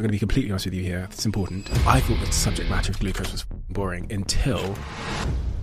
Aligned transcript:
I'm 0.00 0.04
going 0.04 0.12
to 0.12 0.12
be 0.12 0.18
completely 0.18 0.50
honest 0.50 0.64
with 0.64 0.72
you 0.72 0.82
here. 0.82 1.06
It's 1.12 1.26
important. 1.26 1.70
I 1.86 2.00
thought 2.00 2.24
the 2.24 2.32
subject 2.32 2.70
matter 2.70 2.90
of 2.90 2.98
glucose 2.98 3.32
was 3.32 3.44
boring 3.68 4.10
until 4.10 4.74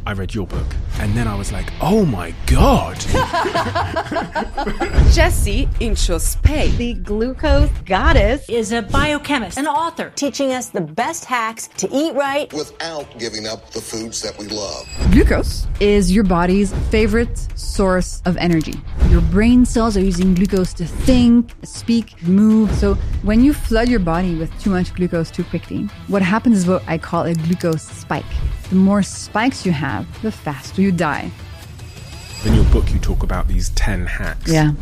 I 0.05 0.13
read 0.13 0.35
your 0.35 0.45
book. 0.45 0.67
And 0.99 1.15
then 1.15 1.27
I 1.27 1.33
was 1.33 1.51
like, 1.51 1.73
oh 1.81 2.05
my 2.05 2.35
God. 2.45 2.97
Jessie 5.11 5.65
Inchauspé, 5.81 6.77
the 6.77 6.93
glucose 6.93 7.71
goddess, 7.83 8.47
is 8.47 8.71
a 8.71 8.83
biochemist, 8.83 9.57
an 9.57 9.65
author, 9.65 10.11
teaching 10.15 10.53
us 10.53 10.69
the 10.69 10.81
best 10.81 11.25
hacks 11.25 11.67
to 11.79 11.89
eat 11.91 12.13
right 12.13 12.53
without 12.53 13.17
giving 13.17 13.47
up 13.47 13.71
the 13.71 13.81
foods 13.81 14.21
that 14.21 14.37
we 14.37 14.45
love. 14.49 14.87
Glucose 15.11 15.65
is 15.79 16.13
your 16.13 16.23
body's 16.23 16.75
favorite 16.91 17.35
source 17.57 18.21
of 18.25 18.37
energy. 18.37 18.75
Your 19.09 19.21
brain 19.21 19.65
cells 19.65 19.95
are 19.95 20.01
using 20.01 20.33
glucose 20.33 20.73
to 20.73 20.85
think, 20.85 21.53
speak, 21.63 22.21
move. 22.23 22.69
So 22.75 22.95
when 23.23 23.41
you 23.41 23.53
flood 23.53 23.87
your 23.87 24.01
body 24.01 24.35
with 24.35 24.51
too 24.61 24.69
much 24.69 24.93
glucose 24.93 25.31
too 25.31 25.45
quickly, 25.45 25.83
what 26.07 26.21
happens 26.21 26.57
is 26.57 26.67
what 26.67 26.83
I 26.87 26.97
call 26.97 27.23
a 27.23 27.33
glucose 27.33 27.83
spike. 27.83 28.25
The 28.69 28.75
more 28.75 29.01
spikes 29.01 29.65
you 29.65 29.71
have, 29.71 30.05
the 30.21 30.31
faster 30.31 30.81
you 30.81 30.91
die. 30.91 31.31
In 32.43 32.53
your 32.53 32.65
book, 32.65 32.91
you 32.91 32.99
talk 32.99 33.23
about 33.23 33.47
these 33.47 33.69
10 33.69 34.05
hacks. 34.05 34.51
Yeah. 34.51 34.73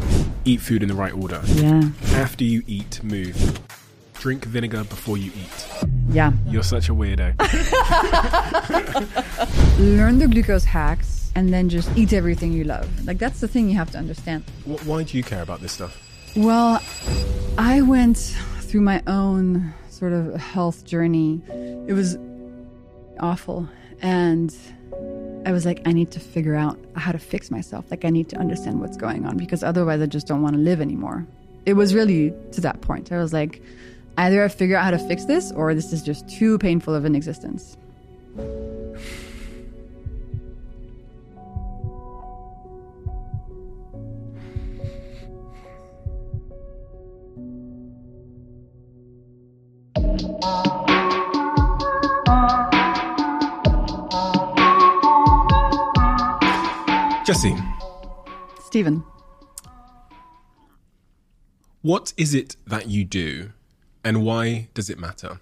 Eat 0.43 0.59
food 0.59 0.81
in 0.81 0.89
the 0.89 0.95
right 0.95 1.13
order. 1.13 1.41
Yeah. 1.45 1.83
After 2.13 2.43
you 2.43 2.63
eat, 2.65 3.03
move. 3.03 3.59
Drink 4.15 4.43
vinegar 4.45 4.85
before 4.85 5.19
you 5.19 5.31
eat. 5.35 5.67
Yeah. 6.09 6.33
You're 6.47 6.63
such 6.63 6.89
a 6.89 6.93
weirdo. 6.93 7.35
Learn 9.97 10.17
the 10.17 10.27
glucose 10.27 10.63
hacks 10.63 11.14
and 11.35 11.53
then 11.53 11.69
just 11.69 11.89
eat 11.97 12.13
everything 12.13 12.51
you 12.53 12.63
love. 12.63 12.87
Like, 13.05 13.17
that's 13.19 13.41
the 13.41 13.47
thing 13.47 13.69
you 13.69 13.75
have 13.75 13.91
to 13.91 13.97
understand. 13.97 14.43
Why 14.65 15.03
do 15.03 15.17
you 15.17 15.23
care 15.23 15.41
about 15.41 15.61
this 15.61 15.73
stuff? 15.73 16.01
Well, 16.35 16.81
I 17.57 17.81
went 17.81 18.17
through 18.61 18.81
my 18.81 19.03
own 19.05 19.73
sort 19.89 20.13
of 20.13 20.35
health 20.35 20.85
journey. 20.85 21.41
It 21.87 21.93
was 21.93 22.17
awful. 23.19 23.69
And 24.01 24.55
I 25.45 25.51
was 25.51 25.65
like, 25.65 25.81
I 25.85 25.91
need 25.91 26.11
to 26.11 26.19
figure 26.19 26.55
out 26.55 26.79
how 26.95 27.11
to 27.11 27.19
fix 27.19 27.51
myself. 27.51 27.85
Like, 27.91 28.05
I 28.05 28.09
need 28.09 28.29
to 28.29 28.37
understand 28.37 28.81
what's 28.81 28.97
going 28.97 29.25
on 29.25 29.37
because 29.37 29.63
otherwise 29.63 30.01
I 30.01 30.07
just 30.07 30.27
don't 30.27 30.41
want 30.41 30.55
to 30.55 30.61
live 30.61 30.81
anymore. 30.81 31.25
It 31.65 31.73
was 31.73 31.93
really 31.93 32.33
to 32.51 32.61
that 32.61 32.81
point. 32.81 33.11
I 33.11 33.17
was 33.17 33.33
like, 33.33 33.61
either 34.17 34.43
I 34.43 34.47
figure 34.47 34.77
out 34.77 34.83
how 34.83 34.91
to 34.91 34.99
fix 34.99 35.25
this 35.25 35.51
or 35.51 35.73
this 35.73 35.91
is 35.91 36.01
just 36.01 36.27
too 36.29 36.57
painful 36.57 36.93
of 36.95 37.05
an 37.05 37.15
existence. 37.15 37.77
Jessie. 57.25 57.55
Steven. 58.65 59.03
What 61.81 62.13
is 62.17 62.35
it 62.35 62.55
that 62.67 62.87
you 62.87 63.03
do 63.03 63.51
and 64.03 64.23
why 64.23 64.69
does 64.75 64.91
it 64.91 64.99
matter? 64.99 65.39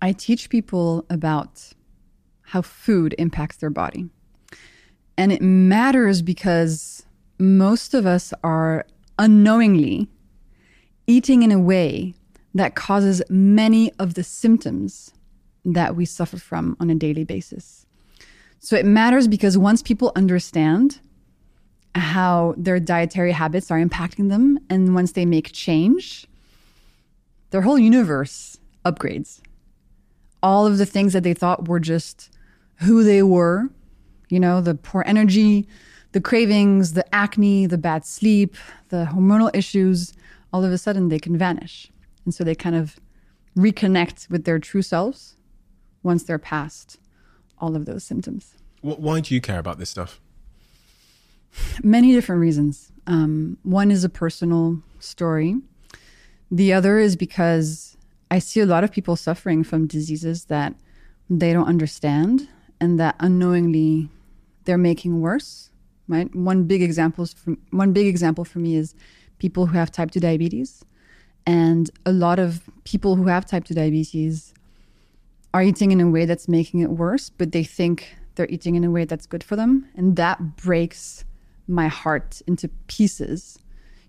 I 0.00 0.12
teach 0.12 0.48
people 0.48 1.04
about 1.10 1.72
how 2.42 2.62
food 2.62 3.16
impacts 3.18 3.56
their 3.56 3.70
body. 3.70 4.08
And 5.16 5.32
it 5.32 5.42
matters 5.42 6.22
because 6.22 7.04
most 7.40 7.94
of 7.94 8.06
us 8.06 8.32
are 8.44 8.86
unknowingly 9.18 10.08
eating 11.08 11.42
in 11.42 11.50
a 11.50 11.58
way 11.58 12.14
that 12.58 12.74
causes 12.74 13.22
many 13.28 13.92
of 13.98 14.14
the 14.14 14.24
symptoms 14.24 15.12
that 15.64 15.94
we 15.96 16.04
suffer 16.04 16.38
from 16.38 16.76
on 16.80 16.90
a 16.90 16.94
daily 16.94 17.24
basis. 17.24 17.86
So 18.58 18.76
it 18.76 18.84
matters 18.84 19.28
because 19.28 19.56
once 19.56 19.82
people 19.82 20.12
understand 20.16 21.00
how 21.94 22.54
their 22.56 22.80
dietary 22.80 23.32
habits 23.32 23.70
are 23.70 23.78
impacting 23.78 24.28
them, 24.28 24.58
and 24.68 24.94
once 24.94 25.12
they 25.12 25.26
make 25.26 25.52
change, 25.52 26.26
their 27.50 27.62
whole 27.62 27.78
universe 27.78 28.58
upgrades. 28.84 29.40
All 30.42 30.66
of 30.66 30.78
the 30.78 30.86
things 30.86 31.12
that 31.12 31.22
they 31.22 31.34
thought 31.34 31.68
were 31.68 31.80
just 31.80 32.30
who 32.76 33.02
they 33.02 33.22
were, 33.22 33.68
you 34.28 34.38
know, 34.38 34.60
the 34.60 34.74
poor 34.74 35.02
energy, 35.06 35.66
the 36.12 36.20
cravings, 36.20 36.92
the 36.92 37.14
acne, 37.14 37.66
the 37.66 37.78
bad 37.78 38.04
sleep, 38.04 38.56
the 38.88 39.08
hormonal 39.12 39.50
issues, 39.54 40.12
all 40.52 40.64
of 40.64 40.72
a 40.72 40.78
sudden 40.78 41.08
they 41.08 41.18
can 41.18 41.36
vanish. 41.36 41.90
And 42.28 42.34
so 42.34 42.44
they 42.44 42.54
kind 42.54 42.76
of 42.76 43.00
reconnect 43.56 44.28
with 44.28 44.44
their 44.44 44.58
true 44.58 44.82
selves 44.82 45.36
once 46.02 46.24
they're 46.24 46.38
past 46.38 46.98
all 47.56 47.74
of 47.74 47.86
those 47.86 48.04
symptoms. 48.04 48.52
Why 48.82 49.20
do 49.20 49.34
you 49.34 49.40
care 49.40 49.58
about 49.58 49.78
this 49.78 49.88
stuff? 49.88 50.20
Many 51.82 52.12
different 52.12 52.42
reasons. 52.42 52.92
Um, 53.06 53.56
one 53.62 53.90
is 53.90 54.04
a 54.04 54.10
personal 54.10 54.82
story. 55.00 55.56
The 56.50 56.70
other 56.74 56.98
is 56.98 57.16
because 57.16 57.96
I 58.30 58.40
see 58.40 58.60
a 58.60 58.66
lot 58.66 58.84
of 58.84 58.92
people 58.92 59.16
suffering 59.16 59.64
from 59.64 59.86
diseases 59.86 60.44
that 60.44 60.74
they 61.30 61.54
don't 61.54 61.66
understand 61.66 62.46
and 62.78 63.00
that 63.00 63.16
unknowingly 63.20 64.10
they're 64.64 64.76
making 64.76 65.22
worse. 65.22 65.70
Right. 66.08 66.28
One 66.34 66.64
big 66.64 66.82
example 66.82 67.24
from 67.24 67.56
one 67.70 67.94
big 67.94 68.06
example 68.06 68.44
for 68.44 68.58
me 68.58 68.76
is 68.76 68.94
people 69.38 69.64
who 69.64 69.78
have 69.78 69.90
type 69.90 70.10
two 70.10 70.20
diabetes, 70.20 70.84
and 71.46 71.90
a 72.04 72.12
lot 72.12 72.38
of 72.38 72.62
people 72.84 73.16
who 73.16 73.26
have 73.26 73.46
type 73.46 73.64
two 73.64 73.74
diabetes 73.74 74.54
are 75.54 75.62
eating 75.62 75.92
in 75.92 76.00
a 76.00 76.10
way 76.10 76.24
that's 76.26 76.48
making 76.48 76.80
it 76.80 76.90
worse, 76.90 77.30
but 77.30 77.52
they 77.52 77.64
think 77.64 78.14
they're 78.34 78.48
eating 78.48 78.74
in 78.74 78.84
a 78.84 78.90
way 78.90 79.04
that's 79.04 79.26
good 79.26 79.42
for 79.42 79.56
them. 79.56 79.86
And 79.96 80.16
that 80.16 80.56
breaks 80.56 81.24
my 81.66 81.88
heart 81.88 82.40
into 82.46 82.68
pieces. 82.86 83.58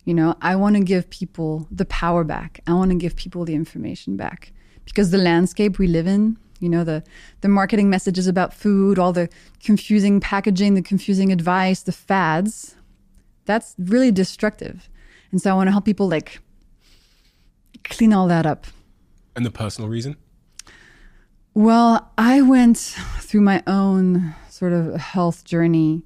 You 0.05 0.13
know, 0.13 0.35
I 0.41 0.55
want 0.55 0.75
to 0.75 0.83
give 0.83 1.09
people 1.09 1.67
the 1.71 1.85
power 1.85 2.23
back. 2.23 2.61
I 2.67 2.73
want 2.73 2.91
to 2.91 2.97
give 2.97 3.15
people 3.15 3.45
the 3.45 3.55
information 3.55 4.17
back 4.17 4.51
because 4.85 5.11
the 5.11 5.17
landscape 5.17 5.77
we 5.77 5.87
live 5.87 6.07
in, 6.07 6.37
you 6.59 6.69
know, 6.69 6.83
the 6.83 7.03
the 7.41 7.47
marketing 7.47 7.89
messages 7.89 8.27
about 8.27 8.53
food, 8.53 8.99
all 8.99 9.13
the 9.13 9.29
confusing 9.63 10.19
packaging, 10.19 10.73
the 10.73 10.81
confusing 10.81 11.31
advice, 11.31 11.83
the 11.83 11.91
fads, 11.91 12.75
that's 13.45 13.75
really 13.77 14.11
destructive. 14.11 14.89
And 15.31 15.41
so 15.41 15.51
I 15.51 15.53
want 15.53 15.67
to 15.67 15.71
help 15.71 15.85
people 15.85 16.07
like 16.07 16.41
clean 17.83 18.13
all 18.13 18.27
that 18.27 18.45
up. 18.45 18.65
And 19.35 19.45
the 19.45 19.51
personal 19.51 19.89
reason? 19.89 20.17
Well, 21.53 22.11
I 22.17 22.41
went 22.41 22.77
through 23.19 23.41
my 23.41 23.63
own 23.67 24.35
sort 24.49 24.73
of 24.73 24.95
health 24.95 25.43
journey 25.43 26.03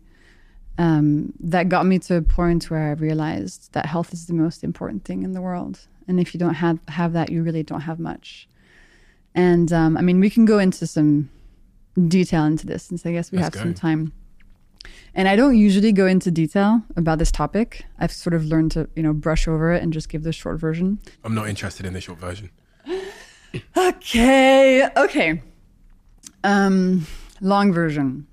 um, 0.78 1.34
that 1.40 1.70
got 1.70 1.86
me 1.86 2.00
to 2.00 2.18
a 2.18 2.22
point 2.22 2.70
where 2.70 2.90
I 2.90 2.92
realized 2.92 3.74
that 3.74 3.86
health 3.86 4.14
is 4.14 4.26
the 4.26 4.34
most 4.34 4.64
important 4.64 5.06
thing 5.06 5.24
in 5.24 5.34
the 5.34 5.42
world. 5.42 5.88
And 6.08 6.20
if 6.20 6.34
you 6.34 6.40
don't 6.40 6.56
have, 6.56 6.80
have 6.88 7.14
that, 7.14 7.32
you 7.32 7.44
really 7.44 7.64
don't 7.64 7.82
have 7.82 8.00
much. 8.00 8.48
And 9.36 9.72
um, 9.72 9.98
I 9.98 10.02
mean, 10.02 10.20
we 10.20 10.30
can 10.30 10.46
go 10.46 10.60
into 10.60 10.86
some 10.88 11.30
detail 12.08 12.44
into 12.46 12.66
this 12.66 12.84
since 12.84 13.06
I 13.06 13.12
guess 13.12 13.32
we 13.32 13.38
Let's 13.38 13.46
have 13.46 13.54
go. 13.54 13.60
some 13.60 13.74
time. 13.74 14.14
And 15.16 15.28
I 15.28 15.36
don't 15.36 15.58
usually 15.58 15.92
go 15.92 16.08
into 16.08 16.32
detail 16.32 16.82
about 16.96 17.20
this 17.20 17.32
topic. 17.32 17.86
I've 18.00 18.12
sort 18.12 18.34
of 18.34 18.46
learned 18.46 18.72
to, 18.72 18.90
you 18.96 19.04
know, 19.04 19.14
brush 19.14 19.48
over 19.48 19.72
it 19.72 19.84
and 19.84 19.94
just 19.94 20.10
give 20.10 20.24
the 20.24 20.34
short 20.34 20.60
version. 20.60 21.00
I'm 21.24 21.36
not 21.36 21.48
interested 21.50 21.86
in 21.86 21.94
the 21.94 22.02
short 22.02 22.20
version 22.20 22.50
okay. 23.78 24.88
Okay. 24.98 25.42
Um, 26.44 27.08
long 27.42 27.72
version. 27.72 28.28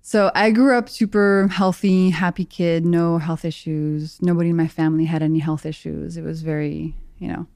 So 0.00 0.30
I 0.34 0.50
grew 0.50 0.74
up 0.74 0.88
super 0.88 1.48
healthy, 1.48 2.10
happy 2.10 2.46
kid, 2.46 2.86
no 2.86 3.18
health 3.18 3.44
issues. 3.44 4.20
Nobody 4.22 4.48
in 4.50 4.56
my 4.56 4.66
family 4.66 5.04
had 5.04 5.22
any 5.22 5.38
health 5.38 5.66
issues. 5.66 6.16
It 6.16 6.22
was 6.22 6.40
very, 6.40 6.94
you 7.18 7.28
know, 7.28 7.46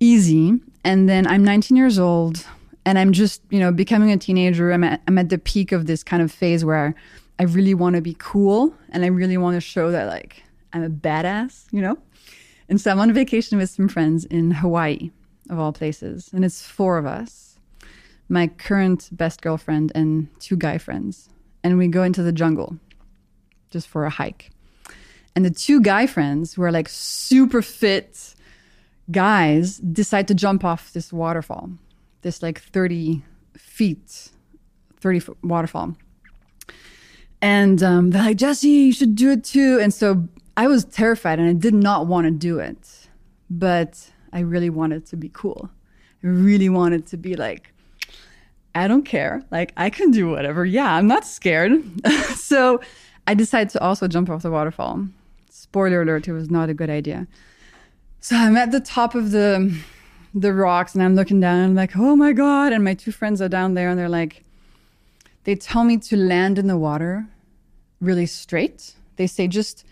easy. 0.00 0.58
And 0.82 1.08
then 1.08 1.28
I'm 1.28 1.44
19 1.44 1.76
years 1.76 2.00
old 2.00 2.44
and 2.84 2.98
I'm 2.98 3.12
just, 3.12 3.42
you 3.50 3.60
know, 3.60 3.72
becoming 3.72 4.10
a 4.10 4.16
teenager. 4.16 4.72
I'm 4.72 4.84
at, 4.84 5.02
I'm 5.06 5.18
at 5.18 5.28
the 5.28 5.38
peak 5.38 5.72
of 5.72 5.86
this 5.86 6.02
kind 6.02 6.22
of 6.22 6.32
phase 6.32 6.64
where 6.64 6.94
I 7.38 7.44
really 7.44 7.74
want 7.74 7.96
to 7.96 8.02
be 8.02 8.16
cool 8.18 8.74
and 8.90 9.04
I 9.04 9.08
really 9.08 9.36
want 9.36 9.56
to 9.56 9.60
show 9.60 9.90
that 9.90 10.06
like 10.06 10.42
I'm 10.72 10.82
a 10.82 10.90
badass, 10.90 11.66
you 11.70 11.80
know? 11.80 11.98
And 12.68 12.80
so 12.80 12.90
I'm 12.90 13.00
on 13.00 13.12
vacation 13.12 13.58
with 13.58 13.70
some 13.70 13.88
friends 13.88 14.24
in 14.24 14.52
Hawaii, 14.52 15.10
of 15.48 15.58
all 15.58 15.72
places. 15.72 16.30
And 16.32 16.44
it's 16.44 16.64
four 16.64 16.98
of 16.98 17.06
us 17.06 17.50
my 18.30 18.46
current 18.46 19.08
best 19.12 19.42
girlfriend 19.42 19.90
and 19.94 20.28
two 20.38 20.56
guy 20.56 20.78
friends. 20.78 21.28
And 21.62 21.76
we 21.76 21.88
go 21.88 22.04
into 22.04 22.22
the 22.22 22.32
jungle 22.32 22.78
just 23.70 23.88
for 23.88 24.06
a 24.06 24.10
hike. 24.10 24.50
And 25.34 25.44
the 25.44 25.50
two 25.50 25.80
guy 25.80 26.06
friends 26.06 26.54
who 26.54 26.62
are 26.62 26.72
like 26.72 26.88
super 26.88 27.60
fit 27.60 28.34
guys 29.10 29.78
decide 29.78 30.28
to 30.28 30.34
jump 30.34 30.64
off 30.64 30.92
this 30.92 31.12
waterfall, 31.12 31.70
this 32.22 32.42
like 32.42 32.60
30 32.60 33.22
feet, 33.56 34.30
30 35.00 35.20
foot 35.20 35.38
waterfall. 35.42 35.96
And 37.42 37.82
um, 37.82 38.10
they're 38.10 38.22
like, 38.22 38.36
Jessie, 38.36 38.68
you 38.68 38.92
should 38.92 39.14
do 39.14 39.30
it 39.30 39.44
too. 39.44 39.78
And 39.80 39.94
so 39.94 40.28
I 40.56 40.66
was 40.66 40.84
terrified 40.84 41.38
and 41.38 41.48
I 41.48 41.54
did 41.54 41.74
not 41.74 42.06
want 42.06 42.26
to 42.26 42.30
do 42.30 42.58
it, 42.58 43.08
but 43.48 44.10
I 44.32 44.40
really 44.40 44.70
wanted 44.70 45.06
to 45.06 45.16
be 45.16 45.30
cool. 45.32 45.70
I 46.22 46.26
really 46.26 46.68
wanted 46.68 47.06
to 47.06 47.16
be 47.16 47.34
like, 47.34 47.72
I 48.74 48.86
don't 48.86 49.04
care. 49.04 49.42
Like, 49.50 49.72
I 49.76 49.90
can 49.90 50.10
do 50.10 50.28
whatever. 50.28 50.64
Yeah, 50.64 50.94
I'm 50.94 51.06
not 51.06 51.24
scared. 51.24 51.72
so 52.36 52.80
I 53.26 53.34
decided 53.34 53.70
to 53.70 53.82
also 53.82 54.06
jump 54.06 54.28
off 54.28 54.42
the 54.42 54.50
waterfall. 54.50 55.06
Spoiler 55.48 56.02
alert, 56.02 56.28
it 56.28 56.32
was 56.32 56.50
not 56.50 56.68
a 56.68 56.74
good 56.74 56.90
idea. 56.90 57.26
So 58.20 58.36
I'm 58.36 58.56
at 58.56 58.70
the 58.70 58.80
top 58.80 59.14
of 59.14 59.30
the 59.30 59.74
the 60.34 60.52
rocks 60.52 60.94
and 60.94 61.02
I'm 61.02 61.14
looking 61.14 61.40
down 61.40 61.56
and 61.56 61.64
I'm 61.66 61.74
like, 61.74 61.96
oh 61.96 62.16
my 62.16 62.32
God. 62.32 62.72
And 62.72 62.84
my 62.84 62.94
two 62.94 63.12
friends 63.12 63.42
are 63.42 63.48
down 63.48 63.74
there 63.74 63.88
and 63.88 63.98
they're 63.98 64.08
like, 64.08 64.44
they 65.44 65.54
tell 65.54 65.84
me 65.84 65.96
to 65.98 66.16
land 66.16 66.58
in 66.58 66.66
the 66.66 66.78
water 66.78 67.26
really 68.00 68.26
straight. 68.26 68.94
They 69.16 69.26
say 69.26 69.48
just 69.48 69.84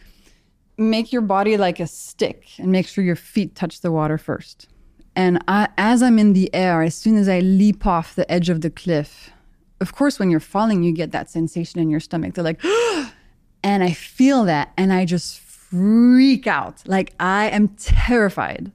make 0.76 1.12
your 1.12 1.22
body 1.22 1.56
like 1.56 1.80
a 1.80 1.86
stick 1.86 2.46
and 2.58 2.70
make 2.70 2.86
sure 2.86 3.02
your 3.02 3.16
feet 3.16 3.54
touch 3.54 3.80
the 3.80 3.90
water 3.90 4.18
first. 4.18 4.68
And 5.16 5.42
I, 5.48 5.68
as 5.76 6.02
I'm 6.02 6.18
in 6.18 6.32
the 6.32 6.54
air, 6.54 6.82
as 6.82 6.94
soon 6.94 7.16
as 7.16 7.28
I 7.28 7.40
leap 7.40 7.84
off 7.86 8.14
the 8.14 8.30
edge 8.30 8.48
of 8.48 8.60
the 8.60 8.70
cliff, 8.70 9.30
of 9.80 9.94
course, 9.94 10.18
when 10.18 10.30
you're 10.30 10.40
falling, 10.40 10.82
you 10.82 10.92
get 10.92 11.12
that 11.12 11.30
sensation 11.30 11.80
in 11.80 11.90
your 11.90 12.00
stomach. 12.00 12.34
They're 12.34 12.44
like, 12.44 12.62
and 13.62 13.82
I 13.82 13.92
feel 13.92 14.44
that 14.44 14.72
and 14.76 14.92
I 14.92 15.04
just 15.04 15.40
freak 15.40 16.46
out. 16.46 16.82
Like 16.86 17.14
I 17.18 17.50
am 17.50 17.68
terrified. 17.68 18.70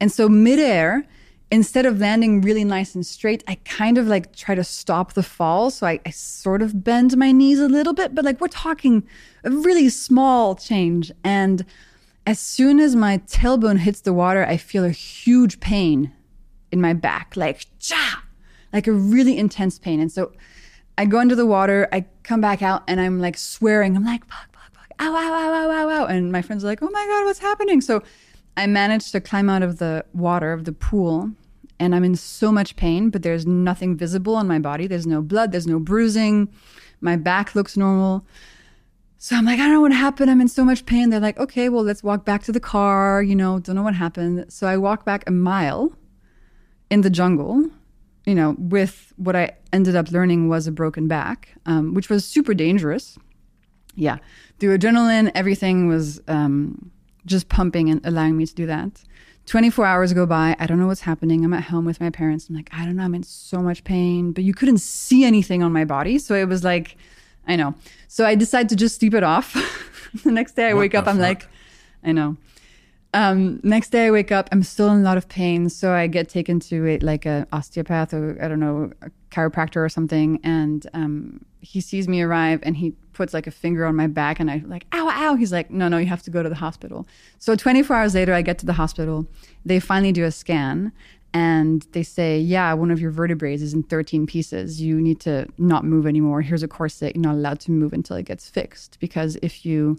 And 0.00 0.10
so 0.10 0.28
midair, 0.28 1.06
instead 1.50 1.84
of 1.84 1.98
landing 1.98 2.40
really 2.40 2.64
nice 2.64 2.94
and 2.94 3.04
straight, 3.04 3.44
I 3.46 3.56
kind 3.64 3.98
of 3.98 4.06
like 4.06 4.34
try 4.34 4.54
to 4.54 4.64
stop 4.64 5.12
the 5.12 5.22
fall. 5.22 5.70
So 5.70 5.86
I, 5.86 6.00
I 6.06 6.10
sort 6.10 6.62
of 6.62 6.84
bend 6.84 7.16
my 7.16 7.32
knees 7.32 7.60
a 7.60 7.68
little 7.68 7.92
bit, 7.92 8.14
but 8.14 8.24
like 8.24 8.40
we're 8.40 8.48
talking 8.48 9.06
a 9.44 9.50
really 9.50 9.88
small 9.88 10.54
change. 10.54 11.12
And 11.24 11.64
as 12.26 12.38
soon 12.38 12.80
as 12.80 12.94
my 12.94 13.18
tailbone 13.18 13.78
hits 13.78 14.00
the 14.00 14.12
water, 14.12 14.44
I 14.44 14.56
feel 14.56 14.84
a 14.84 14.90
huge 14.90 15.60
pain 15.60 16.12
in 16.70 16.80
my 16.80 16.92
back, 16.92 17.36
like 17.36 17.66
cha, 17.78 18.22
like 18.72 18.86
a 18.86 18.92
really 18.92 19.36
intense 19.36 19.78
pain. 19.78 20.00
And 20.00 20.12
so 20.12 20.32
I 20.96 21.04
go 21.04 21.20
into 21.20 21.34
the 21.34 21.46
water, 21.46 21.88
I 21.92 22.04
come 22.22 22.40
back 22.40 22.62
out, 22.62 22.82
and 22.86 23.00
I'm 23.00 23.20
like 23.20 23.36
swearing. 23.36 23.96
I'm 23.96 24.04
like, 24.04 24.24
fuck, 24.26 24.48
fuck, 24.52 24.72
fuck, 24.72 24.90
ow, 25.00 25.14
ow, 25.14 25.34
ow, 25.34 25.54
ow, 25.54 25.70
ow, 25.70 26.02
ow. 26.02 26.06
And 26.06 26.30
my 26.30 26.42
friends 26.42 26.62
are 26.62 26.68
like, 26.68 26.82
oh 26.82 26.90
my 26.90 27.06
God, 27.06 27.24
what's 27.24 27.40
happening? 27.40 27.80
So 27.80 28.02
I 28.56 28.66
managed 28.66 29.12
to 29.12 29.20
climb 29.20 29.48
out 29.48 29.62
of 29.62 29.78
the 29.78 30.04
water, 30.12 30.52
of 30.52 30.64
the 30.64 30.72
pool, 30.72 31.30
and 31.78 31.94
I'm 31.94 32.04
in 32.04 32.14
so 32.14 32.52
much 32.52 32.76
pain, 32.76 33.08
but 33.10 33.22
there's 33.22 33.46
nothing 33.46 33.96
visible 33.96 34.34
on 34.34 34.46
my 34.46 34.58
body. 34.58 34.86
There's 34.86 35.06
no 35.06 35.22
blood, 35.22 35.50
there's 35.50 35.66
no 35.66 35.78
bruising. 35.78 36.52
My 37.00 37.16
back 37.16 37.54
looks 37.54 37.76
normal. 37.76 38.26
So 39.16 39.36
I'm 39.36 39.44
like, 39.44 39.58
I 39.58 39.64
don't 39.64 39.72
know 39.72 39.80
what 39.80 39.92
happened. 39.92 40.30
I'm 40.30 40.40
in 40.40 40.48
so 40.48 40.64
much 40.64 40.86
pain. 40.86 41.10
They're 41.10 41.20
like, 41.20 41.38
okay, 41.38 41.68
well, 41.68 41.82
let's 41.82 42.02
walk 42.02 42.24
back 42.24 42.42
to 42.44 42.52
the 42.52 42.60
car. 42.60 43.22
You 43.22 43.34
know, 43.34 43.58
don't 43.58 43.76
know 43.76 43.82
what 43.82 43.94
happened. 43.94 44.50
So 44.52 44.66
I 44.66 44.76
walk 44.76 45.04
back 45.04 45.24
a 45.26 45.30
mile 45.30 45.92
in 46.90 47.02
the 47.02 47.10
jungle, 47.10 47.70
you 48.26 48.34
know, 48.34 48.56
with 48.58 49.12
what 49.16 49.36
I 49.36 49.52
ended 49.72 49.96
up 49.96 50.10
learning 50.10 50.48
was 50.48 50.66
a 50.66 50.72
broken 50.72 51.06
back, 51.08 51.54
um, 51.66 51.94
which 51.94 52.08
was 52.08 52.24
super 52.24 52.54
dangerous. 52.54 53.18
Yeah. 53.94 54.18
The 54.58 54.68
adrenaline, 54.68 55.30
everything 55.34 55.86
was 55.86 56.20
um, 56.28 56.90
just 57.26 57.48
pumping 57.48 57.88
and 57.88 58.00
allowing 58.04 58.36
me 58.36 58.46
to 58.46 58.54
do 58.54 58.66
that. 58.66 59.02
24 59.46 59.84
hours 59.84 60.12
go 60.12 60.26
by. 60.26 60.54
I 60.58 60.66
don't 60.66 60.78
know 60.78 60.86
what's 60.86 61.00
happening. 61.00 61.44
I'm 61.44 61.52
at 61.52 61.64
home 61.64 61.84
with 61.84 62.00
my 62.00 62.10
parents. 62.10 62.48
I'm 62.48 62.54
like, 62.54 62.70
I 62.72 62.84
don't 62.84 62.96
know. 62.96 63.02
I'm 63.02 63.14
in 63.14 63.22
so 63.22 63.60
much 63.60 63.82
pain, 63.84 64.32
but 64.32 64.44
you 64.44 64.54
couldn't 64.54 64.78
see 64.78 65.24
anything 65.24 65.62
on 65.62 65.72
my 65.72 65.84
body. 65.84 66.18
So 66.18 66.34
it 66.34 66.46
was 66.46 66.62
like, 66.62 66.96
I 67.48 67.56
know. 67.56 67.74
So 68.06 68.24
I 68.24 68.34
decided 68.34 68.68
to 68.68 68.76
just 68.76 69.00
sleep 69.00 69.14
it 69.14 69.24
off. 69.24 69.54
the 70.24 70.30
next 70.30 70.52
day 70.52 70.68
I 70.68 70.74
What 70.74 70.80
wake 70.80 70.94
up, 70.94 71.06
I'm 71.06 71.18
like, 71.18 71.48
I 72.04 72.12
know. 72.12 72.36
Um, 73.12 73.60
next 73.64 73.90
day 73.90 74.06
I 74.06 74.10
wake 74.10 74.30
up, 74.30 74.48
I'm 74.52 74.62
still 74.62 74.90
in 74.90 75.00
a 75.00 75.02
lot 75.02 75.16
of 75.16 75.28
pain. 75.28 75.68
So 75.68 75.92
I 75.92 76.06
get 76.06 76.28
taken 76.28 76.60
to 76.60 76.86
a, 76.86 76.98
like 76.98 77.26
a 77.26 77.46
osteopath 77.52 78.14
or 78.14 78.38
I 78.40 78.48
don't 78.48 78.60
know, 78.60 78.92
a 79.02 79.10
chiropractor 79.30 79.84
or 79.84 79.88
something. 79.88 80.38
And 80.44 80.86
um, 80.94 81.44
he 81.60 81.80
sees 81.80 82.06
me 82.06 82.22
arrive 82.22 82.60
and 82.62 82.76
he 82.76 82.92
puts 83.12 83.34
like 83.34 83.46
a 83.46 83.50
finger 83.50 83.84
on 83.84 83.96
my 83.96 84.06
back 84.06 84.38
and 84.38 84.50
I'm 84.50 84.68
like, 84.68 84.86
ow, 84.92 85.08
ow. 85.10 85.34
He's 85.34 85.52
like, 85.52 85.70
no, 85.70 85.88
no, 85.88 85.98
you 85.98 86.06
have 86.06 86.22
to 86.22 86.30
go 86.30 86.42
to 86.42 86.48
the 86.48 86.54
hospital. 86.54 87.06
So 87.38 87.56
24 87.56 87.96
hours 87.96 88.14
later, 88.14 88.32
I 88.32 88.42
get 88.42 88.58
to 88.58 88.66
the 88.66 88.74
hospital. 88.74 89.26
They 89.64 89.80
finally 89.80 90.12
do 90.12 90.24
a 90.24 90.30
scan 90.30 90.92
and 91.32 91.86
they 91.92 92.02
say, 92.02 92.38
yeah, 92.38 92.72
one 92.72 92.90
of 92.90 93.00
your 93.00 93.10
vertebrae 93.10 93.54
is 93.54 93.74
in 93.74 93.82
13 93.84 94.26
pieces. 94.26 94.80
You 94.80 95.00
need 95.00 95.20
to 95.20 95.46
not 95.58 95.84
move 95.84 96.06
anymore. 96.06 96.42
Here's 96.42 96.62
a 96.62 96.68
corset. 96.68 97.14
You're 97.14 97.22
not 97.22 97.34
allowed 97.34 97.60
to 97.60 97.70
move 97.70 97.92
until 97.92 98.16
it 98.16 98.24
gets 98.24 98.48
fixed. 98.48 98.98
Because 99.00 99.36
if 99.42 99.64
you 99.64 99.98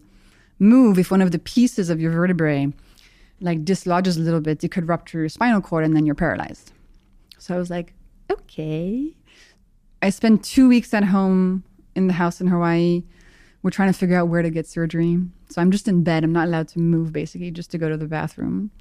move, 0.59 0.99
if 0.99 1.09
one 1.09 1.21
of 1.21 1.31
the 1.31 1.39
pieces 1.39 1.89
of 1.89 2.01
your 2.01 2.11
vertebrae 2.11 2.71
like 3.41 3.65
dislodges 3.65 4.17
a 4.17 4.21
little 4.21 4.39
bit, 4.39 4.63
it 4.63 4.69
could 4.69 4.87
rupture 4.87 5.19
your 5.19 5.29
spinal 5.29 5.61
cord 5.61 5.83
and 5.83 5.95
then 5.95 6.05
you're 6.05 6.15
paralyzed. 6.15 6.71
So 7.37 7.55
I 7.55 7.57
was 7.57 7.69
like, 7.69 7.93
okay. 8.31 9.15
I 10.01 10.09
spent 10.09 10.43
two 10.43 10.69
weeks 10.69 10.93
at 10.93 11.03
home 11.03 11.63
in 11.95 12.07
the 12.07 12.13
house 12.13 12.39
in 12.39 12.47
Hawaii. 12.47 13.03
We're 13.63 13.71
trying 13.71 13.91
to 13.91 13.97
figure 13.97 14.17
out 14.17 14.27
where 14.27 14.41
to 14.41 14.49
get 14.49 14.67
surgery. 14.67 15.19
So 15.49 15.61
I'm 15.61 15.71
just 15.71 15.87
in 15.87 16.03
bed. 16.03 16.23
I'm 16.23 16.31
not 16.31 16.47
allowed 16.47 16.67
to 16.69 16.79
move 16.79 17.11
basically, 17.11 17.51
just 17.51 17.71
to 17.71 17.77
go 17.77 17.89
to 17.89 17.97
the 17.97 18.07
bathroom. 18.07 18.71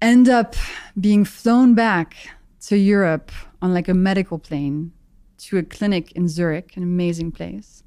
End 0.00 0.28
up 0.28 0.54
being 1.00 1.24
flown 1.24 1.74
back 1.74 2.16
to 2.62 2.76
Europe 2.76 3.32
on 3.60 3.72
like 3.72 3.88
a 3.88 3.94
medical 3.94 4.38
plane 4.38 4.92
to 5.38 5.58
a 5.58 5.62
clinic 5.62 6.12
in 6.12 6.28
Zurich, 6.28 6.76
an 6.76 6.82
amazing 6.82 7.32
place. 7.32 7.81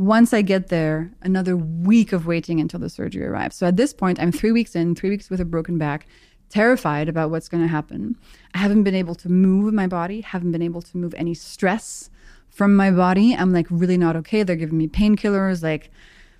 Once 0.00 0.32
I 0.32 0.40
get 0.40 0.68
there, 0.68 1.12
another 1.20 1.58
week 1.58 2.14
of 2.14 2.26
waiting 2.26 2.58
until 2.58 2.80
the 2.80 2.88
surgery 2.88 3.22
arrives. 3.22 3.56
So 3.56 3.66
at 3.66 3.76
this 3.76 3.92
point, 3.92 4.18
I'm 4.18 4.32
three 4.32 4.50
weeks 4.50 4.74
in, 4.74 4.94
three 4.94 5.10
weeks 5.10 5.28
with 5.28 5.42
a 5.42 5.44
broken 5.44 5.76
back, 5.76 6.06
terrified 6.48 7.06
about 7.06 7.30
what's 7.30 7.50
going 7.50 7.62
to 7.62 7.68
happen. 7.68 8.16
I 8.54 8.58
haven't 8.58 8.84
been 8.84 8.94
able 8.94 9.14
to 9.16 9.28
move 9.28 9.74
my 9.74 9.86
body, 9.86 10.22
haven't 10.22 10.52
been 10.52 10.62
able 10.62 10.80
to 10.80 10.96
move 10.96 11.12
any 11.18 11.34
stress 11.34 12.08
from 12.48 12.74
my 12.74 12.90
body. 12.90 13.34
I'm 13.34 13.52
like 13.52 13.66
really 13.68 13.98
not 13.98 14.16
okay. 14.16 14.42
They're 14.42 14.56
giving 14.56 14.78
me 14.78 14.88
painkillers. 14.88 15.62
Like 15.62 15.90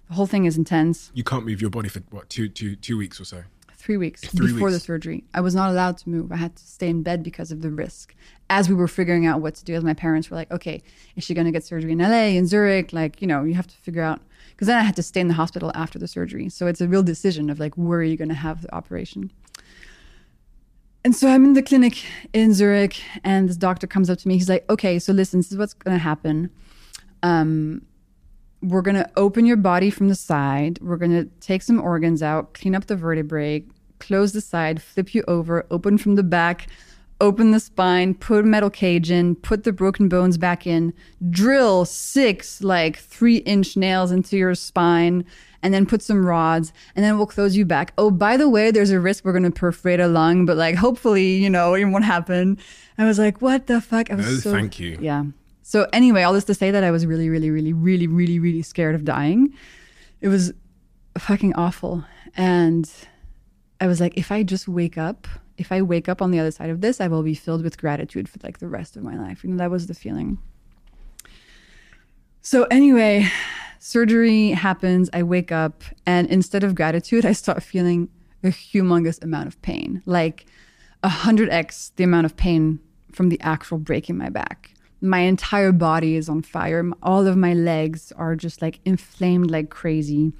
the 0.08 0.14
whole 0.14 0.26
thing 0.26 0.46
is 0.46 0.56
intense. 0.56 1.10
You 1.12 1.22
can't 1.22 1.44
move 1.44 1.60
your 1.60 1.68
body 1.68 1.90
for 1.90 2.00
what 2.08 2.30
two 2.30 2.48
two 2.48 2.76
two 2.76 2.96
weeks 2.96 3.20
or 3.20 3.26
so. 3.26 3.42
Three 3.80 3.96
weeks 3.96 4.20
Three 4.20 4.52
before 4.52 4.70
the 4.70 4.78
surgery. 4.78 5.24
I 5.32 5.40
was 5.40 5.54
not 5.54 5.70
allowed 5.70 5.96
to 5.98 6.08
move. 6.10 6.30
I 6.30 6.36
had 6.36 6.54
to 6.54 6.62
stay 6.62 6.90
in 6.90 7.02
bed 7.02 7.22
because 7.22 7.50
of 7.50 7.62
the 7.62 7.70
risk. 7.70 8.14
As 8.50 8.68
we 8.68 8.74
were 8.74 8.86
figuring 8.86 9.24
out 9.24 9.40
what 9.40 9.54
to 9.54 9.64
do, 9.64 9.74
as 9.74 9.82
my 9.82 9.94
parents 9.94 10.30
were 10.30 10.36
like, 10.36 10.50
okay, 10.50 10.82
is 11.16 11.24
she 11.24 11.32
going 11.32 11.46
to 11.46 11.50
get 11.50 11.64
surgery 11.64 11.92
in 11.92 11.98
LA, 11.98 12.36
in 12.36 12.46
Zurich? 12.46 12.92
Like, 12.92 13.22
you 13.22 13.26
know, 13.26 13.42
you 13.42 13.54
have 13.54 13.66
to 13.68 13.76
figure 13.76 14.02
out. 14.02 14.20
Because 14.50 14.66
then 14.66 14.76
I 14.76 14.82
had 14.82 14.96
to 14.96 15.02
stay 15.02 15.20
in 15.20 15.28
the 15.28 15.34
hospital 15.34 15.72
after 15.74 15.98
the 15.98 16.06
surgery. 16.06 16.50
So 16.50 16.66
it's 16.66 16.82
a 16.82 16.88
real 16.88 17.02
decision 17.02 17.48
of 17.48 17.58
like, 17.58 17.74
where 17.76 18.00
are 18.00 18.04
you 18.04 18.18
going 18.18 18.28
to 18.28 18.34
have 18.34 18.60
the 18.60 18.74
operation? 18.74 19.32
And 21.02 21.16
so 21.16 21.28
I'm 21.28 21.46
in 21.46 21.54
the 21.54 21.62
clinic 21.62 22.04
in 22.34 22.52
Zurich, 22.52 23.00
and 23.24 23.48
this 23.48 23.56
doctor 23.56 23.86
comes 23.86 24.10
up 24.10 24.18
to 24.18 24.28
me. 24.28 24.34
He's 24.34 24.50
like, 24.50 24.68
okay, 24.68 24.98
so 24.98 25.14
listen, 25.14 25.40
this 25.40 25.50
is 25.50 25.56
what's 25.56 25.72
going 25.72 25.96
to 25.96 26.02
happen. 26.02 26.50
Um, 27.22 27.86
we're 28.62 28.82
going 28.82 28.96
to 28.96 29.10
open 29.16 29.46
your 29.46 29.56
body 29.56 29.90
from 29.90 30.08
the 30.08 30.14
side. 30.14 30.78
We're 30.82 30.98
going 30.98 31.12
to 31.12 31.24
take 31.40 31.62
some 31.62 31.80
organs 31.80 32.22
out, 32.22 32.52
clean 32.54 32.74
up 32.74 32.86
the 32.86 32.96
vertebrae, 32.96 33.64
close 34.00 34.32
the 34.32 34.40
side, 34.40 34.82
flip 34.82 35.14
you 35.14 35.22
over, 35.28 35.66
open 35.70 35.98
from 35.98 36.16
the 36.16 36.22
back, 36.22 36.66
open 37.20 37.50
the 37.50 37.60
spine, 37.60 38.14
put 38.14 38.44
a 38.44 38.48
metal 38.48 38.70
cage 38.70 39.10
in, 39.10 39.36
put 39.36 39.64
the 39.64 39.72
broken 39.72 40.08
bones 40.08 40.38
back 40.38 40.66
in, 40.66 40.92
drill 41.28 41.84
six 41.84 42.62
like 42.62 42.96
three 42.96 43.36
inch 43.38 43.76
nails 43.76 44.10
into 44.10 44.36
your 44.36 44.54
spine, 44.54 45.24
and 45.62 45.74
then 45.74 45.84
put 45.84 46.02
some 46.02 46.24
rods, 46.24 46.72
and 46.96 47.04
then 47.04 47.18
we'll 47.18 47.26
close 47.26 47.54
you 47.56 47.66
back. 47.66 47.92
Oh, 47.98 48.10
by 48.10 48.36
the 48.36 48.48
way, 48.48 48.70
there's 48.70 48.90
a 48.90 48.98
risk 48.98 49.24
we're 49.24 49.32
going 49.32 49.42
to 49.44 49.50
perforate 49.50 50.00
a 50.00 50.08
lung, 50.08 50.46
but 50.46 50.56
like 50.56 50.74
hopefully, 50.74 51.34
you 51.34 51.50
know, 51.50 51.74
it 51.74 51.84
won't 51.84 52.04
happen. 52.04 52.58
I 52.96 53.04
was 53.04 53.18
like, 53.18 53.42
what 53.42 53.66
the 53.66 53.80
fuck? 53.80 54.10
I 54.10 54.14
was 54.14 54.26
No, 54.26 54.36
so, 54.36 54.52
thank 54.52 54.80
you. 54.80 54.98
Yeah. 55.00 55.24
So 55.62 55.86
anyway, 55.92 56.22
all 56.22 56.32
this 56.32 56.44
to 56.44 56.54
say 56.54 56.70
that 56.70 56.82
I 56.82 56.90
was 56.90 57.06
really, 57.06 57.28
really, 57.28 57.50
really, 57.50 57.72
really, 57.72 58.06
really, 58.06 58.38
really 58.38 58.62
scared 58.62 58.94
of 58.94 59.04
dying. 59.04 59.54
It 60.20 60.28
was 60.28 60.52
fucking 61.18 61.54
awful. 61.54 62.04
And 62.36 62.90
I 63.80 63.86
was 63.86 64.00
like, 64.00 64.16
if 64.16 64.30
I 64.30 64.42
just 64.42 64.68
wake 64.68 64.98
up, 64.98 65.26
if 65.56 65.72
I 65.72 65.82
wake 65.82 66.08
up 66.08 66.20
on 66.20 66.30
the 66.30 66.38
other 66.38 66.50
side 66.50 66.70
of 66.70 66.80
this, 66.80 67.00
I 67.00 67.08
will 67.08 67.22
be 67.22 67.34
filled 67.34 67.62
with 67.62 67.78
gratitude 67.78 68.28
for 68.28 68.38
like 68.42 68.58
the 68.58 68.68
rest 68.68 68.96
of 68.96 69.02
my 69.02 69.16
life. 69.16 69.42
You 69.42 69.50
know, 69.50 69.56
that 69.56 69.70
was 69.70 69.86
the 69.86 69.94
feeling. 69.94 70.38
So 72.42 72.64
anyway, 72.64 73.28
surgery 73.78 74.50
happens. 74.50 75.10
I 75.12 75.22
wake 75.22 75.52
up, 75.52 75.82
and 76.06 76.26
instead 76.28 76.64
of 76.64 76.74
gratitude, 76.74 77.26
I 77.26 77.32
start 77.32 77.62
feeling 77.62 78.08
a 78.42 78.48
humongous 78.48 79.22
amount 79.22 79.48
of 79.48 79.60
pain, 79.62 80.02
like 80.06 80.46
a 81.02 81.08
hundred 81.08 81.50
x 81.50 81.92
the 81.96 82.04
amount 82.04 82.26
of 82.26 82.36
pain 82.36 82.78
from 83.12 83.28
the 83.28 83.40
actual 83.40 83.78
break 83.78 84.08
in 84.08 84.16
my 84.16 84.28
back. 84.28 84.72
My 85.02 85.20
entire 85.20 85.72
body 85.72 86.16
is 86.16 86.28
on 86.28 86.42
fire. 86.42 86.84
All 87.02 87.26
of 87.26 87.36
my 87.36 87.54
legs 87.54 88.12
are 88.12 88.36
just 88.36 88.60
like 88.60 88.80
inflamed 88.84 89.50
like 89.50 89.70
crazy. 89.70 90.32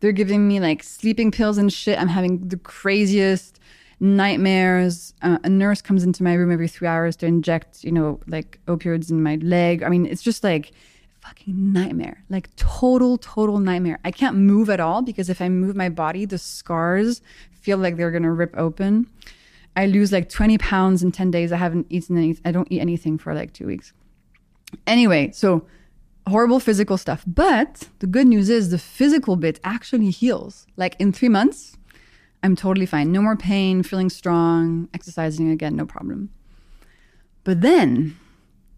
They're 0.00 0.12
giving 0.12 0.46
me 0.46 0.60
like 0.60 0.82
sleeping 0.82 1.30
pills 1.30 1.58
and 1.58 1.72
shit. 1.72 1.98
I'm 1.98 2.08
having 2.08 2.48
the 2.48 2.56
craziest 2.56 3.60
nightmares. 4.00 5.14
Uh, 5.22 5.38
a 5.42 5.48
nurse 5.48 5.80
comes 5.80 6.04
into 6.04 6.22
my 6.22 6.34
room 6.34 6.52
every 6.52 6.68
three 6.68 6.88
hours 6.88 7.16
to 7.16 7.26
inject, 7.26 7.82
you 7.82 7.92
know, 7.92 8.20
like 8.26 8.60
opioids 8.66 9.10
in 9.10 9.22
my 9.22 9.36
leg. 9.36 9.82
I 9.82 9.88
mean, 9.88 10.06
it's 10.06 10.22
just 10.22 10.44
like 10.44 10.72
fucking 11.20 11.72
nightmare. 11.72 12.22
Like 12.28 12.54
total, 12.56 13.18
total 13.18 13.58
nightmare. 13.58 13.98
I 14.04 14.10
can't 14.10 14.36
move 14.36 14.70
at 14.70 14.80
all 14.80 15.02
because 15.02 15.30
if 15.30 15.40
I 15.40 15.48
move 15.48 15.74
my 15.74 15.88
body, 15.88 16.24
the 16.24 16.38
scars 16.38 17.22
feel 17.50 17.78
like 17.78 17.96
they're 17.96 18.10
gonna 18.10 18.32
rip 18.32 18.54
open. 18.56 19.08
I 19.74 19.86
lose 19.86 20.12
like 20.12 20.28
20 20.28 20.56
pounds 20.58 21.02
in 21.02 21.12
10 21.12 21.30
days. 21.30 21.52
I 21.52 21.56
haven't 21.56 21.86
eaten 21.90 22.16
any, 22.16 22.36
I 22.44 22.52
don't 22.52 22.70
eat 22.70 22.80
anything 22.80 23.18
for 23.18 23.34
like 23.34 23.52
two 23.52 23.66
weeks. 23.66 23.92
Anyway, 24.86 25.30
so 25.32 25.66
horrible 26.28 26.60
physical 26.60 26.98
stuff. 26.98 27.24
But 27.26 27.88
the 28.00 28.06
good 28.06 28.26
news 28.26 28.48
is 28.50 28.70
the 28.70 28.78
physical 28.78 29.36
bit 29.36 29.60
actually 29.64 30.10
heals. 30.10 30.66
Like 30.76 30.96
in 30.98 31.12
three 31.12 31.28
months, 31.28 31.76
I'm 32.42 32.56
totally 32.56 32.86
fine. 32.86 33.12
No 33.12 33.22
more 33.22 33.36
pain, 33.36 33.82
feeling 33.82 34.10
strong, 34.10 34.88
exercising 34.94 35.50
again, 35.50 35.76
no 35.76 35.86
problem. 35.86 36.30
But 37.44 37.60
then 37.60 38.16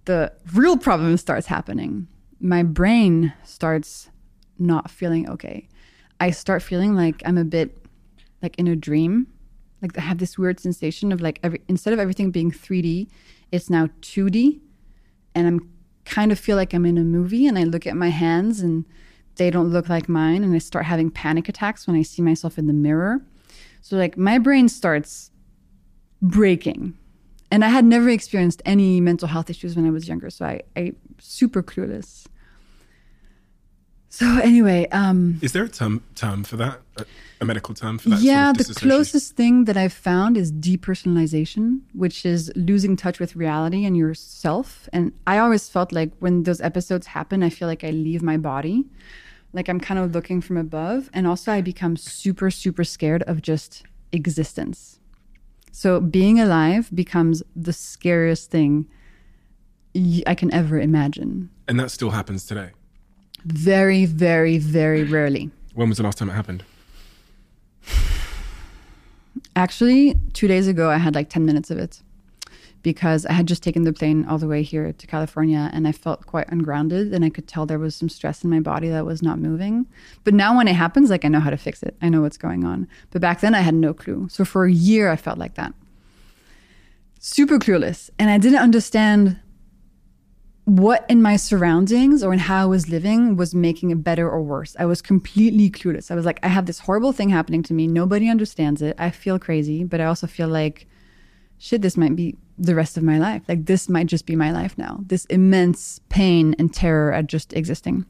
the 0.04 0.32
real 0.52 0.76
problem 0.76 1.16
starts 1.16 1.46
happening. 1.46 2.08
My 2.40 2.62
brain 2.62 3.32
starts 3.44 4.10
not 4.58 4.90
feeling 4.90 5.28
okay. 5.28 5.68
I 6.20 6.30
start 6.30 6.62
feeling 6.62 6.94
like 6.94 7.22
I'm 7.24 7.38
a 7.38 7.44
bit 7.44 7.76
like 8.42 8.58
in 8.58 8.68
a 8.68 8.76
dream. 8.76 9.28
Like 9.80 9.96
I 9.96 10.00
have 10.00 10.18
this 10.18 10.36
weird 10.36 10.60
sensation 10.60 11.12
of 11.12 11.20
like 11.20 11.38
every 11.42 11.62
instead 11.68 11.92
of 11.92 11.98
everything 11.98 12.30
being 12.30 12.50
3D, 12.50 13.08
it's 13.52 13.70
now 13.70 13.88
2D. 14.02 14.60
And 15.34 15.46
I'm 15.46 15.70
kind 16.08 16.32
of 16.32 16.38
feel 16.38 16.56
like 16.56 16.72
I'm 16.74 16.86
in 16.86 16.98
a 16.98 17.04
movie 17.04 17.46
and 17.46 17.58
I 17.58 17.64
look 17.64 17.86
at 17.86 17.96
my 17.96 18.08
hands 18.08 18.60
and 18.60 18.84
they 19.36 19.50
don't 19.50 19.70
look 19.70 19.88
like 19.88 20.08
mine 20.08 20.42
and 20.42 20.54
I 20.54 20.58
start 20.58 20.84
having 20.84 21.10
panic 21.10 21.48
attacks 21.48 21.86
when 21.86 21.96
I 21.96 22.02
see 22.02 22.22
myself 22.22 22.58
in 22.58 22.66
the 22.66 22.72
mirror. 22.72 23.20
So 23.82 23.96
like 23.96 24.16
my 24.16 24.38
brain 24.38 24.68
starts 24.68 25.30
breaking. 26.20 26.96
And 27.50 27.64
I 27.64 27.68
had 27.68 27.84
never 27.84 28.10
experienced 28.10 28.60
any 28.66 29.00
mental 29.00 29.28
health 29.28 29.48
issues 29.48 29.74
when 29.74 29.86
I 29.86 29.90
was 29.90 30.06
younger, 30.06 30.28
so 30.28 30.44
I 30.44 30.60
I 30.76 30.92
super 31.18 31.62
clueless. 31.62 32.26
So 34.10 34.26
anyway, 34.38 34.88
um 34.90 35.38
Is 35.42 35.52
there 35.52 35.64
a 35.64 35.68
term 35.68 36.02
term 36.14 36.44
for 36.44 36.56
that? 36.56 36.80
A, 36.96 37.04
a 37.40 37.44
medical 37.44 37.74
term 37.74 37.98
for 37.98 38.08
that? 38.10 38.20
yeah, 38.20 38.52
sort 38.52 38.60
of 38.60 38.74
the 38.74 38.80
closest 38.80 39.36
thing 39.36 39.64
that 39.66 39.76
I've 39.76 39.92
found 39.92 40.36
is 40.36 40.50
depersonalization, 40.50 41.80
which 41.92 42.24
is 42.24 42.50
losing 42.56 42.96
touch 42.96 43.20
with 43.20 43.36
reality 43.36 43.84
and 43.84 43.96
yourself. 43.96 44.88
And 44.92 45.12
I 45.26 45.38
always 45.38 45.68
felt 45.68 45.92
like 45.92 46.10
when 46.20 46.44
those 46.44 46.60
episodes 46.60 47.08
happen, 47.08 47.42
I 47.42 47.50
feel 47.50 47.68
like 47.68 47.84
I 47.84 47.90
leave 47.90 48.22
my 48.22 48.36
body. 48.36 48.86
Like 49.52 49.68
I'm 49.68 49.80
kind 49.80 50.00
of 50.00 50.12
looking 50.14 50.40
from 50.40 50.56
above. 50.56 51.10
And 51.12 51.26
also, 51.26 51.52
I 51.52 51.60
become 51.60 51.96
super, 51.96 52.50
super 52.50 52.84
scared 52.84 53.22
of 53.24 53.40
just 53.42 53.84
existence. 54.12 54.98
So 55.70 56.00
being 56.00 56.40
alive 56.40 56.90
becomes 56.94 57.42
the 57.54 57.72
scariest 57.72 58.50
thing 58.50 58.88
I 60.26 60.34
can 60.34 60.52
ever 60.52 60.78
imagine. 60.80 61.50
And 61.66 61.78
that 61.78 61.90
still 61.90 62.10
happens 62.10 62.46
today. 62.46 62.70
Very, 63.44 64.04
very, 64.04 64.58
very 64.58 65.04
rarely. 65.04 65.50
When 65.74 65.88
was 65.88 65.98
the 65.98 66.04
last 66.04 66.18
time 66.18 66.30
it 66.30 66.34
happened? 66.34 66.64
Actually, 69.56 70.18
two 70.32 70.48
days 70.48 70.68
ago, 70.68 70.90
I 70.90 70.98
had 70.98 71.14
like 71.14 71.30
10 71.30 71.44
minutes 71.44 71.70
of 71.70 71.78
it 71.78 72.02
because 72.82 73.26
I 73.26 73.32
had 73.32 73.46
just 73.46 73.62
taken 73.62 73.82
the 73.82 73.92
plane 73.92 74.24
all 74.26 74.38
the 74.38 74.46
way 74.46 74.62
here 74.62 74.92
to 74.92 75.06
California 75.06 75.70
and 75.72 75.86
I 75.86 75.92
felt 75.92 76.26
quite 76.26 76.48
ungrounded 76.48 77.12
and 77.12 77.24
I 77.24 77.30
could 77.30 77.48
tell 77.48 77.66
there 77.66 77.78
was 77.78 77.94
some 77.94 78.08
stress 78.08 78.44
in 78.44 78.50
my 78.50 78.60
body 78.60 78.88
that 78.88 79.04
was 79.04 79.22
not 79.22 79.38
moving. 79.38 79.86
But 80.24 80.34
now 80.34 80.56
when 80.56 80.68
it 80.68 80.74
happens, 80.74 81.10
like 81.10 81.24
I 81.24 81.28
know 81.28 81.40
how 81.40 81.50
to 81.50 81.56
fix 81.56 81.82
it. 81.82 81.96
I 82.00 82.08
know 82.08 82.22
what's 82.22 82.38
going 82.38 82.64
on. 82.64 82.88
But 83.10 83.20
back 83.20 83.40
then 83.40 83.54
I 83.54 83.60
had 83.60 83.74
no 83.74 83.92
clue. 83.92 84.28
So 84.30 84.44
for 84.44 84.64
a 84.64 84.72
year, 84.72 85.10
I 85.10 85.16
felt 85.16 85.38
like 85.38 85.54
that. 85.54 85.74
Super 87.18 87.58
clueless. 87.58 88.10
And 88.18 88.30
I 88.30 88.38
didn't 88.38 88.60
understand 88.60 89.38
what 90.68 91.06
in 91.08 91.22
my 91.22 91.34
surroundings 91.36 92.22
or 92.22 92.34
in 92.34 92.38
how 92.38 92.64
I 92.64 92.66
was 92.66 92.90
living 92.90 93.36
was 93.36 93.54
making 93.54 93.90
it 93.90 94.04
better 94.04 94.28
or 94.28 94.42
worse. 94.42 94.76
I 94.78 94.84
was 94.84 95.00
completely 95.00 95.70
clueless. 95.70 96.10
I 96.10 96.14
was 96.14 96.26
like, 96.26 96.38
I 96.42 96.48
have 96.48 96.66
this 96.66 96.80
horrible 96.80 97.12
thing 97.12 97.30
happening 97.30 97.62
to 97.62 97.72
me. 97.72 97.86
Nobody 97.86 98.28
understands 98.28 98.82
it. 98.82 98.94
I 98.98 99.08
feel 99.08 99.38
crazy, 99.38 99.82
but 99.82 99.98
I 100.02 100.04
also 100.04 100.26
feel 100.26 100.46
like, 100.46 100.86
shit, 101.56 101.80
this 101.80 101.96
might 101.96 102.14
be 102.14 102.36
the 102.58 102.74
rest 102.74 102.98
of 102.98 103.02
my 103.02 103.18
life. 103.18 103.44
Like, 103.48 103.64
this 103.64 103.88
might 103.88 104.08
just 104.08 104.26
be 104.26 104.36
my 104.36 104.52
life 104.52 104.76
now. 104.76 105.00
This 105.06 105.24
immense 105.26 106.02
pain 106.10 106.54
and 106.58 106.72
terror 106.72 107.14
at 107.14 107.28
just 107.28 107.54
existing. 107.54 108.04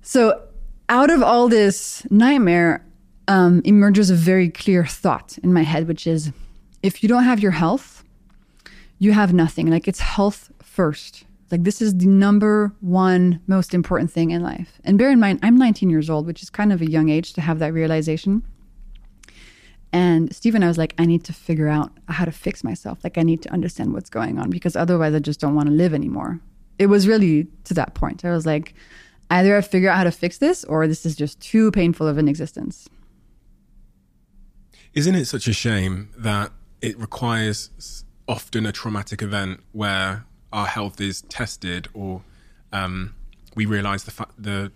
So, 0.00 0.40
out 0.88 1.10
of 1.10 1.22
all 1.22 1.46
this 1.46 2.06
nightmare, 2.10 2.86
um, 3.28 3.60
emerges 3.66 4.08
a 4.08 4.14
very 4.14 4.48
clear 4.48 4.86
thought 4.86 5.36
in 5.42 5.52
my 5.52 5.62
head, 5.62 5.88
which 5.88 6.06
is 6.06 6.32
if 6.82 7.02
you 7.02 7.08
don't 7.10 7.24
have 7.24 7.40
your 7.40 7.52
health, 7.52 8.02
you 8.98 9.12
have 9.12 9.34
nothing. 9.34 9.66
Like, 9.66 9.86
it's 9.86 10.00
health 10.00 10.50
first. 10.62 11.26
Like 11.50 11.64
this 11.64 11.80
is 11.80 11.96
the 11.96 12.06
number 12.06 12.72
one 12.80 13.40
most 13.46 13.74
important 13.74 14.10
thing 14.10 14.30
in 14.30 14.42
life. 14.42 14.80
And 14.84 14.98
bear 14.98 15.10
in 15.10 15.20
mind, 15.20 15.40
I'm 15.42 15.56
19 15.56 15.90
years 15.90 16.10
old, 16.10 16.26
which 16.26 16.42
is 16.42 16.50
kind 16.50 16.72
of 16.72 16.80
a 16.80 16.90
young 16.90 17.08
age 17.08 17.32
to 17.34 17.40
have 17.40 17.58
that 17.60 17.72
realization. 17.72 18.42
And 19.92 20.34
Steven, 20.34 20.62
I 20.62 20.68
was 20.68 20.78
like, 20.78 20.94
I 20.98 21.06
need 21.06 21.24
to 21.24 21.32
figure 21.32 21.68
out 21.68 21.92
how 22.08 22.24
to 22.24 22.32
fix 22.32 22.64
myself. 22.64 22.98
Like 23.04 23.16
I 23.16 23.22
need 23.22 23.42
to 23.42 23.52
understand 23.52 23.92
what's 23.92 24.10
going 24.10 24.38
on 24.38 24.50
because 24.50 24.76
otherwise 24.76 25.14
I 25.14 25.20
just 25.20 25.40
don't 25.40 25.54
want 25.54 25.68
to 25.68 25.74
live 25.74 25.94
anymore. 25.94 26.40
It 26.78 26.86
was 26.86 27.06
really 27.06 27.46
to 27.64 27.74
that 27.74 27.94
point. 27.94 28.24
I 28.24 28.30
was 28.30 28.44
like, 28.44 28.74
either 29.30 29.56
I 29.56 29.60
figure 29.60 29.88
out 29.88 29.96
how 29.96 30.04
to 30.04 30.10
fix 30.10 30.38
this 30.38 30.64
or 30.64 30.86
this 30.86 31.06
is 31.06 31.16
just 31.16 31.40
too 31.40 31.70
painful 31.70 32.06
of 32.06 32.18
an 32.18 32.28
existence. 32.28 32.88
Isn't 34.92 35.14
it 35.14 35.26
such 35.26 35.46
a 35.46 35.52
shame 35.52 36.10
that 36.16 36.52
it 36.80 36.98
requires 36.98 38.04
often 38.28 38.66
a 38.66 38.72
traumatic 38.72 39.22
event 39.22 39.60
where 39.72 40.24
our 40.52 40.66
health 40.66 41.00
is 41.00 41.22
tested 41.22 41.88
or 41.94 42.22
um, 42.72 43.14
we 43.54 43.66
realize 43.66 44.04
the 44.04 44.10
fa- 44.10 44.28
the 44.38 44.72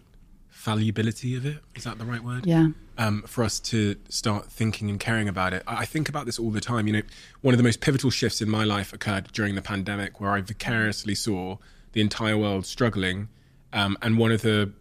fallibility 0.49 1.35
of 1.37 1.47
it? 1.47 1.59
Is 1.75 1.85
that 1.85 1.99
the 1.99 2.05
right 2.05 2.23
word? 2.23 2.47
Yeah. 2.47 2.69
um, 2.99 3.23
for 3.23 3.43
us 3.45 3.59
to 3.61 3.97
start 4.11 4.53
thinking 4.53 4.91
and 4.91 5.01
caring 5.01 5.27
about 5.29 5.55
it. 5.55 5.63
I 5.67 5.77
I 5.83 5.85
think 5.87 6.09
about 6.09 6.27
this 6.27 6.39
all 6.39 6.51
the 6.51 6.61
time. 6.61 6.87
You 6.87 6.93
know, 6.95 7.03
one 7.41 7.55
of 7.55 7.59
the 7.59 7.65
most 7.65 7.81
pivotal 7.81 8.11
shifts 8.11 8.41
in 8.43 8.51
my 8.51 8.65
life 8.65 8.93
occurred 8.93 9.33
during 9.33 9.55
the 9.55 9.63
pandemic, 9.63 10.21
where 10.21 10.33
I 10.33 10.41
vicariously 10.43 11.15
saw 11.15 11.57
the 11.93 12.01
entire 12.01 12.37
world 12.37 12.67
struggling, 12.67 13.29
um, 13.73 13.97
and 14.03 14.19
one 14.19 14.33
of 14.33 14.43
the 14.43 14.73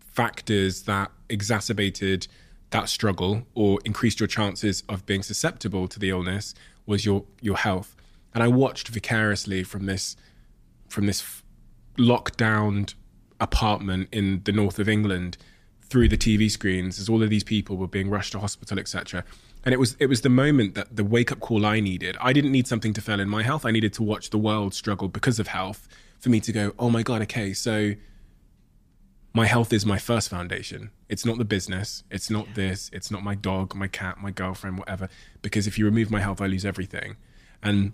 factors 0.00 0.82
that 0.82 1.10
exacerbated 1.28 2.26
that 2.70 2.88
struggle 2.88 3.42
or 3.54 3.78
increased 3.84 4.18
your 4.20 4.26
chances 4.26 4.82
of 4.88 5.04
being 5.04 5.22
susceptible 5.22 5.86
to 5.88 5.98
the 5.98 6.08
illness 6.10 6.54
was 6.86 7.04
your 7.04 7.24
your 7.40 7.56
health. 7.56 7.94
And 8.34 8.42
I 8.42 8.48
watched 8.48 8.88
vicariously 8.88 9.62
from 9.64 9.86
this 9.86 10.16
from 10.88 11.06
this 11.06 11.22
f- 11.22 11.42
apartment 13.40 14.08
in 14.12 14.42
the 14.44 14.52
north 14.52 14.78
of 14.78 14.88
England 14.88 15.36
through 15.82 16.08
the 16.08 16.16
TV 16.16 16.50
screens 16.50 16.98
as 16.98 17.08
all 17.08 17.22
of 17.22 17.28
these 17.28 17.44
people 17.44 17.76
were 17.76 17.88
being 17.88 18.08
rushed 18.08 18.32
to 18.32 18.38
hospital, 18.38 18.78
etc. 18.78 19.24
And 19.64 19.72
it 19.74 19.78
was 19.78 19.96
it 19.98 20.06
was 20.06 20.22
the 20.22 20.28
moment 20.28 20.74
that 20.74 20.96
the 20.96 21.04
wake 21.04 21.30
up 21.30 21.40
call 21.40 21.66
I 21.66 21.80
needed. 21.80 22.16
I 22.20 22.32
didn't 22.32 22.52
need 22.52 22.66
something 22.66 22.92
to 22.94 23.00
fail 23.00 23.20
in 23.20 23.28
my 23.28 23.42
health. 23.42 23.66
I 23.66 23.70
needed 23.70 23.92
to 23.94 24.02
watch 24.02 24.30
the 24.30 24.38
world 24.38 24.74
struggle 24.74 25.08
because 25.08 25.38
of 25.38 25.48
health 25.48 25.88
for 26.18 26.30
me 26.30 26.40
to 26.40 26.52
go, 26.52 26.72
oh 26.78 26.88
my 26.88 27.02
god, 27.02 27.20
okay, 27.22 27.52
so 27.52 27.94
my 29.34 29.46
health 29.46 29.72
is 29.72 29.84
my 29.86 29.98
first 29.98 30.28
foundation. 30.28 30.90
It's 31.08 31.24
not 31.24 31.38
the 31.38 31.44
business. 31.44 32.04
It's 32.10 32.30
not 32.30 32.54
this. 32.54 32.90
It's 32.92 33.10
not 33.10 33.22
my 33.22 33.34
dog, 33.34 33.74
my 33.74 33.88
cat, 33.88 34.18
my 34.20 34.30
girlfriend, 34.30 34.78
whatever. 34.78 35.08
Because 35.40 35.66
if 35.66 35.78
you 35.78 35.84
remove 35.84 36.10
my 36.10 36.20
health, 36.20 36.40
I 36.40 36.46
lose 36.46 36.64
everything. 36.64 37.16
And 37.62 37.92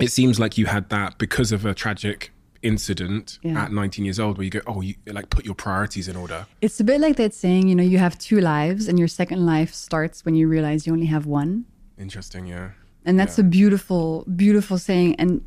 it 0.00 0.08
seems 0.10 0.38
like 0.40 0.58
you 0.58 0.66
had 0.66 0.88
that 0.90 1.18
because 1.18 1.52
of 1.52 1.64
a 1.64 1.74
tragic 1.74 2.32
incident 2.62 3.38
Yeah. 3.42 3.64
at 3.64 3.72
19 3.72 4.04
years 4.04 4.18
old 4.18 4.38
where 4.38 4.44
you 4.44 4.50
go, 4.50 4.60
oh, 4.66 4.80
you 4.80 4.94
like 5.06 5.28
put 5.30 5.44
your 5.44 5.54
priorities 5.54 6.08
in 6.08 6.16
order. 6.16 6.46
It's 6.62 6.80
a 6.80 6.84
bit 6.84 7.00
like 7.00 7.16
that 7.16 7.34
saying, 7.34 7.68
you 7.68 7.74
know, 7.74 7.82
you 7.82 7.98
have 7.98 8.18
two 8.18 8.40
lives 8.40 8.88
and 8.88 8.98
your 8.98 9.08
second 9.08 9.44
life 9.44 9.72
starts 9.74 10.24
when 10.24 10.34
you 10.34 10.48
realize 10.48 10.86
you 10.86 10.92
only 10.92 11.06
have 11.06 11.26
one. 11.26 11.66
Interesting, 11.98 12.46
yeah. 12.46 12.70
And 13.04 13.20
that's 13.20 13.38
a 13.38 13.42
beautiful, 13.42 14.24
beautiful 14.34 14.78
saying. 14.78 15.16
And 15.16 15.42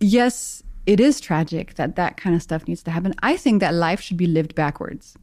yes, 0.00 0.62
it 0.86 1.00
is 1.00 1.20
tragic 1.20 1.74
that 1.74 1.96
that 1.96 2.16
kind 2.16 2.36
of 2.36 2.42
stuff 2.42 2.68
needs 2.68 2.82
to 2.84 2.90
happen. 2.92 3.14
I 3.22 3.36
think 3.36 3.60
that 3.60 3.74
life 3.74 4.00
should 4.00 4.16
be 4.16 4.26
lived 4.28 4.54
backwards. 4.54 5.16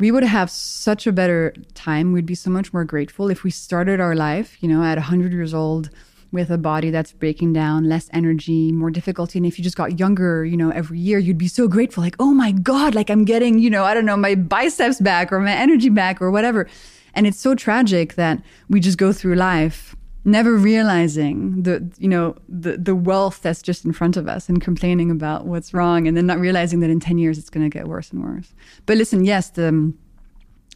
We 0.00 0.10
would 0.10 0.24
have 0.24 0.50
such 0.50 1.06
a 1.06 1.12
better 1.12 1.54
time. 1.74 2.12
We'd 2.12 2.26
be 2.26 2.34
so 2.34 2.50
much 2.50 2.72
more 2.72 2.84
grateful 2.84 3.30
if 3.30 3.44
we 3.44 3.50
started 3.50 4.00
our 4.00 4.14
life, 4.16 4.56
you 4.60 4.68
know, 4.68 4.82
at 4.82 4.96
100 4.98 5.32
years 5.32 5.54
old 5.54 5.90
with 6.30 6.50
a 6.50 6.58
body 6.58 6.90
that's 6.90 7.12
breaking 7.12 7.54
down, 7.54 7.88
less 7.88 8.08
energy, 8.12 8.70
more 8.70 8.90
difficulty. 8.90 9.38
And 9.38 9.46
if 9.46 9.58
you 9.58 9.64
just 9.64 9.76
got 9.76 9.98
younger, 9.98 10.44
you 10.44 10.56
know, 10.56 10.70
every 10.70 10.98
year, 10.98 11.18
you'd 11.18 11.38
be 11.38 11.48
so 11.48 11.68
grateful. 11.68 12.02
Like, 12.02 12.16
oh 12.18 12.34
my 12.34 12.52
God, 12.52 12.94
like 12.94 13.08
I'm 13.08 13.24
getting, 13.24 13.58
you 13.58 13.70
know, 13.70 13.84
I 13.84 13.94
don't 13.94 14.04
know, 14.04 14.16
my 14.16 14.34
biceps 14.34 15.00
back 15.00 15.32
or 15.32 15.40
my 15.40 15.52
energy 15.52 15.88
back 15.88 16.20
or 16.20 16.30
whatever. 16.30 16.68
And 17.14 17.26
it's 17.26 17.40
so 17.40 17.54
tragic 17.54 18.14
that 18.14 18.42
we 18.68 18.80
just 18.80 18.98
go 18.98 19.12
through 19.12 19.36
life 19.36 19.96
never 20.24 20.56
realizing 20.56 21.62
the 21.62 21.90
you 21.98 22.08
know 22.08 22.36
the 22.48 22.76
the 22.76 22.94
wealth 22.94 23.40
that's 23.40 23.62
just 23.62 23.84
in 23.84 23.92
front 23.92 24.16
of 24.16 24.28
us 24.28 24.48
and 24.48 24.60
complaining 24.60 25.10
about 25.10 25.46
what's 25.46 25.72
wrong 25.72 26.06
and 26.06 26.16
then 26.16 26.26
not 26.26 26.38
realizing 26.38 26.80
that 26.80 26.90
in 26.90 27.00
10 27.00 27.18
years 27.18 27.38
it's 27.38 27.48
going 27.48 27.68
to 27.68 27.70
get 27.70 27.88
worse 27.88 28.10
and 28.10 28.22
worse 28.22 28.52
but 28.84 28.98
listen 28.98 29.24
yes 29.24 29.50
the 29.50 29.92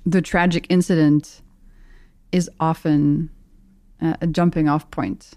the 0.06 0.23
tragic 0.23 0.66
incident 0.71 1.42
is 2.30 2.49
often 2.61 3.30
a, 4.00 4.16
a 4.23 4.26
jumping 4.26 4.68
off 4.68 4.90
point 4.90 5.32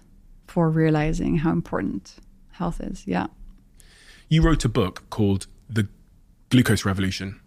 for 0.56 0.70
realizing 0.70 1.36
how 1.36 1.52
important 1.52 2.14
health 2.52 2.80
is 2.80 3.06
yeah 3.06 3.26
You 4.30 4.40
wrote 4.40 4.64
a 4.64 4.70
book 4.70 5.04
called 5.10 5.46
The 5.68 5.86
Glucose 6.48 6.86
Revolution, 6.86 7.38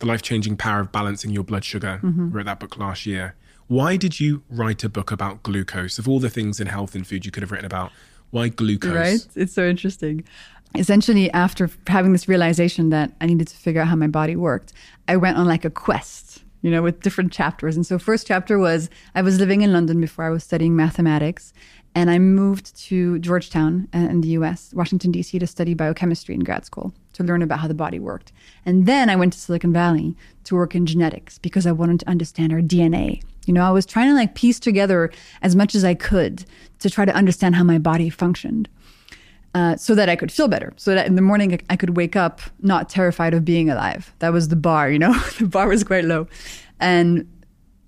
the 0.00 0.06
life 0.06 0.20
changing 0.20 0.56
power 0.56 0.80
of 0.80 0.90
balancing 0.90 1.30
your 1.30 1.44
blood 1.44 1.64
sugar. 1.64 2.00
Mm-hmm. 2.02 2.32
Wrote 2.32 2.46
that 2.46 2.58
book 2.58 2.76
last 2.76 3.06
year. 3.06 3.36
Why 3.68 3.96
did 3.96 4.18
you 4.18 4.42
write 4.50 4.82
a 4.82 4.88
book 4.88 5.12
about 5.12 5.44
glucose? 5.44 6.00
Of 6.00 6.08
all 6.08 6.18
the 6.18 6.28
things 6.28 6.58
in 6.58 6.66
health 6.66 6.96
and 6.96 7.06
food 7.06 7.24
you 7.24 7.30
could 7.30 7.44
have 7.44 7.52
written 7.52 7.66
about, 7.66 7.92
why 8.30 8.48
glucose? 8.48 8.92
Right? 8.92 9.26
It's 9.36 9.52
so 9.52 9.64
interesting. 9.64 10.24
Essentially, 10.74 11.30
after 11.30 11.70
having 11.86 12.10
this 12.12 12.26
realization 12.26 12.90
that 12.90 13.12
I 13.20 13.26
needed 13.26 13.46
to 13.46 13.56
figure 13.56 13.80
out 13.82 13.86
how 13.86 13.96
my 13.96 14.08
body 14.08 14.34
worked, 14.34 14.72
I 15.06 15.16
went 15.16 15.36
on 15.38 15.46
like 15.46 15.64
a 15.64 15.70
quest, 15.70 16.42
you 16.62 16.70
know, 16.72 16.82
with 16.82 17.00
different 17.00 17.32
chapters. 17.32 17.76
And 17.76 17.86
so, 17.86 17.96
first 17.98 18.26
chapter 18.26 18.58
was 18.58 18.90
I 19.14 19.22
was 19.22 19.38
living 19.38 19.62
in 19.62 19.72
London 19.72 20.00
before 20.00 20.24
I 20.24 20.30
was 20.30 20.42
studying 20.42 20.74
mathematics. 20.74 21.52
And 21.94 22.08
I 22.10 22.18
moved 22.18 22.76
to 22.86 23.18
Georgetown 23.18 23.88
in 23.92 24.20
the 24.20 24.28
US, 24.28 24.72
Washington, 24.74 25.10
D.C., 25.10 25.38
to 25.38 25.46
study 25.46 25.74
biochemistry 25.74 26.34
in 26.34 26.40
grad 26.40 26.64
school 26.64 26.92
to 27.14 27.24
learn 27.24 27.42
about 27.42 27.58
how 27.58 27.68
the 27.68 27.74
body 27.74 27.98
worked. 27.98 28.32
And 28.64 28.86
then 28.86 29.10
I 29.10 29.16
went 29.16 29.32
to 29.32 29.38
Silicon 29.38 29.72
Valley 29.72 30.16
to 30.44 30.54
work 30.54 30.74
in 30.74 30.86
genetics 30.86 31.38
because 31.38 31.66
I 31.66 31.72
wanted 31.72 32.00
to 32.00 32.08
understand 32.08 32.52
our 32.52 32.60
DNA. 32.60 33.22
You 33.46 33.54
know, 33.54 33.64
I 33.64 33.70
was 33.70 33.86
trying 33.86 34.08
to 34.08 34.14
like 34.14 34.34
piece 34.34 34.60
together 34.60 35.10
as 35.42 35.56
much 35.56 35.74
as 35.74 35.84
I 35.84 35.94
could 35.94 36.44
to 36.78 36.88
try 36.90 37.04
to 37.04 37.14
understand 37.14 37.56
how 37.56 37.64
my 37.64 37.78
body 37.78 38.10
functioned. 38.10 38.68
Uh, 39.52 39.74
so 39.74 39.96
that 39.96 40.08
I 40.08 40.14
could 40.14 40.30
feel 40.30 40.46
better, 40.46 40.72
so 40.76 40.94
that 40.94 41.08
in 41.08 41.16
the 41.16 41.22
morning 41.22 41.60
I 41.68 41.74
could 41.74 41.96
wake 41.96 42.14
up 42.14 42.40
not 42.60 42.88
terrified 42.88 43.34
of 43.34 43.44
being 43.44 43.68
alive. 43.68 44.14
That 44.20 44.32
was 44.32 44.46
the 44.46 44.54
bar, 44.54 44.92
you 44.92 44.98
know, 45.00 45.12
the 45.40 45.48
bar 45.48 45.66
was 45.66 45.82
quite 45.82 46.04
low. 46.04 46.28
And 46.78 47.28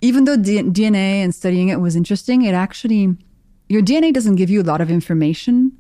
even 0.01 0.25
though 0.25 0.37
D- 0.37 0.61
DNA 0.61 1.23
and 1.23 1.33
studying 1.33 1.69
it 1.69 1.81
was 1.81 1.95
interesting, 1.95 2.43
it 2.43 2.53
actually, 2.53 3.17
your 3.69 3.83
DNA 3.83 4.13
doesn't 4.13 4.37
give 4.37 4.51
you 4.51 4.61
a 4.61 4.65
lot 4.65 4.81
of 4.81 4.91
information 4.91 5.73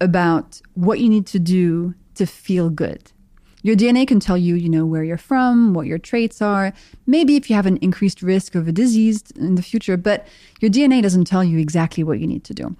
about 0.00 0.60
what 0.74 1.00
you 1.00 1.08
need 1.08 1.26
to 1.26 1.38
do 1.38 1.94
to 2.14 2.26
feel 2.26 2.70
good. 2.70 3.12
Your 3.62 3.76
DNA 3.76 4.08
can 4.08 4.20
tell 4.20 4.38
you, 4.38 4.54
you 4.54 4.70
know, 4.70 4.86
where 4.86 5.04
you're 5.04 5.18
from, 5.18 5.74
what 5.74 5.86
your 5.86 5.98
traits 5.98 6.40
are, 6.40 6.72
maybe 7.06 7.36
if 7.36 7.50
you 7.50 7.56
have 7.56 7.66
an 7.66 7.76
increased 7.78 8.22
risk 8.22 8.54
of 8.54 8.66
a 8.66 8.72
disease 8.72 9.22
in 9.36 9.54
the 9.54 9.62
future, 9.62 9.98
but 9.98 10.26
your 10.60 10.70
DNA 10.70 11.02
doesn't 11.02 11.26
tell 11.26 11.44
you 11.44 11.58
exactly 11.58 12.02
what 12.02 12.20
you 12.20 12.26
need 12.26 12.44
to 12.44 12.54
do 12.54 12.74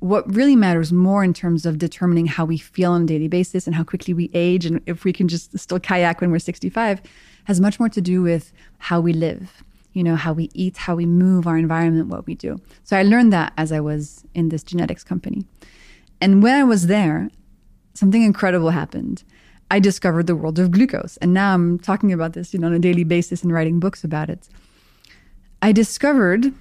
what 0.00 0.34
really 0.34 0.56
matters 0.56 0.92
more 0.92 1.22
in 1.22 1.32
terms 1.32 1.66
of 1.66 1.78
determining 1.78 2.26
how 2.26 2.44
we 2.44 2.56
feel 2.56 2.92
on 2.92 3.02
a 3.02 3.06
daily 3.06 3.28
basis 3.28 3.66
and 3.66 3.76
how 3.76 3.84
quickly 3.84 4.12
we 4.14 4.30
age 4.32 4.66
and 4.66 4.80
if 4.86 5.04
we 5.04 5.12
can 5.12 5.28
just 5.28 5.56
still 5.58 5.78
kayak 5.78 6.20
when 6.20 6.30
we're 6.30 6.38
65 6.38 7.00
has 7.44 7.60
much 7.60 7.78
more 7.78 7.88
to 7.88 8.00
do 8.00 8.22
with 8.22 8.52
how 8.78 8.98
we 8.98 9.12
live 9.12 9.62
you 9.92 10.02
know 10.02 10.16
how 10.16 10.32
we 10.32 10.48
eat 10.54 10.76
how 10.76 10.94
we 10.94 11.06
move 11.06 11.46
our 11.46 11.56
environment 11.56 12.08
what 12.08 12.26
we 12.26 12.34
do. 12.34 12.60
So 12.84 12.96
i 12.96 13.02
learned 13.02 13.32
that 13.32 13.52
as 13.56 13.72
i 13.72 13.80
was 13.80 14.24
in 14.34 14.48
this 14.48 14.62
genetics 14.62 15.04
company. 15.04 15.44
And 16.20 16.42
when 16.42 16.54
i 16.54 16.64
was 16.64 16.86
there 16.86 17.30
something 17.94 18.22
incredible 18.22 18.70
happened. 18.70 19.24
I 19.72 19.78
discovered 19.78 20.26
the 20.26 20.34
world 20.34 20.58
of 20.58 20.70
glucose. 20.70 21.16
And 21.18 21.34
now 21.34 21.54
i'm 21.54 21.78
talking 21.78 22.12
about 22.12 22.32
this 22.32 22.52
you 22.52 22.60
know 22.60 22.68
on 22.68 22.72
a 22.74 22.78
daily 22.78 23.04
basis 23.04 23.42
and 23.42 23.52
writing 23.52 23.80
books 23.80 24.04
about 24.04 24.30
it. 24.30 24.48
I 25.62 25.72
discovered 25.72 26.52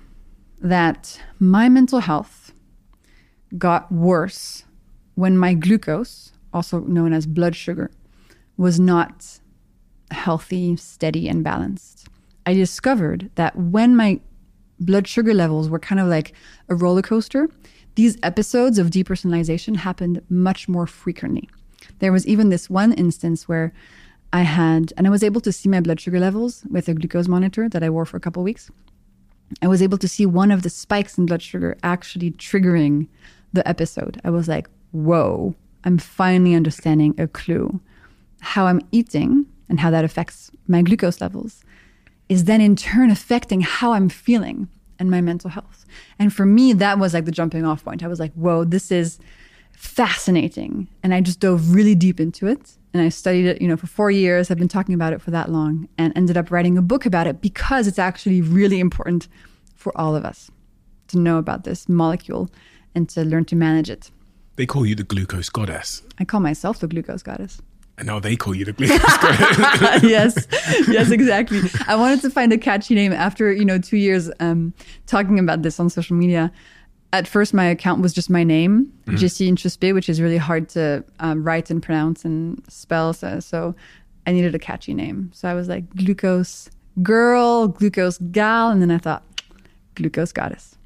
that 0.61 1.21
my 1.39 1.69
mental 1.69 1.99
health 1.99 2.53
got 3.57 3.91
worse 3.91 4.65
when 5.15 5.37
my 5.37 5.53
glucose, 5.53 6.33
also 6.53 6.81
known 6.81 7.13
as 7.13 7.25
blood 7.25 7.55
sugar, 7.55 7.91
was 8.57 8.79
not 8.79 9.39
healthy, 10.11 10.75
steady, 10.75 11.29
and 11.29 11.43
balanced. 11.43 12.08
I 12.49 12.55
discovered 12.55 13.29
that 13.35 13.55
when 13.55 13.95
my 13.95 14.19
blood 14.79 15.07
sugar 15.07 15.35
levels 15.35 15.69
were 15.69 15.77
kind 15.77 16.01
of 16.01 16.07
like 16.07 16.33
a 16.67 16.73
roller 16.73 17.03
coaster, 17.03 17.47
these 17.93 18.17
episodes 18.23 18.79
of 18.79 18.89
depersonalization 18.89 19.75
happened 19.75 20.23
much 20.29 20.67
more 20.67 20.87
frequently. 20.87 21.47
There 21.99 22.11
was 22.11 22.25
even 22.25 22.49
this 22.49 22.67
one 22.67 22.93
instance 22.93 23.47
where 23.47 23.71
I 24.33 24.41
had, 24.41 24.93
and 24.97 25.05
I 25.05 25.11
was 25.11 25.21
able 25.21 25.41
to 25.41 25.51
see 25.51 25.69
my 25.69 25.79
blood 25.79 25.99
sugar 25.99 26.19
levels 26.19 26.63
with 26.71 26.87
a 26.87 26.95
glucose 26.95 27.27
monitor 27.27 27.69
that 27.69 27.83
I 27.83 27.91
wore 27.91 28.07
for 28.07 28.17
a 28.17 28.19
couple 28.19 28.41
weeks. 28.41 28.71
I 29.61 29.67
was 29.67 29.83
able 29.83 29.99
to 29.99 30.07
see 30.07 30.25
one 30.25 30.49
of 30.49 30.63
the 30.63 30.71
spikes 30.71 31.19
in 31.19 31.27
blood 31.27 31.43
sugar 31.43 31.77
actually 31.83 32.31
triggering 32.31 33.09
the 33.53 33.67
episode. 33.67 34.19
I 34.23 34.31
was 34.31 34.47
like, 34.47 34.67
whoa, 34.89 35.53
I'm 35.83 35.99
finally 35.99 36.55
understanding 36.55 37.13
a 37.19 37.27
clue. 37.27 37.79
How 38.41 38.65
I'm 38.65 38.81
eating 38.91 39.45
and 39.69 39.79
how 39.79 39.91
that 39.91 40.03
affects 40.03 40.49
my 40.67 40.81
glucose 40.81 41.21
levels 41.21 41.63
is 42.29 42.45
then 42.45 42.61
in 42.61 42.75
turn 42.75 43.09
affecting 43.09 43.61
how 43.61 43.93
I'm 43.93 44.07
feeling 44.07 44.69
and 44.99 45.09
my 45.09 45.19
mental 45.21 45.49
health. 45.49 45.85
And 46.19 46.31
for 46.31 46.45
me, 46.45 46.73
that 46.73 46.99
was 46.99 47.13
like 47.13 47.25
the 47.25 47.31
jumping 47.31 47.65
off 47.65 47.83
point. 47.83 48.03
I 48.03 48.07
was 48.07 48.19
like, 48.19 48.33
whoa, 48.33 48.63
this 48.63 48.91
is 48.91 49.17
fascinating. 49.71 50.87
And 51.01 51.13
I 51.13 51.21
just 51.21 51.39
dove 51.39 51.73
really 51.73 51.95
deep 51.95 52.19
into 52.19 52.47
it. 52.47 52.77
And 52.93 53.01
I 53.01 53.09
studied 53.09 53.45
it, 53.45 53.61
you 53.61 53.67
know, 53.67 53.77
for 53.77 53.87
four 53.87 54.11
years. 54.11 54.51
I've 54.51 54.57
been 54.57 54.67
talking 54.67 54.93
about 54.93 55.13
it 55.13 55.21
for 55.21 55.31
that 55.31 55.49
long 55.49 55.87
and 55.97 56.15
ended 56.15 56.37
up 56.37 56.51
writing 56.51 56.77
a 56.77 56.81
book 56.81 57.05
about 57.05 57.27
it 57.27 57.41
because 57.41 57.87
it's 57.87 57.99
actually 57.99 58.41
really 58.41 58.79
important 58.79 59.27
for 59.75 59.97
all 59.97 60.15
of 60.15 60.25
us 60.25 60.51
to 61.07 61.17
know 61.17 61.37
about 61.37 61.63
this 61.63 61.87
molecule 61.87 62.49
and 62.93 63.07
to 63.09 63.23
learn 63.23 63.45
to 63.45 63.55
manage 63.55 63.89
it. 63.89 64.11
They 64.57 64.65
call 64.65 64.85
you 64.85 64.95
the 64.95 65.03
glucose 65.03 65.49
goddess. 65.49 66.03
I 66.19 66.25
call 66.25 66.41
myself 66.41 66.79
the 66.79 66.87
glucose 66.87 67.23
goddess. 67.23 67.61
And 67.99 68.07
now 68.07 68.17
they 68.19 68.37
call 68.37 68.55
you 68.55 68.63
the 68.63 68.71
glucose 68.71 68.97
yes, 70.03 70.47
yes, 70.87 71.11
exactly. 71.11 71.59
I 71.85 71.95
wanted 71.95 72.21
to 72.21 72.29
find 72.29 72.53
a 72.53 72.57
catchy 72.57 72.95
name 72.95 73.11
after 73.11 73.51
you 73.51 73.65
know 73.65 73.77
two 73.77 73.97
years 73.97 74.31
um, 74.39 74.73
talking 75.05 75.37
about 75.37 75.63
this 75.63 75.79
on 75.79 75.89
social 75.89 76.15
media. 76.15 76.49
At 77.11 77.27
first, 77.27 77.53
my 77.53 77.65
account 77.65 78.01
was 78.01 78.13
just 78.13 78.29
my 78.29 78.43
name, 78.43 78.85
mm-hmm. 79.05 79.17
Jessie 79.17 79.93
which 79.93 80.07
is 80.07 80.21
really 80.21 80.37
hard 80.37 80.69
to 80.69 81.03
um, 81.19 81.43
write 81.43 81.69
and 81.69 81.83
pronounce 81.83 82.23
and 82.23 82.63
spell. 82.71 83.13
So, 83.13 83.39
so 83.41 83.75
I 84.25 84.31
needed 84.31 84.55
a 84.55 84.59
catchy 84.59 84.93
name. 84.93 85.31
So 85.33 85.49
I 85.49 85.53
was 85.53 85.67
like 85.67 85.89
glucose 85.95 86.69
girl, 87.03 87.67
glucose 87.67 88.17
gal, 88.31 88.69
and 88.69 88.81
then 88.81 88.91
I 88.91 88.97
thought 88.99 89.23
glucose 89.95 90.31
goddess. 90.31 90.77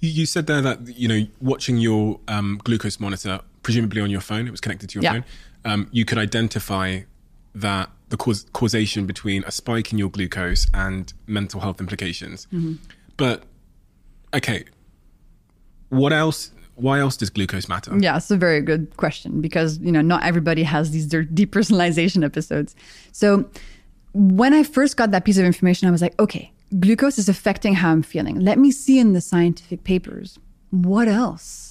You, 0.00 0.10
you 0.10 0.26
said 0.26 0.46
there 0.46 0.60
that 0.60 0.86
you 0.96 1.08
know 1.08 1.26
watching 1.40 1.78
your 1.78 2.20
um, 2.28 2.60
glucose 2.62 3.00
monitor, 3.00 3.40
presumably 3.62 4.00
on 4.00 4.10
your 4.10 4.20
phone, 4.20 4.46
it 4.46 4.50
was 4.52 4.60
connected 4.60 4.90
to 4.90 4.94
your 5.00 5.02
Yeah. 5.02 5.12
phone. 5.14 5.24
Um, 5.64 5.88
you 5.92 6.04
could 6.04 6.18
identify 6.18 7.00
that 7.54 7.90
the 8.08 8.16
cause, 8.16 8.46
causation 8.52 9.06
between 9.06 9.44
a 9.44 9.50
spike 9.50 9.92
in 9.92 9.98
your 9.98 10.10
glucose 10.10 10.66
and 10.74 11.12
mental 11.26 11.60
health 11.60 11.80
implications. 11.80 12.46
Mm-hmm. 12.52 12.74
But 13.16 13.44
okay, 14.34 14.64
what 15.88 16.12
else? 16.12 16.50
Why 16.76 16.98
else 16.98 17.16
does 17.16 17.30
glucose 17.30 17.68
matter? 17.68 17.96
Yeah, 17.98 18.16
it's 18.16 18.30
a 18.30 18.36
very 18.36 18.60
good 18.60 18.96
question 18.96 19.40
because 19.40 19.78
you 19.78 19.92
know 19.92 20.00
not 20.00 20.24
everybody 20.24 20.64
has 20.64 20.90
these 20.90 21.06
de- 21.06 21.24
depersonalization 21.24 22.24
episodes. 22.24 22.74
So 23.12 23.48
when 24.12 24.52
I 24.52 24.62
first 24.62 24.96
got 24.96 25.10
that 25.12 25.24
piece 25.24 25.38
of 25.38 25.44
information, 25.44 25.88
I 25.88 25.90
was 25.90 26.02
like, 26.02 26.18
okay, 26.20 26.52
glucose 26.78 27.18
is 27.18 27.28
affecting 27.28 27.74
how 27.74 27.90
I'm 27.90 28.02
feeling. 28.02 28.40
Let 28.40 28.58
me 28.58 28.70
see 28.70 28.98
in 28.98 29.12
the 29.12 29.20
scientific 29.20 29.84
papers 29.84 30.38
what 30.70 31.08
else 31.08 31.63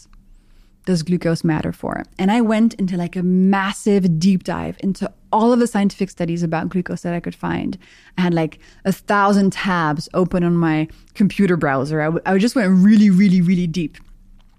does 0.86 1.04
glucose 1.04 1.44
matter 1.44 1.72
for? 1.72 2.04
And 2.18 2.32
I 2.32 2.42
went 2.42 2.74
into 2.76 2.98
like 2.98 3.16
a 3.16 3.24
massive 3.24 4.20
deep 4.20 4.44
dive 4.44 4.78
into 4.80 5.12
all 5.32 5.52
of 5.52 5.60
the 5.60 5.68
scientific 5.68 6.10
studies 6.10 6.44
about 6.44 6.70
glucose 6.70 7.02
that 7.02 7.14
I 7.14 7.20
could 7.20 7.36
find. 7.36 7.78
I 8.18 8.22
had 8.22 8.34
like 8.34 8.60
a 8.86 8.92
thousand 8.92 9.54
tabs 9.54 10.08
open 10.14 10.44
on 10.44 10.56
my 10.56 10.88
computer 11.14 11.58
browser. 11.58 12.02
I, 12.02 12.06
w- 12.06 12.22
I 12.26 12.38
just 12.38 12.56
went 12.56 12.72
really, 12.84 13.10
really, 13.10 13.42
really 13.42 13.68
deep. 13.68 13.98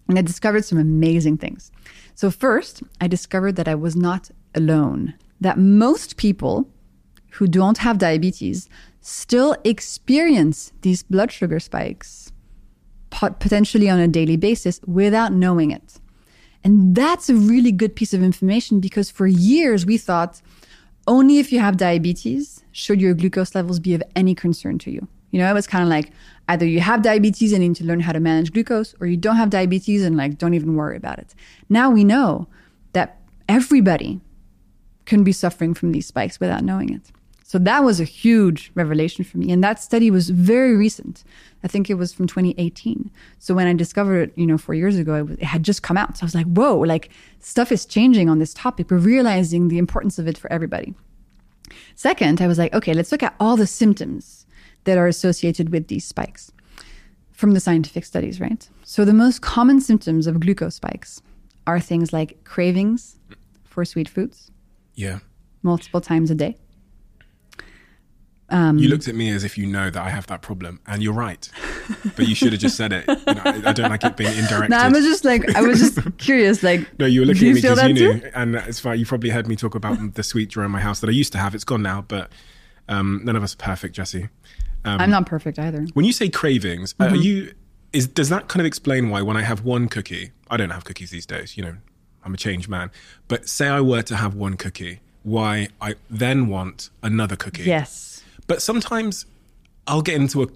And 0.08 0.18
I 0.18 0.22
discovered 0.22 0.64
some 0.64 0.78
amazing 0.78 1.38
things. 1.38 1.70
So, 2.14 2.30
first, 2.30 2.82
I 3.00 3.08
discovered 3.08 3.56
that 3.56 3.68
I 3.68 3.74
was 3.74 3.96
not 3.96 4.30
alone, 4.54 5.14
that 5.40 5.58
most 5.58 6.16
people 6.16 6.68
who 7.32 7.46
don't 7.46 7.78
have 7.78 7.98
diabetes 7.98 8.68
still 9.00 9.56
experience 9.64 10.72
these 10.82 11.02
blood 11.02 11.32
sugar 11.32 11.58
spikes, 11.58 12.32
potentially 13.10 13.88
on 13.90 13.98
a 13.98 14.08
daily 14.08 14.36
basis, 14.36 14.80
without 14.86 15.32
knowing 15.32 15.70
it. 15.70 15.98
And 16.64 16.94
that's 16.94 17.28
a 17.28 17.34
really 17.34 17.70
good 17.70 17.94
piece 17.94 18.14
of 18.14 18.22
information 18.22 18.80
because 18.80 19.10
for 19.10 19.26
years 19.26 19.84
we 19.84 19.98
thought 19.98 20.40
only 21.06 21.38
if 21.38 21.52
you 21.52 21.60
have 21.60 21.76
diabetes 21.76 22.64
should 22.72 23.00
your 23.00 23.12
glucose 23.12 23.54
levels 23.54 23.78
be 23.78 23.94
of 23.94 24.02
any 24.16 24.34
concern 24.34 24.78
to 24.78 24.90
you. 24.90 25.06
You 25.30 25.40
know, 25.40 25.50
it 25.50 25.52
was 25.52 25.66
kind 25.66 25.82
of 25.82 25.90
like 25.90 26.10
either 26.48 26.64
you 26.64 26.80
have 26.80 27.02
diabetes 27.02 27.52
and 27.52 27.60
need 27.60 27.76
to 27.76 27.84
learn 27.84 28.00
how 28.00 28.12
to 28.12 28.20
manage 28.20 28.52
glucose, 28.52 28.94
or 29.00 29.06
you 29.06 29.16
don't 29.16 29.36
have 29.36 29.50
diabetes 29.50 30.04
and 30.04 30.16
like 30.16 30.38
don't 30.38 30.54
even 30.54 30.76
worry 30.76 30.96
about 30.96 31.18
it. 31.18 31.34
Now 31.68 31.90
we 31.90 32.04
know 32.04 32.46
that 32.92 33.20
everybody 33.48 34.20
can 35.04 35.24
be 35.24 35.32
suffering 35.32 35.74
from 35.74 35.92
these 35.92 36.06
spikes 36.06 36.40
without 36.40 36.62
knowing 36.62 36.94
it. 36.94 37.10
So 37.54 37.60
that 37.60 37.84
was 37.84 38.00
a 38.00 38.04
huge 38.04 38.72
revelation 38.74 39.22
for 39.24 39.38
me. 39.38 39.52
And 39.52 39.62
that 39.62 39.80
study 39.80 40.10
was 40.10 40.28
very 40.28 40.74
recent. 40.76 41.22
I 41.62 41.68
think 41.68 41.88
it 41.88 41.94
was 41.94 42.12
from 42.12 42.26
2018. 42.26 43.12
So 43.38 43.54
when 43.54 43.68
I 43.68 43.74
discovered 43.74 44.30
it, 44.30 44.32
you 44.36 44.44
know, 44.44 44.58
four 44.58 44.74
years 44.74 44.96
ago, 44.98 45.28
it, 45.30 45.40
had 45.40 45.62
just 45.62 45.80
come 45.84 45.96
out. 45.96 46.16
So 46.18 46.24
I 46.24 46.26
was 46.26 46.34
like, 46.34 46.46
whoa, 46.46 46.76
like 46.78 47.10
stuff 47.38 47.70
is 47.70 47.86
changing 47.86 48.28
on 48.28 48.40
this 48.40 48.54
topic. 48.54 48.90
We're 48.90 48.98
realizing 48.98 49.68
the 49.68 49.78
importance 49.78 50.18
of 50.18 50.26
it 50.26 50.36
for 50.36 50.52
everybody. 50.52 50.94
Second, 51.94 52.40
I 52.40 52.48
was 52.48 52.58
like, 52.58 52.74
okay, 52.74 52.92
let's 52.92 53.12
look 53.12 53.22
at 53.22 53.36
all 53.38 53.56
the 53.56 53.68
symptoms 53.68 54.46
that 54.82 54.98
are 54.98 55.06
associated 55.06 55.68
with 55.68 55.86
these 55.86 56.04
spikes 56.04 56.50
from 57.30 57.52
the 57.54 57.60
scientific 57.60 58.04
studies, 58.04 58.40
right? 58.40 58.68
So 58.82 59.04
the 59.04 59.14
most 59.14 59.42
common 59.42 59.80
symptoms 59.80 60.26
of 60.26 60.40
glucose 60.40 60.74
spikes 60.74 61.22
are 61.68 61.78
things 61.78 62.12
like 62.12 62.42
cravings 62.42 63.20
for 63.62 63.84
sweet 63.84 64.08
foods, 64.08 64.50
Yeah. 64.96 65.20
multiple 65.62 66.00
times 66.00 66.32
a 66.32 66.34
day. 66.34 66.56
You 68.54 68.88
looked 68.88 69.08
at 69.08 69.14
me 69.14 69.30
as 69.30 69.42
if 69.44 69.58
you 69.58 69.66
know 69.66 69.90
that 69.90 70.00
I 70.02 70.10
have 70.10 70.26
that 70.28 70.40
problem, 70.42 70.80
and 70.86 71.02
you're 71.02 71.12
right. 71.12 71.48
But 72.16 72.28
you 72.28 72.34
should 72.34 72.52
have 72.52 72.60
just 72.60 72.76
said 72.76 72.92
it. 72.92 73.04
You 73.08 73.34
know, 73.34 73.42
I, 73.44 73.62
I 73.66 73.72
don't 73.72 73.90
like 73.90 74.04
it 74.04 74.16
being 74.16 74.36
indirect. 74.36 74.70
No, 74.74 74.78
I 74.78 74.88
was 74.88 75.04
just 75.04 75.24
like, 75.24 75.54
I 75.56 75.60
was 75.62 75.78
just 75.80 75.98
curious. 76.18 76.62
Like, 76.62 76.98
No, 76.98 77.06
you 77.06 77.20
were 77.20 77.26
looking 77.26 77.48
at 77.48 77.54
me 77.54 77.60
because 77.60 77.82
you 77.82 77.94
knew, 77.94 78.20
too? 78.20 78.30
and 78.34 78.54
it's 78.56 78.80
fine. 78.80 78.98
You 78.98 79.06
probably 79.06 79.30
heard 79.30 79.46
me 79.48 79.56
talk 79.56 79.74
about 79.74 80.14
the 80.14 80.22
sweet 80.22 80.50
drawer 80.50 80.64
in 80.66 80.70
my 80.72 80.80
house 80.80 81.00
that 81.00 81.08
I 81.08 81.12
used 81.12 81.32
to 81.32 81.38
have. 81.38 81.54
It's 81.54 81.64
gone 81.64 81.82
now, 81.82 82.02
but 82.06 82.30
um, 82.88 83.20
none 83.24 83.36
of 83.36 83.42
us 83.42 83.54
are 83.54 83.58
perfect, 83.58 83.94
Jessie. 83.96 84.28
I'm 84.84 85.10
not 85.10 85.26
perfect 85.26 85.58
either. 85.58 85.86
When 85.94 86.04
you 86.04 86.12
say 86.12 86.28
cravings, 86.28 86.94
Mm-hmm. 86.94 87.12
are 87.14 87.16
you 87.16 87.52
is 87.92 88.06
does 88.08 88.28
that 88.28 88.48
kind 88.48 88.60
of 88.60 88.66
explain 88.66 89.08
why 89.08 89.22
when 89.22 89.36
I 89.36 89.42
have 89.42 89.64
one 89.64 89.88
cookie, 89.88 90.32
I 90.50 90.56
don't 90.56 90.70
have 90.70 90.84
cookies 90.84 91.10
these 91.10 91.26
days. 91.26 91.56
You 91.56 91.62
know, 91.64 91.76
I'm 92.24 92.34
a 92.34 92.36
changed 92.36 92.68
man. 92.68 92.90
But 93.28 93.48
say 93.48 93.68
I 93.68 93.80
were 93.80 94.02
to 94.02 94.16
have 94.16 94.34
one 94.34 94.56
cookie, 94.56 95.00
why 95.22 95.68
I 95.80 95.94
then 96.10 96.48
want 96.48 96.90
another 97.02 97.36
cookie? 97.36 97.62
Yes. 97.64 98.13
But 98.46 98.62
sometimes 98.62 99.26
I'll 99.86 100.02
get 100.02 100.16
into 100.16 100.42
a. 100.42 100.46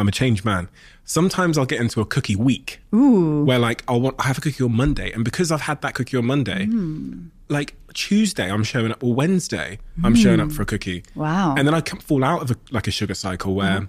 I'm 0.00 0.06
a 0.06 0.12
changed 0.12 0.44
man. 0.44 0.68
Sometimes 1.04 1.58
I'll 1.58 1.66
get 1.66 1.80
into 1.80 2.00
a 2.00 2.04
cookie 2.06 2.36
week. 2.36 2.80
Ooh. 2.94 3.44
Where 3.44 3.58
like 3.58 3.82
I'll 3.88 4.00
want 4.00 4.14
I 4.18 4.24
have 4.28 4.38
a 4.38 4.40
cookie 4.40 4.62
on 4.62 4.72
Monday, 4.76 5.10
and 5.12 5.24
because 5.24 5.50
I've 5.50 5.62
had 5.62 5.80
that 5.82 5.94
cookie 5.94 6.16
on 6.16 6.24
Monday, 6.26 6.66
Hmm. 6.66 7.28
like 7.48 7.74
Tuesday 7.94 8.48
I'm 8.50 8.62
showing 8.62 8.92
up, 8.92 9.02
or 9.02 9.12
Wednesday 9.14 9.78
I'm 10.04 10.14
showing 10.14 10.38
up 10.40 10.52
for 10.52 10.62
a 10.62 10.66
cookie. 10.66 11.02
Wow. 11.16 11.54
And 11.56 11.66
then 11.66 11.74
I 11.74 11.80
can 11.80 11.98
fall 11.98 12.22
out 12.22 12.42
of 12.42 12.50
a, 12.52 12.56
like 12.70 12.86
a 12.86 12.92
sugar 12.92 13.14
cycle 13.14 13.54
where, 13.56 13.88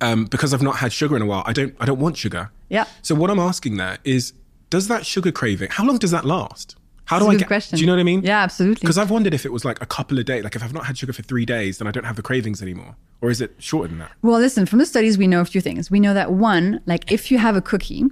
um, 0.00 0.24
because 0.26 0.54
I've 0.54 0.62
not 0.62 0.76
had 0.76 0.92
sugar 0.92 1.14
in 1.16 1.22
a 1.22 1.26
while, 1.26 1.42
I 1.46 1.52
don't 1.52 1.74
I 1.78 1.84
don't 1.84 1.98
want 2.00 2.16
sugar. 2.16 2.50
Yeah. 2.70 2.84
So 3.02 3.14
what 3.14 3.28
I'm 3.30 3.38
asking 3.38 3.76
there 3.76 3.98
is, 4.04 4.32
does 4.70 4.88
that 4.88 5.04
sugar 5.04 5.30
craving? 5.32 5.68
How 5.72 5.84
long 5.84 5.98
does 5.98 6.10
that 6.12 6.24
last? 6.24 6.76
How 7.12 7.18
That's 7.18 7.30
do 7.30 7.36
I 7.36 7.38
get? 7.38 7.46
question. 7.46 7.76
Do 7.76 7.82
you 7.82 7.86
know 7.86 7.92
what 7.92 8.00
I 8.00 8.04
mean? 8.04 8.22
Yeah, 8.22 8.42
absolutely. 8.42 8.80
Because 8.80 8.96
I've 8.96 9.10
wondered 9.10 9.34
if 9.34 9.44
it 9.44 9.52
was 9.52 9.66
like 9.66 9.82
a 9.82 9.86
couple 9.86 10.18
of 10.18 10.24
days, 10.24 10.44
like 10.44 10.56
if 10.56 10.62
I've 10.62 10.72
not 10.72 10.86
had 10.86 10.96
sugar 10.96 11.12
for 11.12 11.20
three 11.20 11.44
days, 11.44 11.76
then 11.76 11.86
I 11.86 11.90
don't 11.90 12.04
have 12.04 12.16
the 12.16 12.22
cravings 12.22 12.62
anymore, 12.62 12.96
or 13.20 13.30
is 13.30 13.42
it 13.42 13.54
shorter 13.58 13.88
than 13.88 13.98
that? 13.98 14.12
Well, 14.22 14.40
listen, 14.40 14.64
from 14.64 14.78
the 14.78 14.86
studies, 14.86 15.18
we 15.18 15.26
know 15.26 15.42
a 15.42 15.44
few 15.44 15.60
things. 15.60 15.90
We 15.90 16.00
know 16.00 16.14
that 16.14 16.32
one, 16.32 16.80
like 16.86 17.12
if 17.12 17.30
you 17.30 17.36
have 17.36 17.54
a 17.54 17.60
cookie, 17.60 18.04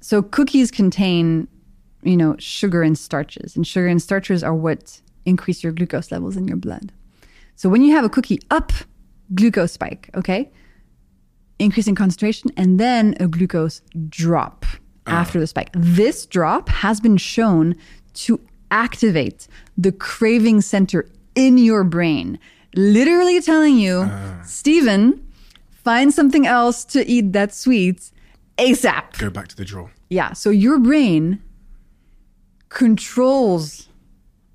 so 0.00 0.20
cookies 0.20 0.72
contain, 0.72 1.46
you 2.02 2.16
know, 2.16 2.34
sugar 2.40 2.82
and 2.82 2.98
starches, 2.98 3.54
and 3.54 3.64
sugar 3.64 3.86
and 3.86 4.02
starches 4.02 4.42
are 4.42 4.54
what 4.54 5.00
increase 5.24 5.62
your 5.62 5.72
glucose 5.72 6.10
levels 6.10 6.36
in 6.36 6.48
your 6.48 6.56
blood. 6.56 6.92
So 7.54 7.68
when 7.68 7.82
you 7.82 7.94
have 7.94 8.04
a 8.04 8.08
cookie 8.08 8.40
up, 8.50 8.72
glucose 9.32 9.70
spike, 9.70 10.10
okay? 10.16 10.50
Increase 11.60 11.86
in 11.86 11.94
concentration, 11.94 12.50
and 12.56 12.80
then 12.80 13.14
a 13.20 13.28
glucose 13.28 13.82
drop 14.08 14.66
Oh. 15.06 15.12
after 15.12 15.40
the 15.40 15.46
spike. 15.46 15.70
This 15.74 16.26
drop 16.26 16.68
has 16.68 17.00
been 17.00 17.16
shown 17.16 17.74
to 18.14 18.40
activate 18.70 19.48
the 19.76 19.90
craving 19.90 20.60
center 20.60 21.08
in 21.34 21.58
your 21.58 21.82
brain, 21.82 22.38
literally 22.74 23.40
telling 23.40 23.76
you, 23.78 24.04
ah. 24.06 24.42
Steven, 24.44 25.26
find 25.70 26.14
something 26.14 26.46
else 26.46 26.84
to 26.84 27.06
eat 27.06 27.32
that's 27.32 27.58
sweet 27.58 28.10
ASAP. 28.58 29.18
Go 29.18 29.30
back 29.30 29.48
to 29.48 29.56
the 29.56 29.64
draw. 29.64 29.88
Yeah. 30.08 30.34
So 30.34 30.50
your 30.50 30.78
brain 30.78 31.42
controls 32.68 33.88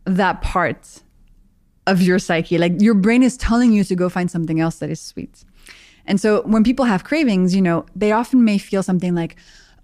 that 0.05 0.41
part 0.41 1.01
of 1.87 2.01
your 2.01 2.19
psyche. 2.19 2.57
Like 2.57 2.81
your 2.81 2.93
brain 2.93 3.21
is 3.21 3.37
telling 3.37 3.73
you 3.73 3.83
to 3.83 3.95
go 3.95 4.07
find 4.07 4.31
something 4.31 4.59
else 4.59 4.79
that 4.79 4.89
is 4.89 5.01
sweet. 5.01 5.43
And 6.05 6.21
so 6.21 6.41
when 6.43 6.63
people 6.63 6.85
have 6.85 7.03
cravings, 7.03 7.53
you 7.53 7.61
know, 7.61 7.85
they 7.95 8.11
often 8.13 8.45
may 8.45 8.57
feel 8.57 8.81
something 8.81 9.13
like, 9.13 9.35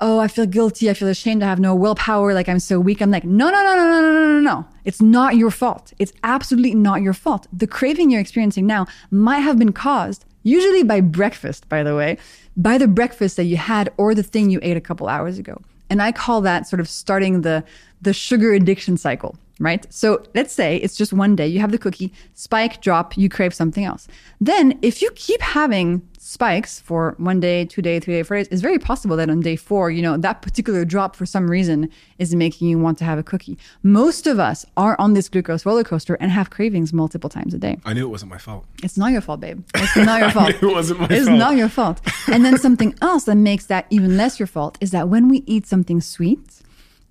oh, 0.03 0.19
I 0.19 0.27
feel 0.27 0.45
guilty. 0.45 0.89
I 0.89 0.93
feel 0.93 1.07
ashamed. 1.07 1.41
I 1.41 1.47
have 1.47 1.61
no 1.61 1.73
willpower. 1.73 2.33
Like 2.33 2.49
I'm 2.49 2.59
so 2.59 2.77
weak. 2.77 3.01
I'm 3.01 3.09
like, 3.09 3.23
no, 3.23 3.49
no, 3.49 3.63
no, 3.63 3.75
no, 3.75 3.85
no, 3.85 4.01
no, 4.01 4.11
no, 4.11 4.33
no, 4.33 4.39
no. 4.41 4.65
It's 4.83 5.01
not 5.01 5.37
your 5.37 5.49
fault. 5.49 5.93
It's 5.97 6.11
absolutely 6.23 6.75
not 6.75 7.01
your 7.01 7.13
fault. 7.13 7.47
The 7.53 7.67
craving 7.67 8.11
you're 8.11 8.19
experiencing 8.19 8.67
now 8.67 8.85
might 9.11 9.39
have 9.39 9.57
been 9.57 9.71
caused, 9.71 10.25
usually 10.43 10.83
by 10.83 10.99
breakfast, 10.99 11.69
by 11.69 11.83
the 11.83 11.95
way, 11.95 12.17
by 12.57 12.77
the 12.77 12.87
breakfast 12.87 13.37
that 13.37 13.45
you 13.45 13.55
had 13.55 13.93
or 13.95 14.13
the 14.13 14.23
thing 14.23 14.49
you 14.49 14.59
ate 14.61 14.75
a 14.75 14.81
couple 14.81 15.07
hours 15.07 15.39
ago. 15.39 15.61
And 15.89 16.01
I 16.01 16.11
call 16.11 16.41
that 16.41 16.67
sort 16.67 16.81
of 16.81 16.89
starting 16.89 17.41
the 17.41 17.63
the 18.01 18.13
sugar 18.13 18.51
addiction 18.51 18.97
cycle, 18.97 19.37
right? 19.63 19.85
So 19.91 20.23
let's 20.35 20.53
say 20.53 20.77
it's 20.77 20.95
just 20.95 21.13
one 21.13 21.35
day 21.35 21.47
you 21.47 21.59
have 21.59 21.71
the 21.71 21.77
cookie, 21.77 22.13
spike, 22.33 22.81
drop, 22.81 23.17
you 23.17 23.29
crave 23.29 23.53
something 23.53 23.83
else. 23.85 24.07
Then 24.41 24.77
if 24.81 25.01
you 25.01 25.09
keep 25.15 25.41
having 25.41 26.07
spikes 26.19 26.79
for 26.79 27.15
one 27.17 27.39
day, 27.39 27.65
two 27.65 27.81
day, 27.81 27.99
three 27.99 28.15
day, 28.15 28.23
four 28.23 28.37
days, 28.37 28.47
it's 28.49 28.61
very 28.61 28.79
possible 28.79 29.15
that 29.17 29.29
on 29.29 29.39
day 29.41 29.55
four, 29.55 29.91
you 29.91 30.01
know, 30.01 30.15
that 30.17 30.41
particular 30.41 30.85
drop 30.85 31.15
for 31.15 31.25
some 31.25 31.49
reason 31.49 31.89
is 32.17 32.33
making 32.33 32.67
you 32.67 32.79
want 32.79 32.97
to 32.97 33.03
have 33.03 33.19
a 33.19 33.23
cookie. 33.23 33.57
Most 33.83 34.25
of 34.27 34.39
us 34.39 34.65
are 34.77 34.95
on 34.99 35.13
this 35.13 35.27
glucose 35.29 35.65
roller 35.65 35.83
coaster 35.83 36.15
and 36.15 36.31
have 36.31 36.49
cravings 36.49 36.93
multiple 36.93 37.29
times 37.29 37.53
a 37.53 37.57
day. 37.57 37.77
I 37.85 37.93
knew 37.93 38.05
it 38.05 38.09
wasn't 38.09 38.31
my 38.31 38.37
fault. 38.37 38.65
It's 38.83 38.97
not 38.97 39.11
your 39.11 39.21
fault, 39.21 39.39
babe. 39.41 39.63
It's 39.75 39.95
not 39.97 40.21
your 40.21 40.31
fault. 40.37 40.49
it 40.49 40.61
wasn't 40.61 41.01
my 41.01 41.07
it's 41.09 41.27
fault. 41.27 41.37
not 41.37 41.55
your 41.57 41.69
fault. 41.69 42.01
And 42.27 42.43
then 42.45 42.57
something 42.57 42.95
else 43.01 43.25
that 43.25 43.35
makes 43.35 43.65
that 43.67 43.85
even 43.89 44.17
less 44.17 44.39
your 44.39 44.47
fault 44.47 44.77
is 44.81 44.91
that 44.91 45.09
when 45.09 45.27
we 45.27 45.43
eat 45.45 45.67
something 45.67 45.99
sweet, 46.01 46.61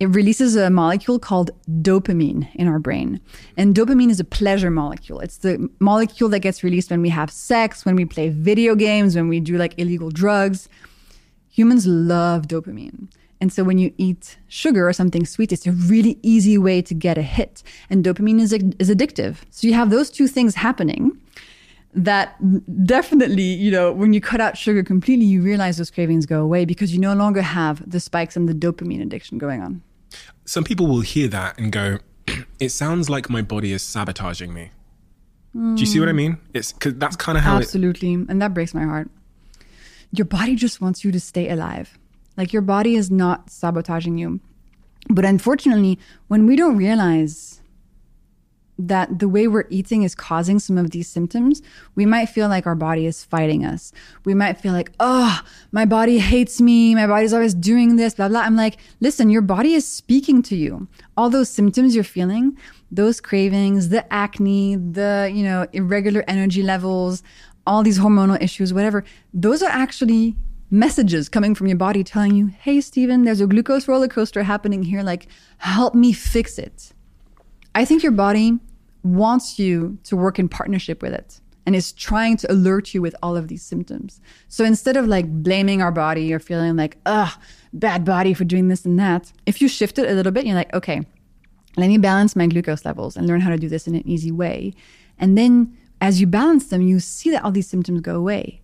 it 0.03 0.07
releases 0.07 0.57
a 0.57 0.69
molecule 0.69 1.21
called 1.21 1.53
dopamine 1.81 2.49
in 2.55 2.67
our 2.67 2.81
brain. 2.81 3.21
And 3.57 3.73
dopamine 3.73 4.11
is 4.11 4.19
a 4.19 4.25
pleasure 4.25 4.71
molecule. 4.71 5.21
It's 5.21 5.39
the 5.39 5.71
molecule 5.79 6.29
that 6.31 6.41
gets 6.41 6.65
released 6.65 6.91
when 6.91 7.03
we 7.03 7.09
have 7.11 7.31
sex, 7.31 7.85
when 7.85 7.95
we 7.95 8.05
play 8.05 8.29
video 8.29 8.75
games, 8.75 9.15
when 9.15 9.29
we 9.29 9.39
do 9.39 9.57
like 9.57 9.75
illegal 9.79 10.11
drugs. 10.11 10.69
Humans 11.51 11.87
love 11.87 12.49
dopamine. 12.49 13.09
And 13.41 13.53
so 13.53 13.63
when 13.63 13.79
you 13.79 13.93
eat 13.97 14.39
sugar 14.49 14.89
or 14.89 14.93
something 14.93 15.25
sweet, 15.25 15.53
it's 15.53 15.67
a 15.67 15.73
really 15.73 16.19
easy 16.23 16.59
way 16.59 16.83
to 16.83 16.95
get 16.95 17.17
a 17.17 17.23
hit. 17.23 17.63
And 17.89 18.05
dopamine 18.05 18.41
is, 18.41 18.53
is 18.53 18.91
addictive. 18.91 19.37
So 19.51 19.69
you 19.69 19.75
have 19.75 19.91
those 19.91 20.11
two 20.11 20.27
things 20.27 20.57
happening 20.57 21.17
that 21.95 22.37
definitely, 22.87 23.43
you 23.43 23.71
know, 23.71 23.93
when 23.93 24.13
you 24.13 24.21
cut 24.21 24.41
out 24.41 24.57
sugar 24.57 24.83
completely, 24.83 25.27
you 25.27 25.43
realize 25.43 25.77
those 25.77 25.91
cravings 25.91 26.27
go 26.27 26.43
away 26.43 26.65
because 26.65 26.93
you 26.93 26.99
no 26.99 27.15
longer 27.15 27.43
have 27.43 27.89
the 27.89 28.01
spikes 28.01 28.37
and 28.37 28.49
the 28.49 28.55
dopamine 28.55 29.03
addiction 29.03 29.39
going 29.39 29.63
on. 29.63 29.83
Some 30.45 30.65
people 30.65 30.87
will 30.87 31.01
hear 31.01 31.29
that 31.29 31.59
and 31.59 31.73
go, 31.73 31.99
"It 32.59 32.71
sounds 32.71 33.09
like 33.09 33.31
my 33.31 33.43
body 33.43 33.73
is 33.73 33.83
sabotaging 33.83 34.53
me." 34.53 34.73
Do 35.55 35.77
you 35.77 35.87
see 35.87 36.01
what 36.01 36.09
I 36.09 36.13
mean? 36.13 36.39
It's 36.55 36.73
because 36.73 36.95
that's 36.95 37.15
kind 37.15 37.37
of 37.37 37.45
how 37.45 37.57
it. 37.57 37.63
Absolutely. 37.63 38.15
And 38.15 38.41
that 38.41 38.55
breaks 38.55 38.73
my 38.73 38.85
heart. 38.85 39.11
Your 40.11 40.25
body 40.25 40.57
just 40.57 40.81
wants 40.81 41.05
you 41.05 41.13
to 41.13 41.21
stay 41.21 41.51
alive. 41.51 41.99
Like 42.39 42.55
your 42.55 42.63
body 42.63 42.97
is 42.97 43.11
not 43.11 43.51
sabotaging 43.51 44.17
you. 44.17 44.41
But 45.11 45.27
unfortunately, 45.27 45.99
when 46.29 46.47
we 46.47 46.57
don't 46.57 46.77
realize 46.77 47.61
that 48.79 49.19
the 49.19 49.29
way 49.29 49.47
we're 49.47 49.67
eating 49.69 50.03
is 50.03 50.15
causing 50.15 50.59
some 50.59 50.79
of 50.79 50.91
these 50.91 51.09
symptoms, 51.09 51.63
we 51.95 52.07
might 52.07 52.27
feel 52.27 52.49
like 52.49 52.67
our 52.67 52.75
body 52.75 53.07
is 53.07 53.25
fighting 53.25 53.65
us. 53.65 53.93
We 54.25 54.35
might 54.35 54.59
feel 54.59 54.73
like, 54.73 54.93
oh, 54.99 55.41
my 55.73 55.85
body 55.85 56.19
hates 56.19 56.61
me. 56.61 56.95
My 56.95 57.07
body's 57.07 57.33
always 57.33 57.55
doing 57.55 57.97
this, 57.97 58.15
blah, 58.15 58.29
blah. 58.29 58.41
I'm 58.41 58.57
like, 58.57 58.79
listen, 59.01 59.31
your 59.31 59.43
body 59.43 59.75
is 59.75 59.87
speaking 59.87 60.43
to 60.43 60.57
you. 60.57 60.89
All 61.17 61.31
those 61.31 61.49
symptoms 61.49 61.95
you're 61.95 62.05
feeling, 62.05 62.57
those 62.91 63.21
cravings, 63.21 63.91
the 63.91 64.11
acne, 64.13 64.77
the, 64.77 65.31
you 65.33 65.43
know, 65.43 65.67
irregular 65.73 66.25
energy 66.27 66.63
levels, 66.63 67.23
all 67.67 67.83
these 67.83 67.99
hormonal 67.99 68.41
issues, 68.43 68.73
whatever, 68.73 69.05
those 69.33 69.63
are 69.63 69.71
actually 69.71 70.35
messages 70.71 71.29
coming 71.29 71.55
from 71.55 71.67
your 71.67 71.77
body 71.77 72.03
telling 72.03 72.35
you, 72.35 72.47
hey, 72.47 72.81
Steven, 72.81 73.25
there's 73.25 73.43
a 73.43 73.47
glucose 73.47 73.87
roller 73.87 74.09
coaster 74.09 74.43
happening 74.43 74.83
here. 74.83 75.03
Like, 75.03 75.29
help 75.59 75.95
me 75.95 76.13
fix 76.13 76.59
it. 76.59 76.93
I 77.75 77.85
think 77.85 78.03
your 78.03 78.13
body 78.13 78.59
wants 79.03 79.59
you 79.59 79.99
to 80.05 80.17
work 80.17 80.39
in 80.39 80.49
partnership 80.49 81.03
with 81.03 81.13
it 81.13 81.41
and 81.65 81.77
is 81.77 81.93
trying 81.93 82.37
to 82.37 82.51
alert 82.51 82.93
you 82.93 83.01
with 83.01 83.15
all 83.23 83.37
of 83.37 83.49
these 83.49 83.63
symptoms. 83.63 84.21
So 84.49 84.65
instead 84.65 84.97
of 84.97 85.07
like 85.07 85.27
blaming 85.43 85.81
our 85.81 85.93
body 85.93 86.33
or 86.33 86.39
feeling 86.39 86.77
like, 86.77 86.99
ugh, 87.07 87.33
bad 87.73 88.05
body 88.05 88.35
for 88.35 88.45
doing 88.45 88.69
this 88.69 88.85
and 88.85 88.99
that, 88.99 89.33
if 89.47 89.61
you 89.61 89.69
shift 89.69 89.99
it 89.99 90.11
a 90.11 90.15
little 90.15 90.33
bit, 90.33 90.45
you're 90.45 90.57
like, 90.57 90.75
okay, 90.75 91.03
let 91.77 91.89
me 91.89 91.99
balance 91.99 92.37
my 92.37 92.47
glucose 92.47 92.85
levels 92.85 93.17
and 93.17 93.27
learn 93.27 93.41
how 93.41 93.51
to 93.51 93.57
do 93.57 93.69
this 93.69 93.87
in 93.87 93.95
an 93.95 94.07
easy 94.07 94.31
way. 94.31 94.75
And 95.19 95.39
then 95.39 95.77
as 96.01 96.21
you 96.21 96.27
balance 96.27 96.67
them, 96.67 96.83
you 96.83 97.01
see 97.01 97.31
that 97.31 97.45
all 97.45 97.53
these 97.53 97.69
symptoms 97.69 98.01
go 98.01 98.17
away. 98.17 98.61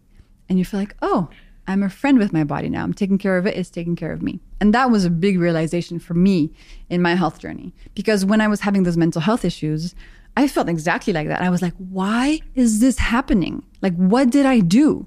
And 0.49 0.59
you 0.59 0.65
feel 0.65 0.81
like, 0.81 0.97
oh, 1.03 1.29
I'm 1.69 1.83
a 1.83 1.91
friend 1.91 2.19
with 2.19 2.33
my 2.33 2.45
body 2.45 2.71
now. 2.71 2.83
I'm 2.83 2.95
taking 2.95 3.19
care 3.19 3.37
of 3.37 3.47
it. 3.47 3.55
It's 3.55 3.69
taking 3.69 3.95
care 3.95 4.11
of 4.11 4.23
me. 4.23 4.41
And 4.59 4.75
that 4.75 4.91
was 4.91 5.05
a 5.05 5.11
big 5.11 5.39
realization 5.39 5.99
for 5.99 6.15
me 6.15 6.51
in 6.89 7.03
my 7.03 7.15
health 7.15 7.39
journey. 7.39 7.75
Because 7.95 8.25
when 8.25 8.41
I 8.41 8.49
was 8.49 8.61
having 8.61 8.85
those 8.85 8.97
mental 8.97 9.21
health 9.21 9.45
issues, 9.45 9.95
I 10.35 10.49
felt 10.49 10.69
exactly 10.69 11.13
like 11.13 11.29
that. 11.29 11.43
I 11.43 11.51
was 11.51 11.61
like, 11.61 11.75
why 11.77 12.41
is 12.55 12.81
this 12.81 12.99
happening? 12.99 13.63
Like, 13.83 13.95
what 13.97 14.31
did 14.31 14.47
I 14.47 14.61
do? 14.61 15.07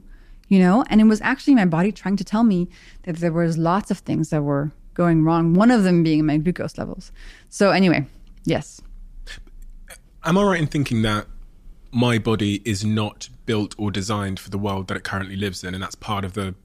You 0.49 0.59
know? 0.59 0.85
And 0.89 1.01
it 1.01 1.05
was 1.05 1.19
actually 1.21 1.55
my 1.55 1.65
body 1.65 1.91
trying 1.91 2.17
to 2.17 2.23
tell 2.23 2.43
me 2.43 2.69
that 3.03 3.15
there 3.15 3.33
was 3.33 3.57
lots 3.57 3.89
of 3.89 3.97
things 3.97 4.29
that 4.29 4.43
were 4.43 4.71
going 4.93 5.23
wrong. 5.23 5.55
One 5.55 5.71
of 5.71 5.83
them 5.83 6.03
being 6.03 6.27
my 6.27 6.37
glucose 6.37 6.77
levels. 6.77 7.11
So 7.49 7.71
anyway, 7.71 8.05
yes. 8.45 8.81
Am 10.23 10.37
I 10.37 10.43
right 10.43 10.59
in 10.59 10.67
thinking 10.67 11.01
that 11.01 11.25
my 11.91 12.17
body 12.17 12.61
is 12.65 12.85
not 12.85 13.29
built 13.45 13.75
or 13.77 13.91
designed 13.91 14.39
for 14.39 14.49
the 14.49 14.57
world 14.57 14.87
that 14.87 14.97
it 14.97 15.03
currently 15.03 15.35
lives 15.35 15.63
in, 15.63 15.73
and 15.73 15.83
that's 15.83 15.95
part 15.95 16.25
of 16.25 16.33
the 16.33 16.55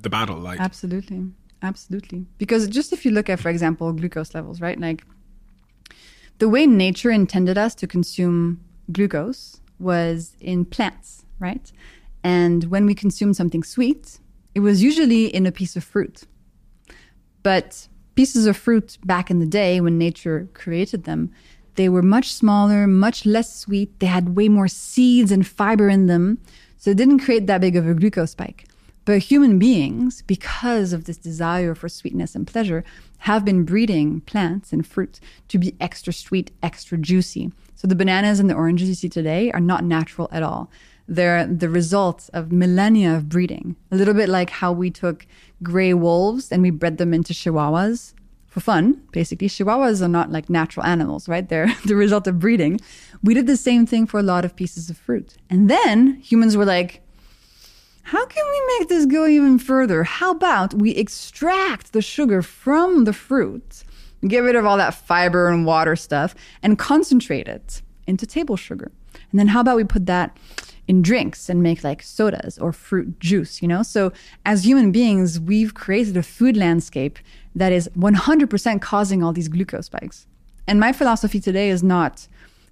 the 0.00 0.10
battle? 0.10 0.38
Like, 0.38 0.60
Absolutely. 0.60 1.30
Absolutely. 1.62 2.26
Because 2.38 2.66
just 2.66 2.92
if 2.92 3.04
you 3.04 3.12
look 3.12 3.30
at, 3.30 3.38
for 3.38 3.48
example, 3.48 3.92
glucose 3.92 4.34
levels, 4.34 4.60
right? 4.60 4.78
Like 4.80 5.04
the 6.38 6.48
way 6.48 6.66
nature 6.66 7.10
intended 7.10 7.56
us 7.56 7.74
to 7.76 7.86
consume 7.86 8.60
glucose 8.90 9.60
was 9.78 10.36
in 10.40 10.64
plants, 10.64 11.24
right? 11.38 11.70
And 12.24 12.64
when 12.64 12.84
we 12.84 12.94
consumed 12.94 13.36
something 13.36 13.62
sweet, 13.62 14.18
it 14.54 14.60
was 14.60 14.82
usually 14.82 15.26
in 15.26 15.46
a 15.46 15.52
piece 15.52 15.76
of 15.76 15.84
fruit. 15.84 16.22
But 17.42 17.88
pieces 18.14 18.46
of 18.46 18.56
fruit 18.56 18.98
back 19.04 19.30
in 19.30 19.38
the 19.38 19.46
day 19.46 19.80
when 19.80 19.98
nature 19.98 20.48
created 20.54 21.04
them, 21.04 21.32
they 21.74 21.88
were 21.88 22.02
much 22.02 22.32
smaller, 22.32 22.86
much 22.86 23.24
less 23.24 23.54
sweet. 23.54 23.98
They 23.98 24.06
had 24.06 24.36
way 24.36 24.48
more 24.48 24.68
seeds 24.68 25.32
and 25.32 25.46
fiber 25.46 25.88
in 25.88 26.06
them. 26.06 26.38
So 26.78 26.90
it 26.90 26.96
didn't 26.96 27.20
create 27.20 27.46
that 27.46 27.60
big 27.60 27.76
of 27.76 27.86
a 27.86 27.94
glucose 27.94 28.32
spike. 28.32 28.66
But 29.04 29.18
human 29.18 29.58
beings, 29.58 30.22
because 30.22 30.92
of 30.92 31.04
this 31.04 31.16
desire 31.16 31.74
for 31.74 31.88
sweetness 31.88 32.34
and 32.34 32.46
pleasure, 32.46 32.84
have 33.18 33.44
been 33.44 33.64
breeding 33.64 34.20
plants 34.22 34.72
and 34.72 34.86
fruits 34.86 35.20
to 35.48 35.58
be 35.58 35.74
extra 35.80 36.12
sweet, 36.12 36.52
extra 36.62 36.98
juicy. 36.98 37.50
So 37.74 37.88
the 37.88 37.96
bananas 37.96 38.38
and 38.38 38.48
the 38.48 38.54
oranges 38.54 38.88
you 38.88 38.94
see 38.94 39.08
today 39.08 39.50
are 39.50 39.60
not 39.60 39.84
natural 39.84 40.28
at 40.30 40.42
all. 40.42 40.70
They're 41.08 41.46
the 41.46 41.68
results 41.68 42.28
of 42.28 42.52
millennia 42.52 43.16
of 43.16 43.28
breeding. 43.28 43.74
A 43.90 43.96
little 43.96 44.14
bit 44.14 44.28
like 44.28 44.50
how 44.50 44.72
we 44.72 44.90
took 44.90 45.26
gray 45.62 45.94
wolves 45.94 46.52
and 46.52 46.62
we 46.62 46.70
bred 46.70 46.98
them 46.98 47.12
into 47.12 47.32
chihuahuas 47.32 48.14
for 48.52 48.60
fun, 48.60 49.00
basically. 49.12 49.48
Chihuahuas 49.48 50.02
are 50.02 50.08
not 50.08 50.30
like 50.30 50.50
natural 50.50 50.84
animals, 50.84 51.26
right? 51.26 51.48
They're 51.48 51.74
the 51.86 51.96
result 51.96 52.26
of 52.26 52.38
breeding. 52.38 52.80
We 53.22 53.32
did 53.32 53.46
the 53.46 53.56
same 53.56 53.86
thing 53.86 54.06
for 54.06 54.20
a 54.20 54.22
lot 54.22 54.44
of 54.44 54.54
pieces 54.54 54.90
of 54.90 54.98
fruit. 54.98 55.36
And 55.48 55.70
then 55.70 56.16
humans 56.16 56.54
were 56.54 56.66
like, 56.66 57.00
how 58.02 58.26
can 58.26 58.44
we 58.46 58.78
make 58.78 58.88
this 58.90 59.06
go 59.06 59.26
even 59.26 59.58
further? 59.58 60.04
How 60.04 60.32
about 60.32 60.74
we 60.74 60.90
extract 60.90 61.94
the 61.94 62.02
sugar 62.02 62.42
from 62.42 63.04
the 63.04 63.14
fruit, 63.14 63.84
get 64.28 64.40
rid 64.40 64.56
of 64.56 64.66
all 64.66 64.76
that 64.76 64.92
fiber 64.92 65.48
and 65.48 65.64
water 65.64 65.96
stuff, 65.96 66.34
and 66.62 66.78
concentrate 66.78 67.48
it 67.48 67.80
into 68.06 68.26
table 68.26 68.56
sugar? 68.58 68.92
And 69.30 69.40
then 69.40 69.48
how 69.48 69.60
about 69.60 69.76
we 69.76 69.84
put 69.84 70.04
that 70.06 70.36
in 70.88 71.00
drinks 71.00 71.48
and 71.48 71.62
make 71.62 71.82
like 71.84 72.02
sodas 72.02 72.58
or 72.58 72.72
fruit 72.72 73.18
juice, 73.18 73.62
you 73.62 73.68
know? 73.68 73.82
So 73.82 74.12
as 74.44 74.66
human 74.66 74.92
beings, 74.92 75.40
we've 75.40 75.72
created 75.72 76.18
a 76.18 76.22
food 76.22 76.56
landscape 76.56 77.18
that 77.54 77.72
is 77.72 77.88
100% 77.98 78.80
causing 78.80 79.22
all 79.22 79.32
these 79.32 79.48
glucose 79.48 79.86
spikes. 79.86 80.26
And 80.66 80.78
my 80.80 80.92
philosophy 80.92 81.40
today 81.40 81.70
is 81.70 81.82
not 81.82 82.26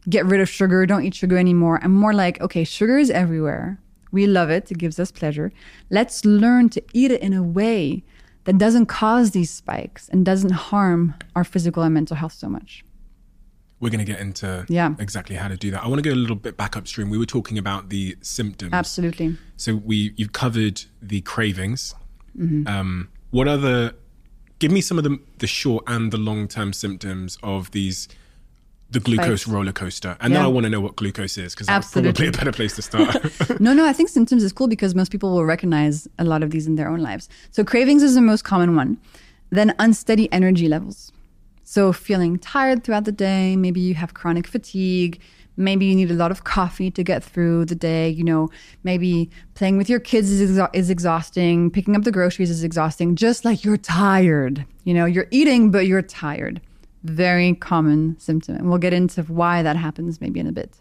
get 0.08 0.24
rid 0.24 0.40
of 0.40 0.48
sugar, 0.48 0.86
don't 0.86 1.04
eat 1.04 1.14
sugar 1.14 1.36
anymore. 1.36 1.78
I'm 1.82 1.92
more 1.92 2.14
like, 2.14 2.40
okay, 2.40 2.64
sugar 2.64 2.98
is 2.98 3.10
everywhere. 3.10 3.78
We 4.12 4.26
love 4.26 4.48
it. 4.50 4.70
It 4.70 4.78
gives 4.78 4.98
us 4.98 5.10
pleasure. 5.12 5.52
Let's 5.90 6.24
learn 6.24 6.68
to 6.70 6.82
eat 6.94 7.10
it 7.10 7.20
in 7.20 7.32
a 7.32 7.42
way 7.42 8.02
that 8.44 8.56
doesn't 8.58 8.86
cause 8.86 9.32
these 9.32 9.50
spikes 9.50 10.08
and 10.08 10.24
doesn't 10.24 10.50
harm 10.52 11.14
our 11.36 11.44
physical 11.44 11.82
and 11.82 11.92
mental 11.94 12.16
health 12.16 12.32
so 12.32 12.48
much. 12.48 12.82
We're 13.78 13.90
going 13.90 14.04
to 14.04 14.10
get 14.10 14.20
into 14.20 14.66
Yeah. 14.68 14.94
exactly 14.98 15.36
how 15.36 15.48
to 15.48 15.56
do 15.56 15.70
that. 15.70 15.82
I 15.84 15.88
want 15.88 16.02
to 16.02 16.08
go 16.08 16.14
a 16.14 16.16
little 16.18 16.36
bit 16.36 16.56
back 16.56 16.76
upstream. 16.76 17.08
We 17.10 17.18
were 17.18 17.26
talking 17.26 17.56
about 17.58 17.88
the 17.90 18.16
symptoms. 18.20 18.72
Absolutely. 18.72 19.36
So 19.56 19.76
we 19.76 20.12
you've 20.16 20.32
covered 20.32 20.82
the 21.00 21.20
cravings. 21.22 21.94
Mm-hmm. 22.38 22.66
Um, 22.66 23.08
what 23.30 23.48
are 23.48 23.56
the? 23.56 23.94
Give 24.60 24.70
me 24.70 24.80
some 24.80 24.96
of 24.98 25.04
the 25.04 25.18
the 25.38 25.46
short 25.48 25.82
and 25.88 26.12
the 26.12 26.18
long 26.18 26.46
term 26.46 26.72
symptoms 26.72 27.36
of 27.42 27.72
these. 27.72 28.08
The 28.92 28.98
glucose 28.98 29.42
Spikes. 29.42 29.46
roller 29.46 29.70
coaster, 29.72 30.16
and 30.20 30.34
then 30.34 30.40
Yeah. 30.42 30.46
I 30.46 30.50
want 30.50 30.64
to 30.64 30.70
know 30.70 30.80
what 30.80 30.96
glucose 30.96 31.38
is 31.38 31.54
because 31.54 31.68
that's 31.68 31.92
probably 31.92 32.26
a 32.26 32.32
better 32.32 32.50
place 32.50 32.74
to 32.74 32.82
start. 32.82 33.14
No, 33.60 33.72
no, 33.72 33.86
I 33.86 33.92
think 33.92 34.08
symptoms 34.08 34.42
is 34.42 34.52
cool 34.52 34.66
because 34.66 34.96
most 34.96 35.12
people 35.12 35.30
will 35.32 35.44
recognize 35.44 36.08
a 36.18 36.24
lot 36.24 36.42
of 36.42 36.50
these 36.50 36.66
in 36.66 36.74
their 36.74 36.88
own 36.88 36.98
lives. 36.98 37.28
So 37.52 37.62
cravings 37.62 38.02
is 38.02 38.16
the 38.16 38.20
most 38.20 38.42
common 38.42 38.74
one. 38.74 38.98
Then 39.50 39.76
unsteady 39.78 40.26
energy 40.32 40.66
levels. 40.68 41.12
So 41.62 41.92
feeling 41.92 42.36
tired 42.40 42.82
throughout 42.82 43.04
the 43.04 43.12
day, 43.12 43.54
maybe 43.54 43.78
you 43.78 43.94
have 43.94 44.14
chronic 44.14 44.48
fatigue, 44.48 45.20
maybe 45.56 45.86
you 45.86 45.94
need 45.94 46.10
a 46.10 46.14
lot 46.14 46.30
of 46.30 46.44
coffee 46.44 46.90
to 46.90 47.02
get 47.02 47.22
through 47.22 47.66
the 47.66 47.74
day, 47.74 48.08
you 48.08 48.24
know, 48.24 48.48
maybe 48.82 49.30
playing 49.54 49.76
with 49.76 49.88
your 49.88 50.00
kids 50.00 50.30
is, 50.30 50.58
is 50.72 50.90
exhausting, 50.90 51.70
picking 51.70 51.96
up 51.96 52.04
the 52.04 52.12
groceries 52.12 52.50
is 52.50 52.64
exhausting, 52.64 53.16
just 53.16 53.44
like 53.44 53.64
you're 53.64 53.76
tired. 53.76 54.64
You 54.84 54.94
know, 54.94 55.04
you're 55.04 55.26
eating 55.30 55.70
but 55.70 55.86
you're 55.86 56.02
tired. 56.02 56.60
Very 57.04 57.54
common 57.54 58.18
symptom. 58.18 58.56
And 58.56 58.68
we'll 58.68 58.78
get 58.78 58.92
into 58.92 59.22
why 59.24 59.62
that 59.62 59.76
happens 59.76 60.20
maybe 60.20 60.40
in 60.40 60.46
a 60.46 60.52
bit. 60.52 60.74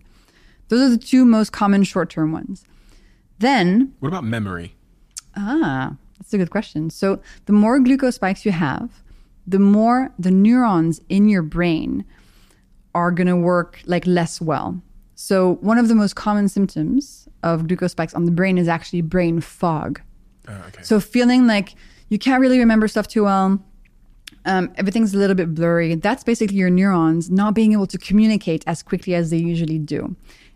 Those 0.70 0.82
are 0.82 0.90
the 0.90 0.98
two 0.98 1.26
most 1.26 1.52
common 1.52 1.84
short-term 1.84 2.32
ones. 2.32 2.64
Then 3.40 3.94
what 4.00 4.10
about 4.10 4.24
memory? 4.24 4.76
Ah, 5.36 5.96
that's 6.18 6.34
a 6.34 6.38
good 6.38 6.52
question. 6.52 6.90
So, 6.90 7.22
the 7.46 7.54
more 7.54 7.80
glucose 7.80 8.16
spikes 8.16 8.46
you 8.46 8.52
have, 8.52 9.02
the 9.48 9.60
more 9.60 10.12
the 10.20 10.32
neurons 10.32 11.02
in 11.10 11.30
your 11.30 11.42
brain 11.42 12.06
are 12.96 13.12
going 13.12 13.28
to 13.28 13.36
work 13.36 13.82
like 13.86 14.06
less 14.08 14.42
well. 14.42 14.82
So, 15.16 15.56
one 15.56 15.78
of 15.78 15.90
the 15.90 15.96
most 15.96 16.16
common 16.16 16.48
symptoms 16.48 17.28
of 17.44 17.68
glucose 17.68 17.92
spikes 17.92 18.14
on 18.14 18.26
the 18.26 18.32
brain 18.32 18.58
is 18.58 18.68
actually 18.68 19.02
brain 19.02 19.42
fog. 19.42 20.02
Uh, 20.48 20.54
okay. 20.68 20.82
So, 20.82 21.00
feeling 21.00 21.46
like 21.46 21.76
you 22.08 22.18
can't 22.18 22.40
really 22.40 22.60
remember 22.60 22.88
stuff 22.88 23.08
too 23.08 23.26
well, 23.26 23.64
um, 24.46 24.72
everything's 24.76 25.14
a 25.14 25.18
little 25.18 25.36
bit 25.36 25.54
blurry. 25.54 25.96
That's 25.96 26.24
basically 26.24 26.58
your 26.58 26.70
neurons 26.70 27.30
not 27.30 27.54
being 27.54 27.74
able 27.74 27.88
to 27.88 27.98
communicate 27.98 28.64
as 28.66 28.82
quickly 28.82 29.14
as 29.14 29.30
they 29.30 29.38
usually 29.38 29.78
do. 29.78 30.16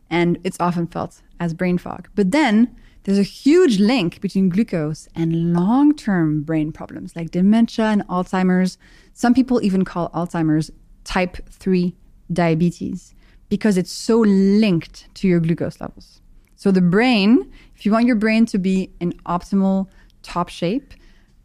And 0.10 0.40
it's 0.44 0.58
often 0.60 0.88
felt 0.88 1.22
as 1.40 1.54
brain 1.54 1.78
fog. 1.78 2.08
But 2.16 2.32
then 2.32 2.74
there's 3.04 3.20
a 3.20 3.24
huge 3.24 3.80
link 3.80 4.22
between 4.22 4.50
glucose 4.50 5.10
and 5.14 5.54
long 5.54 5.94
term 5.96 6.42
brain 6.42 6.72
problems 6.72 7.16
like 7.16 7.32
dementia 7.32 7.86
and 7.86 8.08
Alzheimer's. 8.08 8.78
Some 9.14 9.34
people 9.34 9.62
even 9.62 9.84
call 9.84 10.10
Alzheimer's 10.12 10.72
type 11.04 11.38
3 11.50 11.96
diabetes 12.34 13.14
because 13.50 13.78
it's 13.78 13.92
so 13.92 14.20
linked 14.20 15.08
to 15.16 15.28
your 15.28 15.40
glucose 15.40 15.80
levels. 15.80 16.22
So, 16.56 16.72
the 16.72 16.82
brain, 16.82 17.52
if 17.76 17.86
you 17.86 17.92
want 17.92 18.08
your 18.08 18.16
brain 18.16 18.46
to 18.48 18.58
be 18.58 18.90
in 19.00 19.14
optimal 19.26 19.88
top 20.22 20.50
shape, 20.50 20.94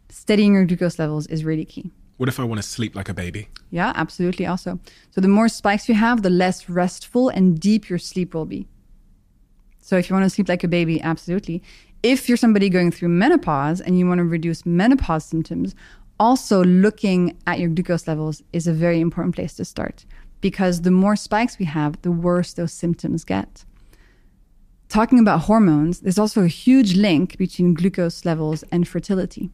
steadying 0.09 0.53
your 0.53 0.65
glucose 0.65 0.97
levels 0.97 1.27
is 1.27 1.43
really 1.43 1.65
key. 1.65 1.91
What 2.17 2.29
if 2.29 2.39
I 2.39 2.43
want 2.43 2.61
to 2.61 2.67
sleep 2.67 2.95
like 2.95 3.09
a 3.09 3.13
baby? 3.13 3.49
Yeah, 3.69 3.93
absolutely. 3.95 4.45
Also, 4.45 4.79
so 5.11 5.21
the 5.21 5.27
more 5.27 5.49
spikes 5.49 5.87
you 5.87 5.95
have, 5.95 6.21
the 6.21 6.29
less 6.29 6.69
restful 6.69 7.29
and 7.29 7.59
deep 7.59 7.89
your 7.89 7.99
sleep 7.99 8.33
will 8.33 8.45
be. 8.45 8.67
So, 9.79 9.97
if 9.97 10.09
you 10.09 10.15
want 10.15 10.25
to 10.25 10.29
sleep 10.29 10.49
like 10.49 10.63
a 10.63 10.67
baby, 10.67 11.01
absolutely. 11.01 11.61
If 12.01 12.29
you're 12.29 12.37
somebody 12.37 12.69
going 12.69 12.91
through 12.91 13.09
menopause 13.09 13.81
and 13.81 13.99
you 13.99 14.07
want 14.07 14.19
to 14.19 14.23
reduce 14.23 14.65
menopause 14.65 15.25
symptoms, 15.25 15.75
also 16.19 16.63
looking 16.63 17.37
at 17.45 17.59
your 17.59 17.69
glucose 17.69 18.07
levels 18.07 18.41
is 18.53 18.67
a 18.67 18.73
very 18.73 18.99
important 18.99 19.35
place 19.35 19.53
to 19.55 19.65
start 19.65 20.05
because 20.41 20.81
the 20.81 20.91
more 20.91 21.15
spikes 21.15 21.59
we 21.59 21.65
have, 21.65 22.01
the 22.01 22.11
worse 22.11 22.53
those 22.53 22.73
symptoms 22.73 23.23
get. 23.23 23.65
Talking 24.87 25.19
about 25.19 25.41
hormones, 25.41 25.99
there's 25.99 26.17
also 26.17 26.43
a 26.43 26.47
huge 26.47 26.95
link 26.95 27.37
between 27.37 27.75
glucose 27.75 28.25
levels 28.25 28.63
and 28.71 28.87
fertility. 28.87 29.51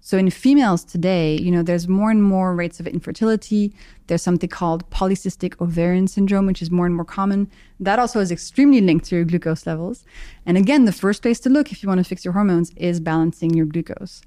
So 0.00 0.16
in 0.16 0.30
females 0.30 0.84
today, 0.84 1.36
you 1.36 1.50
know, 1.50 1.62
there's 1.62 1.88
more 1.88 2.10
and 2.10 2.22
more 2.22 2.54
rates 2.54 2.78
of 2.78 2.86
infertility. 2.86 3.74
There's 4.06 4.22
something 4.22 4.48
called 4.48 4.88
polycystic 4.90 5.60
ovarian 5.60 6.06
syndrome, 6.06 6.46
which 6.46 6.62
is 6.62 6.70
more 6.70 6.86
and 6.86 6.94
more 6.94 7.04
common. 7.04 7.50
That 7.80 7.98
also 7.98 8.20
is 8.20 8.30
extremely 8.30 8.80
linked 8.80 9.06
to 9.06 9.16
your 9.16 9.24
glucose 9.24 9.66
levels. 9.66 10.04
And 10.46 10.56
again, 10.56 10.84
the 10.84 10.92
first 10.92 11.22
place 11.22 11.40
to 11.40 11.50
look 11.50 11.72
if 11.72 11.82
you 11.82 11.88
want 11.88 11.98
to 11.98 12.04
fix 12.04 12.24
your 12.24 12.32
hormones 12.32 12.70
is 12.76 13.00
balancing 13.00 13.54
your 13.54 13.66
glucose. 13.66 14.22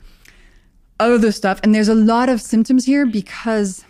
Other 1.00 1.32
stuff, 1.32 1.60
and 1.64 1.74
there's 1.74 1.88
a 1.88 1.96
lot 1.96 2.30
of 2.30 2.42
symptoms 2.42 2.86
here 2.86 3.06
because 3.06 3.86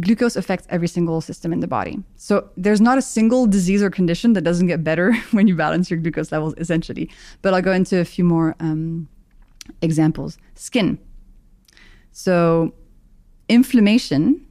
glucose 0.00 0.36
affects 0.36 0.66
every 0.70 0.88
single 0.88 1.20
system 1.20 1.52
in 1.52 1.60
the 1.60 1.68
body. 1.68 2.02
So 2.16 2.48
there's 2.56 2.80
not 2.80 2.98
a 2.98 3.02
single 3.02 3.46
disease 3.46 3.82
or 3.82 3.90
condition 3.90 4.32
that 4.32 4.42
doesn't 4.42 4.66
get 4.66 4.82
better 4.82 5.12
when 5.32 5.46
you 5.48 5.56
balance 5.56 5.90
your 5.90 5.98
glucose 6.00 6.32
levels, 6.32 6.54
essentially. 6.56 7.10
But 7.42 7.54
I'll 7.54 7.62
go 7.62 7.72
into 7.72 7.98
a 7.98 8.04
few 8.04 8.24
more 8.24 8.56
um, 8.60 9.08
examples. 9.80 10.38
Skin. 10.54 10.98
So, 12.12 12.74
inflammation 13.48 14.46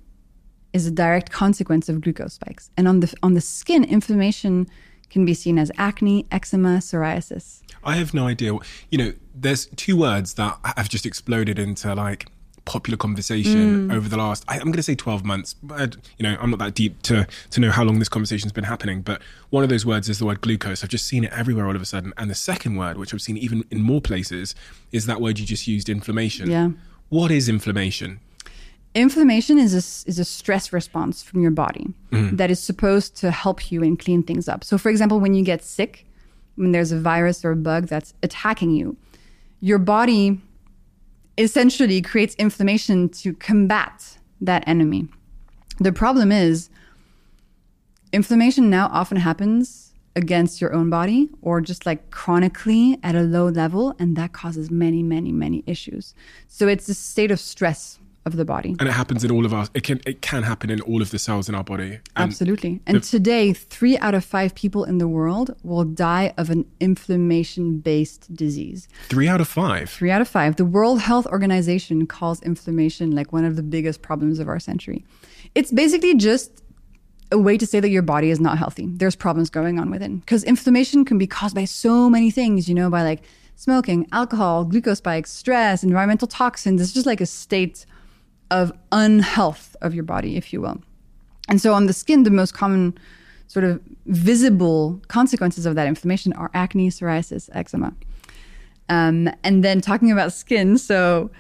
is 0.74 0.88
a 0.88 0.92
direct 0.92 1.32
consequence 1.32 1.90
of 1.90 2.02
glucose 2.02 2.34
spikes. 2.34 2.70
And 2.78 2.88
on 2.88 3.02
the 3.02 3.14
on 3.22 3.34
the 3.34 3.42
skin, 3.42 3.84
inflammation 3.84 4.68
can 5.10 5.26
be 5.26 5.34
seen 5.34 5.60
as 5.60 5.72
acne, 5.78 6.26
eczema, 6.32 6.78
psoriasis. 6.78 7.62
I 7.84 7.96
have 7.96 8.14
no 8.14 8.28
idea. 8.28 8.54
You 8.90 8.98
know, 8.98 9.14
there's 9.36 9.66
two 9.76 9.98
words 9.98 10.36
that 10.36 10.58
have 10.78 10.88
just 10.88 11.06
exploded 11.06 11.60
into 11.60 11.94
like 11.94 12.28
popular 12.66 12.98
conversation 12.98 13.86
hmm. 13.86 13.92
over 13.92 14.08
the 14.08 14.18
last. 14.18 14.44
I, 14.48 14.56
I'm 14.56 14.66
going 14.66 14.74
to 14.74 14.84
say 14.84 14.96
12 14.96 15.24
months. 15.26 15.56
But, 15.62 15.98
you 16.18 16.24
know, 16.24 16.38
I'm 16.40 16.52
not 16.52 16.60
that 16.60 16.74
deep 16.74 17.02
to 17.04 17.28
to 17.52 17.60
know 17.60 17.72
how 17.72 17.84
long 17.84 18.00
this 18.00 18.10
conversation's 18.10 18.52
been 18.52 18.64
happening. 18.64 19.02
But 19.02 19.22
one 19.50 19.64
of 19.64 19.70
those 19.70 19.86
words 19.86 20.10
is 20.10 20.20
the 20.20 20.26
word 20.26 20.42
glucose. 20.42 20.84
I've 20.84 20.90
just 20.90 21.08
seen 21.08 21.24
it 21.24 21.34
everywhere 21.34 21.68
all 21.68 21.76
of 21.76 21.82
a 21.82 21.86
sudden. 21.86 22.14
And 22.18 22.30
the 22.30 22.36
second 22.36 22.76
word, 22.76 22.98
which 22.98 23.14
I've 23.14 23.22
seen 23.22 23.38
even 23.38 23.64
in 23.72 23.82
more 23.82 24.02
places, 24.02 24.56
is 24.92 25.06
that 25.06 25.22
word 25.22 25.40
you 25.40 25.46
just 25.46 25.68
used, 25.68 25.90
inflammation. 25.90 26.50
Yeah. 26.50 26.70
What 27.10 27.32
is 27.32 27.50
inflammation? 27.50 28.20
Inflammation 28.94 29.58
is 29.58 29.74
a, 29.74 30.10
is 30.10 30.20
a 30.20 30.26
stress 30.26 30.74
response 30.74 31.24
from 31.24 31.42
your 31.42 31.52
body 31.52 31.94
hmm. 32.10 32.36
that 32.36 32.52
is 32.52 32.62
supposed 32.62 33.16
to 33.18 33.32
help 33.32 33.72
you 33.72 33.84
and 33.84 33.98
clean 33.98 34.22
things 34.22 34.50
up. 34.50 34.64
So, 34.64 34.78
for 34.78 34.90
example, 34.90 35.20
when 35.20 35.34
you 35.34 35.44
get 35.44 35.64
sick, 35.64 36.06
when 36.56 36.74
there's 36.74 36.92
a 36.92 37.00
virus 37.00 37.46
or 37.46 37.52
a 37.52 37.56
bug 37.56 37.88
that's 37.88 38.14
attacking 38.22 38.72
you, 38.72 38.98
your 39.62 39.78
body 39.78 40.42
essentially 41.42 42.02
creates 42.02 42.36
inflammation 42.36 43.10
to 43.10 43.34
combat 43.34 44.18
that 44.40 44.64
enemy. 44.68 45.08
The 45.80 45.92
problem 45.92 46.32
is 46.32 46.70
inflammation 48.14 48.70
now 48.70 48.90
often 48.92 49.18
happens 49.18 49.94
against 50.16 50.60
your 50.60 50.74
own 50.74 50.90
body 50.90 51.30
or 51.42 51.62
just 51.62 51.86
like 51.86 52.12
chronically 52.12 53.00
at 53.02 53.16
a 53.16 53.22
low 53.22 53.48
level, 53.48 53.96
and 53.98 54.16
that 54.18 54.34
causes 54.34 54.70
many, 54.70 55.02
many, 55.02 55.32
many 55.32 55.64
issues. 55.66 56.14
So 56.48 56.68
it's 56.68 56.90
a 56.90 56.94
state 56.94 57.32
of 57.32 57.40
stress 57.40 57.98
of 58.26 58.36
the 58.36 58.46
body. 58.46 58.76
And 58.80 58.88
it 58.88 58.92
happens 58.92 59.24
in 59.24 59.32
all 59.32 59.46
of 59.46 59.54
our. 59.54 59.68
It 59.74 59.84
can 59.84 60.00
it 60.06 60.22
can 60.22 60.44
happen 60.44 60.70
in 60.70 60.82
all 60.82 61.02
of 61.02 61.12
the 61.12 61.20
cells 61.20 61.50
in 61.50 61.56
our 61.56 61.64
body. 61.64 62.00
And 62.16 62.30
Absolutely. 62.30 62.80
And 62.86 63.04
today, 63.04 63.54
three 63.54 63.98
out 63.98 64.14
of 64.14 64.24
five 64.24 64.54
people 64.54 64.84
in 64.84 65.00
the 65.00 65.08
world 65.08 65.56
will 65.64 65.84
die 65.84 66.34
of 66.38 66.50
an 66.50 66.66
inflammation 66.80 67.80
based 67.80 68.34
disease. 68.36 68.88
Three 69.10 69.28
out 69.28 69.42
of 69.42 69.48
five. 69.48 69.90
Three 69.90 70.12
out 70.12 70.22
of 70.22 70.28
five. 70.28 70.58
The 70.58 70.66
World 70.66 71.02
Health 71.02 71.26
Organization 71.28 72.06
calls 72.06 72.42
inflammation 72.44 73.12
like 73.12 73.34
one 73.34 73.46
of 73.46 73.56
the 73.56 73.64
biggest 73.64 74.02
problems 74.02 74.40
of 74.40 74.48
our 74.48 74.60
century. 74.60 75.04
It's 75.56 75.72
basically 75.72 76.16
just 76.16 76.62
a 77.32 77.38
way 77.38 77.58
to 77.58 77.66
say 77.66 77.80
that 77.80 77.90
your 77.90 78.02
body 78.02 78.30
is 78.30 78.40
not 78.40 78.58
healthy. 78.58 78.88
There's 78.92 79.16
problems 79.16 79.50
going 79.50 79.80
on 79.80 79.90
within. 79.90 80.20
Because 80.20 80.44
inflammation 80.44 81.06
can 81.06 81.18
be 81.18 81.28
caused 81.28 81.56
by 81.56 81.66
so 81.66 82.10
many 82.10 82.30
things, 82.30 82.68
you 82.68 82.76
know, 82.76 82.90
by 82.90 83.04
like 83.04 83.24
smoking, 83.56 84.08
alcohol, 84.12 84.66
glucose 84.66 84.98
spikes, 84.98 85.32
stress, 85.32 85.84
environmental 85.84 86.28
toxins. 86.28 86.82
It's 86.82 86.92
just 86.92 87.06
like 87.06 87.22
a 87.22 87.26
state 87.26 87.86
of 88.52 88.72
unhealth 88.92 89.76
of 89.82 89.96
your 89.96 90.04
body, 90.04 90.38
if 90.38 90.54
you 90.54 90.62
will. 90.62 90.80
And 91.50 91.60
so 91.60 91.74
on 91.74 91.88
the 91.88 91.94
skin, 91.94 92.24
the 92.24 92.30
most 92.30 92.54
common 92.54 92.98
sort 93.48 93.66
of 93.66 93.82
visible 94.06 95.02
consequences 95.08 95.66
of 95.66 95.76
that 95.76 95.88
inflammation 95.88 96.32
are 96.34 96.52
acne, 96.54 96.90
psoriasis, 96.90 97.50
eczema. 97.54 97.94
Um, 98.90 99.30
and 99.44 99.64
then 99.64 99.82
talking 99.82 100.12
about 100.12 100.34
skin, 100.34 100.78
so 100.78 101.32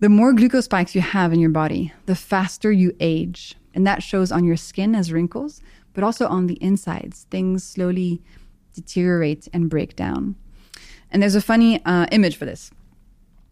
the 0.00 0.08
more 0.08 0.32
glucose 0.32 0.66
spikes 0.66 0.94
you 0.94 1.00
have 1.00 1.32
in 1.32 1.40
your 1.40 1.50
body, 1.50 1.92
the 2.06 2.14
faster 2.14 2.70
you 2.70 2.94
age. 3.00 3.54
And 3.74 3.86
that 3.86 4.02
shows 4.02 4.30
on 4.30 4.44
your 4.44 4.56
skin 4.56 4.94
as 4.94 5.12
wrinkles, 5.12 5.60
but 5.94 6.04
also 6.04 6.26
on 6.28 6.46
the 6.46 6.62
insides. 6.62 7.26
Things 7.30 7.64
slowly 7.64 8.22
deteriorate 8.74 9.48
and 9.52 9.70
break 9.70 9.96
down. 9.96 10.36
And 11.10 11.22
there's 11.22 11.34
a 11.36 11.40
funny 11.40 11.84
uh, 11.84 12.06
image 12.12 12.36
for 12.36 12.44
this. 12.44 12.70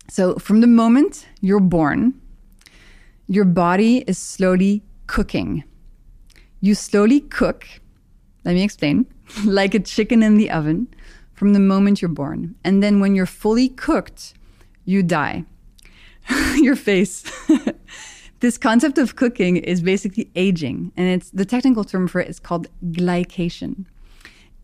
So, 0.09 0.35
from 0.35 0.61
the 0.61 0.67
moment 0.67 1.27
you're 1.41 1.61
born, 1.61 2.21
your 3.29 3.45
body 3.45 4.05
is 4.07 4.19
slowly 4.19 4.83
cooking. 5.07 5.65
You 6.61 6.75
slowly 6.75 7.21
cook, 7.21 7.67
let 8.45 8.55
me 8.55 8.63
explain, 8.63 9.07
like 9.45 9.75
a 9.75 9.81
chicken 9.81 10.23
in 10.23 10.37
the 10.37 10.51
oven 10.51 10.89
from 11.35 11.53
the 11.53 11.61
moment 11.61 12.01
you're 12.01 12.09
born. 12.09 12.55
And 12.65 12.83
then 12.83 13.01
when 13.01 13.15
you're 13.15 13.27
fully 13.27 13.69
cooked, 13.69 14.35
you 14.85 15.03
die. 15.03 15.45
your 16.57 16.77
face. 16.77 17.25
this 18.41 18.59
concept 18.59 18.99
of 18.99 19.17
cooking 19.17 19.57
is 19.57 19.83
basically 19.83 20.31
aging, 20.35 20.93
and 20.97 21.09
it's 21.09 21.31
the 21.31 21.45
technical 21.45 21.85
term 21.85 22.09
for 22.09 22.21
it 22.21 22.29
is 22.29 22.39
called 22.39 22.69
glycation. 22.91 23.87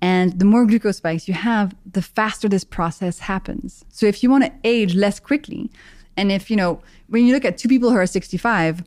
And 0.01 0.39
the 0.39 0.45
more 0.45 0.65
glucose 0.65 0.99
spikes 0.99 1.27
you 1.27 1.35
have, 1.35 1.75
the 1.91 2.03
faster 2.03 2.49
this 2.49 2.63
process 2.63 3.19
happens. 3.19 3.85
So 3.89 4.07
if 4.07 4.23
you 4.23 4.31
want 4.31 4.45
to 4.45 4.53
age 4.63 4.95
less 4.95 5.19
quickly, 5.19 5.71
and 6.19 6.33
if, 6.33 6.51
you 6.51 6.57
know, 6.57 6.83
when 7.07 7.25
you 7.27 7.33
look 7.33 7.45
at 7.45 7.57
two 7.57 7.69
people 7.69 7.91
who 7.91 7.97
are 7.97 8.07
65, 8.07 8.83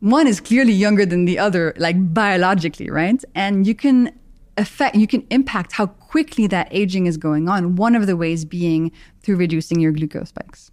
one 0.00 0.26
is 0.26 0.40
clearly 0.40 0.72
younger 0.72 1.06
than 1.06 1.26
the 1.26 1.38
other, 1.38 1.72
like 1.76 1.96
biologically, 2.12 2.90
right? 2.90 3.24
And 3.36 3.66
you 3.68 3.74
can 3.74 4.12
affect, 4.58 4.96
you 4.96 5.06
can 5.06 5.24
impact 5.30 5.72
how 5.72 5.86
quickly 5.86 6.48
that 6.48 6.66
aging 6.72 7.06
is 7.06 7.16
going 7.16 7.48
on. 7.48 7.76
One 7.76 7.94
of 7.94 8.08
the 8.08 8.16
ways 8.16 8.44
being 8.44 8.90
through 9.22 9.36
reducing 9.36 9.78
your 9.78 9.92
glucose 9.92 10.30
spikes. 10.30 10.72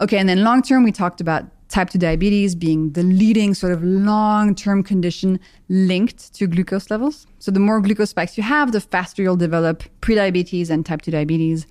Okay, 0.00 0.18
and 0.18 0.28
then 0.28 0.42
long 0.42 0.62
term, 0.62 0.82
we 0.82 0.90
talked 0.90 1.20
about 1.20 1.44
type 1.68 1.90
2 1.90 1.98
diabetes 1.98 2.56
being 2.56 2.90
the 2.92 3.04
leading 3.04 3.54
sort 3.54 3.72
of 3.72 3.84
long 3.84 4.52
term 4.52 4.82
condition 4.82 5.38
linked 5.68 6.34
to 6.34 6.48
glucose 6.48 6.90
levels. 6.90 7.26
So 7.38 7.52
the 7.52 7.60
more 7.60 7.80
glucose 7.80 8.10
spikes 8.10 8.36
you 8.36 8.42
have, 8.42 8.72
the 8.72 8.80
faster 8.80 9.22
you'll 9.22 9.36
develop 9.36 9.84
prediabetes 10.00 10.70
and 10.70 10.84
type 10.84 11.02
2 11.02 11.12
diabetes. 11.12 11.68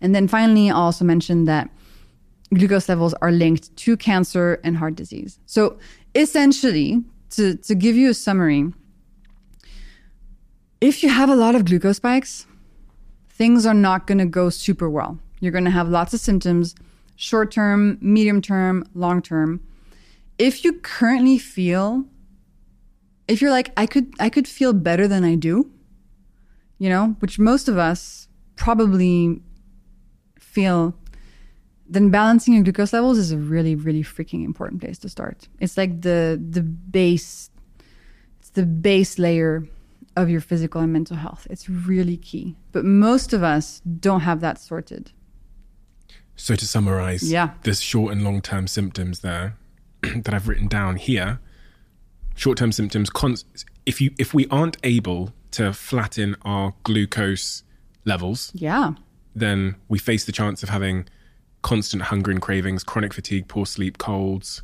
And 0.00 0.12
then 0.12 0.26
finally, 0.26 0.70
I 0.70 0.74
also 0.74 1.04
mentioned 1.04 1.46
that 1.46 1.70
glucose 2.54 2.88
levels 2.88 3.14
are 3.14 3.32
linked 3.32 3.74
to 3.76 3.96
cancer 3.96 4.60
and 4.64 4.76
heart 4.76 4.94
disease. 4.94 5.38
So 5.46 5.78
essentially, 6.14 7.02
to, 7.30 7.56
to 7.56 7.74
give 7.74 7.96
you 7.96 8.10
a 8.10 8.14
summary, 8.14 8.72
if 10.80 11.02
you 11.02 11.08
have 11.08 11.28
a 11.28 11.36
lot 11.36 11.54
of 11.54 11.64
glucose 11.64 11.96
spikes, 11.96 12.46
things 13.28 13.64
are 13.64 13.74
not 13.74 14.06
going 14.06 14.18
to 14.18 14.26
go 14.26 14.50
super 14.50 14.90
well. 14.90 15.18
You're 15.40 15.52
going 15.52 15.64
to 15.64 15.70
have 15.70 15.88
lots 15.88 16.14
of 16.14 16.20
symptoms 16.20 16.74
short 17.16 17.52
term, 17.52 17.98
medium 18.00 18.42
term, 18.42 18.84
long 18.94 19.22
term. 19.22 19.60
If 20.38 20.64
you 20.64 20.72
currently 20.72 21.38
feel 21.38 22.04
if 23.28 23.40
you're 23.40 23.50
like 23.50 23.72
I 23.76 23.86
could 23.86 24.12
I 24.18 24.28
could 24.28 24.48
feel 24.48 24.72
better 24.72 25.06
than 25.06 25.24
I 25.24 25.36
do, 25.36 25.70
you 26.78 26.88
know, 26.88 27.16
which 27.20 27.38
most 27.38 27.68
of 27.68 27.78
us 27.78 28.28
probably 28.56 29.40
feel 30.38 30.94
then 31.92 32.10
balancing 32.10 32.54
your 32.54 32.62
glucose 32.62 32.92
levels 32.92 33.18
is 33.18 33.32
a 33.32 33.36
really 33.38 33.74
really 33.74 34.02
freaking 34.02 34.44
important 34.44 34.80
place 34.82 34.98
to 35.00 35.08
start. 35.08 35.48
It's 35.60 35.76
like 35.76 36.00
the 36.02 36.40
the 36.56 36.62
base 36.62 37.50
it's 38.40 38.50
the 38.50 38.66
base 38.66 39.18
layer 39.18 39.66
of 40.16 40.28
your 40.28 40.40
physical 40.40 40.80
and 40.80 40.92
mental 40.92 41.16
health. 41.16 41.46
It's 41.50 41.68
really 41.68 42.16
key. 42.16 42.54
But 42.72 42.84
most 42.84 43.32
of 43.32 43.42
us 43.42 43.80
don't 44.00 44.20
have 44.20 44.40
that 44.40 44.58
sorted. 44.60 45.12
So 46.36 46.54
to 46.56 46.66
summarize, 46.66 47.22
Yeah. 47.30 47.50
there's 47.62 47.80
short 47.80 48.12
and 48.12 48.24
long 48.24 48.40
term 48.40 48.66
symptoms 48.66 49.20
there 49.20 49.56
that 50.02 50.34
I've 50.34 50.48
written 50.48 50.68
down 50.68 50.96
here. 50.96 51.40
Short 52.34 52.58
term 52.58 52.72
symptoms. 52.72 53.10
Cons- 53.10 53.44
if 53.86 54.00
you 54.00 54.10
if 54.18 54.32
we 54.34 54.46
aren't 54.48 54.76
able 54.82 55.32
to 55.52 55.72
flatten 55.72 56.36
our 56.42 56.72
glucose 56.82 57.62
levels, 58.04 58.50
Yeah. 58.54 58.94
then 59.34 59.76
we 59.88 59.98
face 59.98 60.24
the 60.24 60.32
chance 60.32 60.62
of 60.62 60.68
having 60.70 61.06
constant 61.62 62.04
hunger 62.04 62.30
and 62.30 62.42
cravings, 62.42 62.84
chronic 62.84 63.14
fatigue, 63.14 63.48
poor 63.48 63.66
sleep, 63.66 63.98
colds. 63.98 64.62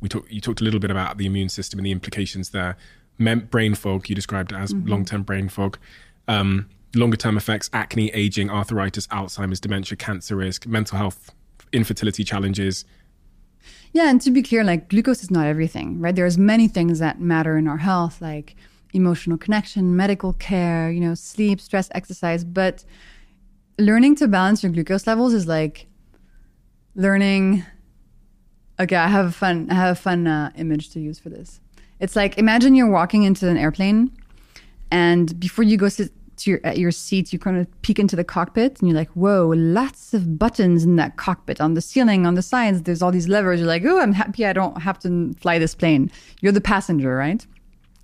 We 0.00 0.08
talk, 0.08 0.26
you 0.30 0.40
talked 0.40 0.60
a 0.60 0.64
little 0.64 0.80
bit 0.80 0.90
about 0.90 1.18
the 1.18 1.26
immune 1.26 1.48
system 1.48 1.78
and 1.78 1.86
the 1.86 1.92
implications 1.92 2.50
there. 2.50 2.76
Mem- 3.18 3.46
brain 3.46 3.74
fog, 3.74 4.08
you 4.08 4.14
described 4.14 4.52
it 4.52 4.56
as 4.56 4.72
long 4.72 5.04
term 5.04 5.22
brain 5.22 5.48
fog. 5.48 5.78
Um, 6.28 6.68
Longer 6.94 7.18
term 7.18 7.36
effects, 7.36 7.68
acne, 7.74 8.08
aging, 8.14 8.48
arthritis, 8.48 9.06
Alzheimer's, 9.08 9.60
dementia, 9.60 9.96
cancer 9.96 10.36
risk, 10.36 10.66
mental 10.66 10.96
health, 10.96 11.34
infertility 11.70 12.24
challenges. 12.24 12.86
Yeah, 13.92 14.08
and 14.08 14.20
to 14.22 14.30
be 14.30 14.42
clear, 14.42 14.64
like 14.64 14.88
glucose 14.88 15.22
is 15.22 15.30
not 15.30 15.46
everything, 15.46 16.00
right? 16.00 16.14
There's 16.16 16.38
many 16.38 16.66
things 16.66 16.98
that 17.00 17.20
matter 17.20 17.58
in 17.58 17.68
our 17.68 17.76
health, 17.76 18.22
like 18.22 18.56
emotional 18.94 19.36
connection, 19.36 19.96
medical 19.96 20.32
care, 20.32 20.90
you 20.90 21.00
know, 21.00 21.14
sleep, 21.14 21.60
stress, 21.60 21.90
exercise. 21.92 22.42
But 22.42 22.84
learning 23.78 24.16
to 24.16 24.28
balance 24.28 24.62
your 24.62 24.72
glucose 24.72 25.06
levels 25.06 25.34
is 25.34 25.46
like 25.46 25.87
learning. 26.94 27.64
Okay, 28.80 28.96
I 28.96 29.08
have 29.08 29.26
a 29.26 29.32
fun. 29.32 29.68
I 29.70 29.74
have 29.74 29.92
a 29.92 30.00
fun 30.00 30.26
uh, 30.26 30.50
image 30.56 30.90
to 30.90 31.00
use 31.00 31.18
for 31.18 31.28
this. 31.30 31.60
It's 32.00 32.14
like 32.14 32.38
imagine 32.38 32.74
you're 32.74 32.90
walking 32.90 33.24
into 33.24 33.48
an 33.48 33.56
airplane, 33.56 34.12
and 34.90 35.38
before 35.40 35.64
you 35.64 35.76
go 35.76 35.88
sit 35.88 36.12
to 36.38 36.50
your 36.50 36.60
at 36.64 36.78
your 36.78 36.90
seat, 36.90 37.32
you 37.32 37.38
kind 37.38 37.56
of 37.58 37.82
peek 37.82 37.98
into 37.98 38.16
the 38.16 38.24
cockpit, 38.24 38.78
and 38.80 38.88
you're 38.88 38.96
like, 38.96 39.10
"Whoa, 39.10 39.52
lots 39.56 40.14
of 40.14 40.38
buttons 40.38 40.84
in 40.84 40.96
that 40.96 41.16
cockpit 41.16 41.60
on 41.60 41.74
the 41.74 41.80
ceiling, 41.80 42.26
on 42.26 42.34
the 42.34 42.42
sides. 42.42 42.82
There's 42.82 43.02
all 43.02 43.10
these 43.10 43.28
levers." 43.28 43.60
You're 43.60 43.68
like, 43.68 43.84
"Oh, 43.84 44.00
I'm 44.00 44.12
happy 44.12 44.46
I 44.46 44.52
don't 44.52 44.82
have 44.82 44.98
to 45.00 45.34
fly 45.40 45.58
this 45.58 45.74
plane." 45.74 46.10
You're 46.40 46.52
the 46.52 46.60
passenger, 46.60 47.16
right? 47.16 47.44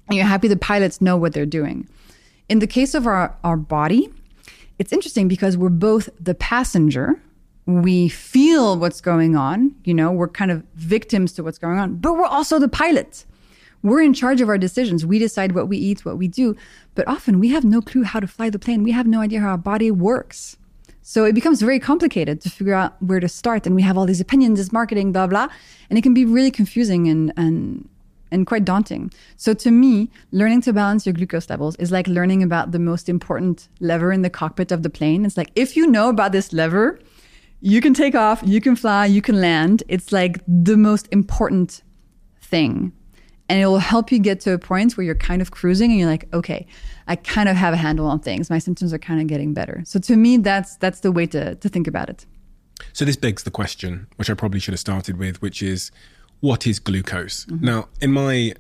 And 0.09 0.17
you're 0.17 0.27
happy 0.27 0.49
the 0.49 0.57
pilots 0.57 1.01
know 1.01 1.17
what 1.17 1.33
they're 1.33 1.47
doing. 1.47 1.89
In 2.49 2.59
the 2.59 2.67
case 2.67 2.95
of 2.95 3.07
our 3.07 3.35
our 3.45 3.57
body, 3.57 4.11
it's 4.79 4.93
interesting 4.93 5.29
because 5.29 5.57
we're 5.57 5.69
both 5.69 6.09
the 6.21 6.35
passenger. 6.35 7.21
We 7.67 8.09
feel 8.09 8.77
what's 8.79 9.01
going 9.01 9.37
on, 9.37 9.75
you 9.85 9.95
know, 9.95 10.13
we're 10.13 10.29
kind 10.29 10.51
of 10.51 10.63
victims 10.75 11.33
to 11.35 11.43
what's 11.43 11.59
going 11.59 11.79
on, 11.79 11.97
but 11.97 12.15
we're 12.15 12.27
also 12.27 12.59
the 12.59 12.69
pilot. 12.69 13.25
We're 13.83 14.03
in 14.03 14.15
charge 14.15 14.41
of 14.41 14.49
our 14.49 14.59
decisions. 14.59 15.05
We 15.05 15.19
decide 15.19 15.53
what 15.53 15.69
we 15.69 15.77
eat, 15.77 16.05
what 16.05 16.17
we 16.17 16.29
do, 16.29 16.57
but 16.95 17.07
often 17.07 17.39
we 17.39 17.49
have 17.51 17.65
no 17.65 17.83
clue 17.83 18.03
how 18.03 18.21
to 18.21 18.27
fly 18.27 18.49
the 18.49 18.59
plane. 18.59 18.83
We 18.83 18.93
have 18.93 19.07
no 19.07 19.21
idea 19.21 19.41
how 19.41 19.51
our 19.51 19.59
body 19.59 19.91
works. 19.91 20.57
So 21.03 21.27
it 21.27 21.35
becomes 21.35 21.61
very 21.61 21.79
complicated 21.79 22.41
to 22.41 22.51
figure 22.51 22.73
out 22.73 23.01
where 23.03 23.21
to 23.21 23.29
start. 23.29 23.67
And 23.67 23.77
we 23.77 23.83
have 23.83 23.99
all 23.99 24.07
these 24.07 24.23
opinions, 24.23 24.59
this 24.59 24.73
marketing, 24.73 25.13
blah, 25.13 25.27
blah. 25.27 25.49
And 25.91 25.99
it 25.99 26.03
can 26.03 26.15
be 26.15 26.25
really 26.25 26.51
confusing 26.51 27.09
and, 27.09 27.31
and, 27.37 27.87
and 28.31 28.47
quite 28.47 28.65
daunting. 28.65 29.13
So 29.37 29.53
to 29.53 29.71
me, 29.71 30.09
learning 30.33 30.63
to 30.63 30.73
balance 30.73 31.05
your 31.05 31.13
glucose 31.13 31.51
levels 31.51 31.77
is 31.77 31.93
like 31.93 32.09
learning 32.09 32.43
about 32.43 32.73
the 32.73 32.79
most 32.79 33.11
important 33.11 33.69
lever 33.81 34.13
in 34.13 34.23
the 34.23 34.31
cockpit 34.31 34.73
of 34.73 34.83
the 34.83 34.89
plane. 34.89 35.27
It's 35.27 35.37
like 35.37 35.51
if 35.55 35.77
you 35.77 35.87
know 35.87 36.09
about 36.09 36.33
this 36.33 36.55
lever, 36.55 36.99
you 37.65 37.81
can 37.81 37.95
take 37.95 38.15
off, 38.15 38.43
you 38.45 38.61
can 38.61 38.77
fly, 38.77 39.07
you 39.07 39.23
can 39.23 39.41
land. 39.41 39.83
It's 39.89 40.13
like 40.13 40.39
the 40.47 40.77
most 40.77 41.09
important 41.11 41.83
thing. 42.43 42.93
And 43.49 43.59
it 43.59 43.67
will 43.67 43.79
help 43.79 44.13
you 44.13 44.19
get 44.19 44.39
to 44.41 44.53
a 44.53 44.59
point 44.59 44.99
where 44.99 45.05
you're 45.05 45.15
kind 45.15 45.41
of 45.41 45.51
cruising 45.51 45.91
and 45.91 45.99
you're 45.99 46.09
like, 46.09 46.29
okay, 46.35 46.67
I 47.09 47.17
kind 47.17 47.49
of 47.49 47.57
have 47.57 47.73
a 47.73 47.79
handle 47.79 48.07
on 48.07 48.21
things. 48.21 48.51
My 48.51 48.59
symptoms 48.59 48.93
are 48.93 48.99
kind 48.99 49.19
of 49.19 49.29
getting 49.29 49.55
better. 49.55 49.83
So 49.87 49.99
to 50.01 50.15
me, 50.15 50.37
that's 50.37 50.77
that's 50.77 51.01
the 51.01 51.11
way 51.11 51.25
to, 51.29 51.55
to 51.55 51.69
think 51.71 51.87
about 51.87 52.11
it. 52.11 52.27
So 52.93 53.07
this 53.07 53.17
begs 53.17 53.45
the 53.45 53.51
question, 53.51 54.09
which 54.17 54.29
I 54.29 54.35
probably 54.35 54.61
should 54.61 54.75
have 54.75 54.81
started 54.81 55.17
with, 55.17 55.41
which 55.41 55.63
is 55.63 55.91
what 56.41 56.67
is 56.67 56.79
glucose? 56.79 57.47
Now, 57.49 57.89
in 58.03 58.13
my 58.13 58.55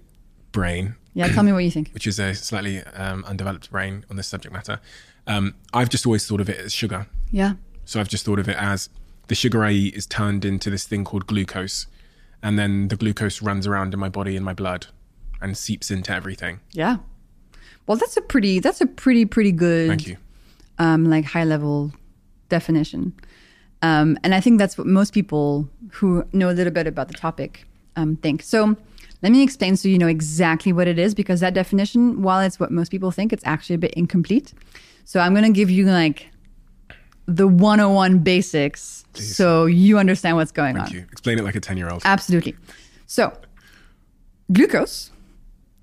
brain, 0.53 0.95
Yeah, 1.13 1.29
tell 1.29 1.45
me 1.45 1.53
what 1.53 1.65
you 1.65 1.71
think. 1.71 1.91
which 1.95 2.07
is 2.07 2.19
a 2.19 2.35
slightly 2.35 2.83
um, 2.95 3.23
undeveloped 3.27 3.71
brain 3.71 4.07
on 4.09 4.17
this 4.17 4.29
subject 4.29 4.55
matter, 4.55 4.81
um, 5.27 5.55
I've 5.75 5.91
just 5.91 6.07
always 6.07 6.27
thought 6.27 6.41
of 6.41 6.49
it 6.49 6.59
as 6.59 6.73
sugar. 6.73 7.07
Yeah. 7.31 7.55
So 7.85 8.01
I've 8.01 8.09
just 8.09 8.25
thought 8.25 8.39
of 8.39 8.49
it 8.49 8.57
as 8.59 8.89
the 9.29 9.35
sugar 9.35 9.65
I 9.65 9.71
eat 9.73 9.95
is 9.95 10.07
turned 10.07 10.45
into 10.45 10.71
this 10.71 10.87
thing 10.87 11.05
called 11.05 11.27
glucose, 11.27 11.87
and 12.43 12.59
then 12.59 12.89
the 12.89 12.97
glucose 12.97 13.43
runs 13.43 13.67
around 13.67 13.95
in 13.95 14.01
my 14.01 14.09
body 14.09 14.37
in 14.37 14.43
my 14.43 14.55
blood 14.55 14.87
and 15.41 15.57
seeps 15.57 15.91
into 15.91 16.13
everything. 16.13 16.61
Yeah. 16.73 16.97
Well, 17.87 17.97
that's 17.97 18.17
a 18.17 18.23
pretty 18.23 18.61
that's 18.61 18.81
a 18.81 18.87
pretty 18.87 19.25
pretty 19.27 19.53
good 19.53 19.89
Thank 19.89 20.07
you. 20.07 20.17
um, 20.79 21.05
like 21.05 21.25
high 21.25 21.45
level 21.45 21.93
definition. 22.49 23.13
Um, 23.83 24.19
and 24.25 24.35
I 24.35 24.41
think 24.41 24.59
that's 24.59 24.79
what 24.79 24.87
most 24.87 25.13
people 25.13 25.69
who 25.93 26.25
know 26.33 26.49
a 26.49 26.53
little 26.53 26.73
bit 26.73 26.87
about 26.87 27.09
the 27.09 27.15
topic 27.15 27.67
um, 27.97 28.17
think. 28.17 28.43
So 28.43 28.77
let 29.23 29.31
me 29.33 29.43
explain 29.43 29.77
so 29.77 29.89
you 29.89 29.99
know 29.99 30.07
exactly 30.07 30.73
what 30.73 30.89
it 30.89 30.99
is 30.99 31.15
because 31.15 31.41
that 31.41 31.53
definition, 31.55 32.23
while 32.23 32.41
it's 32.41 32.59
what 32.59 32.71
most 32.71 32.91
people 32.91 33.11
think, 33.11 33.33
it's 33.33 33.45
actually 33.47 33.75
a 33.75 33.79
bit 33.79 33.93
incomplete. 33.95 34.55
So 35.05 35.21
I'm 35.21 35.35
going 35.35 35.45
to 35.45 35.53
give 35.53 35.71
you 35.71 35.85
like 35.87 36.29
the 37.27 37.47
101 37.47 38.19
basics 38.19 39.05
so 39.15 39.67
you 39.67 39.99
understand 39.99 40.37
what's 40.37 40.53
going 40.53 40.77
Thank 40.77 40.89
on. 40.89 40.95
you. 40.95 41.07
Explain 41.13 41.39
it 41.39 41.45
like 41.45 41.55
a 41.55 41.61
10 41.61 41.77
year 41.77 41.91
old. 41.91 42.03
Absolutely. 42.05 42.57
So, 43.07 43.33
glucose 44.53 45.11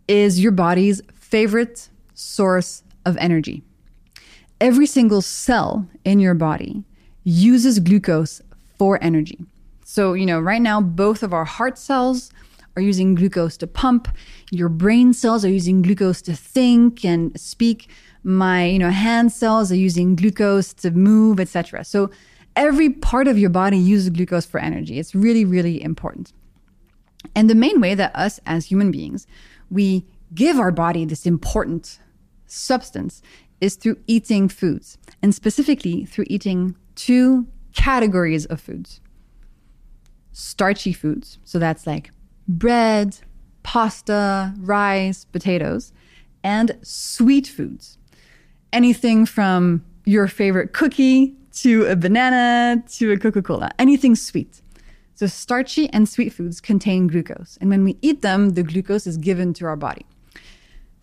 is 0.08 0.40
your 0.40 0.52
body's 0.52 1.02
favorite 1.14 1.90
source 2.14 2.84
of 3.06 3.18
energy. 3.18 3.64
Every 4.60 4.86
single 4.86 5.22
cell 5.22 5.88
in 6.06 6.20
your 6.20 6.34
body 6.34 6.84
uses 7.24 7.80
glucose 7.80 8.42
for 8.78 9.00
energy. 9.02 9.46
So, 9.86 10.14
you 10.14 10.26
know, 10.26 10.40
right 10.40 10.62
now, 10.62 10.82
both 10.82 11.24
of 11.24 11.34
our 11.34 11.46
heart 11.46 11.78
cells 11.78 12.32
are 12.76 12.82
using 12.82 13.16
glucose 13.16 13.58
to 13.58 13.68
pump. 13.68 14.08
Your 14.52 14.70
brain 14.70 15.14
cells 15.14 15.44
are 15.44 15.50
using 15.50 15.82
glucose 15.82 16.22
to 16.24 16.36
think 16.36 17.04
and 17.04 17.38
speak. 17.40 17.90
My, 18.24 18.66
you 18.66 18.80
know, 18.80 18.92
hand 18.92 19.32
cells 19.32 19.72
are 19.72 19.76
using 19.76 20.16
glucose 20.16 20.74
to 20.76 20.92
move, 20.92 21.40
etc. 21.40 21.84
So, 21.84 22.12
every 22.56 22.90
part 22.90 23.28
of 23.28 23.38
your 23.38 23.50
body 23.50 23.78
uses 23.78 24.10
glucose 24.10 24.46
for 24.46 24.60
energy. 24.60 25.00
It's 25.00 25.16
really, 25.16 25.46
really 25.46 25.82
important. 25.82 26.34
And 27.36 27.50
the 27.50 27.56
main 27.56 27.80
way 27.82 27.96
that 27.96 28.16
us 28.16 28.40
as 28.46 28.66
human 28.66 28.92
beings, 28.92 29.26
we 29.70 30.06
give 30.34 30.60
our 30.60 30.72
body 30.72 31.06
this 31.06 31.26
important 31.26 32.00
substance 32.46 33.22
is 33.60 33.76
through 33.76 33.98
eating 34.08 34.50
foods, 34.50 34.98
and 35.22 35.34
specifically 35.34 36.06
through 36.06 36.26
eating 36.28 36.76
two 36.96 37.48
categories 37.74 38.46
of 38.48 38.60
foods 38.60 39.02
starchy 40.32 40.94
foods. 40.94 41.40
So 41.44 41.60
that's 41.60 41.86
like 41.86 42.12
bread, 42.48 43.18
pasta, 43.64 44.54
rice, 44.60 45.26
potatoes, 45.26 45.94
and 46.44 46.78
sweet 46.82 47.48
foods. 47.48 47.98
Anything 48.74 49.26
from 49.26 49.84
your 50.06 50.28
favorite 50.28 50.74
cookie 50.74 51.36
to 51.54 51.86
a 51.86 51.96
banana 51.96 52.82
to 52.94 53.12
a 53.12 53.18
Coca 53.18 53.42
Cola, 53.42 53.70
anything 53.78 54.16
sweet. 54.16 54.62
So, 55.16 55.28
starchy 55.28 55.90
and 55.94 56.08
sweet 56.10 56.32
foods 56.34 56.60
contain 56.62 57.08
glucose. 57.08 57.58
And 57.62 57.70
when 57.70 57.84
we 57.84 57.98
eat 58.02 58.22
them, 58.22 58.52
the 58.52 58.64
glucose 58.64 59.06
is 59.06 59.18
given 59.18 59.54
to 59.56 59.66
our 59.66 59.76
body. 59.76 60.06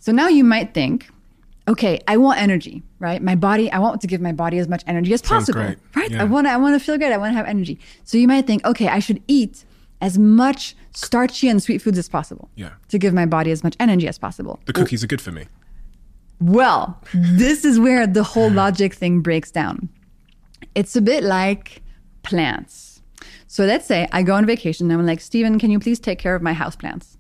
So 0.01 0.13
now 0.13 0.29
you 0.29 0.45
might 0.45 0.75
think, 0.75 1.09
okay, 1.69 2.01
I 2.09 2.17
want 2.17 2.41
energy, 2.41 2.83
right? 3.01 3.21
My 3.23 3.35
body, 3.35 3.71
I 3.71 3.79
want 3.79 4.01
to 4.01 4.07
give 4.07 4.21
my 4.21 4.33
body 4.33 4.59
as 4.59 4.69
much 4.69 4.83
energy 4.87 5.13
as 5.13 5.21
Sounds 5.21 5.47
possible, 5.47 5.61
great. 5.63 5.79
right? 5.95 6.11
Yeah. 6.11 6.23
I 6.23 6.25
want 6.25 6.47
to, 6.47 6.53
I 6.53 6.57
want 6.57 6.81
to 6.81 6.85
feel 6.85 6.97
good. 6.99 7.13
I 7.13 7.19
want 7.19 7.33
to 7.33 7.37
have 7.37 7.47
energy. 7.47 7.79
So 8.05 8.17
you 8.17 8.27
might 8.29 8.47
think, 8.47 8.65
okay, 8.65 8.89
I 8.89 9.01
should 9.01 9.23
eat 9.29 9.65
as 10.01 10.17
much 10.19 10.77
starchy 10.93 11.49
and 11.49 11.61
sweet 11.63 11.83
foods 11.83 11.99
as 11.99 12.09
possible 12.09 12.49
Yeah. 12.55 12.71
to 12.89 12.99
give 12.99 13.13
my 13.13 13.27
body 13.27 13.51
as 13.51 13.63
much 13.65 13.77
energy 13.81 14.07
as 14.09 14.19
possible. 14.19 14.61
The 14.67 14.73
cookies 14.73 15.03
are 15.05 15.09
good 15.09 15.21
for 15.21 15.33
me. 15.33 15.47
Well, 16.41 17.01
this 17.13 17.65
is 17.65 17.81
where 17.81 18.07
the 18.07 18.23
whole 18.23 18.51
logic 18.51 18.95
thing 18.95 19.21
breaks 19.21 19.51
down. 19.51 19.89
It's 20.75 20.95
a 20.95 21.01
bit 21.01 21.25
like 21.25 21.83
plants. 22.23 23.03
So 23.49 23.65
let's 23.65 23.87
say 23.87 24.07
I 24.13 24.23
go 24.23 24.35
on 24.35 24.47
vacation 24.47 24.91
and 24.91 25.01
I'm 25.01 25.07
like, 25.07 25.21
Steven, 25.21 25.59
can 25.59 25.71
you 25.71 25.81
please 25.81 25.99
take 25.99 26.19
care 26.19 26.35
of 26.35 26.43
my 26.43 26.53
house 26.53 26.77
plants? 26.77 27.17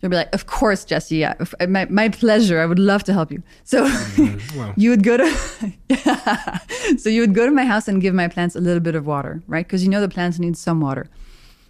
You'll 0.00 0.10
be 0.10 0.16
like, 0.16 0.34
of 0.34 0.46
course, 0.46 0.84
Jessie. 0.84 1.16
Yeah, 1.16 1.34
of- 1.40 1.54
uh, 1.60 1.66
my, 1.66 1.86
my 1.86 2.08
pleasure. 2.08 2.60
I 2.60 2.66
would 2.66 2.78
love 2.78 3.04
to 3.04 3.12
help 3.12 3.30
you. 3.32 3.42
So 3.64 3.86
you 4.76 4.90
would 4.90 5.02
go 5.02 5.16
to, 5.16 6.96
so 6.98 7.08
you 7.10 7.20
would 7.20 7.34
go 7.34 7.44
to 7.44 7.52
my 7.52 7.64
house 7.64 7.88
and 7.88 8.00
give 8.00 8.14
my 8.14 8.28
plants 8.28 8.56
a 8.56 8.60
little 8.60 8.80
bit 8.80 8.94
of 8.94 9.06
water, 9.06 9.42
right? 9.46 9.66
Because 9.66 9.82
you 9.82 9.90
know 9.90 10.00
the 10.00 10.08
plants 10.08 10.38
need 10.38 10.56
some 10.56 10.80
water. 10.80 11.08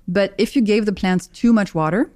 But 0.07 0.35
if 0.39 0.55
you 0.55 0.63
gave 0.63 0.87
the 0.87 0.93
plants 0.93 1.27
too 1.29 1.53
much 1.53 1.75
water, 1.75 2.11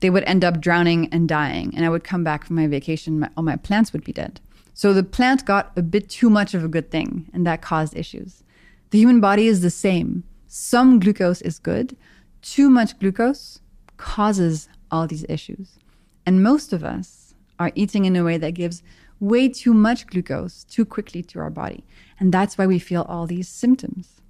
they 0.00 0.10
would 0.10 0.24
end 0.24 0.44
up 0.44 0.60
drowning 0.60 1.08
and 1.12 1.28
dying. 1.28 1.72
And 1.74 1.84
I 1.84 1.88
would 1.88 2.04
come 2.04 2.24
back 2.24 2.44
from 2.44 2.56
my 2.56 2.66
vacation, 2.66 3.20
my, 3.20 3.30
all 3.36 3.42
my 3.42 3.56
plants 3.56 3.92
would 3.92 4.04
be 4.04 4.12
dead. 4.12 4.40
So 4.74 4.92
the 4.92 5.02
plant 5.02 5.44
got 5.44 5.72
a 5.76 5.82
bit 5.82 6.08
too 6.08 6.30
much 6.30 6.54
of 6.54 6.62
a 6.62 6.68
good 6.68 6.90
thing, 6.90 7.28
and 7.32 7.46
that 7.46 7.62
caused 7.62 7.96
issues. 7.96 8.44
The 8.90 8.98
human 8.98 9.20
body 9.20 9.48
is 9.48 9.60
the 9.60 9.70
same. 9.70 10.22
Some 10.46 11.00
glucose 11.00 11.42
is 11.42 11.58
good, 11.58 11.96
too 12.42 12.70
much 12.70 12.98
glucose 12.98 13.60
causes 13.96 14.68
all 14.90 15.06
these 15.06 15.26
issues. 15.28 15.78
And 16.24 16.42
most 16.42 16.72
of 16.72 16.84
us 16.84 17.34
are 17.58 17.72
eating 17.74 18.04
in 18.04 18.14
a 18.14 18.22
way 18.22 18.38
that 18.38 18.52
gives 18.52 18.82
way 19.20 19.48
too 19.48 19.74
much 19.74 20.06
glucose 20.06 20.64
too 20.64 20.84
quickly 20.84 21.22
to 21.24 21.40
our 21.40 21.50
body. 21.50 21.84
And 22.20 22.32
that's 22.32 22.56
why 22.56 22.66
we 22.66 22.78
feel 22.78 23.02
all 23.08 23.26
these 23.26 23.48
symptoms. 23.48 24.20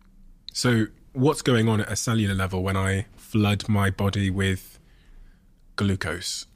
So, 0.53 0.87
what's 1.13 1.43
going 1.43 1.69
on 1.69 1.81
at 1.81 1.93
a 1.93 1.97
cellular 1.97 2.35
level 2.35 2.63
when 2.63 2.77
I 2.77 3.07
flood 3.17 3.69
my 3.69 3.91
body 3.91 4.31
with 4.31 4.78
glucose? 5.79 6.47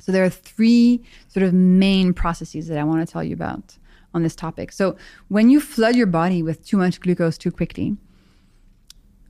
So 0.00 0.10
there 0.12 0.24
are 0.24 0.30
three 0.30 1.02
sort 1.28 1.44
of 1.44 1.52
main 1.52 2.14
processes 2.14 2.68
that 2.68 2.78
I 2.78 2.84
want 2.84 3.06
to 3.06 3.12
tell 3.12 3.22
you 3.22 3.34
about 3.34 3.76
on 4.14 4.22
this 4.22 4.34
topic. 4.34 4.72
So 4.72 4.96
when 5.28 5.50
you 5.50 5.60
flood 5.60 5.94
your 5.94 6.06
body 6.06 6.42
with 6.42 6.64
too 6.64 6.78
much 6.78 6.98
glucose 7.00 7.36
too 7.36 7.50
quickly, 7.50 7.94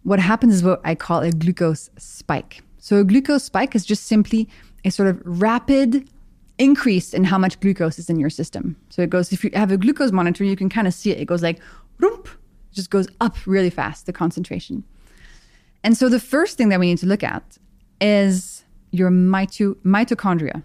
what 0.04 0.20
happens 0.20 0.54
is 0.54 0.62
what 0.62 0.80
I 0.84 0.94
call 0.94 1.20
a 1.22 1.32
glucose 1.32 1.90
spike. 1.98 2.62
So 2.78 2.98
a 2.98 3.04
glucose 3.04 3.42
spike 3.42 3.74
is 3.74 3.84
just 3.84 4.04
simply 4.04 4.48
a 4.84 4.90
sort 4.90 5.08
of 5.08 5.20
rapid 5.24 6.08
increase 6.58 7.12
in 7.12 7.24
how 7.24 7.38
much 7.38 7.58
glucose 7.58 7.98
is 7.98 8.08
in 8.08 8.20
your 8.20 8.30
system. 8.30 8.76
So 8.90 9.02
it 9.02 9.10
goes, 9.10 9.32
if 9.32 9.42
you 9.42 9.50
have 9.54 9.72
a 9.72 9.76
glucose 9.76 10.12
monitor, 10.12 10.44
you 10.44 10.54
can 10.54 10.68
kind 10.68 10.86
of 10.86 10.94
see 10.94 11.10
it. 11.10 11.18
It 11.18 11.24
goes 11.24 11.42
like, 11.42 11.60
it 12.00 12.28
just 12.72 12.90
goes 12.90 13.08
up 13.20 13.34
really 13.46 13.70
fast, 13.70 14.06
the 14.06 14.12
concentration. 14.12 14.84
And 15.82 15.96
so 15.96 16.08
the 16.08 16.20
first 16.20 16.56
thing 16.56 16.68
that 16.68 16.78
we 16.78 16.86
need 16.86 16.98
to 16.98 17.06
look 17.06 17.24
at 17.24 17.58
is 18.00 18.57
your 18.90 19.10
mito- 19.10 19.76
mitochondria. 19.84 20.62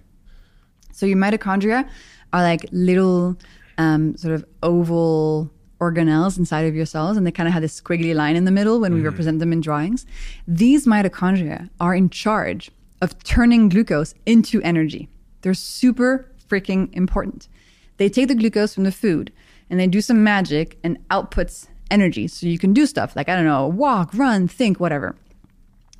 So 0.91 1.05
your 1.05 1.17
mitochondria 1.17 1.88
are 2.32 2.41
like 2.41 2.65
little 2.71 3.38
um, 3.78 4.15
sort 4.17 4.34
of 4.34 4.45
oval 4.61 5.51
organelles 5.80 6.38
inside 6.38 6.61
of 6.61 6.76
your 6.76 6.86
cells, 6.86 7.17
and 7.17 7.28
they 7.28 7.32
kind 7.32 7.47
of 7.47 7.53
have 7.53 7.61
this 7.61 7.80
squiggly 7.80 8.15
line 8.15 8.36
in 8.36 8.45
the 8.45 8.51
middle 8.51 8.80
when 8.80 8.93
we 8.93 9.01
represent 9.01 9.39
them 9.39 9.51
in 9.51 9.59
drawings. 9.59 10.05
These 10.47 10.86
mitochondria 10.86 11.69
are 11.80 11.93
in 11.93 12.09
charge 12.09 12.71
of 13.01 13.21
turning 13.24 13.69
glucose 13.69 14.13
into 14.26 14.61
energy. 14.61 15.09
They're 15.41 15.53
super 15.53 16.32
freaking 16.49 16.93
important. 16.93 17.49
They 17.97 18.09
take 18.09 18.30
the 18.30 18.36
glucose 18.36 18.74
from 18.74 18.86
the 18.86 18.91
food 18.91 19.32
and 19.69 19.80
they 19.80 19.88
do 19.88 20.01
some 20.01 20.24
magic 20.24 20.78
and 20.84 20.97
outputs 21.09 21.67
energy. 21.91 22.28
So 22.28 22.47
you 22.47 22.57
can 22.57 22.74
do 22.74 22.86
stuff 22.86 23.15
like, 23.15 23.28
I 23.28 23.36
don't 23.36 23.45
know, 23.45 23.67
walk, 23.67 24.11
run, 24.13 24.47
think, 24.47 24.80
whatever. 24.80 25.15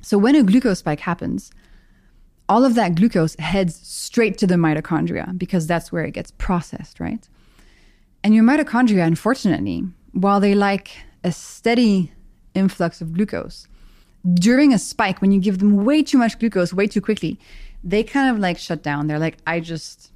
So 0.00 0.18
when 0.18 0.34
a 0.34 0.42
glucose 0.42 0.80
spike 0.80 1.00
happens, 1.00 1.50
all 2.48 2.64
of 2.64 2.74
that 2.74 2.94
glucose 2.94 3.36
heads 3.38 3.74
straight 3.82 4.38
to 4.38 4.46
the 4.46 4.54
mitochondria 4.56 5.36
because 5.38 5.66
that's 5.66 5.90
where 5.90 6.04
it 6.04 6.12
gets 6.12 6.30
processed, 6.32 7.00
right? 7.00 7.28
And 8.22 8.34
your 8.34 8.44
mitochondria, 8.44 9.06
unfortunately, 9.06 9.84
while 10.12 10.40
they 10.40 10.54
like 10.54 10.90
a 11.22 11.32
steady 11.32 12.12
influx 12.54 13.00
of 13.00 13.12
glucose, 13.12 13.66
during 14.34 14.72
a 14.72 14.78
spike, 14.78 15.20
when 15.20 15.32
you 15.32 15.40
give 15.40 15.58
them 15.58 15.84
way 15.84 16.02
too 16.02 16.18
much 16.18 16.38
glucose 16.38 16.72
way 16.72 16.86
too 16.86 17.00
quickly, 17.00 17.38
they 17.82 18.02
kind 18.02 18.34
of 18.34 18.40
like 18.40 18.58
shut 18.58 18.82
down. 18.82 19.06
They're 19.06 19.18
like, 19.18 19.36
I 19.46 19.60
just, 19.60 20.10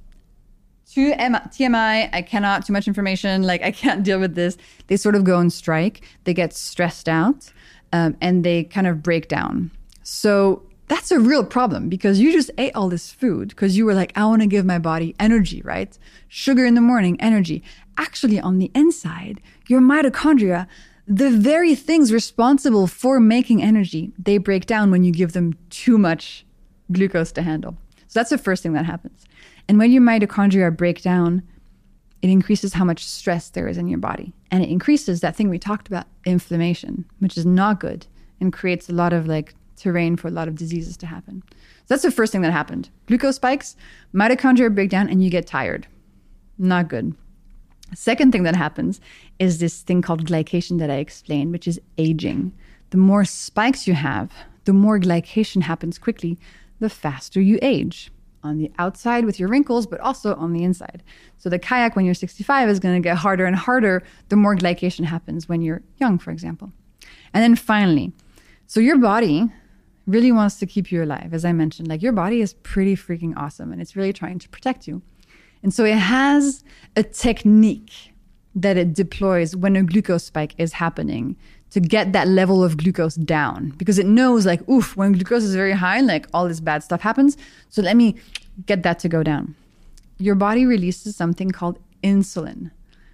too 0.91 1.13
M- 1.17 1.33
TMI, 1.33 2.09
I 2.11 2.21
cannot, 2.23 2.65
too 2.65 2.73
much 2.73 2.87
information, 2.87 3.43
like 3.43 3.61
I 3.61 3.71
can't 3.71 4.03
deal 4.03 4.19
with 4.19 4.35
this. 4.35 4.57
They 4.87 4.97
sort 4.97 5.15
of 5.15 5.23
go 5.23 5.37
on 5.37 5.49
strike, 5.49 6.01
they 6.23 6.33
get 6.33 6.53
stressed 6.53 7.07
out, 7.07 7.51
um, 7.93 8.17
and 8.21 8.43
they 8.43 8.63
kind 8.63 8.87
of 8.87 9.03
break 9.03 9.27
down. 9.27 9.69
So 10.01 10.63
that's 10.89 11.11
a 11.11 11.19
real 11.19 11.45
problem 11.45 11.87
because 11.87 12.19
you 12.19 12.31
just 12.31 12.49
ate 12.57 12.75
all 12.75 12.89
this 12.89 13.11
food 13.11 13.49
because 13.49 13.77
you 13.77 13.85
were 13.85 13.93
like, 13.93 14.11
I 14.15 14.25
want 14.25 14.41
to 14.41 14.47
give 14.47 14.65
my 14.65 14.79
body 14.79 15.15
energy, 15.19 15.61
right? 15.61 15.97
Sugar 16.27 16.65
in 16.65 16.73
the 16.73 16.81
morning, 16.81 17.15
energy. 17.21 17.63
Actually, 17.97 18.39
on 18.39 18.57
the 18.57 18.71
inside, 18.73 19.39
your 19.67 19.81
mitochondria, 19.81 20.67
the 21.07 21.29
very 21.29 21.75
things 21.75 22.11
responsible 22.11 22.87
for 22.87 23.19
making 23.19 23.61
energy, 23.61 24.11
they 24.17 24.39
break 24.39 24.65
down 24.65 24.89
when 24.89 25.03
you 25.03 25.11
give 25.11 25.33
them 25.33 25.53
too 25.69 25.97
much 25.97 26.45
glucose 26.91 27.31
to 27.33 27.43
handle. 27.43 27.77
So 28.07 28.19
that's 28.19 28.31
the 28.31 28.37
first 28.39 28.63
thing 28.63 28.73
that 28.73 28.85
happens. 28.85 29.25
And 29.67 29.77
when 29.77 29.91
your 29.91 30.01
mitochondria 30.01 30.75
break 30.75 31.03
down, 31.03 31.43
it 32.23 32.31
increases 32.31 32.73
how 32.73 32.83
much 32.83 33.05
stress 33.05 33.49
there 33.49 33.67
is 33.67 33.77
in 33.77 33.87
your 33.87 33.99
body. 33.99 34.33
And 34.49 34.63
it 34.63 34.69
increases 34.69 35.21
that 35.21 35.35
thing 35.35 35.49
we 35.49 35.59
talked 35.59 35.87
about, 35.87 36.07
inflammation, 36.25 37.05
which 37.19 37.37
is 37.37 37.45
not 37.45 37.79
good 37.79 38.07
and 38.41 38.51
creates 38.51 38.89
a 38.89 38.93
lot 38.93 39.13
of 39.13 39.27
like 39.27 39.53
terrain 39.79 40.15
for 40.15 40.27
a 40.27 40.31
lot 40.31 40.47
of 40.47 40.55
diseases 40.55 40.97
to 40.97 41.05
happen. 41.05 41.43
So 41.49 41.85
that's 41.87 42.03
the 42.03 42.11
first 42.11 42.31
thing 42.31 42.41
that 42.41 42.51
happened. 42.51 42.89
Glucose 43.07 43.37
spikes, 43.37 43.75
mitochondria 44.13 44.73
break 44.73 44.89
down, 44.89 45.09
and 45.09 45.23
you 45.23 45.29
get 45.29 45.47
tired. 45.47 45.87
Not 46.57 46.89
good. 46.89 47.15
Second 47.95 48.31
thing 48.31 48.43
that 48.43 48.55
happens 48.55 49.01
is 49.39 49.59
this 49.59 49.81
thing 49.81 50.01
called 50.01 50.27
glycation 50.27 50.77
that 50.79 50.91
I 50.91 50.97
explained, 50.97 51.51
which 51.51 51.67
is 51.67 51.81
aging. 51.97 52.53
The 52.91 52.97
more 52.97 53.25
spikes 53.25 53.87
you 53.87 53.93
have, 53.95 54.31
the 54.65 54.73
more 54.73 54.99
glycation 54.99 55.63
happens 55.63 55.97
quickly, 55.97 56.37
the 56.79 56.89
faster 56.89 57.41
you 57.41 57.57
age 57.61 58.11
on 58.43 58.57
the 58.57 58.71
outside 58.77 59.25
with 59.25 59.39
your 59.39 59.49
wrinkles, 59.49 59.85
but 59.85 59.99
also 59.99 60.35
on 60.35 60.53
the 60.53 60.63
inside. 60.63 61.03
So 61.37 61.49
the 61.49 61.59
kayak 61.59 61.95
when 61.95 62.05
you're 62.05 62.13
65 62.13 62.69
is 62.69 62.79
going 62.79 62.95
to 62.95 63.05
get 63.05 63.17
harder 63.17 63.45
and 63.45 63.55
harder 63.55 64.03
the 64.29 64.35
more 64.35 64.55
glycation 64.55 65.05
happens 65.05 65.49
when 65.49 65.61
you're 65.61 65.81
young, 65.97 66.19
for 66.19 66.31
example. 66.31 66.71
And 67.33 67.43
then 67.43 67.55
finally, 67.55 68.13
so 68.67 68.79
your 68.79 68.97
body 68.97 69.51
really 70.09 70.31
wants 70.31 70.57
to 70.57 70.65
keep 70.65 70.91
you 70.91 71.03
alive, 71.03 71.33
as 71.33 71.45
I 71.45 71.53
mentioned. 71.53 71.87
Like 71.87 72.01
your 72.01 72.11
body 72.11 72.41
is 72.41 72.53
pretty 72.53 72.95
freaking 72.95 73.33
awesome 73.37 73.71
and 73.71 73.81
it's 73.81 73.95
really 73.95 74.13
trying 74.13 74.39
to 74.39 74.49
protect 74.49 74.87
you. 74.87 75.01
And 75.61 75.73
so 75.73 75.85
it 75.85 75.97
has 75.97 76.63
a 76.95 77.03
technique 77.03 78.13
that 78.55 78.77
it 78.77 78.93
deploys 78.93 79.55
when 79.55 79.75
a 79.75 79.83
glucose 79.83 80.25
spike 80.25 80.55
is 80.57 80.73
happening 80.73 81.35
to 81.71 81.79
get 81.79 82.13
that 82.13 82.27
level 82.27 82.63
of 82.63 82.77
glucose 82.77 83.13
down 83.15 83.69
because 83.77 83.99
it 83.99 84.07
knows 84.07 84.45
like 84.45 84.67
oof 84.67 84.97
when 84.97 85.13
glucose 85.13 85.43
is 85.43 85.53
very 85.55 85.73
high 85.73 86.01
like 86.01 86.27
all 86.33 86.47
this 86.47 86.59
bad 86.59 86.81
stuff 86.81 87.01
happens 87.01 87.37
so 87.69 87.81
let 87.81 87.95
me 87.95 88.15
get 88.65 88.81
that 88.81 88.97
to 88.97 89.07
go 89.07 89.21
down 89.21 89.55
your 90.17 90.33
body 90.33 90.65
releases 90.65 91.15
something 91.15 91.51
called 91.51 91.77
insulin 92.03 92.71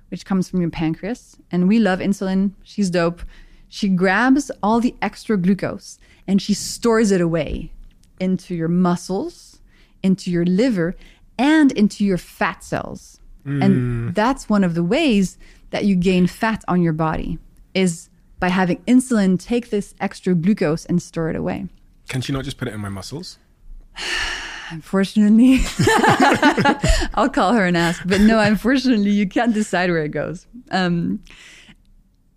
which 0.09 0.25
comes 0.25 0.49
from 0.49 0.61
your 0.61 0.69
pancreas 0.69 1.35
and 1.51 1.67
we 1.67 1.79
love 1.79 1.99
insulin 1.99 2.53
she's 2.63 2.89
dope 2.89 3.21
she 3.67 3.89
grabs 3.89 4.49
all 4.63 4.79
the 4.79 4.95
extra 5.01 5.35
glucose 5.35 5.99
and 6.27 6.41
she 6.41 6.53
stores 6.53 7.11
it 7.11 7.21
away 7.21 7.71
into 8.19 8.55
your 8.55 8.67
muscles 8.67 9.59
into 10.03 10.31
your 10.31 10.45
liver 10.45 10.95
and 11.37 11.71
into 11.73 12.05
your 12.05 12.17
fat 12.17 12.63
cells 12.63 13.19
and 13.45 14.15
that's 14.15 14.49
one 14.49 14.63
of 14.63 14.73
the 14.73 14.83
ways 14.83 15.37
that 15.69 15.85
you 15.85 15.95
gain 15.95 16.25
fat 16.25 16.63
on 16.67 16.81
your 16.81 16.93
body 16.93 17.37
is 17.75 18.09
by 18.39 18.49
having 18.49 18.77
insulin 18.87 19.39
take 19.39 19.69
this 19.69 19.93
extra 19.99 20.33
glucose 20.33 20.85
and 20.85 21.01
store 21.01 21.29
it 21.29 21.35
away. 21.35 21.67
Can 22.09 22.21
she 22.21 22.33
not 22.33 22.43
just 22.43 22.57
put 22.57 22.67
it 22.67 22.73
in 22.73 22.79
my 22.79 22.89
muscles? 22.89 23.37
Unfortunately, 24.71 25.59
I'll 27.13 27.29
call 27.29 27.53
her 27.53 27.65
and 27.65 27.77
ask. 27.77 28.01
But 28.07 28.21
no, 28.21 28.39
unfortunately, 28.39 29.11
you 29.11 29.29
can't 29.29 29.53
decide 29.53 29.91
where 29.91 30.03
it 30.03 30.09
goes. 30.09 30.47
Um, 30.71 31.21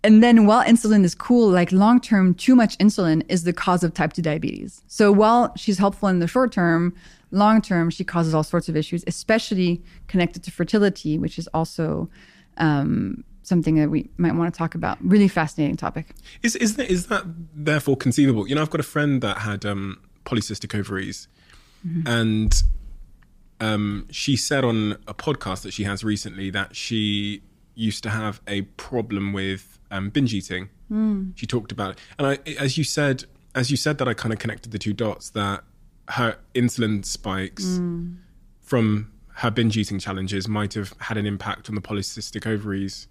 and 0.03 0.23
then 0.23 0.45
while 0.45 0.63
insulin 0.63 1.03
is 1.03 1.13
cool, 1.13 1.49
like 1.49 1.71
long 1.71 1.99
term, 1.99 2.33
too 2.33 2.55
much 2.55 2.77
insulin 2.77 3.23
is 3.27 3.43
the 3.43 3.53
cause 3.53 3.83
of 3.83 3.93
type 3.93 4.13
2 4.13 4.21
diabetes. 4.21 4.81
So 4.87 5.11
while 5.11 5.53
she's 5.57 5.77
helpful 5.77 6.07
in 6.07 6.19
the 6.19 6.27
short 6.27 6.51
term, 6.51 6.95
long 7.31 7.61
term, 7.61 7.89
she 7.89 8.03
causes 8.03 8.33
all 8.33 8.43
sorts 8.43 8.69
of 8.69 8.77
issues, 8.77 9.03
especially 9.07 9.81
connected 10.07 10.43
to 10.43 10.51
fertility, 10.51 11.17
which 11.19 11.37
is 11.37 11.47
also 11.53 12.09
um, 12.57 13.23
something 13.43 13.75
that 13.75 13.89
we 13.89 14.09
might 14.17 14.35
want 14.35 14.53
to 14.53 14.57
talk 14.57 14.73
about. 14.73 14.97
Really 15.01 15.27
fascinating 15.27 15.75
topic. 15.75 16.07
Is 16.43 16.55
is 16.55 16.77
that 16.77 16.89
is 16.89 17.07
that 17.07 17.23
therefore 17.53 17.97
conceivable? 17.97 18.47
You 18.47 18.55
know, 18.55 18.61
I've 18.61 18.69
got 18.69 18.79
a 18.79 18.83
friend 18.83 19.21
that 19.21 19.39
had 19.39 19.65
um, 19.65 19.99
polycystic 20.25 20.77
ovaries, 20.77 21.27
and 22.05 22.53
um, 23.59 24.07
she 24.11 24.37
said 24.37 24.63
on 24.63 24.93
a 25.07 25.13
podcast 25.13 25.63
that 25.63 25.73
she 25.73 25.83
has 25.83 26.03
recently 26.05 26.49
that 26.51 26.75
she 26.75 27.41
used 27.75 28.03
to 28.03 28.09
have 28.09 28.41
a 28.47 28.61
problem 28.61 29.33
with 29.33 29.78
um, 29.91 30.09
binge 30.09 30.33
eating. 30.33 30.69
She 31.35 31.45
talked 31.45 31.71
about 31.71 31.91
it, 31.91 31.99
and 32.17 32.27
I, 32.27 32.39
as 32.59 32.77
you 32.77 32.83
said, 32.83 33.25
as 33.55 33.69
you 33.71 33.77
said 33.77 33.97
that, 33.99 34.07
I 34.07 34.13
kind 34.13 34.33
of 34.33 34.39
connected 34.39 34.71
the 34.71 34.79
two 34.79 34.93
dots 34.93 35.29
that 35.31 35.63
her 36.09 36.37
insulin 36.55 37.05
spikes 37.05 37.79
from 38.61 39.11
her 39.35 39.51
binge 39.51 39.77
eating 39.77 39.99
challenges 39.99 40.47
might 40.47 40.73
have 40.73 40.93
had 40.99 41.15
an 41.17 41.25
impact 41.25 41.69
on 41.69 41.75
the 41.75 41.81
polycystic 41.81 42.45
ovaries 42.47 43.07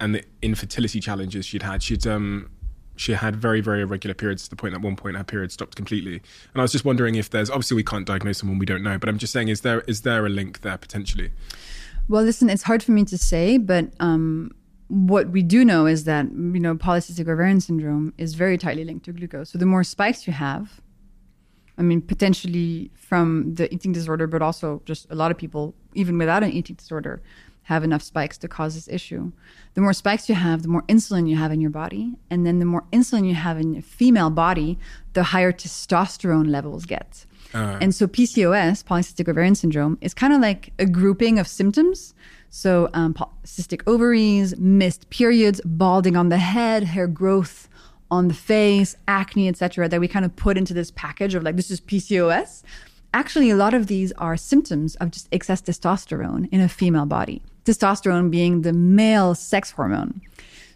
and 0.00 0.14
the 0.14 0.24
infertility 0.42 1.00
challenges 1.00 1.46
she'd 1.46 1.62
had. 1.62 1.82
She'd 1.82 2.06
um 2.06 2.50
she 2.96 3.12
had 3.12 3.36
very 3.36 3.60
very 3.60 3.82
irregular 3.82 4.14
periods 4.14 4.42
to 4.44 4.50
the 4.50 4.56
point 4.56 4.74
at 4.74 4.80
one 4.80 4.96
point 4.96 5.16
her 5.16 5.24
period 5.24 5.52
stopped 5.52 5.76
completely. 5.76 6.14
And 6.52 6.56
I 6.56 6.62
was 6.62 6.72
just 6.72 6.84
wondering 6.84 7.14
if 7.14 7.30
there's 7.30 7.48
obviously 7.50 7.76
we 7.76 7.84
can't 7.84 8.06
diagnose 8.06 8.38
someone 8.38 8.58
we 8.58 8.66
don't 8.66 8.82
know, 8.82 8.98
but 8.98 9.08
I'm 9.08 9.18
just 9.18 9.32
saying 9.32 9.48
is 9.48 9.60
there 9.62 9.82
is 9.82 10.02
there 10.02 10.26
a 10.26 10.28
link 10.28 10.60
there 10.62 10.76
potentially? 10.76 11.30
Well, 12.08 12.22
listen, 12.22 12.48
it's 12.50 12.62
hard 12.62 12.82
for 12.82 12.92
me 12.92 13.04
to 13.04 13.18
say, 13.18 13.58
but 13.58 13.92
um, 14.00 14.52
what 14.88 15.28
we 15.30 15.42
do 15.42 15.64
know 15.64 15.86
is 15.86 16.04
that 16.04 16.26
you 16.26 16.60
know 16.60 16.74
polycystic 16.74 17.28
ovarian 17.28 17.60
syndrome 17.60 18.12
is 18.18 18.34
very 18.34 18.58
tightly 18.58 18.84
linked 18.84 19.04
to 19.04 19.12
glucose. 19.12 19.50
So 19.50 19.58
the 19.58 19.66
more 19.66 19.84
spikes 19.84 20.26
you 20.26 20.32
have, 20.32 20.80
I 21.78 21.82
mean, 21.82 22.02
potentially 22.02 22.90
from 22.94 23.54
the 23.54 23.72
eating 23.72 23.92
disorder, 23.92 24.26
but 24.26 24.42
also 24.42 24.82
just 24.84 25.06
a 25.10 25.14
lot 25.14 25.30
of 25.30 25.38
people, 25.38 25.74
even 25.94 26.18
without 26.18 26.42
an 26.42 26.50
eating 26.50 26.76
disorder, 26.76 27.22
have 27.68 27.84
enough 27.84 28.02
spikes 28.02 28.38
to 28.38 28.48
cause 28.48 28.74
this 28.74 28.88
issue. 28.88 29.30
The 29.74 29.82
more 29.82 29.92
spikes 29.92 30.28
you 30.28 30.34
have, 30.34 30.62
the 30.62 30.68
more 30.68 30.82
insulin 30.82 31.28
you 31.28 31.36
have 31.36 31.52
in 31.52 31.60
your 31.60 31.70
body. 31.70 32.14
And 32.30 32.46
then 32.46 32.58
the 32.60 32.64
more 32.64 32.84
insulin 32.92 33.28
you 33.28 33.34
have 33.34 33.60
in 33.60 33.76
a 33.76 33.82
female 33.82 34.30
body, 34.30 34.78
the 35.12 35.22
higher 35.22 35.52
testosterone 35.52 36.48
levels 36.48 36.86
get. 36.86 37.26
Uh. 37.54 37.78
and 37.80 37.94
so 37.94 38.06
PCOS, 38.06 38.84
polycystic 38.84 39.28
ovarian 39.28 39.54
syndrome, 39.54 39.98
is 40.00 40.14
kind 40.14 40.32
of 40.32 40.40
like 40.40 40.72
a 40.78 40.86
grouping 40.86 41.38
of 41.38 41.46
symptoms. 41.46 42.14
So 42.50 42.88
um, 42.94 43.14
cystic 43.44 43.82
ovaries, 43.86 44.56
missed 44.58 45.08
periods, 45.10 45.60
balding 45.64 46.16
on 46.16 46.28
the 46.28 46.38
head, 46.38 46.84
hair 46.84 47.06
growth 47.06 47.68
on 48.10 48.28
the 48.28 48.34
face, 48.34 48.96
acne, 49.06 49.48
etc., 49.48 49.88
that 49.88 50.00
we 50.00 50.08
kind 50.08 50.24
of 50.24 50.34
put 50.36 50.56
into 50.56 50.72
this 50.72 50.90
package 50.90 51.34
of 51.34 51.42
like 51.42 51.56
this 51.56 51.70
is 51.70 51.80
PCOS. 51.80 52.62
Actually, 53.14 53.50
a 53.50 53.56
lot 53.56 53.74
of 53.74 53.86
these 53.86 54.12
are 54.12 54.36
symptoms 54.36 54.94
of 54.96 55.10
just 55.10 55.28
excess 55.32 55.60
testosterone 55.60 56.48
in 56.52 56.60
a 56.60 56.68
female 56.68 57.06
body. 57.06 57.42
Testosterone 57.64 58.30
being 58.30 58.62
the 58.62 58.72
male 58.72 59.34
sex 59.34 59.70
hormone. 59.72 60.20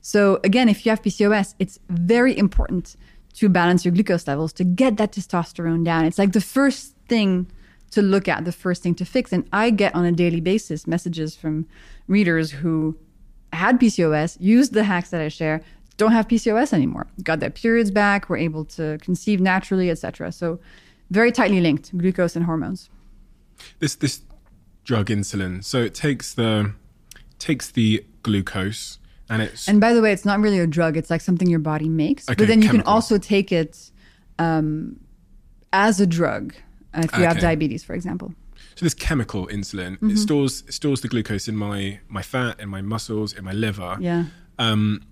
So 0.03 0.41
again, 0.43 0.69
if 0.69 0.85
you 0.85 0.91
have 0.91 1.03
PCOS, 1.03 1.55
it's 1.59 1.79
very 1.89 2.37
important 2.37 2.97
to 3.35 3.49
balance 3.49 3.85
your 3.85 3.93
glucose 3.93 4.27
levels 4.27 4.53
to 4.55 4.65
get 4.65 4.97
that 4.99 5.13
testosterone 5.13 5.85
down. 5.85 6.05
It's 6.05 6.19
like 6.19 6.33
the 6.33 6.41
first 6.41 6.95
thing 7.09 7.51
to 7.93 8.03
look 8.03 8.29
at, 8.29 8.45
the 8.45 8.53
first 8.53 8.83
thing 8.83 8.95
to 8.97 9.05
fix. 9.05 9.33
And 9.33 9.49
I 9.53 9.71
get 9.71 9.95
on 9.95 10.05
a 10.05 10.13
daily 10.13 10.41
basis 10.41 10.87
messages 10.87 11.37
from 11.37 11.67
readers 12.09 12.51
who 12.51 12.97
had 13.53 13.79
PCOS, 13.79 14.37
used 14.41 14.73
the 14.73 14.85
hacks 14.85 15.11
that 15.11 15.21
I 15.21 15.29
share, 15.29 15.63
don't 15.97 16.13
have 16.13 16.27
PCOS 16.27 16.73
anymore. 16.73 17.07
Got 17.23 17.41
their 17.41 17.51
periods 17.51 17.91
back, 17.91 18.29
were 18.29 18.37
able 18.37 18.65
to 18.77 18.99
conceive 18.99 19.41
naturally, 19.41 19.91
etc. 19.91 20.33
So 20.33 20.59
very 21.11 21.31
tightly 21.31 21.61
linked, 21.61 21.97
glucose 21.97 22.35
and 22.35 22.47
hormones. 22.47 22.89
This 23.79 23.95
this 23.95 24.23
drug 24.85 25.07
insulin, 25.07 25.63
so 25.63 25.83
it 25.83 25.95
takes 25.95 26.35
the 26.35 26.73
takes 27.39 27.71
the 27.71 28.05
glucose 28.23 28.99
and 29.29 29.43
it's 29.43 29.69
And 29.69 29.81
by 29.81 29.93
the 29.93 30.01
way, 30.01 30.13
it's 30.13 30.25
not 30.25 30.41
really 30.41 30.59
a 30.59 30.67
drug, 30.67 30.97
it's 30.97 31.11
like 31.11 31.21
something 31.21 31.49
your 31.49 31.61
body 31.61 31.89
makes. 31.89 32.29
Okay, 32.29 32.35
but 32.35 32.49
then 32.49 32.63
you 32.63 32.69
can 32.69 32.83
also 32.83 33.19
take 33.19 33.53
it 33.53 33.91
um, 34.39 34.99
as 35.73 36.01
a 36.01 36.07
drug 36.07 36.55
if 36.95 37.17
you 37.17 37.25
have 37.25 37.39
diabetes, 37.41 37.83
for 37.85 37.95
example. 37.95 38.35
So 38.75 38.85
this 38.87 38.95
chemical 38.95 39.47
insulin 39.49 39.93
Mm-hmm. 39.97 40.11
it 40.11 40.19
stores 40.19 40.65
it 40.69 40.73
stores 40.75 41.01
the 41.03 41.09
glucose 41.09 41.47
in 41.49 41.57
my 41.57 42.01
my 42.09 42.23
fat, 42.23 42.59
in 42.61 42.69
my 42.69 42.81
muscles, 42.83 43.33
in 43.33 43.45
my 43.45 43.53
liver. 43.53 43.97
Yeah. 44.01 44.25
Um, 44.59 45.03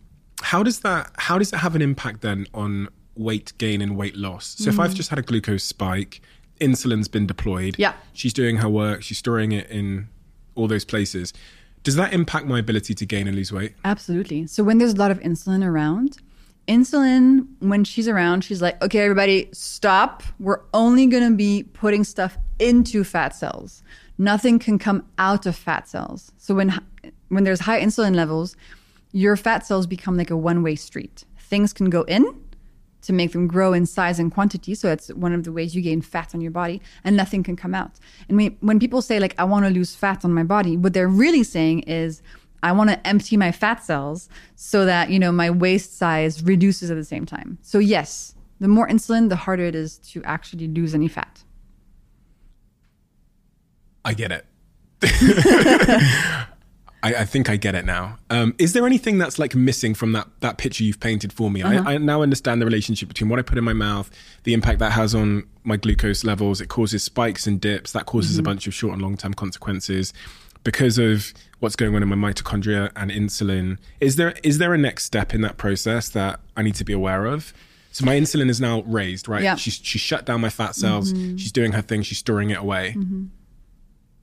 how 0.42 0.62
does 0.62 0.80
that 0.80 1.10
how 1.18 1.38
does 1.38 1.50
that 1.50 1.58
have 1.58 1.74
an 1.74 1.82
impact 1.82 2.22
then 2.22 2.46
on 2.54 2.88
weight 3.16 3.52
gain 3.58 3.82
and 3.82 3.96
weight 3.96 4.16
loss? 4.16 4.56
So 4.58 4.70
if 4.70 4.76
Mm. 4.76 4.80
I've 4.84 4.94
just 4.94 5.10
had 5.10 5.18
a 5.18 5.22
glucose 5.22 5.64
spike, 5.64 6.22
insulin's 6.60 7.08
been 7.08 7.26
deployed. 7.26 7.76
Yeah. 7.78 7.92
She's 8.14 8.32
doing 8.32 8.56
her 8.58 8.68
work. 8.68 9.02
She's 9.02 9.18
storing 9.18 9.52
it 9.52 9.68
in 9.70 10.08
all 10.54 10.68
those 10.68 10.84
places. 10.84 11.32
Does 11.82 11.96
that 11.96 12.12
impact 12.12 12.46
my 12.46 12.58
ability 12.58 12.94
to 12.94 13.06
gain 13.06 13.26
and 13.26 13.34
lose 13.36 13.52
weight? 13.52 13.72
Absolutely. 13.84 14.46
So 14.46 14.62
when 14.62 14.78
there's 14.78 14.92
a 14.92 14.96
lot 14.96 15.10
of 15.10 15.18
insulin 15.20 15.64
around, 15.64 16.18
insulin, 16.70 17.46
when 17.58 17.82
she's 17.84 18.08
around, 18.08 18.44
she's 18.44 18.62
like, 18.62 18.80
okay, 18.82 19.00
everybody, 19.00 19.48
stop. 19.52 20.22
We're 20.38 20.62
only 20.72 21.06
going 21.06 21.28
to 21.28 21.36
be 21.36 21.64
putting 21.64 22.04
stuff 22.04 22.38
into 22.58 23.02
fat 23.04 23.34
cells. 23.34 23.82
Nothing 24.16 24.58
can 24.58 24.78
come 24.78 25.04
out 25.18 25.46
of 25.46 25.56
fat 25.56 25.88
cells. 25.88 26.32
So 26.38 26.54
when 26.54 26.80
when 27.28 27.44
there's 27.44 27.60
high 27.60 27.80
insulin 27.80 28.14
levels, 28.14 28.56
your 29.12 29.36
fat 29.36 29.66
cells 29.66 29.86
become 29.86 30.16
like 30.16 30.30
a 30.30 30.36
one-way 30.36 30.76
street. 30.76 31.24
Things 31.38 31.72
can 31.72 31.90
go 31.90 32.02
in 32.02 32.24
to 33.02 33.12
make 33.12 33.32
them 33.32 33.46
grow 33.46 33.72
in 33.72 33.86
size 33.86 34.18
and 34.18 34.30
quantity. 34.32 34.74
So 34.74 34.88
that's 34.88 35.08
one 35.08 35.32
of 35.32 35.44
the 35.44 35.52
ways 35.52 35.74
you 35.74 35.82
gain 35.82 36.02
fat 36.02 36.34
on 36.34 36.40
your 36.40 36.50
body, 36.50 36.80
and 37.02 37.16
nothing 37.16 37.42
can 37.42 37.56
come 37.56 37.74
out. 37.74 37.92
And 38.28 38.36
we, 38.36 38.56
when 38.60 38.78
people 38.78 39.02
say 39.02 39.18
like 39.18 39.34
I 39.38 39.44
want 39.44 39.64
to 39.64 39.70
lose 39.70 39.96
fat 39.96 40.24
on 40.24 40.32
my 40.32 40.44
body, 40.44 40.76
what 40.76 40.92
they're 40.92 41.08
really 41.08 41.42
saying 41.42 41.80
is 41.80 42.22
I 42.62 42.72
want 42.72 42.90
to 42.90 43.06
empty 43.06 43.36
my 43.36 43.52
fat 43.52 43.82
cells 43.84 44.28
so 44.56 44.84
that 44.84 45.10
you 45.10 45.18
know 45.18 45.32
my 45.32 45.50
waist 45.50 45.96
size 45.96 46.42
reduces 46.42 46.90
at 46.90 46.96
the 46.96 47.04
same 47.04 47.26
time. 47.26 47.58
So 47.62 47.78
yes, 47.78 48.34
the 48.60 48.68
more 48.68 48.88
insulin, 48.88 49.28
the 49.28 49.36
harder 49.36 49.64
it 49.64 49.74
is 49.74 49.98
to 49.98 50.22
actually 50.24 50.68
lose 50.68 50.94
any 50.94 51.08
fat. 51.08 51.42
I 54.04 54.14
get 54.14 54.32
it. 54.32 54.46
I, 57.02 57.14
I 57.14 57.24
think 57.24 57.48
I 57.48 57.56
get 57.56 57.74
it 57.74 57.86
now. 57.86 58.18
Um, 58.28 58.54
is 58.58 58.74
there 58.74 58.84
anything 58.84 59.16
that's 59.16 59.38
like 59.38 59.54
missing 59.54 59.94
from 59.94 60.12
that 60.12 60.28
that 60.40 60.58
picture 60.58 60.84
you've 60.84 61.00
painted 61.00 61.32
for 61.32 61.50
me? 61.50 61.62
I, 61.62 61.94
I 61.94 61.98
now 61.98 62.20
understand 62.22 62.60
the 62.60 62.66
relationship 62.66 63.08
between 63.08 63.30
what 63.30 63.38
I 63.38 63.42
put 63.42 63.56
in 63.56 63.64
my 63.64 63.72
mouth, 63.72 64.10
the 64.44 64.52
impact 64.52 64.80
that 64.80 64.92
has 64.92 65.14
on 65.14 65.44
my 65.64 65.76
glucose 65.76 66.24
levels. 66.24 66.60
It 66.60 66.68
causes 66.68 67.02
spikes 67.02 67.46
and 67.46 67.58
dips. 67.60 67.92
That 67.92 68.04
causes 68.04 68.36
a 68.38 68.42
bunch 68.42 68.66
of 68.66 68.74
short 68.74 68.92
and 68.92 69.02
long 69.02 69.16
term 69.16 69.32
consequences 69.32 70.12
because 70.64 70.98
of 70.98 71.32
what's 71.60 71.76
going 71.76 71.94
on 71.94 72.02
in 72.02 72.08
my 72.08 72.16
mitochondria 72.16 72.90
and 72.96 73.10
insulin. 73.10 73.78
Is 74.00 74.16
there 74.16 74.34
is 74.42 74.58
there 74.58 74.72
a 74.74 74.78
next 74.78 75.04
step 75.04 75.34
in 75.34 75.40
that 75.42 75.56
process 75.56 76.08
that 76.10 76.40
I 76.56 76.62
need 76.62 76.74
to 76.76 76.84
be 76.84 76.92
aware 76.92 77.26
of? 77.26 77.52
So 77.92 78.04
my 78.04 78.16
insulin 78.16 78.48
is 78.48 78.60
now 78.60 78.82
raised, 78.82 79.28
right? 79.28 79.42
Yeah. 79.42 79.56
She's 79.56 79.74
she 79.74 79.98
shut 79.98 80.24
down 80.24 80.40
my 80.40 80.48
fat 80.50 80.74
cells. 80.76 81.10
She's 81.10 81.52
doing 81.52 81.72
her 81.72 81.82
thing. 81.82 82.02
She's 82.02 82.18
storing 82.18 82.50
it 82.50 82.58
away 82.58 82.94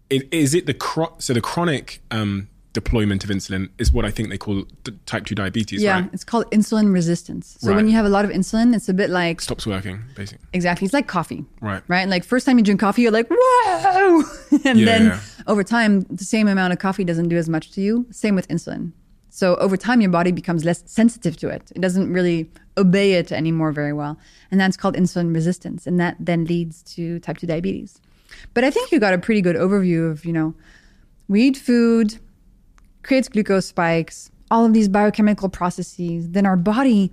Is 0.10 0.54
it 0.54 0.66
the 0.68 0.74
chro- 0.74 1.22
so 1.22 1.34
the 1.34 1.42
chronic 1.42 2.02
um, 2.12 2.48
deployment 2.82 3.24
of 3.26 3.30
insulin 3.38 3.64
is 3.82 3.88
what 3.96 4.06
I 4.10 4.12
think 4.16 4.30
they 4.30 4.38
call 4.38 4.58
d- 4.84 4.94
type 5.12 5.24
two 5.26 5.36
diabetes, 5.44 5.82
yeah, 5.82 5.94
right? 6.02 6.10
it's 6.14 6.24
called 6.32 6.46
insulin 6.58 6.88
resistance. 6.94 7.58
So 7.60 7.74
when 7.76 7.88
you 7.90 7.96
have 8.00 8.06
a 8.06 8.10
lot 8.18 8.24
of 8.28 8.32
insulin, 8.40 8.76
it's 8.78 8.88
a 8.90 8.94
bit 9.02 9.10
like 9.10 9.42
Stops 9.42 9.66
working, 9.66 9.98
basically. 10.16 10.46
exactly. 10.54 10.86
It's 10.86 10.94
like 11.00 11.08
coffee, 11.08 11.42
Right. 11.70 11.82
Right. 11.88 12.08
Like 12.08 12.24
first 12.24 12.46
time 12.46 12.58
you 12.60 12.64
drink 12.64 12.80
coffee, 12.80 13.02
you're 13.04 13.12
like 13.20 13.28
whoa, 13.32 14.24
and 14.70 14.78
Yeah, 14.80 14.86
then 14.92 15.04
yeah. 15.06 15.20
over 15.48 15.64
time, 15.64 16.02
the 16.22 16.24
same 16.36 16.48
amount 16.48 16.72
of 16.74 16.80
coffee 16.80 17.04
doesn't 17.12 17.30
do 17.30 17.38
as 17.38 17.50
much 17.50 17.66
to 17.72 17.82
you. 17.82 18.06
Same 18.12 18.36
with 18.36 18.48
insulin. 18.48 18.92
So 19.30 19.56
over 19.66 19.78
time, 19.78 20.00
your 20.02 20.12
body 20.20 20.32
becomes 20.32 20.62
less 20.70 20.84
sensitive 20.86 21.36
to 21.38 21.48
it. 21.50 21.64
It 21.76 21.82
doesn't 21.86 22.12
really 22.18 22.50
obey 22.78 23.14
it 23.20 23.32
anymore 23.32 23.72
very 23.72 23.94
well, 24.02 24.14
and 24.52 24.60
that's 24.62 24.78
called 24.78 24.96
insulin 24.96 25.34
resistance, 25.34 25.88
and 25.88 26.00
that 26.00 26.16
then 26.20 26.46
leads 26.46 26.76
to 26.96 27.20
type 27.26 27.38
two 27.40 27.48
diabetes. 27.48 28.00
But 28.54 28.64
I 28.64 28.70
think 28.72 28.92
you 28.92 29.00
got 29.00 29.14
a 29.14 29.18
pretty 29.18 29.42
good 29.42 29.56
overview 29.56 30.10
of 30.12 30.26
you 30.26 30.34
know, 30.38 30.54
we 31.28 31.42
eat 31.48 31.58
food, 31.58 32.18
creates 33.08 33.30
glucose 33.30 33.66
spikes, 33.66 34.30
all 34.52 34.66
of 34.66 34.74
these 34.74 34.88
biochemical 34.90 35.50
processes. 35.50 36.30
Then 36.32 36.46
our 36.46 36.58
body 36.58 37.12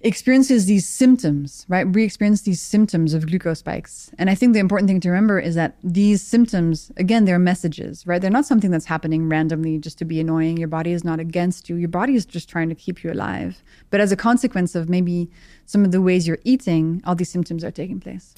experiences 0.00 0.66
these 0.66 0.88
symptoms, 0.88 1.66
right? 1.68 1.88
We 1.88 2.04
experience 2.04 2.42
these 2.42 2.60
symptoms 2.60 3.14
of 3.14 3.26
glucose 3.26 3.58
spikes. 3.58 4.12
And 4.16 4.30
I 4.30 4.36
think 4.36 4.52
the 4.52 4.60
important 4.60 4.88
thing 4.88 5.00
to 5.00 5.08
remember 5.08 5.40
is 5.40 5.56
that 5.56 5.74
these 5.82 6.22
symptoms, 6.22 6.92
again, 6.96 7.24
they're 7.24 7.38
messages, 7.40 8.06
right? 8.06 8.22
They're 8.22 8.30
not 8.30 8.46
something 8.46 8.70
that's 8.70 8.84
happening 8.84 9.28
randomly 9.28 9.78
just 9.78 9.98
to 9.98 10.04
be 10.04 10.20
annoying. 10.20 10.56
Your 10.56 10.68
body 10.68 10.92
is 10.92 11.02
not 11.02 11.18
against 11.18 11.68
you. 11.68 11.74
Your 11.76 11.88
body 11.88 12.14
is 12.14 12.24
just 12.24 12.48
trying 12.48 12.68
to 12.68 12.76
keep 12.76 13.02
you 13.02 13.10
alive. 13.10 13.60
But 13.90 14.00
as 14.00 14.12
a 14.12 14.16
consequence 14.16 14.76
of 14.76 14.88
maybe 14.88 15.28
some 15.66 15.84
of 15.84 15.90
the 15.90 16.00
ways 16.00 16.28
you're 16.28 16.38
eating, 16.44 17.02
all 17.04 17.16
these 17.16 17.30
symptoms 17.30 17.64
are 17.64 17.72
taking 17.72 17.98
place. 17.98 18.34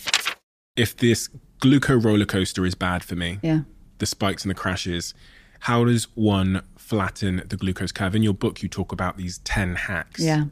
If 0.77 0.97
this 0.97 1.29
gluco 1.61 2.03
roller 2.03 2.25
coaster 2.25 2.65
is 2.65 2.75
bad 2.75 3.05
for 3.05 3.17
me, 3.17 3.39
Yeah. 3.43 3.63
the 3.99 4.07
spikes 4.07 4.45
and 4.45 4.51
the 4.51 4.55
crashes, 4.55 5.13
how 5.61 5.85
does 5.85 6.05
one 6.15 6.63
flatten 6.77 7.43
the 7.49 7.57
glucose 7.57 7.93
curve? 7.93 8.15
In 8.15 8.23
your 8.23 8.35
book, 8.35 8.63
you 8.63 8.69
talk 8.69 8.93
about 8.93 9.17
these 9.17 9.39
ten 9.39 9.75
hacks. 9.75 10.21
Yeah. 10.23 10.45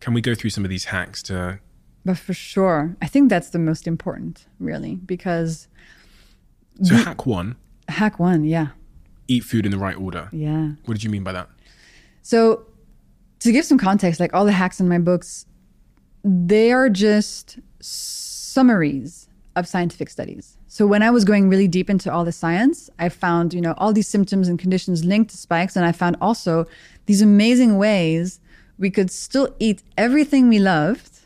Can 0.00 0.14
we 0.14 0.20
go 0.20 0.34
through 0.34 0.50
some 0.50 0.64
of 0.64 0.70
these 0.70 0.86
hacks 0.86 1.22
to? 1.24 1.58
But 2.04 2.18
for 2.18 2.34
sure, 2.34 2.96
I 3.00 3.06
think 3.06 3.30
that's 3.30 3.50
the 3.50 3.58
most 3.58 3.86
important, 3.86 4.46
really, 4.60 4.96
because 4.96 5.68
So 6.82 6.94
hack 6.96 7.24
one: 7.26 7.56
hack 7.88 8.18
one, 8.18 8.44
yeah. 8.44 8.68
eat 9.28 9.44
food 9.44 9.64
in 9.64 9.72
the 9.72 9.78
right 9.78 9.96
order. 9.96 10.28
Yeah. 10.32 10.72
What 10.84 10.94
did 10.94 11.02
you 11.04 11.10
mean 11.10 11.24
by 11.24 11.32
that? 11.32 11.48
So, 12.20 12.66
to 13.40 13.52
give 13.52 13.64
some 13.64 13.78
context, 13.78 14.20
like 14.20 14.34
all 14.34 14.44
the 14.44 14.52
hacks 14.52 14.80
in 14.80 14.88
my 14.88 14.98
books, 14.98 15.46
they 16.22 16.72
are 16.72 16.90
just 16.90 17.58
summaries 17.80 19.28
of 19.56 19.66
scientific 19.66 20.10
studies. 20.10 20.58
So, 20.74 20.88
when 20.88 21.04
I 21.04 21.10
was 21.10 21.24
going 21.24 21.48
really 21.48 21.68
deep 21.68 21.88
into 21.88 22.12
all 22.12 22.24
the 22.24 22.32
science, 22.32 22.90
I 22.98 23.08
found, 23.08 23.54
you 23.54 23.60
know, 23.60 23.74
all 23.78 23.92
these 23.92 24.08
symptoms 24.08 24.48
and 24.48 24.58
conditions 24.58 25.04
linked 25.04 25.30
to 25.30 25.36
spikes. 25.36 25.76
And 25.76 25.86
I 25.86 25.92
found 25.92 26.16
also 26.20 26.66
these 27.06 27.22
amazing 27.22 27.78
ways 27.78 28.40
we 28.76 28.90
could 28.90 29.08
still 29.08 29.54
eat 29.60 29.84
everything 29.96 30.48
we 30.48 30.58
loved, 30.58 31.20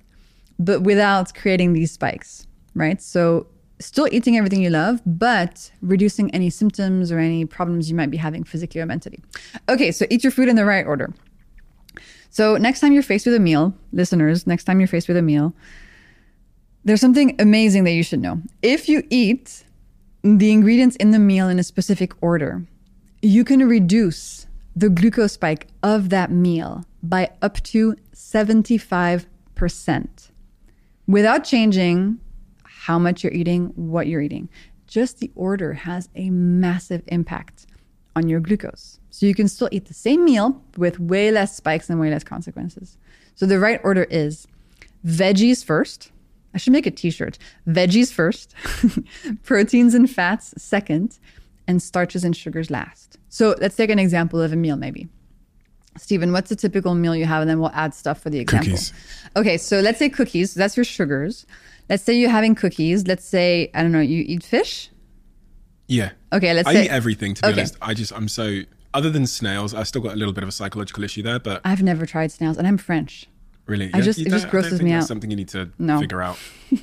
but 0.59 0.83
without 0.83 1.33
creating 1.35 1.73
these 1.73 1.93
spikes, 1.93 2.47
right? 2.75 3.01
So, 3.01 3.47
still 3.79 4.07
eating 4.13 4.37
everything 4.37 4.61
you 4.61 4.69
love, 4.69 5.01
but 5.07 5.71
reducing 5.81 6.31
any 6.35 6.51
symptoms 6.51 7.11
or 7.11 7.19
any 7.19 7.47
problems 7.47 7.89
you 7.89 7.97
might 7.97 8.11
be 8.11 8.19
having 8.19 8.45
physically 8.45 8.83
or 8.83 8.87
mentally. 8.87 9.21
Okay, 9.67 9.93
so 9.93 10.05
eat 10.11 10.23
your 10.23 10.31
food 10.31 10.51
in 10.51 10.57
the 10.57 10.67
right 10.67 10.87
order. 10.87 11.15
So, 12.29 12.59
next 12.59 12.81
time 12.81 12.93
you're 12.93 13.03
faced 13.03 13.25
with 13.25 13.35
a 13.35 13.41
meal, 13.41 13.73
listeners, 13.95 14.47
next 14.47 14.65
time 14.65 14.79
you're 14.79 14.89
faced 14.89 15.09
with 15.09 15.17
a 15.17 15.23
meal, 15.23 15.55
there's 16.85 17.01
something 17.01 17.37
amazing 17.39 17.85
that 17.85 17.93
you 17.93 18.03
should 18.03 18.21
know. 18.21 18.41
If 18.63 18.89
you 18.89 19.03
eat 19.11 19.65
the 20.23 20.53
ingredients 20.53 20.97
in 20.97 21.11
the 21.11 21.19
meal 21.19 21.49
in 21.49 21.59
a 21.59 21.63
specific 21.63 22.13
order, 22.23 22.67
you 23.23 23.45
can 23.45 23.69
reduce 23.69 24.47
the 24.77 24.89
glucose 24.89 25.33
spike 25.33 25.67
of 25.83 26.09
that 26.11 26.31
meal 26.31 26.85
by 27.03 27.31
up 27.43 27.61
to 27.65 27.97
75% 28.15 29.27
without 31.07 31.45
changing 31.45 32.21
how 32.65 32.99
much 32.99 33.25
you're 33.25 33.33
eating, 33.33 33.67
what 33.75 34.07
you're 34.07 34.21
eating. 34.21 34.49
Just 34.87 35.19
the 35.19 35.31
order 35.35 35.73
has 35.75 36.09
a 36.15 36.31
massive 36.31 37.03
impact 37.09 37.67
on 38.15 38.29
your 38.29 38.41
glucose. 38.41 39.01
So 39.11 39.27
you 39.27 39.35
can 39.35 39.49
still 39.49 39.69
eat 39.73 39.87
the 39.87 39.95
same 39.95 40.25
meal 40.25 40.63
with 40.77 41.01
way 41.01 41.31
less 41.31 41.57
spikes 41.57 41.91
and 41.91 41.99
way 42.01 42.11
less 42.11 42.25
consequences. 42.25 42.97
So 43.35 43.47
the 43.47 43.59
right 43.59 43.81
order 43.83 44.05
is 44.05 44.47
veggies 45.05 45.65
first. 45.65 46.13
I 46.55 46.59
should 46.59 46.73
make 46.73 46.87
a 46.87 46.91
t 46.91 47.11
shirt. 47.11 47.39
Veggies 47.67 48.13
first, 48.13 48.55
proteins 49.45 49.95
and 49.95 50.11
fats 50.11 50.55
second, 50.57 51.19
and 51.67 51.83
starches 51.83 52.25
and 52.25 52.37
sugars 52.37 52.71
last. 52.71 53.19
So 53.29 53.55
let's 53.61 53.77
take 53.77 53.91
an 53.91 53.99
example 53.99 54.41
of 54.41 54.53
a 54.53 54.57
meal, 54.57 54.77
maybe. 54.77 55.09
Steven, 55.99 56.33
what's 56.33 56.51
a 56.51 56.57
typical 56.57 56.95
meal 56.95 57.15
you 57.15 57.27
have? 57.27 57.43
And 57.43 57.51
then 57.51 57.59
we'll 57.61 57.73
add 57.75 57.93
stuff 57.93 58.21
for 58.21 58.31
the 58.31 58.39
example. 58.39 58.71
Cookies. 58.71 58.93
Okay, 59.37 59.59
so 59.59 59.81
let's 59.81 59.99
say 59.99 60.09
cookies. 60.09 60.55
That's 60.55 60.77
your 60.77 60.85
sugars. 60.85 61.45
Let's 61.91 62.03
say 62.05 62.15
you're 62.15 62.31
having 62.31 62.55
cookies. 62.55 63.07
Let's 63.07 63.25
say, 63.25 63.71
I 63.75 63.83
don't 63.83 63.93
know, 63.93 64.01
you 64.01 64.25
eat 64.27 64.45
fish. 64.45 64.91
Yeah. 65.89 66.11
Okay, 66.33 66.55
let's 66.55 66.69
I 66.69 66.75
say 66.75 66.85
eat 66.85 66.91
everything 66.91 67.35
to 67.35 67.43
be 67.43 67.49
Okay. 67.49 67.61
honest. 67.61 67.77
I 67.83 67.95
just 67.95 68.13
I'm 68.13 68.29
so 68.29 68.61
other 68.95 69.11
than 69.11 69.27
snails, 69.27 69.75
I've 69.75 69.89
still 69.89 70.01
got 70.03 70.13
a 70.15 70.17
little 70.17 70.33
bit 70.33 70.43
of 70.43 70.49
a 70.49 70.53
psychological 70.53 71.03
issue 71.05 71.23
there, 71.23 71.39
but 71.39 71.61
I've 71.65 71.83
never 71.83 72.07
tried 72.07 72.31
snails, 72.33 72.57
and 72.59 72.67
I'm 72.67 72.79
French. 72.79 73.27
Really, 73.69 73.91
I 73.95 74.01
just- 74.01 74.19
it 74.19 74.25
just 74.25 74.31
don't- 74.31 74.39
I 74.41 74.43
don't 74.43 74.51
grosses 74.51 74.83
me 74.83 74.93
out. 74.93 75.05
Something 75.05 75.31
you 75.31 75.37
need 75.37 75.49
to 75.49 75.71
No. 75.79 76.01
figure 76.01 76.23
out. 76.23 76.39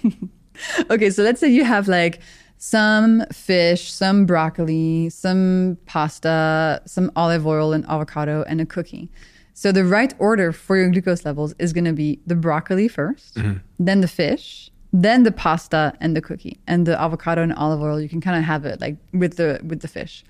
Okay, 0.89 1.09
so 1.09 1.21
let's 1.21 1.41
say 1.41 1.49
you 1.49 1.65
have 1.65 1.89
like 1.89 2.21
some 2.57 3.25
fish, 3.33 3.91
some 3.91 4.25
broccoli, 4.25 5.09
some 5.09 5.77
pasta, 5.85 6.81
some 6.85 7.11
olive 7.15 7.45
oil 7.45 7.73
and 7.73 7.85
avocado, 7.89 8.43
and 8.47 8.61
a 8.61 8.65
cookie. 8.65 9.09
So 9.53 9.71
the 9.73 9.83
right 9.83 10.13
order 10.17 10.51
for 10.51 10.77
your 10.77 10.89
glucose 10.89 11.25
levels 11.25 11.53
is 11.59 11.73
going 11.73 11.85
to 11.85 11.93
be 11.93 12.19
the 12.25 12.35
broccoli 12.35 12.87
1st 12.89 13.33
mm-hmm. 13.33 13.57
then 13.79 14.01
the 14.01 14.07
fish, 14.07 14.69
then 14.93 15.23
the 15.23 15.31
pasta 15.31 15.93
and 15.99 16.15
the 16.15 16.21
cookie, 16.21 16.57
and 16.67 16.85
the 16.85 16.99
avocado 17.01 17.41
and 17.41 17.53
olive 17.53 17.81
oil. 17.81 17.99
You 17.99 18.07
can 18.09 18.21
kind 18.21 18.37
of 18.37 18.43
have 18.45 18.65
it 18.65 18.79
like 18.79 18.95
with 19.13 19.35
the 19.35 19.59
with 19.63 19.81
the 19.81 19.87
fish. 19.89 20.23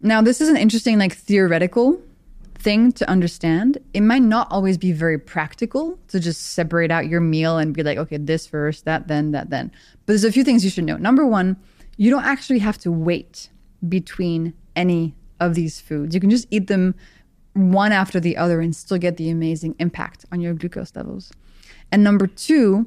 Now, 0.00 0.20
this 0.22 0.40
is 0.40 0.48
an 0.48 0.56
interesting, 0.56 0.98
like 0.98 1.14
theoretical 1.14 2.00
thing 2.64 2.90
to 2.92 3.08
understand. 3.08 3.78
It 3.92 4.00
might 4.00 4.22
not 4.22 4.48
always 4.50 4.78
be 4.78 4.90
very 4.90 5.18
practical 5.18 5.98
to 6.08 6.18
just 6.18 6.54
separate 6.54 6.90
out 6.90 7.06
your 7.06 7.20
meal 7.20 7.58
and 7.58 7.74
be 7.74 7.82
like, 7.82 7.98
okay, 7.98 8.16
this 8.16 8.46
first, 8.46 8.86
that 8.86 9.06
then, 9.06 9.32
that 9.32 9.50
then. 9.50 9.70
But 10.06 10.14
there's 10.14 10.24
a 10.24 10.32
few 10.32 10.42
things 10.42 10.64
you 10.64 10.70
should 10.70 10.84
know. 10.84 10.96
Number 10.96 11.26
one, 11.26 11.56
you 11.98 12.10
don't 12.10 12.24
actually 12.24 12.60
have 12.60 12.78
to 12.78 12.90
wait 12.90 13.50
between 13.86 14.54
any 14.74 15.14
of 15.40 15.54
these 15.54 15.78
foods. 15.78 16.14
You 16.14 16.20
can 16.20 16.30
just 16.30 16.48
eat 16.50 16.66
them 16.66 16.94
one 17.52 17.92
after 17.92 18.18
the 18.18 18.36
other 18.36 18.60
and 18.60 18.74
still 18.74 18.98
get 18.98 19.18
the 19.18 19.28
amazing 19.30 19.76
impact 19.78 20.24
on 20.32 20.40
your 20.40 20.54
glucose 20.54 20.96
levels. 20.96 21.32
And 21.92 22.02
number 22.02 22.26
two, 22.26 22.86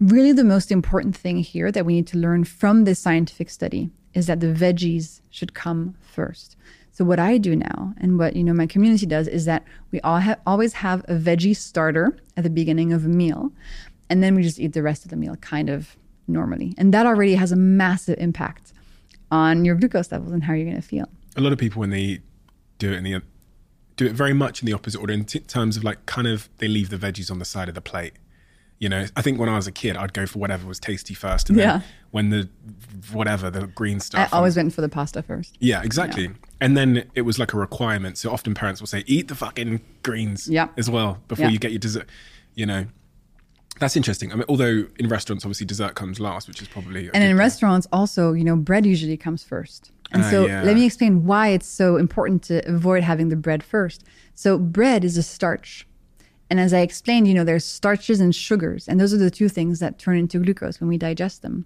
really 0.00 0.32
the 0.32 0.44
most 0.44 0.70
important 0.70 1.16
thing 1.16 1.38
here 1.38 1.72
that 1.72 1.84
we 1.84 1.94
need 1.94 2.06
to 2.08 2.18
learn 2.18 2.44
from 2.44 2.84
this 2.84 3.00
scientific 3.00 3.50
study 3.50 3.90
is 4.14 4.28
that 4.28 4.40
the 4.40 4.46
veggies 4.46 5.20
should 5.30 5.52
come 5.52 5.96
first. 6.00 6.56
So 6.96 7.04
what 7.04 7.18
I 7.20 7.36
do 7.36 7.54
now 7.54 7.92
and 7.98 8.18
what 8.18 8.36
you 8.36 8.42
know 8.42 8.54
my 8.54 8.66
community 8.66 9.04
does 9.04 9.28
is 9.28 9.44
that 9.44 9.64
we 9.90 10.00
all 10.00 10.16
have 10.16 10.40
always 10.46 10.72
have 10.72 11.04
a 11.08 11.12
veggie 11.12 11.54
starter 11.54 12.16
at 12.38 12.42
the 12.42 12.48
beginning 12.48 12.90
of 12.94 13.04
a 13.04 13.08
meal 13.08 13.52
and 14.08 14.22
then 14.22 14.34
we 14.34 14.42
just 14.42 14.58
eat 14.58 14.72
the 14.72 14.82
rest 14.82 15.04
of 15.04 15.10
the 15.10 15.16
meal 15.16 15.36
kind 15.36 15.68
of 15.68 15.94
normally. 16.26 16.72
And 16.78 16.94
that 16.94 17.04
already 17.04 17.34
has 17.34 17.52
a 17.52 17.56
massive 17.56 18.16
impact 18.18 18.72
on 19.30 19.66
your 19.66 19.74
glucose 19.74 20.10
levels 20.10 20.32
and 20.32 20.42
how 20.44 20.54
you're 20.54 20.64
going 20.64 20.80
to 20.80 20.88
feel. 20.88 21.06
A 21.36 21.42
lot 21.42 21.52
of 21.52 21.58
people 21.58 21.80
when 21.80 21.90
they 21.90 22.00
eat, 22.00 22.22
do 22.78 22.90
it 22.94 22.96
in 22.96 23.04
the 23.04 23.20
do 23.96 24.06
it 24.06 24.12
very 24.12 24.32
much 24.32 24.62
in 24.62 24.66
the 24.66 24.72
opposite 24.72 24.98
order 24.98 25.12
in 25.12 25.26
t- 25.26 25.40
terms 25.40 25.76
of 25.76 25.84
like 25.84 26.06
kind 26.06 26.26
of 26.26 26.48
they 26.58 26.68
leave 26.68 26.88
the 26.88 26.96
veggies 26.96 27.30
on 27.30 27.38
the 27.40 27.44
side 27.44 27.68
of 27.68 27.74
the 27.74 27.82
plate. 27.82 28.14
You 28.78 28.88
know, 28.88 29.04
I 29.14 29.20
think 29.20 29.38
when 29.38 29.50
I 29.50 29.56
was 29.56 29.66
a 29.66 29.72
kid, 29.72 29.98
I'd 29.98 30.14
go 30.14 30.24
for 30.26 30.38
whatever 30.38 30.66
was 30.66 30.80
tasty 30.80 31.12
first, 31.12 31.50
and 31.50 31.58
Yeah. 31.58 31.64
then 31.78 31.82
when 32.10 32.30
the 32.30 32.48
whatever 33.12 33.50
the 33.50 33.66
green 33.66 34.00
stuff. 34.00 34.32
I 34.32 34.36
always 34.38 34.56
went 34.56 34.72
for 34.72 34.80
the 34.80 34.88
pasta 34.88 35.22
first. 35.22 35.56
Yeah, 35.60 35.82
exactly. 35.82 36.30
And 36.60 36.76
then 36.76 37.04
it 37.14 37.22
was 37.22 37.38
like 37.38 37.52
a 37.52 37.58
requirement. 37.58 38.16
So 38.18 38.30
often 38.30 38.54
parents 38.54 38.80
will 38.80 38.86
say, 38.86 39.04
"Eat 39.06 39.28
the 39.28 39.34
fucking 39.34 39.80
greens 40.02 40.48
Yeah. 40.48 40.68
as 40.78 40.88
well 40.88 41.18
before 41.28 41.46
Yeah. 41.46 41.50
you 41.52 41.58
get 41.58 41.70
your 41.72 41.78
dessert." 41.78 42.06
You 42.54 42.64
know, 42.66 42.86
that's 43.78 43.96
interesting. 43.96 44.32
I 44.32 44.36
mean, 44.36 44.44
although 44.48 44.86
in 44.98 45.08
restaurants, 45.08 45.44
obviously 45.44 45.66
dessert 45.66 45.94
comes 45.94 46.18
last, 46.18 46.48
which 46.48 46.62
is 46.62 46.68
probably. 46.68 47.06
And 47.12 47.22
in 47.22 47.30
thing. 47.30 47.36
restaurants 47.36 47.86
also, 47.92 48.32
you 48.32 48.44
know, 48.44 48.56
bread 48.56 48.86
usually 48.86 49.16
comes 49.18 49.42
first. 49.44 49.90
And 50.12 50.22
Ah, 50.22 50.30
so 50.30 50.46
yeah. 50.46 50.62
let 50.62 50.76
me 50.76 50.86
explain 50.86 51.24
why 51.26 51.48
it's 51.48 51.66
so 51.66 51.96
important 51.96 52.42
to 52.44 52.66
avoid 52.66 53.02
having 53.02 53.28
the 53.28 53.36
bread 53.36 53.62
first. 53.62 54.04
So 54.34 54.56
bread 54.58 55.04
is 55.04 55.16
a 55.18 55.22
starch. 55.22 55.86
And 56.48 56.60
as 56.60 56.72
I 56.72 56.78
explained, 56.80 57.26
you 57.26 57.34
know, 57.34 57.42
there's 57.44 57.64
starches 57.64 58.20
and 58.20 58.32
sugars, 58.34 58.86
and 58.88 59.00
those 59.00 59.12
are 59.12 59.16
the 59.18 59.30
two 59.32 59.48
things 59.48 59.80
that 59.80 59.98
turn 59.98 60.16
into 60.16 60.38
glucose 60.38 60.80
when 60.80 60.88
we 60.88 60.96
digest 60.96 61.42
them. 61.42 61.64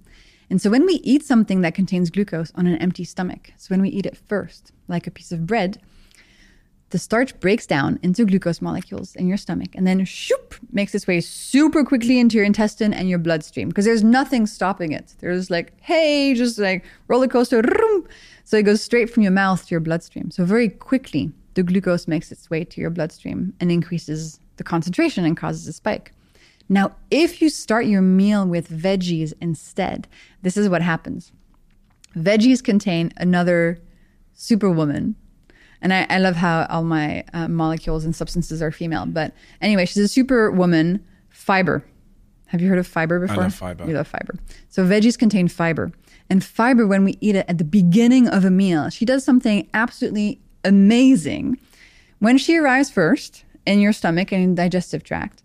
And 0.50 0.60
so 0.60 0.68
when 0.68 0.84
we 0.84 0.94
eat 0.94 1.24
something 1.24 1.60
that 1.60 1.74
contains 1.74 2.10
glucose 2.10 2.52
on 2.56 2.66
an 2.66 2.76
empty 2.78 3.04
stomach, 3.04 3.52
so 3.56 3.68
when 3.68 3.80
we 3.80 3.88
eat 3.88 4.04
it 4.04 4.16
first, 4.16 4.72
like 4.88 5.06
a 5.06 5.10
piece 5.10 5.30
of 5.30 5.46
bread, 5.46 5.80
the 6.90 6.98
starch 6.98 7.38
breaks 7.38 7.66
down 7.66 8.00
into 8.02 8.24
glucose 8.24 8.60
molecules 8.60 9.14
in 9.14 9.28
your 9.28 9.36
stomach 9.36 9.68
and 9.74 9.86
then 9.86 10.04
shoop 10.04 10.56
makes 10.72 10.92
its 10.92 11.06
way 11.06 11.20
super 11.20 11.84
quickly 11.84 12.18
into 12.18 12.36
your 12.36 12.44
intestine 12.44 12.92
and 12.92 13.08
your 13.08 13.20
bloodstream 13.20 13.68
because 13.68 13.84
there's 13.84 14.02
nothing 14.02 14.44
stopping 14.44 14.90
it. 14.90 15.14
There's 15.20 15.50
like, 15.50 15.72
hey, 15.80 16.34
just 16.34 16.58
like 16.58 16.84
roller 17.06 17.28
coaster. 17.28 17.62
So 18.42 18.56
it 18.56 18.64
goes 18.64 18.82
straight 18.82 19.08
from 19.08 19.22
your 19.22 19.30
mouth 19.30 19.64
to 19.66 19.70
your 19.70 19.80
bloodstream. 19.80 20.32
So 20.32 20.44
very 20.44 20.68
quickly, 20.68 21.30
the 21.54 21.62
glucose 21.62 22.08
makes 22.08 22.32
its 22.32 22.50
way 22.50 22.64
to 22.64 22.80
your 22.80 22.90
bloodstream 22.90 23.54
and 23.60 23.70
increases 23.70 24.40
the 24.56 24.64
concentration 24.64 25.24
and 25.24 25.36
causes 25.36 25.68
a 25.68 25.72
spike. 25.72 26.12
Now, 26.70 26.96
if 27.10 27.42
you 27.42 27.50
start 27.50 27.84
your 27.84 28.00
meal 28.00 28.46
with 28.46 28.70
veggies 28.70 29.34
instead, 29.42 30.08
this 30.40 30.56
is 30.56 30.70
what 30.70 30.80
happens. 30.80 31.32
Veggies 32.16 32.64
contain 32.64 33.12
another 33.18 33.78
superwoman 34.32 35.16
and 35.82 35.92
I, 35.92 36.06
I 36.10 36.18
love 36.18 36.36
how 36.36 36.66
all 36.68 36.84
my 36.84 37.24
uh, 37.32 37.48
molecules 37.48 38.04
and 38.04 38.14
substances 38.14 38.60
are 38.60 38.70
female. 38.70 39.06
But 39.06 39.32
anyway, 39.60 39.86
she's 39.86 40.02
a 40.02 40.08
super 40.08 40.50
woman. 40.50 41.04
Fiber. 41.28 41.84
Have 42.46 42.60
you 42.60 42.68
heard 42.68 42.78
of 42.78 42.86
fiber 42.86 43.20
before? 43.20 43.36
I 43.36 43.44
love 43.44 43.54
fiber. 43.54 43.86
You 43.86 43.94
love 43.94 44.08
fiber. 44.08 44.34
So 44.68 44.84
veggies 44.84 45.18
contain 45.18 45.48
fiber. 45.48 45.92
And 46.28 46.44
fiber, 46.44 46.86
when 46.86 47.04
we 47.04 47.16
eat 47.20 47.34
it 47.34 47.46
at 47.48 47.58
the 47.58 47.64
beginning 47.64 48.28
of 48.28 48.44
a 48.44 48.50
meal, 48.50 48.90
she 48.90 49.04
does 49.04 49.24
something 49.24 49.68
absolutely 49.72 50.40
amazing. 50.64 51.58
When 52.18 52.36
she 52.36 52.56
arrives 52.56 52.90
first 52.90 53.44
in 53.64 53.80
your 53.80 53.92
stomach 53.92 54.32
and 54.32 54.56
digestive 54.56 55.02
tract, 55.02 55.42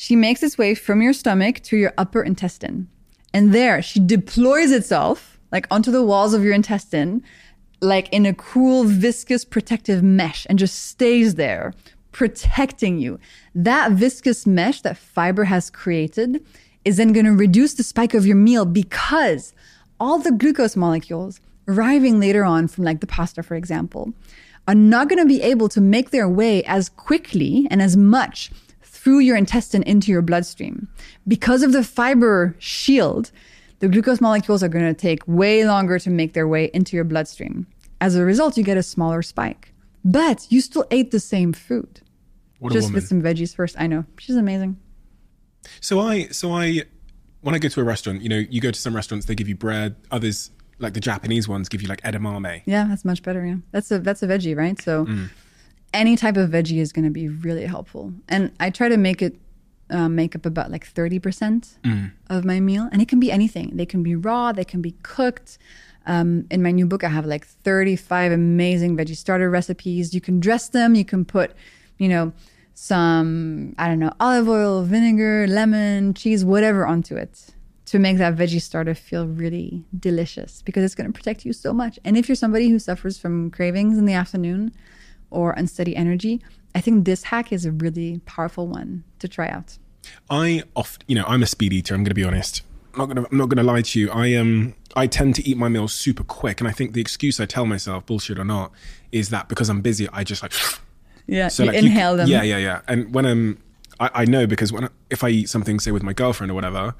she 0.00 0.14
makes 0.14 0.44
its 0.44 0.56
way 0.56 0.76
from 0.76 1.02
your 1.02 1.12
stomach 1.12 1.60
to 1.60 1.76
your 1.76 1.92
upper 1.98 2.22
intestine. 2.22 2.88
And 3.34 3.52
there 3.52 3.82
she 3.82 3.98
deploys 3.98 4.70
itself 4.70 5.40
like 5.50 5.66
onto 5.72 5.90
the 5.90 6.04
walls 6.04 6.34
of 6.34 6.44
your 6.44 6.54
intestine 6.54 7.20
like 7.80 8.08
in 8.12 8.24
a 8.24 8.32
cool, 8.32 8.84
viscous, 8.84 9.44
protective 9.44 10.00
mesh 10.04 10.46
and 10.48 10.56
just 10.56 10.86
stays 10.86 11.34
there, 11.34 11.74
protecting 12.12 13.00
you. 13.00 13.18
That 13.56 13.90
viscous 13.90 14.46
mesh 14.46 14.82
that 14.82 14.96
fiber 14.96 15.44
has 15.44 15.68
created 15.68 16.46
is 16.84 16.98
then 16.98 17.12
going 17.12 17.26
to 17.26 17.32
reduce 17.32 17.74
the 17.74 17.82
spike 17.82 18.14
of 18.14 18.24
your 18.24 18.36
meal 18.36 18.64
because 18.64 19.52
all 19.98 20.20
the 20.20 20.30
glucose 20.30 20.76
molecules 20.76 21.40
arriving 21.66 22.20
later 22.20 22.44
on 22.44 22.68
from 22.68 22.84
like 22.84 23.00
the 23.00 23.06
pasta, 23.08 23.42
for 23.42 23.56
example, 23.56 24.12
are 24.68 24.76
not 24.76 25.08
going 25.08 25.18
to 25.20 25.26
be 25.26 25.42
able 25.42 25.68
to 25.70 25.80
make 25.80 26.10
their 26.10 26.28
way 26.28 26.62
as 26.64 26.88
quickly 26.88 27.66
and 27.68 27.82
as 27.82 27.96
much 27.96 28.52
through 28.98 29.20
your 29.20 29.36
intestine 29.36 29.82
into 29.84 30.10
your 30.10 30.22
bloodstream. 30.22 30.88
Because 31.26 31.62
of 31.62 31.72
the 31.72 31.84
fiber 31.84 32.56
shield, 32.58 33.30
the 33.78 33.88
glucose 33.88 34.20
molecules 34.20 34.62
are 34.62 34.68
going 34.68 34.84
to 34.84 34.94
take 34.94 35.20
way 35.26 35.64
longer 35.64 35.98
to 36.00 36.10
make 36.10 36.32
their 36.32 36.48
way 36.48 36.70
into 36.74 36.96
your 36.96 37.04
bloodstream. 37.04 37.66
As 38.00 38.16
a 38.16 38.24
result, 38.24 38.56
you 38.56 38.64
get 38.64 38.76
a 38.76 38.82
smaller 38.82 39.22
spike. 39.22 39.72
But 40.04 40.46
you 40.50 40.60
still 40.60 40.84
ate 40.90 41.10
the 41.10 41.20
same 41.20 41.52
food. 41.52 42.00
What 42.58 42.72
just 42.72 42.92
with 42.92 43.06
some 43.06 43.22
veggies 43.22 43.54
first. 43.54 43.76
I 43.78 43.86
know. 43.86 44.04
She's 44.18 44.36
amazing. 44.36 44.78
So 45.80 46.00
I, 46.00 46.26
so 46.28 46.52
I, 46.52 46.82
when 47.40 47.54
I 47.54 47.58
go 47.58 47.68
to 47.68 47.80
a 47.80 47.84
restaurant, 47.84 48.22
you 48.22 48.28
know, 48.28 48.42
you 48.50 48.60
go 48.60 48.72
to 48.72 48.80
some 48.80 48.96
restaurants, 48.96 49.26
they 49.26 49.36
give 49.36 49.48
you 49.48 49.54
bread. 49.56 49.94
Others, 50.10 50.50
like 50.80 50.94
the 50.94 51.00
Japanese 51.00 51.46
ones, 51.46 51.68
give 51.68 51.82
you 51.82 51.88
like 51.88 52.00
edamame. 52.02 52.62
Yeah, 52.66 52.86
that's 52.88 53.04
much 53.04 53.22
better. 53.22 53.46
Yeah. 53.46 53.56
That's 53.70 53.90
a 53.92 54.00
that's 54.00 54.22
a 54.24 54.26
veggie, 54.26 54.56
right? 54.56 54.80
So 54.80 55.06
Mm. 55.06 55.28
Any 55.92 56.16
type 56.16 56.36
of 56.36 56.50
veggie 56.50 56.78
is 56.78 56.92
going 56.92 57.04
to 57.04 57.10
be 57.10 57.28
really 57.28 57.64
helpful. 57.66 58.12
And 58.28 58.52
I 58.60 58.70
try 58.70 58.88
to 58.88 58.96
make 58.96 59.22
it 59.22 59.36
uh, 59.90 60.06
make 60.08 60.36
up 60.36 60.44
about 60.44 60.70
like 60.70 60.86
30% 60.86 61.78
Mm. 61.82 62.12
of 62.28 62.44
my 62.44 62.60
meal. 62.60 62.90
And 62.92 63.00
it 63.00 63.08
can 63.08 63.18
be 63.20 63.32
anything. 63.32 63.74
They 63.74 63.86
can 63.86 64.02
be 64.02 64.14
raw, 64.14 64.52
they 64.52 64.64
can 64.64 64.82
be 64.82 64.92
cooked. 65.02 65.56
Um, 66.06 66.46
in 66.50 66.62
my 66.62 66.70
new 66.72 66.84
book, 66.86 67.04
I 67.04 67.08
have 67.08 67.24
like 67.24 67.46
35 67.46 68.32
amazing 68.32 68.96
veggie 68.98 69.16
starter 69.16 69.48
recipes. 69.48 70.12
You 70.14 70.20
can 70.20 70.40
dress 70.40 70.68
them, 70.68 70.94
you 70.94 71.04
can 71.06 71.24
put, 71.24 71.52
you 71.96 72.08
know, 72.08 72.32
some, 72.74 73.74
I 73.78 73.88
don't 73.88 73.98
know, 73.98 74.12
olive 74.20 74.48
oil, 74.48 74.82
vinegar, 74.82 75.46
lemon, 75.48 76.14
cheese, 76.14 76.44
whatever 76.44 76.86
onto 76.86 77.16
it 77.16 77.46
to 77.86 77.98
make 77.98 78.18
that 78.18 78.36
veggie 78.36 78.60
starter 78.60 78.94
feel 78.94 79.26
really 79.26 79.84
delicious 79.98 80.62
because 80.62 80.84
it's 80.84 80.94
going 80.94 81.06
to 81.10 81.12
protect 81.12 81.44
you 81.44 81.52
so 81.52 81.72
much. 81.72 81.98
And 82.04 82.16
if 82.16 82.28
you're 82.28 82.36
somebody 82.36 82.68
who 82.68 82.78
suffers 82.78 83.18
from 83.18 83.50
cravings 83.50 83.98
in 83.98 84.04
the 84.04 84.12
afternoon 84.12 84.72
or 85.30 85.52
unsteady 85.52 85.94
energy, 85.96 86.42
I 86.74 86.80
think 86.80 87.04
this 87.04 87.24
hack 87.24 87.52
is 87.52 87.64
a 87.64 87.72
really 87.72 88.20
powerful 88.24 88.66
one 88.66 89.04
to 89.18 89.28
try 89.28 89.48
out. 89.48 89.78
I 90.30 90.62
oft, 90.74 91.04
you 91.06 91.14
know, 91.14 91.24
I'm 91.26 91.42
a 91.42 91.46
speed 91.46 91.72
eater. 91.72 91.94
I'm 91.94 92.02
going 92.02 92.10
to 92.10 92.14
be 92.14 92.24
honest. 92.24 92.62
I'm 92.94 92.98
not 93.00 93.06
going 93.06 93.24
to, 93.24 93.30
I'm 93.30 93.38
not 93.38 93.48
going 93.48 93.58
to 93.58 93.62
lie 93.62 93.82
to 93.82 94.00
you. 94.00 94.10
I 94.10 94.34
um, 94.34 94.74
I 94.96 95.06
tend 95.06 95.34
to 95.36 95.46
eat 95.48 95.56
my 95.56 95.68
meals 95.68 95.92
super 95.92 96.24
quick, 96.24 96.60
and 96.60 96.68
I 96.68 96.72
think 96.72 96.94
the 96.94 97.00
excuse 97.00 97.38
I 97.38 97.46
tell 97.46 97.66
myself, 97.66 98.06
bullshit 98.06 98.38
or 98.38 98.44
not, 98.44 98.72
is 99.12 99.28
that 99.28 99.48
because 99.48 99.68
I'm 99.68 99.80
busy, 99.80 100.08
I 100.12 100.24
just 100.24 100.42
like. 100.42 100.52
Yeah, 101.30 101.48
So 101.48 101.64
you 101.64 101.72
like 101.72 101.82
inhale 101.82 102.16
them. 102.16 102.26
Yeah, 102.26 102.42
yeah, 102.42 102.56
yeah. 102.56 102.80
And 102.88 103.14
when 103.14 103.26
I'm, 103.26 103.62
I, 104.00 104.10
I 104.14 104.24
know 104.24 104.46
because 104.46 104.72
when 104.72 104.84
I, 104.84 104.88
if 105.10 105.22
I 105.22 105.28
eat 105.28 105.50
something, 105.50 105.78
say 105.78 105.90
with 105.90 106.02
my 106.02 106.14
girlfriend 106.14 106.50
or 106.50 106.54
whatever, 106.54 106.94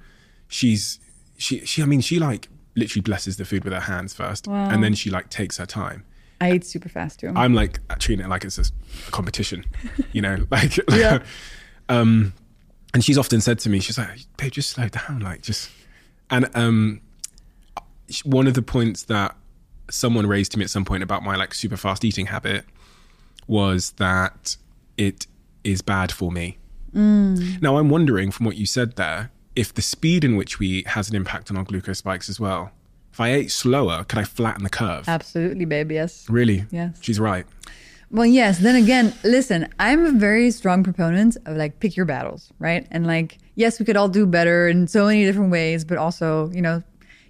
she's 0.49 1.01
she 1.39 1.65
she. 1.65 1.83
I 1.83 1.87
mean, 1.87 2.03
she 2.03 2.19
like 2.19 2.49
literally 2.77 3.01
blesses 3.01 3.39
the 3.39 3.47
food 3.47 3.65
with 3.65 3.73
her 3.73 3.81
hands 3.81 4.13
first, 4.13 4.47
and 4.47 4.85
then 4.85 4.93
she 4.93 5.09
like 5.09 5.31
takes 5.31 5.57
her 5.57 5.65
time. 5.65 6.05
I 6.41 6.53
eat 6.53 6.65
super 6.65 6.89
fast 6.89 7.21
too. 7.21 7.33
I'm 7.35 7.55
like 7.55 7.81
treating 7.99 8.25
it 8.25 8.29
like 8.29 8.45
it's 8.45 8.59
a, 8.59 8.65
competition, 9.11 9.65
you 10.13 10.23
know, 10.23 10.47
like, 10.51 10.77
Yeah. 10.93 11.23
um, 11.89 12.33
and 12.95 13.05
she's 13.05 13.19
often 13.19 13.41
said 13.41 13.59
to 13.61 13.69
me, 13.71 13.81
she's 13.81 13.99
like, 13.99 14.21
babe, 14.37 14.53
just 14.53 14.71
slow 14.71 14.89
down, 14.89 15.21
like 15.21 15.43
just, 15.43 15.71
and 16.31 16.49
um, 16.55 17.01
one 18.25 18.47
of 18.47 18.55
the 18.55 18.63
points 18.63 19.05
that 19.05 19.37
someone 19.91 20.27
raised 20.27 20.53
to 20.53 20.59
me 20.59 20.65
at 20.65 20.71
some 20.71 20.85
point 20.85 21.03
about 21.03 21.23
my 21.23 21.37
like 21.37 21.55
super 21.55 21.77
fast 21.77 22.05
eating 22.05 22.27
habit 22.27 22.65
was 23.47 23.93
that 23.93 24.57
it 24.97 25.27
is 25.65 25.83
bad 25.83 26.13
for 26.13 26.31
me. 26.31 26.59
Now 26.93 27.77
I'm 27.77 27.91
wondering 27.91 28.31
from 28.31 28.47
what 28.47 28.57
you 28.57 28.67
said 28.67 28.97
there, 28.97 29.31
if 29.55 29.73
the 29.73 29.83
speed 29.83 30.25
in 30.25 30.37
which 30.37 30.59
we 30.59 30.69
eat 30.69 30.89
has 30.89 31.11
an 31.11 31.17
impact 31.17 31.51
on 31.51 31.57
our 31.57 31.65
glucose 31.65 31.99
spikes 31.99 32.29
as 32.29 32.41
well. 32.41 32.73
If 33.19 33.23
I 33.23 33.33
ate 33.33 33.51
slower, 33.51 34.05
could 34.05 34.21
I 34.21 34.23
flatten 34.23 34.63
the 34.63 34.71
curve? 34.71 35.09
Absolutely, 35.09 35.65
babe. 35.65 35.91
Yes. 35.91 36.25
Really? 36.31 36.67
Yes. 36.71 36.99
She's 37.01 37.19
right. 37.19 37.45
Well, 38.13 38.25
yes. 38.27 38.61
Then 38.61 38.77
again, 38.77 39.13
listen, 39.25 39.67
I'm 39.81 40.07
a 40.07 40.13
very 40.13 40.53
strong 40.53 40.85
proponent 40.85 41.37
of 41.45 41.57
like 41.57 41.81
pick 41.81 41.97
your 41.97 42.07
battles, 42.07 42.53
right? 42.61 42.87
And 42.93 43.09
like, 43.09 43.39
yes, 43.57 43.81
we 43.81 43.85
could 43.85 43.97
all 43.97 44.09
do 44.09 44.25
better 44.25 44.69
in 44.69 44.87
so 44.87 45.07
many 45.07 45.25
different 45.25 45.51
ways, 45.51 45.85
but 45.85 45.99
also, 45.99 46.49
you 46.53 46.63
know, 46.63 46.81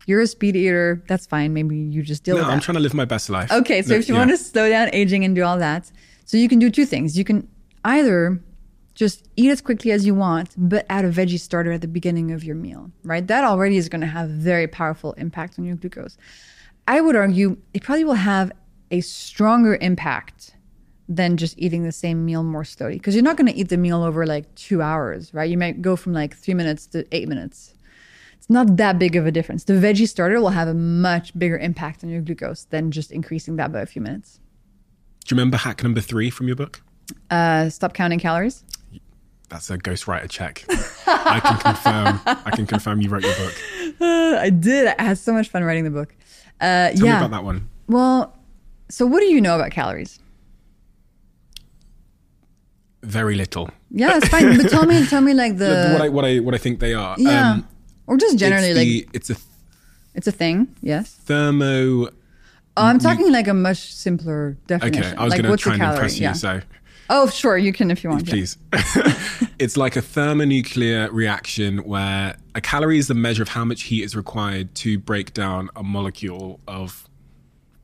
you're 0.05 0.21
a 0.21 0.27
speed 0.27 0.57
eater. 0.57 1.03
That's 1.09 1.25
fine. 1.25 1.55
Maybe 1.55 1.79
you 1.79 2.03
just 2.03 2.23
deal 2.23 2.35
No, 2.35 2.43
with 2.43 2.49
that. 2.49 2.53
I'm 2.53 2.61
trying 2.61 2.75
to 2.77 2.83
live 2.83 2.93
my 2.93 3.07
best 3.07 3.31
life. 3.31 3.51
Okay, 3.51 3.81
so 3.81 3.95
No, 3.95 3.99
if 3.99 4.09
you 4.11 4.15
yeah. 4.15 4.21
want 4.21 4.31
to 4.33 4.37
slow 4.37 4.69
down 4.69 4.91
aging 4.93 5.25
and 5.25 5.35
do 5.35 5.43
all 5.43 5.57
that, 5.59 5.91
so 6.27 6.37
you 6.37 6.51
can 6.51 6.59
do 6.59 6.69
two 6.69 6.85
things. 6.85 7.17
You 7.17 7.25
can 7.25 7.49
either 7.87 8.39
just 8.99 9.29
eat 9.37 9.49
as 9.49 9.61
quickly 9.61 9.93
as 9.93 10.05
you 10.05 10.13
want, 10.13 10.51
but 10.57 10.85
add 10.91 11.05
a 11.05 11.11
veggie 11.11 11.39
starter 11.39 11.71
at 11.71 11.83
the 11.83 11.87
beginning 11.87 12.33
of 12.33 12.43
your 12.43 12.57
meal, 12.57 12.91
right? 13.05 13.25
That 13.25 13.45
already 13.45 13.77
is 13.77 13.89
going 13.89 14.01
to 14.01 14.09
have 14.09 14.29
very 14.29 14.67
powerful 14.67 15.13
impact 15.13 15.57
on 15.57 15.65
your 15.65 15.77
glucose. 15.77 16.19
I 16.89 17.01
would 17.01 17.15
argue 17.15 17.59
it 17.73 17.85
probably 17.85 18.03
will 18.03 18.15
have 18.15 18.51
a 18.91 19.01
stronger 19.01 19.79
impact 19.81 20.57
than 21.09 21.37
just 21.37 21.57
eating 21.59 21.85
the 21.85 21.93
same 21.93 22.25
meal 22.25 22.43
more 22.43 22.65
slowly 22.65 22.95
because 22.95 23.15
you're 23.15 23.23
not 23.23 23.37
going 23.37 23.47
to 23.47 23.55
eat 23.55 23.69
the 23.69 23.77
meal 23.77 24.03
over 24.03 24.27
like 24.27 24.53
two 24.57 24.83
hours, 24.83 25.33
right? 25.33 25.49
You 25.49 25.57
might 25.57 25.81
go 25.81 25.95
from 25.95 26.13
like 26.13 26.37
three 26.37 26.55
minutes 26.55 26.87
to 26.89 27.07
eight 27.13 27.29
minutes. 27.29 27.75
It's 28.37 28.51
not 28.51 28.79
that 28.79 28.99
big 28.99 29.15
of 29.15 29.27
a 29.27 29.31
difference. 29.31 29.63
The 29.63 29.75
veggie 29.75 30.09
starter 30.09 30.41
will 30.41 30.51
have 30.51 30.67
a 30.67 30.75
much 30.75 31.39
bigger 31.39 31.57
impact 31.57 32.03
on 32.03 32.11
your 32.11 32.21
glucose 32.21 32.65
than 32.65 32.91
just 32.91 33.13
increasing 33.13 33.55
that 33.57 33.71
by 33.71 33.81
a 33.81 33.87
few 33.87 34.03
minutes. 34.03 34.41
Do 35.25 35.37
you 35.37 35.39
remember 35.39 35.59
hack 35.59 35.85
number 35.85 36.01
three 36.01 36.31
from 36.31 36.49
your 36.49 36.57
book? 36.57 36.83
Uh, 37.31 37.69
stop 37.69 37.95
counting 37.95 38.19
calories. 38.19 38.65
That's 39.49 39.71
a 39.71 39.79
ghostwriter 39.79 40.29
check. 40.29 40.65
I 41.07 41.41
can 41.41 41.57
confirm. 41.59 42.21
I 42.27 42.51
can 42.55 42.67
confirm 42.67 43.01
you 43.01 43.09
wrote 43.09 43.23
your 43.25 43.35
book. 43.35 43.55
Uh, 44.01 44.37
I 44.41 44.51
did. 44.51 44.95
I 44.99 45.03
had 45.03 45.19
so 45.19 45.33
much 45.33 45.49
fun 45.49 45.65
writing 45.65 45.85
the 45.85 45.91
book. 45.91 46.15
Uh, 46.61 46.91
Tell 46.91 47.07
yeah. 47.07 47.13
me 47.13 47.19
about 47.19 47.31
that 47.31 47.45
one. 47.45 47.69
Well, 47.87 48.37
so 48.91 49.07
what 49.07 49.21
do 49.21 49.27
you 49.27 49.41
know 49.41 49.55
about 49.57 49.71
calories? 49.71 50.19
Very 53.03 53.37
little. 53.37 53.71
Yeah, 53.91 54.17
it's 54.17 54.29
fine. 54.29 54.57
but 54.59 54.69
tell 54.71 54.85
me, 54.85 55.07
tell 55.07 55.21
me 55.21 55.33
like 55.33 55.57
the 55.63 55.91
what 55.93 56.03
I 56.03 56.09
what 56.09 56.25
I 56.25 56.39
what 56.41 56.55
I 56.55 56.59
think 56.59 56.81
they 56.81 56.95
are. 56.95 57.15
yeah, 57.19 57.53
Um, 57.53 57.69
or 58.07 58.17
just 58.19 58.37
generally 58.39 58.71
it's 58.71 58.77
like 59.09 59.15
it's 59.15 59.31
a 59.31 59.37
it's 60.15 60.27
a 60.27 60.33
thing. 60.33 60.75
Yes. 60.83 61.13
thermo. 61.25 62.09
Oh, 62.77 62.85
I'm 62.85 62.99
talking 62.99 63.33
like 63.33 63.49
a 63.49 63.55
much 63.55 63.93
simpler 63.93 64.57
definition. 64.69 65.03
Okay, 65.05 65.17
I 65.17 65.25
was 65.25 65.31
like, 65.33 65.39
going 65.39 65.45
to 65.45 65.51
what's 65.51 65.63
try 65.65 65.73
and 65.73 65.81
calorie? 65.83 65.97
impress 65.97 66.19
you. 66.19 66.23
Yeah. 66.25 66.33
So 66.33 66.61
Oh, 67.11 67.29
sure, 67.29 67.57
you 67.57 67.73
can 67.73 67.91
if 67.91 68.05
you 68.05 68.11
want. 68.11 68.27
yeah. 68.27 68.33
please. 68.35 68.59
it's 69.59 69.77
like 69.77 69.97
a 69.97 70.03
thermonuclear 70.03 71.11
reaction 71.11 71.79
where 71.79 72.37
a 72.55 72.61
calorie 72.61 72.99
is 72.99 73.09
the 73.09 73.15
measure 73.15 73.43
of 73.43 73.49
how 73.49 73.65
much 73.65 73.85
heat 73.85 74.03
is 74.03 74.15
required 74.15 74.75
to 74.77 74.99
break 74.99 75.33
down 75.33 75.71
a 75.75 75.83
molecule 75.83 76.61
of 76.69 77.09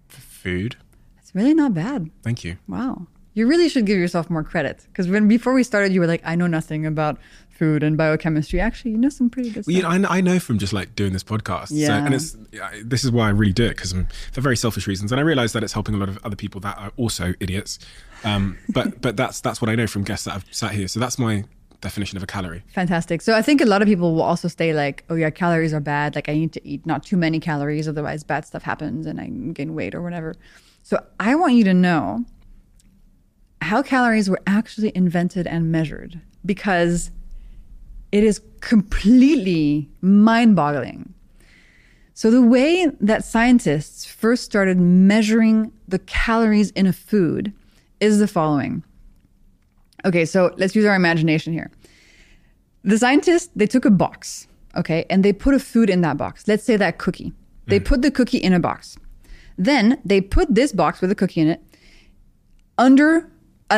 food. 0.09 0.77
It's 1.19 1.35
really 1.35 1.55
not 1.55 1.73
bad. 1.75 2.11
Thank 2.23 2.45
you. 2.45 2.59
Wow. 2.69 3.07
You 3.33 3.49
really 3.49 3.69
should 3.69 3.87
give 3.87 3.99
yourself 3.99 4.31
more 4.31 4.45
credit 4.45 4.87
because 4.89 5.09
when 5.09 5.27
before 5.27 5.55
we 5.55 5.65
started, 5.65 5.93
you 5.93 6.01
were 6.01 6.07
like, 6.07 6.23
"I 6.25 6.37
know 6.37 6.47
nothing 6.47 6.87
about 6.87 7.19
food 7.55 7.83
and 7.83 7.97
biochemistry." 7.97 8.61
Actually, 8.61 8.93
you 8.93 8.99
know 8.99 9.09
some 9.09 9.31
pretty 9.31 9.51
good 9.51 9.65
Well, 9.67 9.77
you 9.77 9.83
know, 9.83 9.89
I, 10.09 10.19
I 10.19 10.21
know 10.21 10.39
from 10.39 10.59
just 10.59 10.73
like 10.73 10.95
doing 10.97 11.13
this 11.13 11.25
podcast. 11.25 11.69
So, 11.69 11.75
Yeah. 11.75 12.05
and 12.05 12.15
it's 12.15 12.37
I- 12.63 12.83
this 12.85 13.05
is 13.05 13.11
why 13.11 13.27
I 13.27 13.31
really 13.31 13.53
do 13.53 13.65
it 13.65 13.71
because 13.77 13.93
I'm 13.93 14.07
for 14.33 14.41
very 14.41 14.57
selfish 14.57 14.87
reasons, 14.87 15.13
and 15.13 15.21
I 15.21 15.23
realize 15.25 15.53
that 15.55 15.63
it's 15.63 15.73
helping 15.73 15.95
a 15.95 15.99
lot 15.99 16.09
of 16.09 16.19
other 16.25 16.37
people 16.37 16.61
that 16.63 16.77
are 16.79 16.93
also 16.97 17.35
idiots. 17.41 17.79
Um, 18.25 18.59
but 18.71 19.01
but 19.05 19.17
that's 19.17 19.41
that's 19.41 19.61
what 19.63 19.69
I 19.71 19.75
know 19.75 19.87
from 19.87 20.03
guests 20.05 20.25
that 20.27 20.35
I've 20.35 20.47
sat 20.51 20.73
here. 20.73 20.89
So 20.89 21.01
that's 21.01 21.19
my 21.19 21.45
definition 21.81 22.17
of 22.17 22.23
a 22.23 22.27
calorie. 22.27 22.63
Fantastic. 22.73 23.21
So 23.21 23.35
I 23.35 23.43
think 23.43 23.61
a 23.61 23.67
lot 23.67 23.83
of 23.83 23.89
people 23.89 24.15
will 24.15 24.23
also 24.23 24.49
say 24.49 24.73
like, 24.73 25.05
"Oh 25.11 25.15
yeah, 25.15 25.31
calories 25.31 25.75
are 25.75 25.81
bad. 25.81 26.15
Like 26.15 26.29
I 26.31 26.33
need 26.35 26.53
to 26.55 26.67
eat 26.67 26.87
not 26.87 27.05
too 27.05 27.17
many 27.19 27.41
calories, 27.41 27.87
otherwise 27.87 28.25
bad 28.25 28.47
stuff 28.47 28.63
happens 28.63 29.05
and 29.07 29.21
I 29.21 29.27
gain 29.53 29.75
weight 29.75 29.95
or 29.95 30.01
whatever." 30.03 30.35
So 30.83 31.03
I 31.21 31.35
want 31.35 31.55
you 31.55 31.65
to 31.65 31.75
know 31.75 32.25
how 33.61 33.83
calories 33.83 34.29
were 34.29 34.41
actually 34.47 34.93
invented 34.95 35.47
and 35.47 35.73
measured 35.73 36.21
because 36.45 37.11
it 38.15 38.23
is 38.23 38.41
completely 38.61 39.91
mind-boggling. 40.01 41.13
So, 42.15 42.31
the 42.31 42.43
way 42.43 42.87
that 43.01 43.25
scientists 43.25 44.07
first 44.07 44.45
started 44.45 44.79
measuring 44.79 45.73
the 45.89 45.99
calories 45.99 46.71
in 46.71 46.87
a 46.87 46.93
food 46.93 47.53
is 47.99 48.21
the 48.21 48.29
following. 48.29 48.85
Okay, 50.05 50.25
so 50.25 50.55
let's 50.59 50.77
use 50.77 50.85
our 50.85 50.95
imagination 50.95 51.53
here. 51.53 51.73
The 52.85 52.99
scientists, 52.99 53.51
they 53.57 53.67
took 53.67 53.85
a 53.85 53.91
box, 53.91 54.47
okay, 54.77 55.07
and 55.11 55.25
they 55.25 55.33
put 55.33 55.53
a 55.53 55.59
food 55.59 55.91
in 55.91 56.01
that 56.03 56.17
box. 56.17 56.47
Let's 56.47 56.63
say 56.63 56.77
that 56.77 56.99
cookie. 56.99 57.33
They 57.67 57.81
mm. 57.81 57.85
put 57.85 58.03
the 58.03 58.13
cookie 58.13 58.39
in 58.39 58.53
a 58.53 58.61
box. 58.61 58.97
Then 59.59 60.01
they 60.05 60.21
put 60.21 60.55
this 60.55 60.71
box 60.71 61.01
with 61.01 61.11
a 61.11 61.17
cookie 61.17 61.41
in 61.41 61.49
it 61.49 61.61
under, 62.79 63.29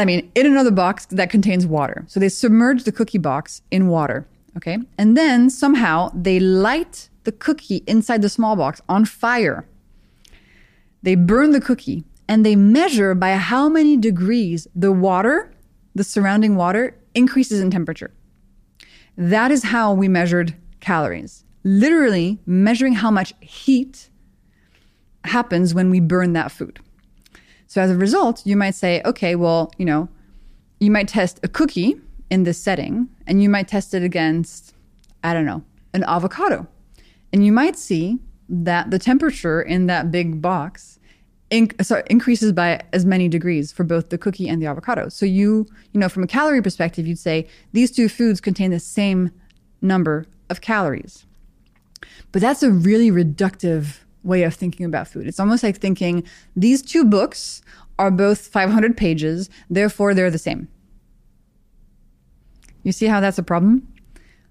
I 0.01 0.05
mean, 0.05 0.31
in 0.35 0.47
another 0.47 0.71
box 0.71 1.07
that 1.07 1.31
contains 1.31 1.67
water. 1.67 2.05
So 2.07 2.21
they 2.21 2.29
submerge 2.29 2.85
the 2.85 2.93
cookie 2.93 3.19
box 3.19 3.63
in 3.71 3.89
water, 3.89 4.27
okay? 4.57 4.79
And 4.99 5.17
then 5.17 5.51
somehow 5.51 6.11
they 6.15 6.41
light 6.41 7.09
the 7.25 7.33
cookie 7.33 7.83
inside 7.87 8.23
the 8.23 8.29
small 8.29 8.57
box 8.57 8.81
on 8.89 9.05
fire. 9.05 9.69
They 11.03 11.15
burn 11.15 11.51
the 11.51 11.61
cookie 11.61 12.05
and 12.29 12.45
they 12.45 12.57
measure 12.57 13.15
by 13.15 13.35
how 13.37 13.69
many 13.69 13.97
degrees 13.97 14.67
the 14.75 14.93
water, 14.93 15.55
the 15.95 16.05
surrounding 16.05 16.57
water, 16.57 16.97
increases 17.15 17.61
in 17.61 17.71
temperature. 17.71 18.13
That 19.17 19.51
is 19.51 19.65
how 19.65 19.93
we 19.93 20.09
measured 20.09 20.55
calories. 20.81 21.45
Literally 21.65 22.39
measuring 22.47 22.95
how 22.95 23.11
much 23.11 23.33
heat 23.41 24.11
happens 25.25 25.75
when 25.75 25.91
we 25.91 26.01
burn 26.01 26.33
that 26.35 26.53
food. 26.53 26.81
So 27.67 27.81
as 27.81 27.91
a 27.91 27.97
result, 27.97 28.43
you 28.45 28.57
might 28.57 28.75
say, 28.75 29.03
okay, 29.05 29.35
well, 29.35 29.73
you 29.79 29.85
know, 29.85 30.09
you 30.81 30.91
might 30.91 31.09
test 31.09 31.41
a 31.43 31.49
cookie 31.49 32.01
in 32.31 32.45
this 32.45 32.59
setting 32.59 33.09
and 33.27 33.43
you 33.43 33.49
might 33.49 33.69
test 33.69 33.95
it 33.95 34.03
against, 34.03 34.75
I 35.25 35.33
don't 35.33 35.47
know, 35.47 35.63
an 35.95 36.05
avocado. 36.05 36.67
And 37.33 37.45
you 37.45 37.53
might 37.53 37.77
see 37.77 38.19
that 38.49 38.91
the 38.91 38.99
temperature 38.99 39.61
in 39.61 39.87
that 39.87 40.11
big 40.11 40.41
box 40.41 40.97
inc- 41.51 41.85
sorry, 41.85 42.03
increases 42.09 42.53
by 42.53 42.81
as 42.93 43.05
many 43.05 43.29
degrees 43.29 43.73
for 43.73 43.85
both 43.85 44.11
the 44.11 44.19
cookie 44.19 44.49
and 44.49 44.61
the 44.61 44.67
avocado. 44.67 45.09
So 45.09 45.27
you, 45.27 45.67
you 45.93 46.01
know, 46.01 46.09
from 46.09 46.23
a 46.23 46.27
calorie 46.27 46.63
perspective, 46.63 47.07
you'd 47.07 47.19
say 47.19 47.47
these 47.73 47.91
two 47.91 48.09
foods 48.09 48.41
contain 48.41 48.71
the 48.71 48.81
same 48.81 49.31
number 49.83 50.27
of 50.51 50.61
calories. 50.61 51.27
But 52.33 52.43
that's 52.43 52.63
a 52.63 52.71
really 52.71 53.11
reductive 53.11 53.99
way 54.27 54.43
of 54.43 54.55
thinking 54.55 54.85
about 54.85 55.09
food. 55.09 55.27
It's 55.27 55.41
almost 55.41 55.63
like 55.63 55.79
thinking 55.79 56.25
these 56.55 56.83
two 56.83 57.05
books 57.05 57.63
are 57.99 58.11
both 58.11 58.47
500 58.49 58.97
pages, 58.97 59.49
therefore 59.71 60.13
they're 60.13 60.31
the 60.31 60.39
same. 60.39 60.69
You 62.83 62.93
see 62.93 63.07
how 63.07 63.21
that's 63.21 63.39
a 63.39 63.43
problem? 63.43 63.89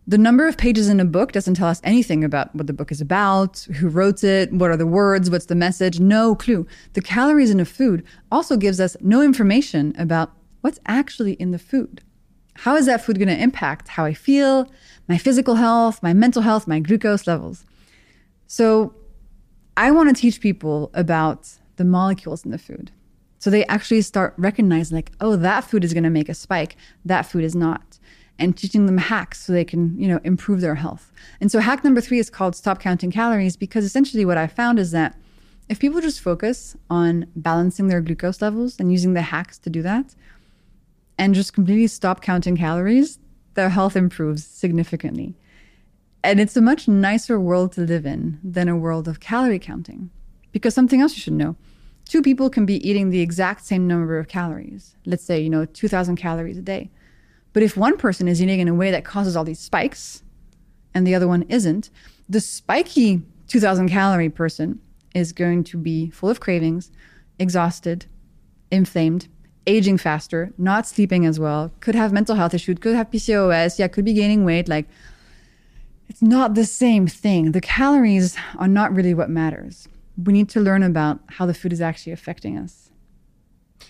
The 0.08 0.18
number 0.20 0.48
of 0.48 0.58
pages 0.58 0.88
in 0.88 1.00
a 1.00 1.06
book 1.06 1.32
doesn't 1.32 1.56
tell 1.56 1.68
us 1.68 1.82
anything 1.84 2.24
about 2.24 2.54
what 2.54 2.68
the 2.68 2.74
book 2.74 2.92
is 2.92 3.02
about, 3.02 3.60
who 3.76 3.88
wrote 3.88 4.24
it, 4.24 4.54
what 4.54 4.70
are 4.70 4.78
the 4.78 4.86
words, 4.86 5.32
what's 5.32 5.48
the 5.48 5.56
message, 5.56 6.00
no 6.00 6.36
clue. 6.36 6.68
The 6.94 7.02
calories 7.02 7.50
in 7.50 7.60
a 7.60 7.66
food 7.66 8.04
also 8.32 8.56
gives 8.56 8.80
us 8.80 8.96
no 9.02 9.22
information 9.22 9.96
about 9.98 10.32
what's 10.62 10.80
actually 10.86 11.34
in 11.34 11.52
the 11.52 11.58
food. 11.58 12.02
How 12.54 12.76
is 12.76 12.86
that 12.86 13.04
food 13.04 13.18
going 13.18 13.30
to 13.30 13.42
impact 13.42 13.88
how 13.88 14.06
I 14.06 14.14
feel, 14.14 14.72
my 15.08 15.18
physical 15.18 15.56
health, 15.56 16.02
my 16.04 16.14
mental 16.14 16.44
health, 16.44 16.68
my 16.68 16.80
glucose 16.80 17.26
levels? 17.26 17.66
So, 18.48 18.94
I 19.78 19.92
want 19.92 20.16
to 20.16 20.20
teach 20.20 20.40
people 20.40 20.90
about 20.94 21.50
the 21.76 21.86
molecules 21.86 22.46
in 22.46 22.52
the 22.52 22.58
food. 22.58 22.92
So 23.40 23.50
they 23.50 23.66
actually 23.66 24.02
start 24.02 24.34
recognizing, 24.38 24.96
like, 24.96 25.12
oh, 25.20 25.36
that 25.36 25.66
food 25.66 25.84
is 25.84 25.94
going 25.94 26.04
to 26.04 26.10
make 26.10 26.30
a 26.30 26.34
spike, 26.34 26.78
that 27.04 27.24
food 27.24 27.44
is 27.44 27.56
not. 27.56 28.00
And 28.40 28.58
teaching 28.58 28.86
them 28.86 28.98
hacks 28.98 29.42
so 29.42 29.54
they 29.54 29.64
can, 29.64 29.98
you 30.00 30.08
know, 30.08 30.20
improve 30.24 30.62
their 30.62 30.76
health. 30.76 31.12
And 31.40 31.52
so 31.52 31.60
hack 31.60 31.84
number 31.84 32.02
three 32.02 32.20
is 32.20 32.30
called 32.30 32.56
stop 32.56 32.80
counting 32.80 33.12
calories 33.12 33.56
because 33.56 33.86
essentially 33.86 34.26
what 34.26 34.38
I 34.38 34.48
found 34.48 34.80
is 34.80 34.92
that 34.92 35.18
if 35.70 35.80
people 35.80 36.02
just 36.02 36.20
focus 36.20 36.76
on 36.90 37.28
balancing 37.36 37.88
their 37.88 38.02
glucose 38.02 38.42
levels 38.42 38.80
and 38.80 38.92
using 38.92 39.14
the 39.14 39.22
hacks 39.22 39.58
to 39.60 39.70
do 39.70 39.82
that, 39.82 40.16
and 41.18 41.34
just 41.34 41.54
completely 41.54 41.88
stop 41.88 42.22
counting 42.22 42.58
calories, 42.58 43.20
their 43.54 43.70
health 43.70 43.96
improves 43.96 44.46
significantly. 44.46 45.34
And 46.26 46.40
it's 46.40 46.58
a 46.58 46.62
much 46.62 46.88
nicer 46.88 47.40
world 47.40 47.74
to 47.74 47.82
live 47.82 48.06
in 48.06 48.40
than 48.44 48.68
a 48.68 48.76
world 48.76 49.08
of 49.08 49.20
calorie 49.20 49.60
counting. 49.60 50.10
Because 50.52 50.74
something 50.74 51.02
else 51.02 51.16
you 51.16 51.22
should 51.22 51.34
know 51.34 51.56
two 52.06 52.22
people 52.22 52.50
can 52.50 52.66
be 52.66 52.88
eating 52.88 53.10
the 53.10 53.22
exact 53.22 53.66
same 53.66 53.88
number 53.88 54.18
of 54.18 54.28
calories. 54.28 54.96
Let's 55.06 55.24
say, 55.24 55.40
you 55.42 55.50
know, 55.50 55.66
2,000 55.66 56.16
calories 56.16 56.58
a 56.58 56.62
day. 56.62 56.90
But 57.54 57.64
if 57.64 57.76
one 57.76 57.98
person 57.98 58.28
is 58.28 58.42
eating 58.42 58.60
in 58.60 58.68
a 58.68 58.74
way 58.74 58.92
that 58.92 59.06
causes 59.06 59.36
all 59.36 59.44
these 59.44 59.60
spikes 59.60 60.24
and 60.94 61.06
the 61.06 61.16
other 61.16 61.28
one 61.28 61.44
isn't, 61.44 61.90
the 62.30 62.40
spiky 62.40 63.24
2,000 63.48 63.90
calorie 63.90 64.30
person 64.30 64.80
is 65.14 65.32
going 65.32 65.64
to 65.66 65.78
be 65.78 66.10
full 66.10 66.30
of 66.30 66.40
cravings, 66.40 66.92
exhausted, 67.40 68.06
inflamed, 68.72 69.28
aging 69.68 69.98
faster, 69.98 70.54
not 70.58 70.86
sleeping 70.86 71.26
as 71.26 71.40
well, 71.40 71.72
could 71.80 71.96
have 71.96 72.14
mental 72.14 72.36
health 72.36 72.54
issues, 72.54 72.78
could 72.80 72.96
have 72.96 73.10
PCOS, 73.10 73.80
yeah, 73.80 73.88
could 73.88 74.06
be 74.06 74.14
gaining 74.14 74.46
weight. 74.46 74.68
Like, 74.68 74.88
it's 76.08 76.22
not 76.22 76.56
the 76.56 76.66
same 76.66 77.08
thing. 77.08 77.52
The 77.52 77.62
calories 77.62 78.38
are 78.58 78.68
not 78.68 78.94
really 78.94 79.14
what 79.14 79.30
matters. 79.30 79.88
We 80.24 80.34
need 80.34 80.50
to 80.50 80.60
learn 80.60 80.84
about 80.84 81.20
how 81.28 81.46
the 81.46 81.54
food 81.54 81.74
is 81.74 81.82
actually 81.82 82.14
affecting 82.14 82.58
us. 82.58 82.92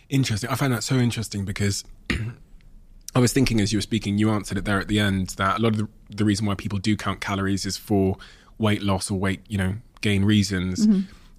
Interesting. 0.09 0.49
I 0.49 0.55
find 0.55 0.73
that 0.73 0.83
so 0.83 0.95
interesting 0.95 1.45
because 1.45 1.83
I 3.15 3.19
was 3.19 3.33
thinking 3.33 3.61
as 3.61 3.71
you 3.71 3.77
were 3.77 3.83
speaking, 3.83 4.17
you 4.17 4.29
answered 4.29 4.57
it 4.57 4.65
there 4.65 4.79
at 4.79 4.87
the 4.87 4.99
end 4.99 5.29
that 5.37 5.59
a 5.59 5.61
lot 5.61 5.73
of 5.73 5.77
the, 5.77 5.87
the 6.09 6.25
reason 6.25 6.45
why 6.45 6.55
people 6.55 6.79
do 6.79 6.97
count 6.97 7.21
calories 7.21 7.65
is 7.65 7.77
for 7.77 8.17
weight 8.57 8.81
loss 8.81 9.11
or 9.11 9.19
weight, 9.19 9.41
you 9.47 9.57
know, 9.57 9.75
gain 10.01 10.25
reasons. 10.25 10.87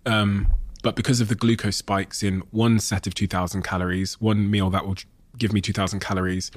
Um, 0.07 0.53
but 0.83 0.95
because 0.95 1.20
of 1.20 1.29
the 1.29 1.35
glucose 1.35 1.77
spikes 1.77 2.22
in 2.22 2.41
one 2.51 2.79
set 2.79 3.07
of 3.07 3.14
2,000 3.14 3.62
calories, 3.62 4.20
one 4.20 4.51
meal 4.51 4.70
that 4.70 4.87
will 4.87 4.97
give 5.37 5.53
me 5.53 5.61
2,000 5.61 6.01
calories, 6.01 6.51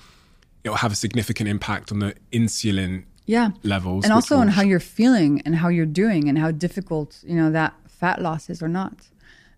it 0.63 0.69
will 0.69 0.77
have 0.77 0.91
a 0.91 0.95
significant 0.95 1.49
impact 1.49 1.91
on 1.91 1.99
the 1.99 2.15
insulin 2.31 3.05
Yeah. 3.29 3.51
levels. 3.61 4.05
and 4.05 4.11
also 4.11 4.37
on 4.37 4.47
how 4.47 4.63
you're 4.63 4.79
feeling 4.79 5.41
and 5.45 5.55
how 5.55 5.67
you're 5.67 5.85
doing 5.85 6.27
and 6.27 6.37
how 6.37 6.49
difficult, 6.49 7.19
you 7.23 7.35
know, 7.35 7.51
that 7.51 7.75
fat 7.87 8.21
loss 8.21 8.49
is 8.49 8.63
or 8.63 8.67
not. 8.67 9.09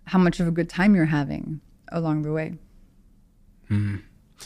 How 0.05 0.19
much 0.19 0.41
of 0.41 0.47
a 0.47 0.51
good 0.51 0.69
time 0.69 0.93
you're 0.93 1.05
having 1.05 1.61
along 1.89 2.24
the 2.24 2.34
way. 2.34 2.57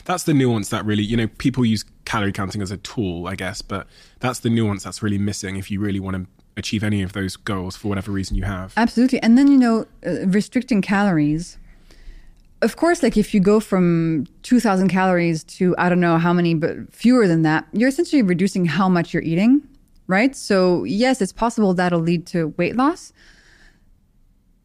that's 0.05 0.23
the 0.23 0.33
nuance 0.33 0.69
that 0.69 0.85
really, 0.85 1.01
you 1.01 1.17
know, 1.17 1.27
people 1.27 1.65
use 1.65 1.83
calorie 2.05 2.31
counting 2.31 2.61
as 2.61 2.69
a 2.69 2.77
tool, 2.77 3.25
I 3.27 3.35
guess, 3.35 3.63
but 3.63 3.87
that's 4.19 4.39
the 4.41 4.51
nuance 4.51 4.83
that's 4.83 5.01
really 5.01 5.17
missing 5.17 5.55
if 5.55 5.71
you 5.71 5.79
really 5.79 5.99
want 5.99 6.17
to 6.17 6.27
achieve 6.55 6.83
any 6.83 7.01
of 7.01 7.13
those 7.13 7.35
goals 7.35 7.75
for 7.75 7.87
whatever 7.87 8.11
reason 8.11 8.37
you 8.37 8.43
have. 8.43 8.73
Absolutely. 8.77 9.19
And 9.23 9.37
then, 9.39 9.47
you 9.47 9.57
know, 9.57 9.87
uh, 10.05 10.27
restricting 10.27 10.83
calories. 10.83 11.57
Of 12.61 12.77
course, 12.77 13.03
like 13.03 13.17
if 13.17 13.33
you 13.33 13.39
go 13.39 13.59
from 13.59 14.25
2,000 14.43 14.87
calories 14.87 15.43
to 15.43 15.75
I 15.77 15.89
don't 15.89 15.99
know 15.99 16.17
how 16.17 16.33
many, 16.33 16.53
but 16.53 16.93
fewer 16.93 17.27
than 17.27 17.41
that, 17.43 17.67
you're 17.73 17.89
essentially 17.89 18.21
reducing 18.21 18.65
how 18.65 18.87
much 18.89 19.13
you're 19.13 19.23
eating, 19.23 19.61
right? 20.07 20.35
So, 20.35 20.83
yes, 20.83 21.21
it's 21.21 21.33
possible 21.33 21.73
that'll 21.73 21.99
lead 21.99 22.25
to 22.27 22.53
weight 22.57 22.75
loss. 22.75 23.13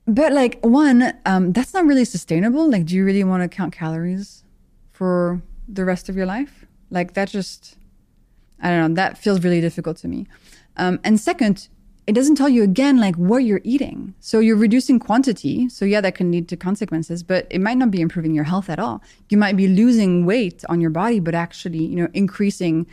But, 0.06 0.32
like, 0.32 0.58
one, 0.62 1.12
um, 1.26 1.52
that's 1.52 1.74
not 1.74 1.84
really 1.84 2.04
sustainable. 2.04 2.68
Like, 2.68 2.86
do 2.86 2.96
you 2.96 3.04
really 3.04 3.22
want 3.22 3.42
to 3.42 3.48
count 3.48 3.72
calories 3.72 4.44
for 4.92 5.40
the 5.68 5.84
rest 5.84 6.08
of 6.08 6.16
your 6.16 6.26
life? 6.26 6.66
Like, 6.90 7.14
that 7.14 7.28
just, 7.28 7.76
I 8.60 8.70
don't 8.70 8.90
know, 8.90 8.94
that 8.96 9.18
feels 9.18 9.44
really 9.44 9.60
difficult 9.60 9.98
to 9.98 10.08
me. 10.08 10.26
Um, 10.76 10.98
and 11.04 11.20
second, 11.20 11.68
it 12.06 12.12
doesn't 12.12 12.34
tell 12.34 12.48
you 12.48 12.62
again 12.62 12.98
like 12.98 13.14
what 13.16 13.44
you're 13.44 13.60
eating. 13.62 14.14
So 14.20 14.40
you're 14.40 14.56
reducing 14.56 14.98
quantity. 14.98 15.68
So 15.68 15.84
yeah, 15.84 16.00
that 16.00 16.14
can 16.14 16.30
lead 16.30 16.48
to 16.48 16.56
consequences, 16.56 17.22
but 17.22 17.46
it 17.50 17.60
might 17.60 17.76
not 17.76 17.90
be 17.90 18.00
improving 18.00 18.34
your 18.34 18.44
health 18.44 18.68
at 18.68 18.78
all. 18.78 19.02
You 19.28 19.38
might 19.38 19.56
be 19.56 19.68
losing 19.68 20.26
weight 20.26 20.64
on 20.68 20.80
your 20.80 20.90
body, 20.90 21.20
but 21.20 21.34
actually, 21.34 21.84
you 21.84 21.96
know, 21.96 22.08
increasing 22.14 22.86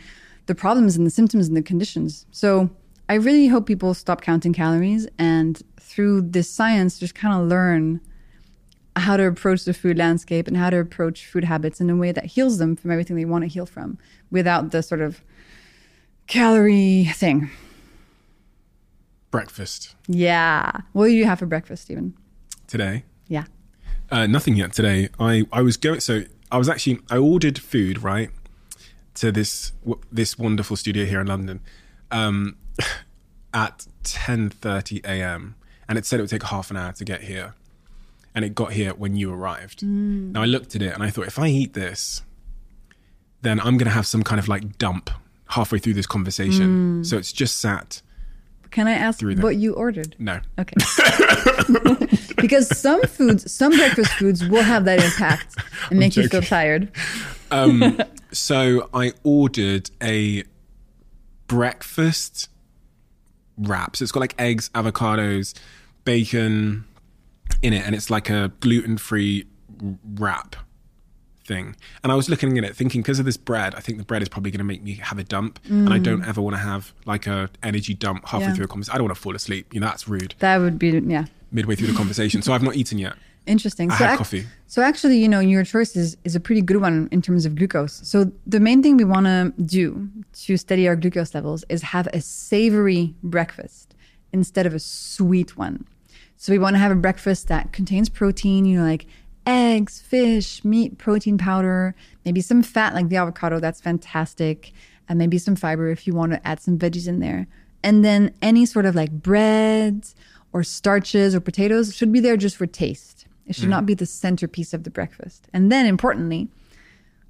the 0.46 0.54
problems 0.54 0.96
and 0.96 1.06
the 1.06 1.10
symptoms 1.10 1.48
and 1.48 1.56
the 1.56 1.62
conditions. 1.62 2.26
So 2.30 2.70
I 3.08 3.14
really 3.14 3.48
hope 3.48 3.66
people 3.66 3.94
stop 3.94 4.20
counting 4.20 4.52
calories 4.52 5.08
and 5.18 5.60
through 5.80 6.22
this 6.22 6.50
science 6.50 6.98
just 6.98 7.14
kind 7.14 7.40
of 7.40 7.48
learn 7.48 8.00
how 8.96 9.16
to 9.16 9.26
approach 9.26 9.64
the 9.64 9.72
food 9.72 9.96
landscape 9.96 10.46
and 10.46 10.56
how 10.56 10.70
to 10.70 10.78
approach 10.78 11.26
food 11.26 11.44
habits 11.44 11.80
in 11.80 11.88
a 11.88 11.96
way 11.96 12.12
that 12.12 12.26
heals 12.26 12.58
them 12.58 12.76
from 12.76 12.90
everything 12.90 13.16
they 13.16 13.24
want 13.24 13.42
to 13.44 13.48
heal 13.48 13.66
from 13.66 13.98
without 14.30 14.70
the 14.70 14.82
sort 14.82 15.00
of 15.00 15.22
calorie 16.26 17.10
thing. 17.14 17.50
Breakfast 19.30 19.94
Yeah. 20.06 20.72
What 20.92 21.06
do 21.06 21.12
you 21.12 21.24
have 21.26 21.38
for 21.38 21.46
breakfast, 21.46 21.84
Steven? 21.84 22.14
today. 22.66 23.04
Yeah. 23.28 23.44
Uh, 24.10 24.26
nothing 24.26 24.56
yet 24.56 24.72
today. 24.72 25.08
I, 25.18 25.44
I 25.52 25.62
was 25.62 25.76
going. 25.76 26.00
So 26.00 26.22
I 26.50 26.58
was 26.58 26.68
actually 26.68 27.00
I 27.10 27.16
ordered 27.18 27.58
food 27.58 28.02
right 28.02 28.30
to 29.14 29.32
this 29.32 29.72
w- 29.84 30.00
this 30.12 30.38
wonderful 30.38 30.76
studio 30.76 31.04
here 31.04 31.20
in 31.20 31.26
London 31.26 31.60
um, 32.10 32.56
at 33.54 33.86
ten 34.02 34.48
thirty 34.50 35.00
a.m. 35.04 35.56
and 35.88 35.98
it 35.98 36.06
said 36.06 36.20
it 36.20 36.22
would 36.22 36.30
take 36.30 36.42
half 36.44 36.70
an 36.70 36.76
hour 36.76 36.92
to 36.92 37.04
get 37.04 37.22
here, 37.22 37.54
and 38.34 38.44
it 38.44 38.54
got 38.54 38.72
here 38.72 38.92
when 38.94 39.16
you 39.16 39.32
arrived. 39.32 39.82
Now 39.82 40.42
I 40.42 40.46
looked 40.46 40.74
at 40.74 40.82
it 40.82 40.92
and 40.94 41.02
I 41.02 41.10
thought 41.10 41.26
if 41.26 41.38
I 41.38 41.48
eat 41.48 41.74
this, 41.74 42.22
then 43.42 43.60
I'm 43.60 43.76
going 43.78 43.88
to 43.88 43.94
have 43.94 44.06
some 44.06 44.22
kind 44.22 44.38
of 44.38 44.48
like 44.48 44.78
dump 44.78 45.10
halfway 45.48 45.78
through 45.78 45.94
this 45.94 46.06
conversation. 46.06 47.02
So 47.04 47.16
it's 47.18 47.32
just 47.32 47.58
sat. 47.58 48.02
Can 48.70 48.86
I 48.86 48.92
ask 48.92 49.22
what 49.22 49.56
you 49.56 49.74
ordered? 49.74 50.14
No, 50.18 50.40
Okay. 50.58 50.74
because 52.36 52.76
some 52.76 53.02
foods, 53.02 53.50
some 53.50 53.72
breakfast 53.72 54.12
foods 54.12 54.44
will 54.46 54.62
have 54.62 54.84
that 54.84 55.02
impact 55.02 55.56
and 55.90 55.98
make 55.98 56.16
you 56.16 56.28
feel 56.28 56.42
tired. 56.42 56.90
Um, 57.50 57.98
so 58.32 58.88
I 58.92 59.12
ordered 59.24 59.90
a 60.02 60.44
breakfast 61.46 62.48
wrap. 63.56 63.96
So 63.96 64.02
it's 64.02 64.12
got 64.12 64.20
like 64.20 64.34
eggs, 64.38 64.70
avocados, 64.70 65.54
bacon 66.04 66.84
in 67.62 67.72
it, 67.72 67.84
and 67.84 67.94
it's 67.94 68.10
like 68.10 68.30
a 68.30 68.52
gluten 68.60 68.98
free 68.98 69.46
wrap 70.14 70.56
thing. 71.48 71.74
And 72.04 72.12
I 72.12 72.14
was 72.14 72.28
looking 72.28 72.56
at 72.58 72.62
it 72.64 72.76
thinking, 72.76 73.00
because 73.00 73.18
of 73.18 73.24
this 73.24 73.36
bread, 73.36 73.74
I 73.74 73.80
think 73.80 73.98
the 73.98 74.04
bread 74.04 74.22
is 74.22 74.28
probably 74.28 74.52
going 74.52 74.58
to 74.58 74.64
make 74.64 74.82
me 74.82 74.94
have 75.02 75.18
a 75.18 75.24
dump. 75.24 75.58
And 75.68 75.92
I 75.92 75.98
don't 75.98 76.22
mm. 76.22 76.28
ever 76.28 76.40
want 76.40 76.54
to 76.54 76.62
have 76.62 76.92
like 77.06 77.26
a 77.26 77.50
energy 77.64 77.94
dump 77.94 78.28
halfway 78.28 78.48
Yeah. 78.48 78.54
through 78.54 78.66
a 78.66 78.68
conversation. 78.68 78.94
I 78.94 78.98
don't 78.98 79.06
want 79.08 79.16
to 79.16 79.22
fall 79.22 79.34
asleep. 79.34 79.74
You 79.74 79.80
know, 79.80 79.86
that's 79.86 80.06
rude 80.06 80.34
That 80.38 80.58
would 80.58 80.78
be, 80.78 80.90
yeah. 80.90 81.24
midway 81.50 81.74
through 81.74 81.88
the 81.88 81.98
conversation. 82.02 82.42
So 82.42 82.52
I've 82.52 82.62
not 82.62 82.76
eaten 82.76 82.98
yet. 82.98 83.14
Interesting. 83.46 83.90
I 83.90 83.96
so 83.96 84.04
had 84.04 84.10
ac- 84.12 84.18
coffee. 84.18 84.46
So 84.66 84.82
actually, 84.82 85.18
you 85.18 85.28
know, 85.28 85.40
your 85.40 85.64
choice 85.64 85.96
is, 85.96 86.18
is 86.24 86.36
a 86.36 86.40
pretty 86.40 86.60
good 86.60 86.76
one 86.82 87.08
in 87.10 87.22
terms 87.22 87.46
of 87.46 87.54
glucose. 87.54 87.94
So 88.04 88.30
the 88.46 88.60
main 88.60 88.82
thing 88.82 88.98
we 88.98 89.04
want 89.04 89.24
to 89.26 89.52
do 89.62 90.08
to 90.44 90.56
steady 90.58 90.86
our 90.86 90.96
glucose 90.96 91.34
levels 91.34 91.64
is 91.70 91.80
have 91.82 92.06
a 92.12 92.20
savory 92.20 93.14
breakfast 93.22 93.94
instead 94.32 94.66
of 94.66 94.74
a 94.74 94.78
sweet 94.78 95.56
one. 95.56 95.86
So 96.36 96.52
we 96.52 96.58
want 96.58 96.74
to 96.74 96.78
have 96.78 96.92
a 96.92 97.00
breakfast 97.06 97.48
that 97.48 97.72
contains 97.72 98.08
protein, 98.10 98.66
you 98.66 98.78
know, 98.78 98.86
like 98.86 99.06
eggs, 99.48 99.98
fish, 99.98 100.62
meat, 100.62 100.98
protein 100.98 101.38
powder, 101.38 101.94
maybe 102.26 102.42
some 102.42 102.62
fat 102.62 102.92
like 102.92 103.08
the 103.08 103.16
avocado, 103.16 103.58
that's 103.58 103.80
fantastic, 103.80 104.72
and 105.08 105.18
maybe 105.18 105.38
some 105.38 105.56
fiber 105.56 105.88
if 105.88 106.06
you 106.06 106.12
want 106.12 106.32
to 106.32 106.46
add 106.46 106.60
some 106.60 106.78
veggies 106.78 107.08
in 107.08 107.18
there. 107.18 107.46
And 107.82 108.04
then 108.04 108.34
any 108.42 108.66
sort 108.66 108.84
of 108.84 108.94
like 108.94 109.10
breads 109.10 110.14
or 110.52 110.62
starches 110.62 111.34
or 111.34 111.40
potatoes 111.40 111.96
should 111.96 112.12
be 112.12 112.20
there 112.20 112.36
just 112.36 112.56
for 112.56 112.66
taste. 112.66 113.26
It 113.46 113.54
should 113.54 113.68
mm. 113.68 113.70
not 113.70 113.86
be 113.86 113.94
the 113.94 114.04
centerpiece 114.04 114.74
of 114.74 114.84
the 114.84 114.90
breakfast. 114.90 115.48
And 115.54 115.72
then 115.72 115.86
importantly, 115.86 116.48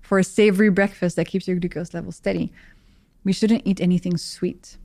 for 0.01 0.19
a 0.19 0.25
savory 0.25 0.71
breakfast 0.71 1.15
that 1.17 1.27
keeps 1.27 1.47
your 1.47 1.59
glucose 1.59 1.95
level 1.95 2.11
steady, 2.11 2.53
we 3.23 3.33
shouldn't 3.33 3.63
eat 3.65 3.81
anything 3.81 4.17
sweet 4.17 4.77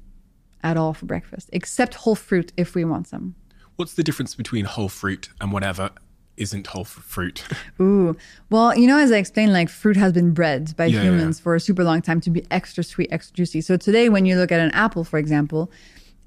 at 0.62 0.78
all 0.78 0.94
for 0.94 1.08
breakfast, 1.08 1.50
except 1.52 1.96
whole 1.96 2.16
fruit 2.16 2.54
if 2.58 2.76
we 2.76 2.86
want 2.86 3.08
some. 3.08 3.34
What's 3.76 3.96
the 3.96 4.04
difference 4.04 4.36
between 4.36 4.66
whole 4.66 4.90
fruit 4.90 5.30
and 5.42 5.52
whatever 5.52 5.90
isn't 6.38 6.68
whole 6.68 6.84
fruit? 6.86 7.44
Ooh. 7.82 8.16
Well, 8.50 8.78
you 8.78 8.88
know, 8.88 8.98
as 8.98 9.12
I 9.12 9.18
explained, 9.18 9.54
like 9.54 9.70
fruit 9.70 9.98
has 9.98 10.14
been 10.14 10.34
bred 10.34 10.76
by 10.76 10.86
Yeah, 10.86 10.98
yeah, 10.98 11.04
humans 11.10 11.40
for 11.40 11.56
a 11.56 11.60
super 11.60 11.84
long 11.84 12.02
time 12.02 12.22
to 12.22 12.30
be 12.30 12.46
extra 12.52 12.84
sweet, 12.84 13.10
extra 13.12 13.36
juicy. 13.36 13.62
So 13.62 13.78
today, 13.78 14.10
when 14.10 14.26
you 14.26 14.36
look 14.36 14.52
at 14.52 14.60
an 14.60 14.72
apple, 14.72 15.04
for 15.04 15.18
example, 15.18 15.72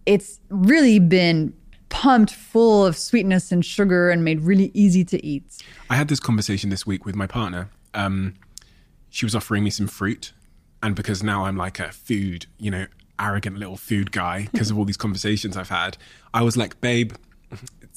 it's 0.04 0.40
really 0.48 0.98
been 0.98 1.52
pumped 1.88 2.32
full 2.32 2.84
of 2.84 2.96
sweetness 2.96 3.52
and 3.52 3.64
sugar 3.64 4.10
and 4.10 4.24
made 4.24 4.40
really 4.40 4.70
easy 4.74 5.04
to 5.04 5.24
eat. 5.24 5.44
I 5.90 5.96
had 5.96 6.08
this 6.08 6.20
conversation 6.20 6.70
this 6.70 6.86
week 6.86 7.04
with 7.04 7.14
my 7.14 7.26
partner. 7.26 7.68
Um, 7.94 8.34
she 9.10 9.24
was 9.24 9.34
offering 9.34 9.64
me 9.64 9.70
some 9.70 9.86
fruit, 9.86 10.32
and 10.82 10.94
because 10.94 11.22
now 11.22 11.44
I'm 11.46 11.56
like 11.56 11.80
a 11.80 11.90
food, 11.92 12.46
you 12.58 12.70
know, 12.70 12.86
arrogant 13.18 13.58
little 13.58 13.76
food 13.76 14.12
guy 14.12 14.48
because 14.52 14.70
of 14.70 14.78
all 14.78 14.84
these 14.84 14.96
conversations 14.96 15.56
I've 15.56 15.70
had, 15.70 15.96
I 16.34 16.42
was 16.42 16.56
like, 16.56 16.80
"Babe, 16.80 17.12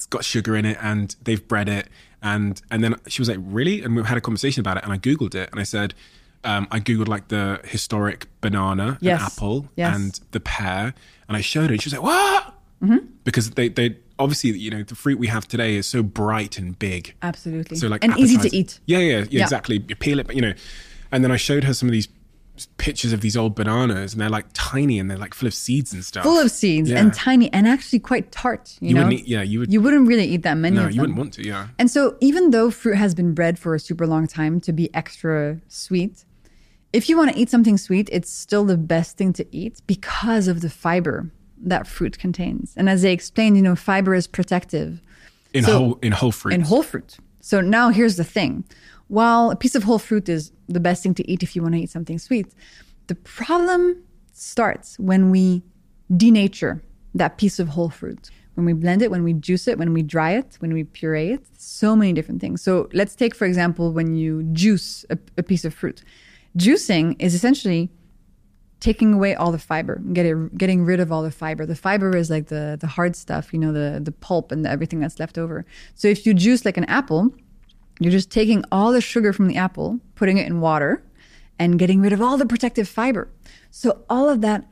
it's 0.00 0.06
got 0.06 0.24
sugar 0.24 0.56
in 0.56 0.64
it, 0.64 0.78
and 0.80 1.14
they've 1.24 1.46
bred 1.46 1.68
it." 1.68 1.88
And 2.22 2.60
and 2.70 2.82
then 2.82 2.96
she 3.06 3.20
was 3.20 3.28
like, 3.28 3.38
"Really?" 3.40 3.82
And 3.82 3.94
we 3.94 4.02
had 4.02 4.16
a 4.16 4.20
conversation 4.20 4.60
about 4.60 4.78
it, 4.78 4.84
and 4.84 4.92
I 4.92 4.98
googled 4.98 5.34
it, 5.34 5.50
and 5.50 5.60
I 5.60 5.64
said. 5.64 5.94
Um, 6.42 6.68
I 6.70 6.80
googled 6.80 7.06
like 7.08 7.28
the 7.28 7.60
historic 7.64 8.24
banana, 8.40 8.96
Yes. 9.02 9.20
and 9.20 9.26
apple, 9.30 9.68
Yes. 9.76 9.94
and 9.94 10.20
the 10.30 10.40
pear, 10.40 10.94
and 11.28 11.36
I 11.36 11.42
showed 11.42 11.66
her, 11.66 11.72
and 11.74 11.82
she 11.82 11.88
was 11.88 11.92
like, 11.92 12.02
"What?" 12.02 12.54
Mm-hmm. 12.82 13.06
Because 13.24 13.50
they, 13.50 13.68
they 13.68 13.98
obviously, 14.18 14.56
you 14.58 14.70
know, 14.70 14.82
the 14.82 14.94
fruit 14.94 15.18
we 15.18 15.26
have 15.26 15.46
today 15.46 15.74
is 15.76 15.86
so 15.86 16.02
bright 16.02 16.56
and 16.56 16.78
big. 16.78 17.14
Absolutely. 17.20 17.76
So 17.76 17.88
like 17.88 18.02
and 18.02 18.16
easy 18.18 18.38
to 18.38 18.56
eat. 18.56 18.80
Yeah, 18.86 19.00
yeah, 19.00 19.18
yeah, 19.18 19.24
Yeah. 19.28 19.42
exactly. 19.42 19.84
You 19.86 19.96
peel 19.96 20.18
it, 20.18 20.26
but 20.26 20.34
you 20.34 20.40
know, 20.40 20.54
and 21.12 21.22
then 21.22 21.30
I 21.30 21.36
showed 21.36 21.64
her 21.64 21.74
some 21.74 21.90
of 21.90 21.92
these 21.92 22.08
pictures 22.78 23.12
of 23.12 23.20
these 23.20 23.36
old 23.36 23.54
bananas, 23.54 24.12
and 24.12 24.20
they're 24.20 24.28
like 24.28 24.46
tiny 24.52 24.98
and 24.98 25.10
they're 25.10 25.18
like 25.18 25.34
full 25.34 25.46
of 25.46 25.54
seeds 25.54 25.92
and 25.92 26.04
stuff. 26.04 26.22
Full 26.24 26.38
of 26.38 26.50
seeds 26.50 26.90
Yeah. 26.90 26.98
and 27.00 27.12
tiny 27.12 27.52
and 27.52 27.66
actually 27.66 27.98
quite 28.00 28.30
tart. 28.32 28.76
You, 28.80 28.88
You 28.88 28.94
know? 28.94 29.00
wouldn't 29.04 29.20
eat- 29.20 29.28
yeah, 29.28 29.42
you 29.42 29.60
would- 29.60 29.72
You 29.72 29.80
wouldn't 29.80 30.06
really 30.08 30.24
eat 30.26 30.42
that 30.42 30.54
many 30.56 30.76
No, 30.76 30.82
you 30.82 30.88
them. 30.92 30.98
wouldn't 31.00 31.18
want 31.18 31.32
to. 31.34 31.46
Yeah, 31.46 31.68
And 31.78 31.90
so, 31.90 32.16
even 32.20 32.50
though 32.50 32.70
fruit 32.70 32.96
has 32.96 33.14
been 33.14 33.34
bred 33.34 33.58
for 33.58 33.74
a 33.74 33.80
super 33.80 34.06
long 34.06 34.26
time 34.26 34.60
to 34.60 34.72
be 34.72 34.92
extra 34.94 35.58
sweet, 35.68 36.24
if 36.92 37.08
you 37.08 37.16
want 37.16 37.32
to 37.32 37.38
eat 37.38 37.48
something 37.50 37.78
sweet, 37.78 38.08
it's 38.12 38.30
still 38.30 38.64
the 38.64 38.76
best 38.76 39.16
thing 39.16 39.32
to 39.34 39.46
eat 39.54 39.80
because 39.86 40.48
of 40.48 40.60
the 40.60 40.70
fiber 40.70 41.30
that 41.62 41.86
fruit 41.86 42.18
contains. 42.18 42.72
And 42.76 42.88
as 42.88 43.02
they 43.02 43.12
explained, 43.12 43.56
you 43.56 43.62
know, 43.62 43.76
fiber 43.76 44.14
is 44.14 44.26
protective 44.26 45.00
in 45.52 45.64
So- 45.64 45.78
whole 45.78 45.98
in 46.02 46.12
whole 46.12 46.32
fruit. 46.32 46.54
in 46.54 46.62
whole 46.62 46.82
fruit. 46.82 47.18
So 47.40 47.60
now 47.60 47.90
here's 47.90 48.16
the 48.16 48.24
thing. 48.24 48.64
While 49.10 49.50
a 49.50 49.56
piece 49.56 49.74
of 49.74 49.82
whole 49.82 49.98
fruit 49.98 50.28
is 50.28 50.52
the 50.68 50.78
best 50.78 51.02
thing 51.02 51.14
to 51.14 51.28
eat 51.28 51.42
if 51.42 51.56
you 51.56 51.62
want 51.62 51.74
to 51.74 51.80
eat 51.80 51.90
something 51.90 52.16
sweet, 52.20 52.46
the 53.08 53.16
problem 53.16 54.04
starts 54.32 54.96
when 55.00 55.30
we 55.32 55.64
denature 56.12 56.80
that 57.16 57.36
piece 57.36 57.58
of 57.58 57.70
whole 57.70 57.90
fruit. 57.90 58.30
When 58.54 58.64
we 58.66 58.72
blend 58.72 59.02
it, 59.02 59.10
when 59.10 59.24
we 59.24 59.32
juice 59.32 59.66
it, 59.66 59.78
when 59.78 59.92
we 59.92 60.02
dry 60.02 60.30
it, 60.34 60.54
when 60.60 60.72
we 60.72 60.84
puree 60.84 61.32
it, 61.32 61.44
so 61.58 61.96
many 61.96 62.12
different 62.12 62.40
things. 62.40 62.62
So 62.62 62.88
let's 62.92 63.16
take, 63.16 63.34
for 63.34 63.46
example, 63.46 63.92
when 63.92 64.14
you 64.14 64.44
juice 64.52 65.04
a, 65.10 65.18
a 65.36 65.42
piece 65.42 65.64
of 65.64 65.74
fruit. 65.74 66.04
Juicing 66.56 67.16
is 67.18 67.34
essentially 67.34 67.90
taking 68.78 69.12
away 69.12 69.34
all 69.34 69.50
the 69.50 69.58
fiber, 69.58 70.00
getting 70.12 70.50
getting 70.56 70.84
rid 70.84 71.00
of 71.00 71.10
all 71.10 71.24
the 71.24 71.32
fiber. 71.32 71.66
The 71.66 71.74
fiber 71.74 72.16
is 72.16 72.30
like 72.30 72.46
the 72.46 72.78
the 72.80 72.86
hard 72.86 73.16
stuff, 73.16 73.52
you 73.52 73.58
know, 73.58 73.72
the 73.72 73.98
the 74.00 74.12
pulp 74.12 74.52
and 74.52 74.64
the, 74.64 74.70
everything 74.70 75.00
that's 75.00 75.18
left 75.18 75.36
over. 75.36 75.66
So 75.96 76.06
if 76.06 76.24
you 76.26 76.32
juice 76.32 76.64
like 76.64 76.76
an 76.76 76.84
apple, 76.84 77.34
you're 78.04 78.12
just 78.12 78.30
taking 78.30 78.64
all 78.72 78.92
the 78.92 79.00
sugar 79.00 79.32
from 79.32 79.48
the 79.48 79.56
apple, 79.56 80.00
putting 80.14 80.38
it 80.38 80.46
in 80.46 80.60
water, 80.60 81.02
and 81.58 81.78
getting 81.78 82.00
rid 82.00 82.12
of 82.12 82.22
all 82.22 82.38
the 82.38 82.46
protective 82.46 82.88
fiber. 82.88 83.28
So 83.70 84.02
all 84.08 84.28
of 84.28 84.40
that 84.40 84.66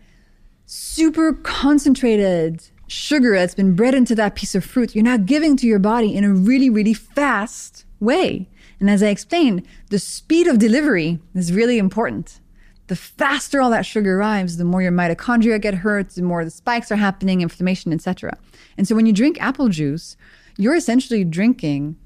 super 0.66 1.32
concentrated 1.32 2.62
sugar 2.86 3.34
that's 3.34 3.54
been 3.54 3.76
bred 3.76 3.94
into 3.94 4.14
that 4.14 4.34
piece 4.34 4.54
of 4.54 4.64
fruit, 4.64 4.94
you're 4.94 5.04
now 5.04 5.18
giving 5.18 5.56
to 5.58 5.66
your 5.66 5.78
body 5.78 6.14
in 6.14 6.24
a 6.24 6.32
really, 6.32 6.70
really 6.70 6.94
fast 6.94 7.84
way. 8.00 8.48
And 8.80 8.88
as 8.88 9.02
I 9.02 9.08
explained, 9.08 9.66
the 9.90 9.98
speed 9.98 10.46
of 10.46 10.58
delivery 10.58 11.18
is 11.34 11.52
really 11.52 11.78
important. 11.78 12.40
The 12.86 12.96
faster 12.96 13.60
all 13.60 13.70
that 13.70 13.84
sugar 13.84 14.18
arrives, 14.18 14.56
the 14.56 14.64
more 14.64 14.80
your 14.80 14.92
mitochondria 14.92 15.60
get 15.60 15.74
hurt, 15.74 16.10
the 16.10 16.22
more 16.22 16.44
the 16.44 16.50
spikes 16.50 16.90
are 16.90 16.96
happening, 16.96 17.42
inflammation, 17.42 17.92
etc. 17.92 18.38
And 18.78 18.88
so 18.88 18.94
when 18.94 19.04
you 19.04 19.12
drink 19.12 19.40
apple 19.42 19.68
juice, 19.68 20.16
you're 20.56 20.74
essentially 20.74 21.24
drinking 21.24 21.96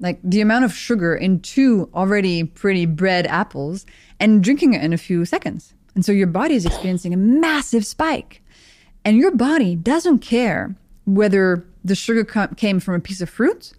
like 0.00 0.18
the 0.24 0.40
amount 0.40 0.64
of 0.64 0.72
sugar 0.72 1.14
in 1.14 1.40
two 1.40 1.88
already 1.94 2.44
pretty 2.44 2.86
bred 2.86 3.26
apples 3.26 3.86
and 4.18 4.42
drinking 4.42 4.74
it 4.74 4.82
in 4.82 4.92
a 4.92 4.98
few 4.98 5.24
seconds. 5.24 5.74
And 5.94 6.04
so 6.04 6.12
your 6.12 6.26
body 6.26 6.54
is 6.54 6.66
experiencing 6.66 7.14
a 7.14 7.18
massive 7.18 7.84
spike. 7.84 8.42
And 9.04 9.16
your 9.16 9.30
body 9.30 9.76
doesn't 9.76 10.20
care 10.20 10.74
whether 11.04 11.64
the 11.84 11.94
sugar 11.94 12.24
came 12.56 12.80
from 12.80 12.94
a 12.94 13.00
piece 13.00 13.20
of 13.20 13.30
fruit 13.30 13.72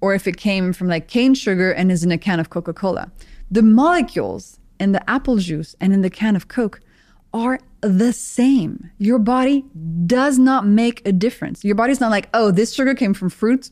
or 0.00 0.14
if 0.14 0.26
it 0.26 0.36
came 0.36 0.72
from 0.72 0.88
like 0.88 1.08
cane 1.08 1.34
sugar 1.34 1.70
and 1.70 1.90
is 1.90 2.04
in 2.04 2.12
a 2.12 2.18
can 2.18 2.40
of 2.40 2.50
Coca 2.50 2.72
Cola. 2.72 3.10
The 3.50 3.62
molecules 3.62 4.58
in 4.78 4.92
the 4.92 5.10
apple 5.10 5.36
juice 5.36 5.74
and 5.80 5.92
in 5.92 6.02
the 6.02 6.10
can 6.10 6.36
of 6.36 6.48
Coke 6.48 6.80
are 7.32 7.58
the 7.80 8.12
same. 8.12 8.90
Your 8.98 9.18
body 9.18 9.64
does 10.06 10.38
not 10.38 10.66
make 10.66 11.06
a 11.06 11.12
difference. 11.12 11.64
Your 11.64 11.74
body's 11.74 12.00
not 12.00 12.10
like, 12.10 12.28
oh, 12.34 12.50
this 12.50 12.74
sugar 12.74 12.94
came 12.94 13.14
from 13.14 13.30
fruit, 13.30 13.70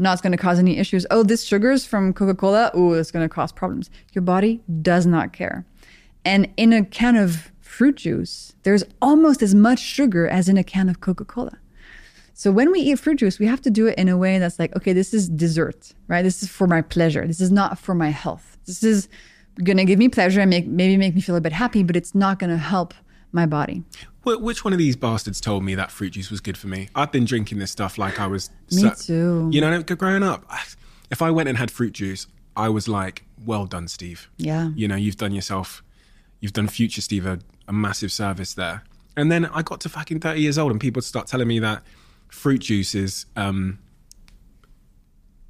not 0.00 0.22
going 0.22 0.32
to 0.32 0.38
cause 0.38 0.58
any 0.58 0.78
issues. 0.78 1.06
Oh, 1.10 1.22
this 1.22 1.44
sugar 1.44 1.70
is 1.70 1.86
from 1.86 2.12
Coca 2.12 2.34
Cola, 2.34 2.70
oh, 2.74 2.94
it's 2.94 3.10
going 3.10 3.24
to 3.24 3.32
cause 3.32 3.52
problems. 3.52 3.90
Your 4.12 4.22
body 4.22 4.62
does 4.82 5.06
not 5.06 5.32
care. 5.32 5.64
And 6.24 6.48
in 6.56 6.72
a 6.72 6.84
can 6.84 7.16
of 7.16 7.52
fruit 7.60 7.96
juice, 7.96 8.54
there's 8.62 8.84
almost 9.00 9.42
as 9.42 9.54
much 9.54 9.78
sugar 9.78 10.26
as 10.26 10.48
in 10.48 10.56
a 10.56 10.64
can 10.64 10.88
of 10.88 11.00
Coca 11.00 11.24
Cola. 11.24 11.58
So 12.34 12.50
when 12.50 12.72
we 12.72 12.80
eat 12.80 12.98
fruit 12.98 13.16
juice, 13.16 13.38
we 13.38 13.46
have 13.46 13.60
to 13.62 13.70
do 13.70 13.86
it 13.86 13.98
in 13.98 14.08
a 14.08 14.16
way 14.16 14.38
that's 14.38 14.58
like, 14.58 14.74
okay, 14.74 14.94
this 14.94 15.12
is 15.12 15.28
dessert, 15.28 15.92
right? 16.08 16.22
This 16.22 16.42
is 16.42 16.48
for 16.48 16.66
my 16.66 16.80
pleasure. 16.80 17.26
This 17.26 17.40
is 17.40 17.50
not 17.50 17.78
for 17.78 17.94
my 17.94 18.08
health. 18.08 18.56
This 18.64 18.82
is 18.82 19.08
gonna 19.62 19.84
give 19.84 19.98
me 19.98 20.08
pleasure 20.08 20.40
and 20.40 20.48
make 20.48 20.66
maybe 20.66 20.96
make 20.96 21.14
me 21.14 21.20
feel 21.20 21.36
a 21.36 21.40
bit 21.40 21.52
happy, 21.52 21.82
but 21.82 21.96
it's 21.96 22.14
not 22.14 22.38
gonna 22.38 22.56
help 22.56 22.94
my 23.32 23.44
body. 23.44 23.84
Wh- 24.22 24.40
Which 24.40 24.64
one 24.64 24.72
of 24.72 24.78
these 24.78 24.96
bastards 24.96 25.40
told 25.40 25.64
me 25.64 25.74
that 25.74 25.90
fruit 25.90 26.10
juice 26.10 26.30
was 26.30 26.40
good 26.40 26.56
for 26.56 26.68
me? 26.68 26.88
I've 26.94 27.12
been 27.12 27.24
drinking 27.24 27.58
this 27.58 27.70
stuff 27.70 27.98
like 27.98 28.20
I 28.20 28.26
was. 28.26 28.50
Me 28.72 28.90
too. 28.98 29.48
You 29.52 29.60
know, 29.60 29.82
growing 29.82 30.22
up, 30.22 30.44
if 31.10 31.22
I 31.22 31.30
went 31.30 31.48
and 31.48 31.58
had 31.58 31.70
fruit 31.70 31.92
juice, 31.92 32.26
I 32.56 32.68
was 32.68 32.88
like, 32.88 33.24
"Well 33.44 33.66
done, 33.66 33.88
Steve." 33.88 34.28
Yeah. 34.36 34.70
You 34.74 34.88
know, 34.88 34.96
you've 34.96 35.16
done 35.16 35.32
yourself, 35.32 35.82
you've 36.40 36.52
done 36.52 36.68
future 36.68 37.00
Steve 37.00 37.26
a, 37.26 37.38
a 37.68 37.72
massive 37.72 38.12
service 38.12 38.54
there. 38.54 38.82
And 39.16 39.30
then 39.30 39.46
I 39.46 39.62
got 39.62 39.80
to 39.82 39.88
fucking 39.88 40.20
thirty 40.20 40.40
years 40.42 40.58
old, 40.58 40.70
and 40.70 40.80
people 40.80 41.02
start 41.02 41.26
telling 41.26 41.48
me 41.48 41.58
that 41.60 41.82
fruit 42.28 42.60
juice 42.60 42.94
is 42.94 43.26
um, 43.36 43.78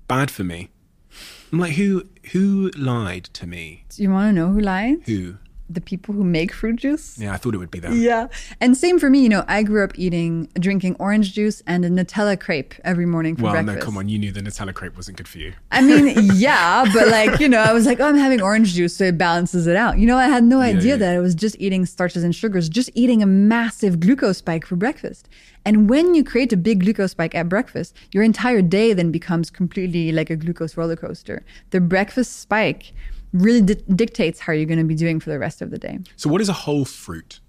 bad 0.08 0.30
for 0.30 0.44
me. 0.44 0.70
I'm 1.52 1.58
like, 1.58 1.72
who 1.74 2.04
who 2.32 2.70
lied 2.76 3.24
to 3.34 3.46
me? 3.46 3.84
Do 3.90 4.02
you 4.02 4.10
want 4.10 4.28
to 4.28 4.32
know 4.32 4.48
who 4.52 4.60
lied? 4.60 4.98
Who? 5.06 5.36
The 5.72 5.80
people 5.80 6.12
who 6.14 6.24
make 6.24 6.52
fruit 6.52 6.76
juice. 6.76 7.16
Yeah, 7.16 7.32
I 7.32 7.36
thought 7.36 7.54
it 7.54 7.58
would 7.58 7.70
be 7.70 7.78
them. 7.78 8.00
Yeah. 8.00 8.26
And 8.60 8.76
same 8.76 8.98
for 8.98 9.08
me, 9.08 9.20
you 9.22 9.28
know, 9.28 9.44
I 9.46 9.62
grew 9.62 9.84
up 9.84 9.92
eating, 9.96 10.48
drinking 10.54 10.96
orange 10.98 11.32
juice 11.32 11.62
and 11.66 11.84
a 11.84 11.88
Nutella 11.90 12.38
crepe 12.38 12.74
every 12.82 13.06
morning 13.06 13.36
for 13.36 13.44
Well, 13.44 13.52
breakfast. 13.52 13.68
Well, 13.68 13.78
no, 13.78 13.84
come 13.84 13.96
on. 13.96 14.08
You 14.08 14.18
knew 14.18 14.32
the 14.32 14.40
Nutella 14.40 14.74
crepe 14.74 14.96
wasn't 14.96 15.16
good 15.16 15.28
for 15.28 15.38
you. 15.38 15.52
I 15.70 15.80
mean, 15.80 16.14
yeah, 16.34 16.84
but 16.92 17.08
like, 17.08 17.38
you 17.38 17.48
know, 17.48 17.60
I 17.60 17.72
was 17.72 17.86
like, 17.86 18.00
oh, 18.00 18.06
I'm 18.06 18.16
having 18.16 18.42
orange 18.42 18.74
juice, 18.74 18.96
so 18.96 19.04
it 19.04 19.16
balances 19.16 19.68
it 19.68 19.76
out. 19.76 19.98
You 19.98 20.06
know, 20.06 20.16
I 20.16 20.26
had 20.26 20.42
no 20.42 20.60
idea 20.60 20.92
yeah. 20.92 20.96
that 20.96 21.14
I 21.14 21.20
was 21.20 21.34
just 21.36 21.56
eating 21.60 21.86
starches 21.86 22.24
and 22.24 22.34
sugars, 22.34 22.68
just 22.68 22.90
eating 22.94 23.22
a 23.22 23.26
massive 23.26 24.00
glucose 24.00 24.38
spike 24.38 24.66
for 24.66 24.74
breakfast. 24.74 25.28
And 25.64 25.90
when 25.90 26.14
you 26.14 26.24
create 26.24 26.52
a 26.52 26.56
big 26.56 26.80
glucose 26.80 27.12
spike 27.12 27.34
at 27.34 27.48
breakfast, 27.48 27.94
your 28.12 28.24
entire 28.24 28.62
day 28.62 28.92
then 28.92 29.10
becomes 29.10 29.50
completely 29.50 30.10
like 30.10 30.30
a 30.30 30.36
glucose 30.36 30.76
roller 30.76 30.96
coaster. 30.96 31.44
The 31.70 31.80
breakfast 31.80 32.40
spike 32.40 32.92
really 33.32 33.62
di- 33.62 33.82
dictates 33.94 34.40
how 34.40 34.52
you're 34.52 34.66
going 34.66 34.78
to 34.78 34.84
be 34.84 34.94
doing 34.94 35.20
for 35.20 35.30
the 35.30 35.38
rest 35.38 35.62
of 35.62 35.70
the 35.70 35.78
day. 35.78 35.98
So, 36.16 36.28
what 36.30 36.40
is 36.40 36.48
a 36.48 36.52
whole 36.54 36.84
fruit? 36.84 37.40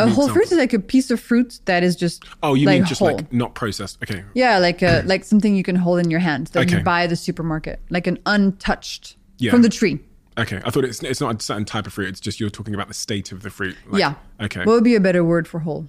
A 0.00 0.02
whole 0.02 0.26
example. 0.26 0.34
fruit 0.34 0.52
is 0.52 0.58
like 0.58 0.72
a 0.72 0.78
piece 0.78 1.10
of 1.10 1.18
fruit 1.18 1.58
that 1.64 1.82
is 1.82 1.96
just 1.96 2.24
Oh, 2.42 2.54
you 2.54 2.66
like 2.66 2.80
mean 2.80 2.86
just 2.86 3.00
whole. 3.00 3.14
like 3.16 3.32
not 3.32 3.54
processed? 3.56 3.98
Okay. 4.02 4.22
Yeah, 4.32 4.58
like 4.58 4.80
a 4.80 5.02
like 5.06 5.24
something 5.24 5.56
you 5.56 5.64
can 5.64 5.74
hold 5.74 5.98
in 5.98 6.08
your 6.08 6.20
hand 6.20 6.46
that 6.48 6.66
Okay. 6.68 6.78
you 6.78 6.84
buy 6.84 7.02
at 7.02 7.10
the 7.10 7.16
supermarket, 7.16 7.80
like 7.90 8.06
an 8.06 8.18
untouched 8.24 9.16
Yeah. 9.38 9.50
from 9.50 9.62
the 9.62 9.68
tree. 9.68 9.98
Okay. 10.38 10.60
I 10.64 10.70
thought 10.70 10.84
it's 10.84 11.02
it's 11.02 11.20
not 11.20 11.40
a 11.40 11.42
certain 11.42 11.64
type 11.64 11.88
of 11.88 11.92
fruit. 11.94 12.08
It's 12.10 12.20
just 12.20 12.38
you're 12.38 12.48
talking 12.48 12.74
about 12.74 12.86
the 12.86 12.94
state 12.94 13.32
of 13.32 13.42
the 13.42 13.50
fruit. 13.50 13.76
Like- 13.88 13.98
yeah. 13.98 14.14
Okay. 14.40 14.60
What 14.60 14.74
would 14.74 14.84
be 14.84 14.94
a 14.94 15.00
better 15.00 15.24
word 15.24 15.48
for 15.48 15.58
whole? 15.60 15.88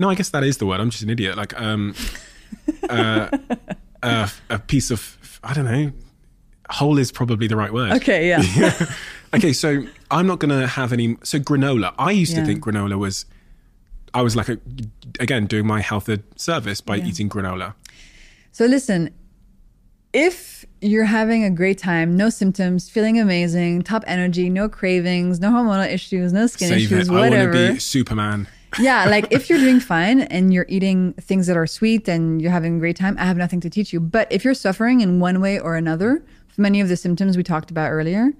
no, 0.00 0.10
I 0.10 0.16
guess 0.16 0.30
that 0.30 0.42
is 0.42 0.56
the 0.58 0.66
word. 0.66 0.80
I'm 0.80 0.90
just 0.90 1.04
an 1.04 1.10
idiot. 1.10 1.36
Like 1.36 1.58
um, 1.60 1.94
uh, 2.90 3.28
uh, 4.02 4.28
a 4.50 4.58
piece 4.58 4.90
of 4.90 5.38
I 5.44 5.54
don't 5.54 5.66
know. 5.66 5.92
Whole 6.70 6.98
is 6.98 7.12
probably 7.12 7.46
the 7.46 7.56
right 7.56 7.72
word. 7.72 7.92
Okay, 7.92 8.28
yeah. 8.28 8.42
Okay, 9.34 9.52
so 9.52 9.82
I'm 10.10 10.26
not 10.26 10.38
gonna 10.38 10.66
have 10.66 10.92
any. 10.92 11.16
So 11.22 11.38
granola. 11.40 11.92
I 11.98 12.12
used 12.12 12.32
Yeah. 12.32 12.40
to 12.40 12.46
think 12.46 12.64
granola 12.64 12.96
was. 12.98 13.26
I 14.14 14.22
was 14.22 14.34
like 14.34 14.48
a, 14.48 14.58
again 15.20 15.46
doing 15.46 15.66
my 15.66 15.80
health 15.82 16.08
a 16.08 16.20
service 16.36 16.80
by 16.80 16.96
eating 16.98 17.28
granola. 17.28 17.74
so 18.52 18.64
listen, 18.64 19.10
if 20.12 20.64
you're 20.80 21.04
having 21.04 21.44
a 21.44 21.50
great 21.50 21.76
time, 21.78 22.16
no 22.16 22.30
symptoms, 22.30 22.88
feeling 22.88 23.18
amazing, 23.20 23.82
top 23.82 24.04
energy, 24.06 24.48
no 24.48 24.68
cravings, 24.68 25.40
no 25.40 25.50
hormonal 25.50 25.90
issues, 25.92 26.32
no 26.32 26.46
skin 26.46 26.68
Save 26.68 26.78
issues, 26.92 27.08
it. 27.08 27.12
I 27.12 27.20
whatever. 27.20 27.52
want 27.52 27.66
to 27.68 27.72
be 27.74 27.78
Superman. 27.80 28.48
yeah, 28.80 29.06
like 29.06 29.26
if 29.30 29.50
you're 29.50 29.58
doing 29.58 29.80
fine 29.80 30.20
and 30.22 30.52
you're 30.54 30.66
eating 30.68 31.12
things 31.14 31.46
that 31.48 31.56
are 31.56 31.66
sweet 31.66 32.08
and 32.08 32.40
you're 32.40 32.50
having 32.50 32.76
a 32.76 32.78
great 32.78 32.96
time, 32.96 33.16
I 33.18 33.24
have 33.24 33.36
nothing 33.36 33.60
to 33.60 33.70
teach 33.70 33.92
you. 33.92 34.00
But 34.00 34.30
if 34.30 34.44
you're 34.44 34.54
suffering 34.54 35.00
in 35.00 35.20
one 35.20 35.40
way 35.40 35.58
or 35.58 35.76
another, 35.76 36.24
many 36.58 36.80
of 36.80 36.88
the 36.88 36.96
symptoms 36.96 37.36
we 37.36 37.42
talked 37.42 37.70
about 37.70 37.90
earlier, 37.90 38.32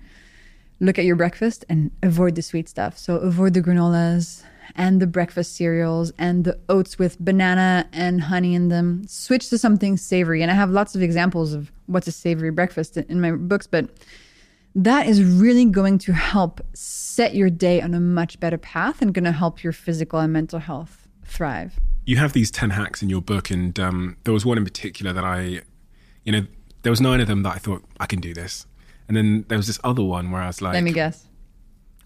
look 0.81 0.99
at 0.99 1.05
your 1.05 1.17
breakfast 1.17 1.65
and 1.69 1.91
avoid 2.03 2.35
the 2.35 2.43
sweet 2.43 2.69
stuff. 2.69 2.99
So 2.99 3.17
avoid 3.17 3.55
the 3.55 3.63
granolas 3.63 4.43
and 4.75 5.01
the 5.01 5.07
breakfast 5.07 5.57
cereals 5.57 6.13
and 6.19 6.45
the 6.45 6.59
oats 6.69 6.99
with 6.99 7.19
banana 7.19 7.89
and 7.93 8.23
honey 8.23 8.55
in 8.55 8.69
them. 8.69 9.07
Switch 9.07 9.49
to 9.51 9.59
something 9.59 9.97
savory. 9.97 10.43
And 10.43 10.51
I 10.51 10.55
have 10.55 10.71
lots 10.71 10.95
of 10.95 11.03
examples 11.03 11.55
of 11.55 11.71
what's 11.87 12.07
a 12.07 12.13
savory 12.13 12.51
breakfast 12.51 12.97
in 12.97 13.21
my 13.21 13.33
books, 13.33 13.67
but 13.67 13.89
that 14.75 15.07
is 15.07 15.23
really 15.23 15.65
going 15.65 15.97
to 15.99 16.13
help 16.13 16.61
set 16.75 17.35
your 17.35 17.49
day 17.49 17.81
on 17.81 17.95
a 17.95 18.01
much 18.01 18.39
better 18.39 18.59
path 18.59 19.01
and 19.01 19.15
going 19.15 19.25
to 19.25 19.33
help 19.33 19.63
your 19.63 19.73
physical 19.73 20.19
and 20.19 20.33
mental 20.33 20.59
health 20.59 21.09
thrive. 21.25 21.81
you 22.05 22.19
have 22.19 22.35
these 22.35 22.51
10 22.53 22.71
hacks 22.71 23.03
in 23.03 23.09
your 23.09 23.21
book 23.23 23.51
and 23.51 23.81
um, 23.81 24.17
there 24.25 24.33
was 24.35 24.45
one 24.47 24.57
in 24.59 24.65
particular 24.65 25.13
that 25.13 25.25
i 25.25 25.61
you 26.23 26.31
know 26.31 26.47
there 26.87 26.93
was 26.93 27.01
nine 27.01 27.21
of 27.21 27.27
them 27.27 27.43
that 27.43 27.53
i 27.53 27.59
thought 27.59 27.83
i 27.99 28.07
can 28.07 28.21
do 28.21 28.33
this 28.33 28.65
and 29.09 29.17
then 29.17 29.45
there 29.49 29.59
was 29.59 29.67
this 29.67 29.81
other 29.83 30.05
one 30.05 30.31
where 30.31 30.41
i 30.41 30.47
was 30.47 30.63
like 30.63 30.75
Let 30.75 30.85
me 30.85 30.93
guess. 30.93 31.27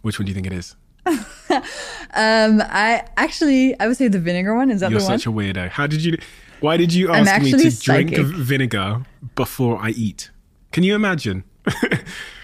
which 0.00 0.18
one 0.18 0.24
do 0.24 0.30
you 0.30 0.34
think 0.34 0.46
it 0.46 0.54
is 0.54 0.74
Um, 2.12 2.62
I 2.62 3.04
actually, 3.16 3.78
I 3.78 3.86
would 3.86 3.96
say 3.96 4.08
the 4.08 4.18
vinegar 4.18 4.56
one. 4.56 4.68
Is 4.68 4.80
that 4.80 4.90
you're 4.90 4.98
the 4.98 5.06
one? 5.06 5.18
such 5.18 5.26
a 5.26 5.30
weirdo 5.30 5.68
how 5.68 5.86
did 5.86 6.02
you 6.02 6.16
why 6.60 6.78
did 6.78 6.94
you 6.94 7.12
ask 7.12 7.42
me 7.42 7.52
to 7.52 7.70
drink 7.78 8.16
vinegar 8.16 9.02
before 9.34 9.78
i 9.80 9.90
eat 9.90 10.30
can 10.72 10.82
you 10.82 10.94
imagine 10.94 11.44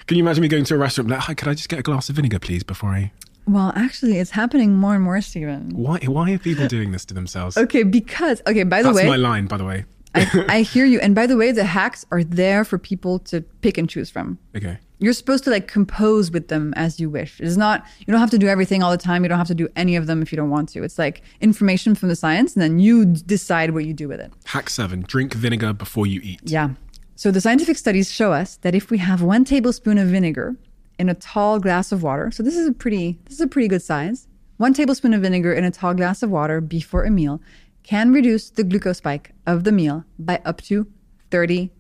can 0.07 0.17
you 0.17 0.23
imagine 0.23 0.43
me 0.43 0.49
going 0.49 0.65
to 0.65 0.75
a 0.75 0.79
restaurant 0.79 1.09
like 1.09 1.21
hi 1.21 1.33
could 1.35 1.49
i 1.49 1.55
just 1.55 1.71
get 1.71 1.79
a 1.79 1.83
glass 1.83 2.11
of 2.11 2.17
vinegar 2.17 2.39
please 2.39 2.63
before 2.63 2.91
i 2.91 3.11
well, 3.49 3.73
actually, 3.77 4.19
it's 4.19 4.33
happening 4.33 4.75
more 4.75 4.97
and 4.97 5.05
more, 5.05 5.21
Steven. 5.21 5.71
why 5.71 5.99
why 6.01 6.33
are 6.33 6.39
people 6.39 6.67
doing 6.67 6.91
this 6.91 7.05
to 7.07 7.15
themselves 7.15 7.57
Okay, 7.57 7.85
because 7.85 8.43
okay. 8.47 8.65
By 8.65 8.83
the 8.83 8.89
way, 8.89 8.95
that's 8.95 9.05
way, 9.05 9.11
my 9.11 9.17
line 9.17 9.47
by 9.47 9.57
the 9.57 9.65
way 9.65 9.85
I, 10.17 10.45
I 10.49 10.63
hear 10.63 10.85
you. 10.85 10.99
And 11.01 11.15
by 11.15 11.27
the 11.27 11.37
way, 11.37 11.53
the 11.53 11.65
hacks 11.65 12.05
are 12.11 12.25
there 12.25 12.65
for 12.65 12.79
people 12.79 13.19
to 13.21 13.43
pick 13.61 13.79
and 13.79 13.89
choose 13.89 14.11
from. 14.11 14.39
okay 14.57 14.79
You're 14.99 15.13
supposed 15.13 15.45
to 15.45 15.51
like 15.51 15.69
compose 15.69 16.31
with 16.31 16.49
them 16.49 16.73
as 16.77 16.99
you 16.99 17.11
wish. 17.11 17.41
It's 17.41 17.57
not, 17.57 17.85
you 18.01 18.11
don't 18.13 18.21
have 18.21 18.31
to 18.31 18.39
do 18.39 18.49
everything 18.49 18.83
all 18.83 18.91
the 18.91 18.97
time. 18.97 19.23
You 19.23 19.29
don't 19.29 19.39
have 19.39 19.47
to 19.49 19.55
do 19.55 19.69
any 19.77 19.97
of 19.97 20.07
them 20.07 20.23
if 20.23 20.33
you 20.33 20.37
don't 20.37 20.51
want 20.51 20.69
to. 20.71 20.83
It's 20.83 20.99
like 20.99 21.23
information 21.41 21.95
from 21.95 22.09
the 22.09 22.17
science 22.17 22.55
and 22.55 22.63
then 22.63 22.79
you 22.79 23.05
decide 23.05 23.71
what 23.73 23.85
you 23.85 23.93
do 23.93 24.09
with 24.09 24.21
it. 24.21 24.33
hack 24.45 24.71
seven 24.71 25.05
drink 25.07 25.35
vinegar 25.35 25.73
before 25.73 26.07
you 26.07 26.21
eat 26.23 26.41
Yeah. 26.45 26.71
So 27.15 27.31
the 27.31 27.41
scientific 27.41 27.79
studies 27.79 28.13
show 28.13 28.33
us 28.33 28.57
that 28.59 28.75
if 28.75 28.91
we 28.91 28.99
have 28.99 29.23
one 29.23 29.45
tablespoon 29.45 29.97
of 29.97 30.09
vinegar 30.09 30.57
in 30.99 31.09
a 31.09 31.15
tall 31.15 31.59
glass 31.59 31.93
of 31.93 32.03
water, 32.03 32.31
so 32.31 32.43
this 32.43 32.57
is 32.57 32.69
a 32.69 32.73
pretty, 32.73 33.19
this 33.25 33.35
is 33.35 33.41
a 33.41 33.47
pretty 33.47 33.69
good 33.69 33.83
size. 33.83 34.29
One 34.59 34.73
tablespoon 34.73 35.13
of 35.13 35.23
vinegar 35.23 35.53
in 35.53 35.65
a 35.65 35.71
tall 35.71 35.95
glass 35.95 36.23
of 36.23 36.31
water 36.31 36.61
before 36.61 37.05
a 37.05 37.11
meal 37.11 37.41
can 37.87 38.13
reduce 38.13 38.51
the 38.51 38.65
glucose 38.65 38.99
spike 38.99 39.31
of 39.47 39.63
the 39.63 39.71
meal 39.71 40.05
by 40.19 40.41
up 40.45 40.61
to 40.61 40.87
30%. 41.31 41.71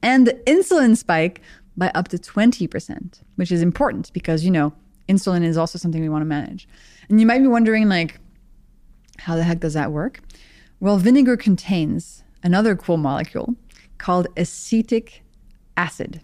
And 0.00 0.26
the 0.26 0.34
insulin 0.46 0.96
spike 0.96 1.40
by 1.76 1.90
up 1.92 2.06
to 2.08 2.18
20%, 2.18 3.20
which 3.34 3.50
is 3.50 3.60
important 3.60 4.12
because, 4.12 4.44
you 4.44 4.52
know, 4.52 4.72
insulin 5.08 5.42
is 5.42 5.56
also 5.56 5.76
something 5.76 6.00
we 6.00 6.08
want 6.08 6.22
to 6.22 6.26
manage. 6.26 6.68
And 7.08 7.18
you 7.18 7.26
might 7.26 7.40
be 7.40 7.48
wondering, 7.48 7.88
like, 7.88 8.20
how 9.18 9.34
the 9.34 9.42
heck 9.42 9.58
does 9.58 9.74
that 9.74 9.90
work? 9.90 10.20
Well, 10.78 10.98
vinegar 10.98 11.36
contains 11.36 12.22
another 12.44 12.76
cool 12.76 12.96
molecule 12.96 13.56
called 13.98 14.28
acetic 14.36 15.24
acid. 15.76 16.20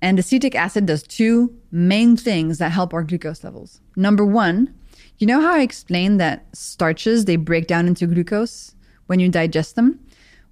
And 0.00 0.18
acetic 0.18 0.54
acid 0.54 0.86
does 0.86 1.02
two 1.02 1.54
main 1.70 2.16
things 2.16 2.56
that 2.58 2.72
help 2.72 2.94
our 2.94 3.02
glucose 3.02 3.44
levels. 3.44 3.82
Number 3.94 4.24
one, 4.24 4.74
you 5.20 5.26
know 5.26 5.40
how 5.40 5.54
I 5.54 5.60
explained 5.60 6.18
that 6.20 6.46
starches 6.54 7.26
they 7.26 7.36
break 7.36 7.66
down 7.66 7.86
into 7.86 8.06
glucose 8.06 8.74
when 9.06 9.20
you 9.20 9.28
digest 9.28 9.76
them? 9.76 10.00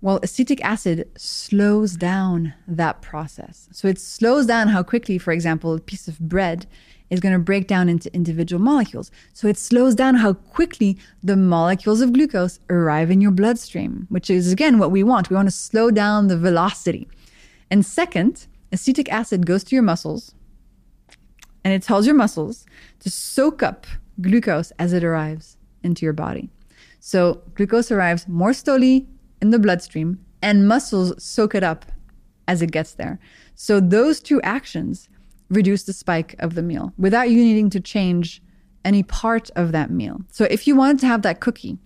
Well, 0.01 0.20
acetic 0.23 0.62
acid 0.65 1.09
slows 1.16 1.97
down 1.97 2.55
that 2.69 3.03
process. 3.03 3.69
So 3.73 3.89
it 3.89 3.99
slows 3.99 4.47
down 4.47 4.69
how 4.69 4.82
quickly, 4.82 5.19
for 5.19 5.32
example, 5.32 5.74
a 5.74 5.81
piece 5.81 6.07
of 6.07 6.20
bread 6.20 6.66
is 7.11 7.19
going 7.19 7.32
to 7.32 7.39
break 7.39 7.66
down 7.66 7.89
into 7.89 8.15
individual 8.15 8.62
molecules. 8.62 9.11
So 9.32 9.49
it 9.49 9.57
slows 9.57 9.95
down 9.95 10.16
how 10.16 10.35
quickly 10.35 10.99
the 11.23 11.36
molecules 11.36 12.01
of 12.01 12.12
glucose 12.12 12.61
arrive 12.69 13.11
in 13.11 13.20
your 13.20 13.31
bloodstream, 13.31 14.07
which 14.11 14.28
is 14.28 14.53
again 14.53 14.78
what 14.78 14.90
we 14.90 15.03
want. 15.03 15.31
We 15.31 15.36
want 15.36 15.49
to 15.49 15.55
slow 15.55 15.90
down 15.90 16.28
the 16.28 16.39
velocity. 16.39 17.09
And 17.70 17.85
second, 17.85 18.47
acetic 18.70 19.11
acid 19.11 19.47
goes 19.47 19.65
to 19.65 19.74
your 19.74 19.82
muscles 19.82 20.35
and 21.65 21.73
it 21.74 21.82
tells 21.82 22.07
your 22.07 22.15
muscles 22.15 22.66
to 23.01 23.11
soak 23.11 23.62
up 23.62 23.86
glucose 24.20 24.73
as 24.78 24.93
it 24.93 25.05
arrives 25.05 25.57
into 25.82 26.05
your 26.05 26.12
body. 26.12 26.51
So 27.01 27.43
glucose 27.55 27.90
arrives 27.90 28.27
more 28.28 28.53
slowly 28.53 29.07
in 29.40 29.51
the 29.51 29.59
bloodstream 29.59 30.19
and 30.43 30.69
muscles 30.69 31.23
soak 31.23 31.55
it 31.55 31.62
up 31.62 31.86
as 32.47 32.62
it 32.62 32.70
gets 32.73 32.93
there. 32.93 33.19
So 33.55 33.81
those 33.81 34.20
two 34.20 34.40
actions 34.43 35.09
reduce 35.49 35.85
the 35.85 35.93
spike 35.93 36.35
of 36.39 36.55
the 36.55 36.62
meal 36.62 36.93
without 36.99 37.31
you 37.31 37.36
needing 37.36 37.70
to 37.70 37.81
change 37.81 38.43
any 38.85 39.03
part 39.03 39.51
of 39.57 39.73
that 39.73 39.90
meal. 39.90 40.23
So 40.31 40.45
if 40.45 40.66
you 40.66 40.77
wanted 40.77 40.99
to 41.01 41.07
have 41.07 41.23
that 41.23 41.40
cookie 41.40 41.78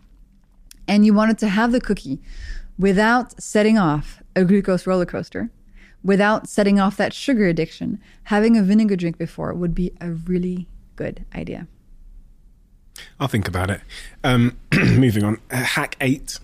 and 0.88 1.06
you 1.06 1.14
wanted 1.14 1.38
to 1.38 1.48
have 1.48 1.72
the 1.72 1.80
cookie 1.80 2.20
without 2.78 3.40
setting 3.40 3.78
off 3.78 4.22
a 4.34 4.44
glucose 4.44 4.86
roller 4.86 5.06
coaster, 5.06 5.50
without 6.02 6.48
setting 6.48 6.80
off 6.80 6.96
that 6.96 7.12
sugar 7.12 7.46
addiction, 7.46 8.00
having 8.24 8.56
a 8.56 8.62
vinegar 8.62 8.96
drink 8.96 9.18
before 9.18 9.54
would 9.54 9.74
be 9.74 9.92
a 10.00 10.10
really 10.10 10.68
good 10.96 11.24
idea. 11.34 11.66
I'll 13.18 13.28
think 13.28 13.48
about 13.48 13.70
it. 13.70 13.80
Um, 14.22 14.58
moving 14.74 15.24
on. 15.24 15.40
Uh, 15.50 15.56
hack 15.56 15.96
eight. 16.00 16.38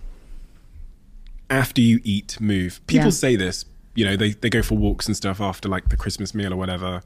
after 1.50 1.80
you 1.80 2.00
eat, 2.04 2.40
move. 2.40 2.80
People 2.86 3.06
Yeah. 3.06 3.10
say 3.10 3.36
this, 3.36 3.64
you 3.94 4.04
know, 4.04 4.16
they, 4.16 4.32
they 4.32 4.50
go 4.50 4.62
for 4.62 4.76
walks 4.76 5.06
and 5.06 5.16
stuff 5.16 5.40
after 5.40 5.68
like 5.68 5.88
the 5.88 5.96
Christmas 5.96 6.34
meal 6.34 6.52
or 6.52 6.56
whatever. 6.56 7.02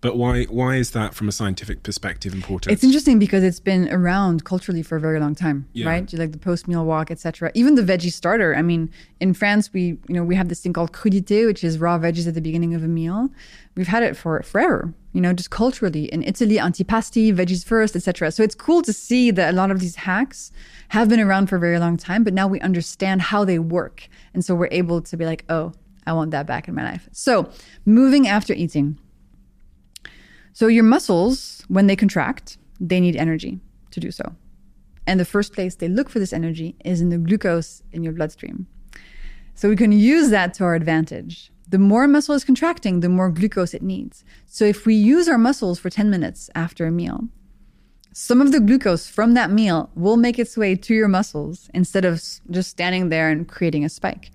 But 0.00 0.16
why 0.16 0.44
why 0.44 0.76
is 0.76 0.92
that 0.92 1.12
from 1.14 1.28
a 1.28 1.32
scientific 1.32 1.82
perspective 1.82 2.32
important? 2.32 2.72
It's 2.72 2.84
interesting 2.84 3.18
because 3.18 3.42
it's 3.42 3.58
been 3.58 3.88
around 3.92 4.44
culturally 4.44 4.82
for 4.82 4.94
a 4.96 5.00
very 5.00 5.18
long 5.18 5.34
time, 5.34 5.66
Yeah. 5.72 5.88
right? 5.88 6.12
Like 6.12 6.30
the 6.30 6.38
post 6.38 6.68
meal 6.68 6.84
walk, 6.84 7.10
etc. 7.10 7.50
Even 7.54 7.74
the 7.74 7.82
veggie 7.82 8.12
starter. 8.12 8.54
I 8.54 8.62
mean, 8.62 8.90
in 9.18 9.34
France, 9.34 9.72
we 9.72 9.82
you 10.08 10.14
know 10.14 10.22
we 10.22 10.36
have 10.36 10.48
this 10.48 10.60
thing 10.60 10.72
called 10.72 10.92
crudité, 10.92 11.46
which 11.46 11.64
is 11.64 11.78
raw 11.78 11.98
veggies 11.98 12.28
at 12.28 12.34
the 12.34 12.40
beginning 12.40 12.74
of 12.74 12.84
a 12.84 12.88
meal. 12.88 13.28
We've 13.74 13.88
had 13.88 14.04
it 14.04 14.16
for 14.16 14.40
forever, 14.42 14.94
you 15.12 15.20
know, 15.20 15.32
just 15.32 15.50
culturally. 15.50 16.04
In 16.12 16.22
Italy, 16.22 16.58
antipasti, 16.58 17.34
veggies 17.34 17.64
first, 17.64 17.96
etc. 17.96 18.30
So 18.30 18.44
it's 18.44 18.54
cool 18.54 18.82
to 18.82 18.92
see 18.92 19.32
that 19.32 19.52
a 19.52 19.56
lot 19.56 19.72
of 19.72 19.80
these 19.80 19.96
hacks 19.96 20.52
have 20.90 21.08
been 21.08 21.20
around 21.20 21.48
for 21.48 21.56
a 21.56 21.60
very 21.60 21.80
long 21.80 21.96
time, 21.96 22.22
but 22.22 22.32
now 22.34 22.46
we 22.46 22.60
understand 22.60 23.20
how 23.32 23.44
they 23.44 23.58
work, 23.58 24.08
and 24.32 24.44
so 24.44 24.54
we're 24.54 24.68
able 24.70 25.00
to 25.02 25.16
be 25.16 25.24
like, 25.26 25.44
oh, 25.48 25.72
I 26.06 26.12
want 26.12 26.30
that 26.30 26.46
back 26.46 26.68
in 26.68 26.74
my 26.76 26.84
life. 26.84 27.08
So 27.10 27.50
moving 27.84 28.28
after 28.28 28.54
eating. 28.54 28.96
So 30.58 30.66
your 30.66 30.82
muscles, 30.82 31.62
when 31.68 31.86
they 31.86 31.94
contract, 31.94 32.58
they 32.80 32.98
need 32.98 33.14
energy 33.14 33.60
to 33.92 34.00
do 34.00 34.10
so. 34.10 34.34
And 35.06 35.20
the 35.20 35.24
first 35.24 35.52
place 35.52 35.76
they 35.76 35.86
look 35.86 36.08
for 36.08 36.18
this 36.18 36.32
energy 36.32 36.74
is 36.84 37.00
in 37.00 37.10
the 37.10 37.16
glucose 37.16 37.84
in 37.92 38.02
your 38.02 38.12
bloodstream. 38.12 38.66
So 39.54 39.68
we 39.68 39.76
can 39.76 39.92
use 39.92 40.30
that 40.30 40.54
to 40.54 40.64
our 40.64 40.74
advantage. 40.74 41.52
The 41.68 41.78
more 41.78 42.02
a 42.02 42.08
muscle 42.08 42.34
is 42.34 42.42
contracting, 42.42 42.98
the 42.98 43.08
more 43.08 43.30
glucose 43.30 43.72
it 43.72 43.82
needs. 43.82 44.24
So 44.46 44.64
if 44.64 44.84
we 44.84 44.96
use 44.96 45.28
our 45.28 45.38
muscles 45.38 45.78
for 45.78 45.90
10 45.90 46.10
minutes 46.10 46.50
after 46.56 46.88
a 46.88 46.90
meal, 46.90 47.28
some 48.12 48.40
of 48.40 48.50
the 48.50 48.58
glucose 48.58 49.08
from 49.08 49.34
that 49.34 49.52
meal 49.52 49.90
will 49.94 50.16
make 50.16 50.40
its 50.40 50.56
way 50.56 50.74
to 50.74 50.92
your 50.92 51.06
muscles 51.06 51.70
instead 51.72 52.04
of 52.04 52.20
just 52.50 52.70
standing 52.70 53.10
there 53.10 53.30
and 53.30 53.46
creating 53.46 53.84
a 53.84 53.88
spike. 53.88 54.32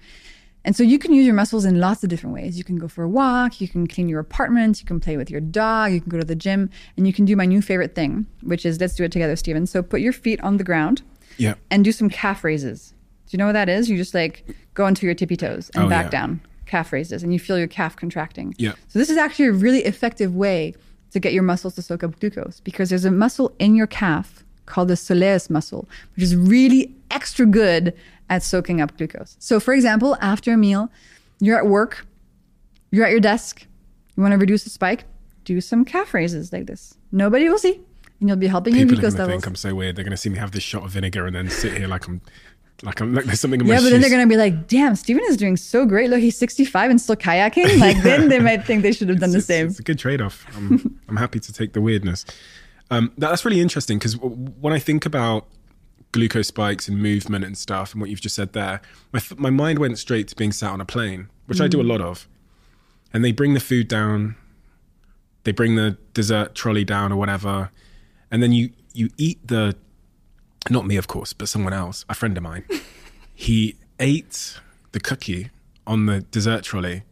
And 0.66 0.76
so 0.76 0.84
you 0.84 0.98
can 0.98 1.14
use 1.14 1.26
your 1.26 1.36
muscles 1.36 1.66
in 1.66 1.80
lots 1.80 2.04
of 2.04 2.10
different 2.10 2.34
ways. 2.34 2.58
You 2.58 2.64
can 2.64 2.78
go 2.78 2.88
for 2.88 3.04
a 3.04 3.10
walk, 3.10 3.60
you 3.60 3.68
can 3.68 3.86
clean 3.86 4.08
your 4.08 4.20
apartment, 4.22 4.80
you 4.80 4.86
can 4.86 5.00
play 5.00 5.18
with 5.18 5.30
your 5.30 5.42
dog, 5.42 5.92
you 5.92 6.00
can 6.00 6.10
go 6.10 6.18
to 6.18 6.26
the 6.26 6.36
gym, 6.36 6.70
and 6.96 7.06
you 7.06 7.12
can 7.12 7.26
do 7.26 7.36
my 7.36 7.46
new 7.46 7.62
favorite 7.62 7.96
thing, 7.96 8.26
which 8.42 8.66
is 8.66 8.80
let's 8.80 8.96
do 8.96 9.04
it 9.04 9.12
together, 9.12 9.36
Steven. 9.36 9.66
So 9.68 9.84
put 9.84 10.00
your 10.00 10.14
feet 10.14 10.40
on 10.42 10.58
the 10.58 10.64
ground 10.64 11.02
yeah. 11.38 11.56
and 11.70 11.84
do 11.84 11.92
some 11.92 12.10
calf 12.10 12.44
raises. 12.44 12.94
Do 13.28 13.36
you 13.36 13.38
know 13.40 13.48
what 13.48 13.54
that 13.54 13.68
is? 13.68 13.90
You 13.90 13.98
just 13.98 14.14
like 14.14 14.46
go 14.74 14.86
onto 14.86 15.06
your 15.06 15.16
tippy 15.16 15.36
toes 15.36 15.70
and 15.76 15.86
Oh, 15.86 15.90
back 15.90 16.06
yeah. 16.06 16.12
down, 16.12 16.42
calf 16.66 16.94
raises, 16.94 17.24
and 17.24 17.34
you 17.34 17.40
feel 17.40 17.58
your 17.58 17.68
calf 17.68 17.96
contracting. 17.96 18.56
Yeah. 18.58 18.74
So 18.88 19.00
this 19.00 19.10
is 19.10 19.18
actually 19.18 19.48
a 19.48 19.52
really 19.54 19.84
effective 19.84 20.34
way 20.34 20.76
to 21.12 21.20
get 21.20 21.34
your 21.34 21.44
muscles 21.44 21.76
to 21.76 21.82
soak 21.82 22.04
up 22.04 22.20
glucose 22.20 22.60
because 22.62 22.90
there's 22.90 23.06
a 23.06 23.12
muscle 23.12 23.54
in 23.60 23.76
your 23.76 23.88
calf 23.88 24.44
called 24.66 24.88
the 24.88 24.94
soleus 24.94 25.50
muscle, 25.50 25.90
which 26.16 26.24
is 26.24 26.36
really 26.36 26.96
extra 27.12 27.46
good 27.46 27.94
at 28.34 28.42
soaking 28.44 28.82
up 28.82 28.98
glucose. 28.98 29.36
So 29.40 29.60
for 29.60 29.74
example, 29.74 30.18
after 30.20 30.52
a 30.54 30.58
meal, 30.58 30.90
you're 31.40 31.58
at 31.58 31.68
work, 31.68 32.06
you're 32.92 33.06
at 33.06 33.12
your 33.12 33.20
desk, 33.20 33.66
you 34.16 34.24
want 34.24 34.32
to 34.34 34.38
reduce 34.38 34.64
the 34.64 34.70
spike, 34.72 35.04
do 35.46 35.62
some 35.62 35.86
calf 35.86 36.14
raises 36.14 36.52
like 36.52 36.66
this. 36.66 36.96
Nobody 37.12 37.48
will 37.48 37.60
see, 37.60 37.80
and 38.20 38.28
you'll 38.30 38.38
be 38.38 38.48
helping 38.48 38.76
your 38.76 38.86
People 38.86 38.98
are 38.98 39.02
glucose 39.02 39.20
levels. 39.20 39.34
think 39.44 39.48
I'm 39.48 39.56
so 39.56 39.76
weird. 39.76 39.96
They're 39.96 40.04
gonna 40.04 40.18
see 40.18 40.30
me 40.30 40.38
have 40.40 40.52
this 40.52 40.64
shot 40.64 40.84
of 40.84 40.90
vinegar 40.92 41.28
and 41.28 41.36
then 41.36 41.50
sit 41.50 41.78
here 41.78 41.88
like 41.88 42.08
I'm 42.08 42.22
like 42.82 43.00
I'm 43.02 43.14
like 43.14 43.26
there's 43.26 43.40
something 43.40 43.62
in 43.62 43.68
my 43.68 43.76
Yeah, 43.76 43.82
but 43.82 43.92
then 43.92 44.02
they're 44.02 44.10
gonna 44.10 44.26
be 44.26 44.36
like, 44.36 44.68
"Damn, 44.68 44.96
Steven 44.96 45.24
is 45.30 45.38
doing 45.38 45.56
so 45.58 45.86
great. 45.86 46.10
Look, 46.10 46.20
he's 46.20 46.38
65 46.38 46.90
and 46.90 47.00
still 47.00 47.16
kayaking." 47.16 47.80
Like, 47.80 48.02
then 48.02 48.30
they 48.30 48.40
might 48.40 48.66
think 48.66 48.82
they 48.82 48.92
should 48.92 49.10
have 49.10 49.20
done 49.20 49.32
the 49.32 49.38
it's, 49.38 49.48
same. 49.48 49.68
It's 49.68 49.80
a 49.80 49.84
good 49.84 50.00
trade-off. 50.00 50.46
I'm, 50.58 51.00
I'm 51.08 51.18
happy 51.18 51.40
to 51.40 51.54
take 51.54 51.74
the 51.74 51.82
weirdness. 51.82 52.26
Um, 52.90 53.12
that- 53.20 53.30
that's 53.30 53.46
really 53.46 53.62
interesting 53.62 54.00
because 54.00 54.18
when 54.18 54.74
I 54.74 54.80
think 54.80 55.06
about 55.06 55.48
glucose 56.14 56.48
spikes 56.48 56.88
and 56.88 57.02
movement 57.02 57.44
and 57.44 57.58
stuff, 57.58 57.92
and 57.92 58.00
what 58.00 58.10
you've 58.10 58.22
just 58.22 58.36
said 58.36 58.54
there, 58.54 58.82
my 59.12 59.18
f- 59.18 59.38
my 59.38 59.50
mind 59.50 59.80
went 59.80 60.00
straight 60.00 60.30
to 60.30 60.36
being 60.36 60.54
sat 60.54 60.72
on 60.72 60.80
a 60.80 60.86
plane, 60.86 61.30
which 61.48 61.60
I 61.60 61.68
do 61.68 61.82
a 61.82 61.84
mm. 61.84 61.90
lot 61.90 62.02
of, 62.02 62.28
and 63.12 63.26
they 63.26 63.34
bring 63.34 63.54
the 63.54 63.60
food 63.60 63.90
down, 63.90 64.36
they 65.44 65.52
bring 65.52 65.76
the 65.76 65.98
dessert 66.14 66.56
trolley 66.56 66.86
down 66.86 67.12
or 67.12 67.18
whatever, 67.18 67.70
and 68.32 68.42
then 68.42 68.54
you 68.54 68.70
you 68.94 69.10
eat 69.18 69.46
the, 69.46 69.76
not 70.70 70.86
me 70.86 70.96
of 70.96 71.08
course, 71.08 71.34
but 71.34 71.50
someone 71.50 71.74
else, 71.74 72.06
a 72.08 72.14
friend 72.14 72.38
of 72.38 72.44
mine, 72.44 72.64
he 73.36 73.76
ate 74.00 74.60
the 74.94 75.00
cookie 75.02 75.50
on 75.86 76.06
the 76.06 76.22
dessert 76.22 76.64
trolley 76.64 77.04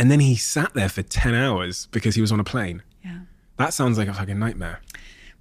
and 0.00 0.10
then 0.10 0.20
he 0.20 0.34
sat 0.34 0.72
there 0.72 0.88
for 0.88 1.02
10 1.02 1.34
hours 1.34 1.86
because 1.90 2.14
he 2.14 2.22
was 2.22 2.32
on 2.32 2.40
a 2.40 2.44
plane. 2.44 2.82
Yeah. 3.04 3.20
That 3.58 3.74
sounds 3.74 3.98
like 3.98 4.08
a 4.08 4.14
fucking 4.14 4.38
nightmare. 4.38 4.80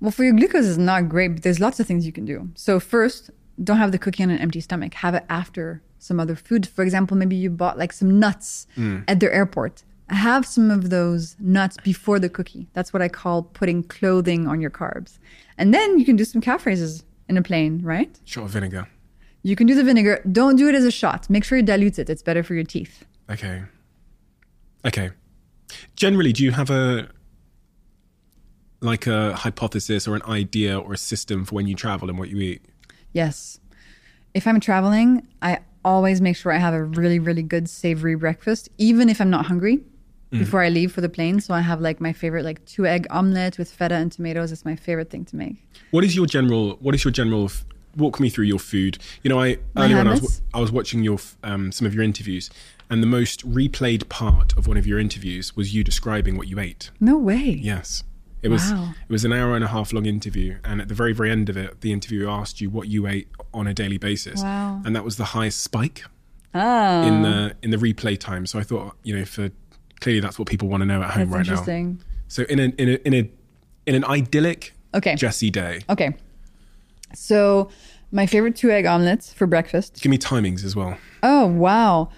Well, 0.01 0.11
for 0.11 0.23
your 0.23 0.33
glucose 0.33 0.65
is 0.65 0.77
not 0.77 1.09
great, 1.09 1.29
but 1.29 1.43
there's 1.43 1.59
lots 1.59 1.79
of 1.79 1.87
things 1.87 2.05
you 2.05 2.11
can 2.11 2.25
do. 2.25 2.49
So 2.55 2.79
first, 2.79 3.31
don't 3.63 3.77
have 3.77 3.91
the 3.91 3.99
cookie 3.99 4.23
on 4.23 4.29
an 4.29 4.39
empty 4.39 4.61
stomach. 4.61 4.93
Have 4.95 5.13
it 5.15 5.25
after 5.29 5.81
some 5.97 6.19
other 6.19 6.35
food. 6.35 6.67
For 6.67 6.83
example, 6.83 7.17
maybe 7.17 7.35
you 7.35 7.49
bought 7.49 7.77
like 7.77 7.91
some 7.91 8.19
nuts 8.19 8.67
mm. 8.77 9.03
at 9.07 9.19
the 9.19 9.33
airport. 9.33 9.83
Have 10.09 10.45
some 10.45 10.71
of 10.71 10.89
those 10.89 11.35
nuts 11.39 11.77
before 11.83 12.19
the 12.19 12.29
cookie. 12.29 12.67
That's 12.73 12.93
what 12.93 13.01
I 13.01 13.09
call 13.09 13.43
putting 13.43 13.83
clothing 13.83 14.47
on 14.47 14.61
your 14.61 14.71
carbs. 14.71 15.19
And 15.57 15.73
then 15.73 15.99
you 15.99 16.05
can 16.05 16.15
do 16.15 16.23
some 16.23 16.41
calf 16.41 16.65
raises 16.65 17.03
in 17.27 17.37
a 17.37 17.43
plane, 17.43 17.81
right? 17.83 18.19
Shot 18.25 18.45
of 18.45 18.51
vinegar. 18.51 18.87
You 19.43 19.55
can 19.55 19.67
do 19.67 19.75
the 19.75 19.83
vinegar. 19.83 20.21
Don't 20.31 20.55
do 20.55 20.67
it 20.67 20.75
as 20.75 20.83
a 20.83 20.91
shot. 20.91 21.29
Make 21.29 21.43
sure 21.43 21.57
you 21.57 21.63
dilute 21.63 21.99
it. 21.99 22.09
It's 22.09 22.23
better 22.23 22.43
for 22.43 22.55
your 22.55 22.63
teeth. 22.63 23.05
Okay. 23.29 23.63
Okay. 24.85 25.11
Generally, 25.95 26.33
do 26.33 26.43
you 26.43 26.51
have 26.51 26.69
a 26.69 27.09
like 28.81 29.07
a 29.07 29.35
hypothesis 29.35 30.07
or 30.07 30.15
an 30.15 30.21
idea 30.23 30.77
or 30.79 30.93
a 30.93 30.97
system 30.97 31.45
for 31.45 31.55
when 31.55 31.67
you 31.67 31.75
travel 31.75 32.09
and 32.09 32.17
what 32.17 32.29
you 32.29 32.37
eat? 32.39 32.61
Yes. 33.13 33.59
If 34.33 34.45
I'm 34.47 34.59
traveling, 34.59 35.27
I 35.41 35.59
always 35.83 36.21
make 36.21 36.35
sure 36.35 36.51
I 36.51 36.57
have 36.57 36.73
a 36.73 36.83
really, 36.83 37.19
really 37.19 37.43
good 37.43 37.69
savory 37.69 38.15
breakfast, 38.15 38.69
even 38.77 39.09
if 39.09 39.19
I'm 39.19 39.29
not 39.29 39.45
hungry 39.47 39.79
before 40.31 40.61
I 40.61 40.69
leave 40.69 40.91
for 40.91 41.01
the 41.01 41.09
plane. 41.09 41.39
So 41.39 41.53
I 41.55 41.61
have 41.61 41.81
like 41.81 41.99
my 41.99 42.13
favorite, 42.13 42.43
like 42.45 42.63
two 42.65 42.85
egg 42.85 43.07
omelet 43.09 43.57
with 43.57 43.71
feta 43.71 43.95
and 43.95 44.11
tomatoes. 44.11 44.51
It's 44.51 44.63
my 44.63 44.75
favorite 44.75 45.09
thing 45.09 45.25
to 45.25 45.35
make. 45.35 45.55
What 45.91 46.03
is 46.03 46.15
your 46.15 46.27
general? 46.27 46.77
What 46.81 46.93
is 46.93 47.03
your 47.03 47.11
general? 47.11 47.45
f- 47.45 47.65
Walk 47.97 48.19
me 48.19 48.29
through 48.29 48.45
your 48.45 48.59
food. 48.59 48.99
You 49.23 49.29
know, 49.29 49.39
I 49.41 49.57
earlier 49.75 49.97
on 49.97 50.07
I 50.07 50.11
was. 50.11 50.41
I 50.53 50.59
was 50.59 50.71
watching 50.71 51.01
your 51.03 51.17
um, 51.43 51.71
some 51.71 51.87
of 51.87 51.95
your 51.95 52.03
interviews, 52.03 52.51
and 52.87 53.01
the 53.01 53.07
most 53.07 53.43
replayed 53.51 54.07
part 54.09 54.55
of 54.55 54.67
one 54.67 54.77
of 54.77 54.85
your 54.85 54.99
interviews 54.99 55.55
was 55.55 55.73
you 55.73 55.83
describing 55.83 56.37
what 56.37 56.47
you 56.47 56.59
ate. 56.59 56.91
No 56.99 57.17
way. 57.17 57.39
Yes. 57.39 58.03
It 58.41 58.49
was 58.49 58.71
Wow. 58.71 58.93
it 59.07 59.11
was 59.11 59.25
an 59.25 59.33
hour 59.33 59.55
and 59.55 59.63
a 59.63 59.67
half 59.67 59.91
long 59.91 60.05
interview 60.05 60.57
and 60.63 60.79
at 60.81 60.87
the 60.87 60.93
very 60.95 61.13
very 61.13 61.29
end 61.29 61.49
of 61.49 61.57
it 61.57 61.81
the 61.81 61.91
interviewer 61.91 62.29
asked 62.29 62.61
you 62.61 62.69
what 62.69 62.87
you 62.87 63.05
ate 63.07 63.27
on 63.53 63.67
a 63.67 63.73
daily 63.73 63.97
basis. 63.97 64.41
Wow. 64.43 64.81
And 64.85 64.95
that 64.95 65.03
was 65.03 65.17
the 65.17 65.25
highest 65.25 65.61
spike 65.61 66.05
Oh, 66.55 67.07
in 67.07 67.21
the 67.21 67.55
in 67.61 67.69
the 67.71 67.77
replay 67.77 68.17
time. 68.17 68.45
So 68.47 68.57
I 68.57 68.63
thought, 68.63 68.95
you 69.03 69.15
know, 69.17 69.25
for 69.25 69.51
clearly 69.99 70.19
that's 70.21 70.39
what 70.39 70.47
people 70.47 70.67
want 70.67 70.81
to 70.81 70.85
know 70.87 71.01
at 71.03 71.11
home 71.11 71.29
that's 71.29 71.47
right 71.49 71.67
now. 71.67 71.95
So 72.27 72.43
in 72.43 72.59
a 72.59 72.63
in 72.77 72.89
a 72.89 72.93
in 73.07 73.13
a 73.13 73.29
in 73.85 73.95
an 73.95 74.05
idyllic 74.05 74.73
Okay. 74.95 75.15
Jessie 75.15 75.51
day. 75.51 75.81
Okay. 75.89 76.15
So 77.13 77.69
my 78.11 78.25
favorite 78.25 78.55
two 78.55 78.71
egg 78.71 78.85
omelets 78.85 79.31
for 79.33 79.45
breakfast. 79.47 80.01
Give 80.01 80.09
me 80.09 80.17
timings 80.17 80.63
as 80.63 80.75
well. 80.75 80.97
Oh, 81.21 81.45
wow. 81.47 82.09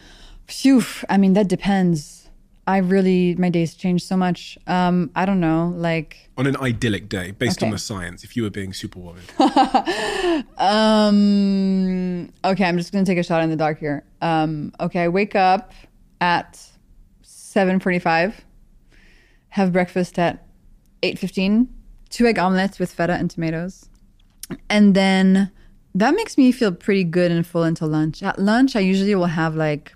Phew. 0.48 0.84
I 1.10 1.18
mean, 1.18 1.34
that 1.34 1.48
depends. 1.48 2.20
I 2.67 2.77
really, 2.77 3.35
my 3.35 3.49
days 3.49 3.73
change 3.73 4.03
so 4.03 4.15
much. 4.15 4.57
Um, 4.67 5.09
I 5.15 5.25
don't 5.25 5.39
know, 5.39 5.73
like, 5.75 6.29
On 6.38 6.45
an 6.45 6.55
idyllic 6.57 7.09
day, 7.09 7.31
based 7.31 7.63
on 7.63 7.71
the 7.71 7.77
science, 7.79 8.23
if 8.23 8.38
you 8.38 8.43
were 8.43 8.49
being 8.51 8.71
superwoman. 8.73 9.23
Um. 10.57 12.31
Okay, 12.45 12.63
I'm 12.65 12.77
just 12.77 12.91
gonna 12.91 13.05
take 13.05 13.17
a 13.17 13.23
shot 13.23 13.43
in 13.43 13.49
the 13.49 13.55
dark 13.55 13.79
here. 13.79 14.03
Um. 14.21 14.73
Okay, 14.79 15.01
I 15.03 15.07
wake 15.07 15.35
up 15.35 15.73
at 16.19 16.59
seven 17.21 17.79
forty-five. 17.79 18.41
Have 19.49 19.71
breakfast 19.73 20.17
at 20.17 20.45
eight 21.03 21.19
fifteen. 21.19 21.69
Two 22.09 22.25
egg 22.25 22.38
omelets 22.39 22.79
with 22.79 22.91
feta 22.93 23.13
and 23.13 23.29
tomatoes, 23.29 23.89
and 24.69 24.95
then 24.95 25.51
that 25.95 26.13
makes 26.15 26.38
me 26.38 26.51
feel 26.51 26.71
pretty 26.71 27.03
good 27.03 27.31
and 27.31 27.45
full 27.45 27.63
until 27.63 27.88
lunch. 27.88 28.21
At 28.23 28.39
lunch, 28.39 28.75
I 28.75 28.79
usually 28.79 29.15
will 29.15 29.25
have 29.27 29.55
like 29.55 29.93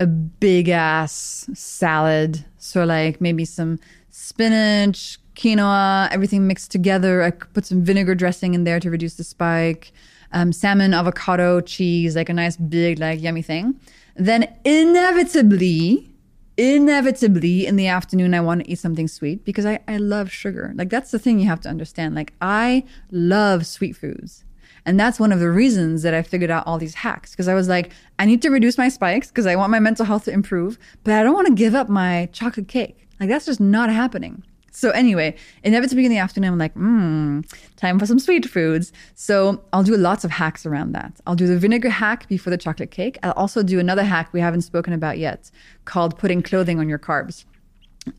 a 0.00 0.06
big 0.06 0.68
ass 0.68 1.48
salad. 1.54 2.44
So 2.58 2.84
like 2.84 3.20
maybe 3.20 3.44
some 3.44 3.78
spinach, 4.10 5.18
quinoa, 5.34 6.08
everything 6.10 6.46
mixed 6.46 6.70
together. 6.70 7.22
I 7.22 7.30
put 7.30 7.66
some 7.66 7.82
vinegar 7.82 8.14
dressing 8.14 8.54
in 8.54 8.64
there 8.64 8.80
to 8.80 8.90
reduce 8.90 9.14
the 9.14 9.24
spike. 9.24 9.92
Um, 10.32 10.52
salmon, 10.52 10.94
avocado, 10.94 11.60
cheese, 11.60 12.16
like 12.16 12.28
a 12.28 12.34
nice 12.34 12.56
big, 12.56 12.98
like 12.98 13.20
yummy 13.20 13.42
thing. 13.42 13.78
Then 14.16 14.52
inevitably, 14.64 16.10
inevitably 16.56 17.66
in 17.66 17.76
the 17.76 17.86
afternoon, 17.86 18.34
I 18.34 18.40
want 18.40 18.64
to 18.64 18.70
eat 18.70 18.78
something 18.78 19.08
sweet 19.08 19.44
because 19.44 19.66
I, 19.66 19.80
I 19.86 19.96
love 19.98 20.32
sugar. 20.32 20.72
Like 20.74 20.90
that's 20.90 21.10
the 21.10 21.18
thing 21.18 21.38
you 21.38 21.46
have 21.46 21.60
to 21.62 21.68
understand. 21.68 22.14
Like 22.14 22.32
I 22.40 22.84
love 23.10 23.66
sweet 23.66 23.96
foods. 23.96 24.43
And 24.86 25.00
that's 25.00 25.18
one 25.18 25.32
of 25.32 25.40
the 25.40 25.50
reasons 25.50 26.02
that 26.02 26.12
I 26.14 26.22
figured 26.22 26.50
out 26.50 26.66
all 26.66 26.78
these 26.78 26.94
hacks 26.94 27.30
because 27.30 27.48
I 27.48 27.54
was 27.54 27.68
like, 27.68 27.92
I 28.18 28.26
need 28.26 28.42
to 28.42 28.50
reduce 28.50 28.76
my 28.76 28.88
spikes 28.88 29.28
because 29.28 29.46
I 29.46 29.56
want 29.56 29.70
my 29.70 29.80
mental 29.80 30.04
health 30.04 30.24
to 30.26 30.32
improve, 30.32 30.78
but 31.04 31.14
I 31.14 31.22
don't 31.22 31.34
want 31.34 31.46
to 31.46 31.54
give 31.54 31.74
up 31.74 31.88
my 31.88 32.28
chocolate 32.32 32.68
cake. 32.68 33.08
Like 33.18 33.28
that's 33.28 33.46
just 33.46 33.60
not 33.60 33.90
happening. 33.90 34.42
So 34.74 34.90
anyway, 34.90 35.36
inevitably 35.62 36.04
in 36.04 36.10
the 36.10 36.18
afternoon, 36.18 36.52
I'm 36.52 36.58
like, 36.58 36.74
mmm, 36.74 37.48
time 37.76 37.96
for 37.98 38.06
some 38.06 38.18
sweet 38.18 38.44
foods. 38.44 38.92
So 39.14 39.62
I'll 39.72 39.84
do 39.84 39.96
lots 39.96 40.24
of 40.24 40.32
hacks 40.32 40.66
around 40.66 40.92
that. 40.92 41.12
I'll 41.26 41.36
do 41.36 41.46
the 41.46 41.56
vinegar 41.56 41.90
hack 41.90 42.28
before 42.28 42.50
the 42.50 42.56
chocolate 42.56 42.90
cake. 42.90 43.16
I'll 43.22 43.32
also 43.32 43.62
do 43.62 43.78
another 43.78 44.02
hack 44.02 44.32
we 44.32 44.40
haven't 44.40 44.62
spoken 44.62 44.92
about 44.92 45.18
yet 45.18 45.50
called 45.84 46.18
putting 46.18 46.42
clothing 46.42 46.80
on 46.80 46.88
your 46.88 46.98
carbs. 46.98 47.44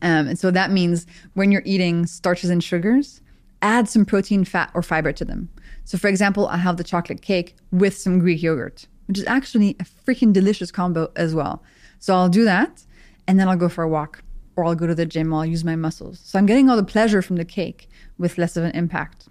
Um, 0.00 0.28
and 0.28 0.38
so 0.38 0.50
that 0.50 0.70
means 0.70 1.06
when 1.34 1.52
you're 1.52 1.62
eating 1.66 2.06
starches 2.06 2.48
and 2.48 2.64
sugars, 2.64 3.20
add 3.60 3.88
some 3.88 4.06
protein, 4.06 4.44
fat, 4.44 4.70
or 4.72 4.82
fiber 4.82 5.12
to 5.12 5.24
them. 5.26 5.50
So, 5.86 5.96
for 5.96 6.08
example, 6.08 6.48
I 6.48 6.56
have 6.56 6.76
the 6.76 6.84
chocolate 6.84 7.22
cake 7.22 7.54
with 7.70 7.96
some 7.96 8.18
Greek 8.18 8.42
yogurt, 8.42 8.88
which 9.06 9.18
is 9.18 9.26
actually 9.26 9.76
a 9.78 9.84
freaking 9.84 10.32
delicious 10.32 10.72
combo 10.72 11.12
as 11.14 11.32
well. 11.32 11.62
So, 12.00 12.12
I'll 12.12 12.28
do 12.28 12.44
that 12.44 12.84
and 13.28 13.38
then 13.38 13.48
I'll 13.48 13.56
go 13.56 13.68
for 13.68 13.84
a 13.84 13.88
walk 13.88 14.22
or 14.56 14.64
I'll 14.64 14.74
go 14.74 14.88
to 14.88 14.94
the 14.96 15.06
gym 15.06 15.32
I'll 15.32 15.46
use 15.46 15.64
my 15.64 15.76
muscles. 15.76 16.20
So, 16.24 16.40
I'm 16.40 16.46
getting 16.46 16.68
all 16.68 16.76
the 16.76 16.82
pleasure 16.82 17.22
from 17.22 17.36
the 17.36 17.44
cake 17.44 17.88
with 18.18 18.36
less 18.36 18.56
of 18.56 18.64
an 18.64 18.72
impact. 18.72 19.28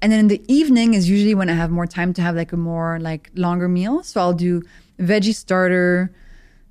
And 0.00 0.12
then 0.12 0.20
in 0.20 0.28
the 0.28 0.40
evening 0.46 0.94
is 0.94 1.10
usually 1.10 1.34
when 1.34 1.50
I 1.50 1.54
have 1.54 1.72
more 1.72 1.86
time 1.86 2.14
to 2.14 2.22
have 2.22 2.36
like 2.36 2.52
a 2.52 2.56
more 2.56 3.00
like 3.00 3.32
longer 3.34 3.68
meal. 3.68 4.04
So, 4.04 4.20
I'll 4.20 4.32
do 4.32 4.62
veggie 5.00 5.34
starter, 5.34 6.14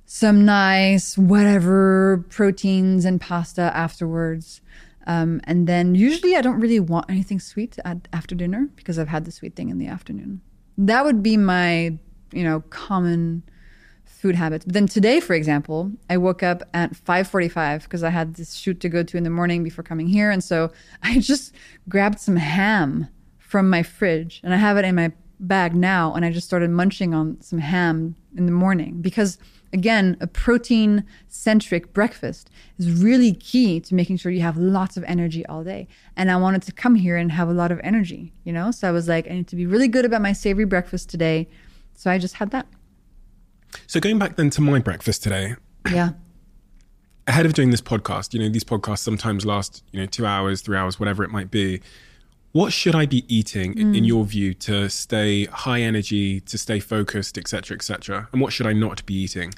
some 0.06 0.46
nice 0.46 1.18
whatever 1.18 2.24
proteins 2.30 3.04
and 3.04 3.20
pasta 3.20 3.70
afterwards. 3.76 4.62
Um, 5.08 5.40
and 5.44 5.66
then 5.66 5.94
usually 5.94 6.36
I 6.36 6.42
don't 6.42 6.60
really 6.60 6.78
want 6.78 7.06
anything 7.08 7.40
sweet 7.40 7.78
at, 7.84 8.06
after 8.12 8.34
dinner 8.34 8.68
because 8.76 8.98
I've 8.98 9.08
had 9.08 9.24
the 9.24 9.32
sweet 9.32 9.56
thing 9.56 9.70
in 9.70 9.78
the 9.78 9.86
afternoon. 9.86 10.42
That 10.76 11.04
would 11.04 11.22
be 11.22 11.38
my, 11.38 11.98
you 12.30 12.44
know, 12.44 12.60
common 12.68 13.42
food 14.04 14.34
habits. 14.34 14.66
But 14.66 14.74
then 14.74 14.86
today, 14.86 15.18
for 15.18 15.34
example, 15.34 15.92
I 16.10 16.18
woke 16.18 16.42
up 16.42 16.62
at 16.74 16.92
5:45 16.92 17.84
because 17.84 18.02
I 18.02 18.10
had 18.10 18.34
this 18.34 18.54
shoot 18.54 18.80
to 18.80 18.88
go 18.88 19.02
to 19.02 19.16
in 19.16 19.24
the 19.24 19.30
morning 19.30 19.64
before 19.64 19.82
coming 19.82 20.08
here, 20.08 20.30
and 20.30 20.44
so 20.44 20.70
I 21.02 21.18
just 21.20 21.54
grabbed 21.88 22.20
some 22.20 22.36
ham 22.36 23.08
from 23.38 23.70
my 23.70 23.82
fridge 23.82 24.42
and 24.44 24.52
I 24.52 24.58
have 24.58 24.76
it 24.76 24.84
in 24.84 24.94
my 24.94 25.12
bag 25.40 25.74
now, 25.74 26.14
and 26.14 26.24
I 26.24 26.30
just 26.30 26.46
started 26.46 26.70
munching 26.70 27.14
on 27.14 27.40
some 27.40 27.60
ham 27.60 28.14
in 28.36 28.44
the 28.44 28.52
morning 28.52 29.00
because 29.00 29.38
again, 29.72 30.16
a 30.20 30.26
protein 30.26 31.04
centric 31.28 31.92
breakfast 31.92 32.50
is 32.78 32.90
really 33.02 33.32
key 33.34 33.80
to 33.80 33.94
making 33.94 34.16
sure 34.16 34.32
you 34.32 34.40
have 34.40 34.56
lots 34.56 34.96
of 34.96 35.04
energy 35.04 35.44
all 35.46 35.62
day. 35.64 35.86
And 36.16 36.30
I 36.30 36.36
wanted 36.36 36.62
to 36.62 36.72
come 36.72 36.94
here 36.94 37.16
and 37.16 37.32
have 37.32 37.48
a 37.48 37.52
lot 37.52 37.70
of 37.72 37.80
energy, 37.84 38.32
you 38.44 38.52
know? 38.52 38.70
So 38.70 38.88
I 38.88 38.92
was 38.92 39.08
like, 39.08 39.26
I 39.30 39.34
need 39.34 39.48
to 39.48 39.56
be 39.56 39.66
really 39.66 39.88
good 39.88 40.04
about 40.04 40.22
my 40.22 40.32
savory 40.32 40.64
breakfast 40.64 41.08
today. 41.10 41.48
So 41.94 42.10
I 42.10 42.18
just 42.18 42.34
had 42.34 42.50
that. 42.52 42.66
So 43.86 44.00
going 44.00 44.18
back 44.18 44.36
then 44.36 44.50
to 44.50 44.60
my 44.60 44.78
breakfast 44.78 45.22
today, 45.22 45.56
Yeah. 45.90 46.10
ahead 47.26 47.44
of 47.44 47.52
doing 47.52 47.70
this 47.70 47.82
podcast, 47.82 48.32
you 48.32 48.40
know, 48.40 48.48
these 48.48 48.64
podcasts 48.64 49.00
sometimes 49.00 49.44
last, 49.44 49.82
you 49.92 50.00
know, 50.00 50.06
two 50.06 50.24
hours, 50.24 50.62
three 50.62 50.76
hours, 50.78 50.98
whatever 50.98 51.22
it 51.24 51.30
might 51.30 51.50
be. 51.50 51.80
What 52.52 52.72
should 52.72 52.94
I 52.94 53.06
be 53.06 53.24
eating 53.28 53.76
in- 53.78 53.92
Mm. 53.92 53.96
in 53.98 54.04
your 54.04 54.24
view 54.24 54.54
to 54.54 54.88
stay 54.88 55.44
high 55.46 55.80
energy, 55.82 56.40
to 56.40 56.56
stay 56.56 56.80
focused, 56.80 57.36
etc., 57.36 57.62
cetera, 57.62 57.76
et 57.76 57.82
cetera? 57.82 58.28
And 58.32 58.40
what 58.40 58.52
should 58.52 58.66
I 58.66 58.72
not 58.72 59.04
be 59.06 59.14
eating? 59.14 59.52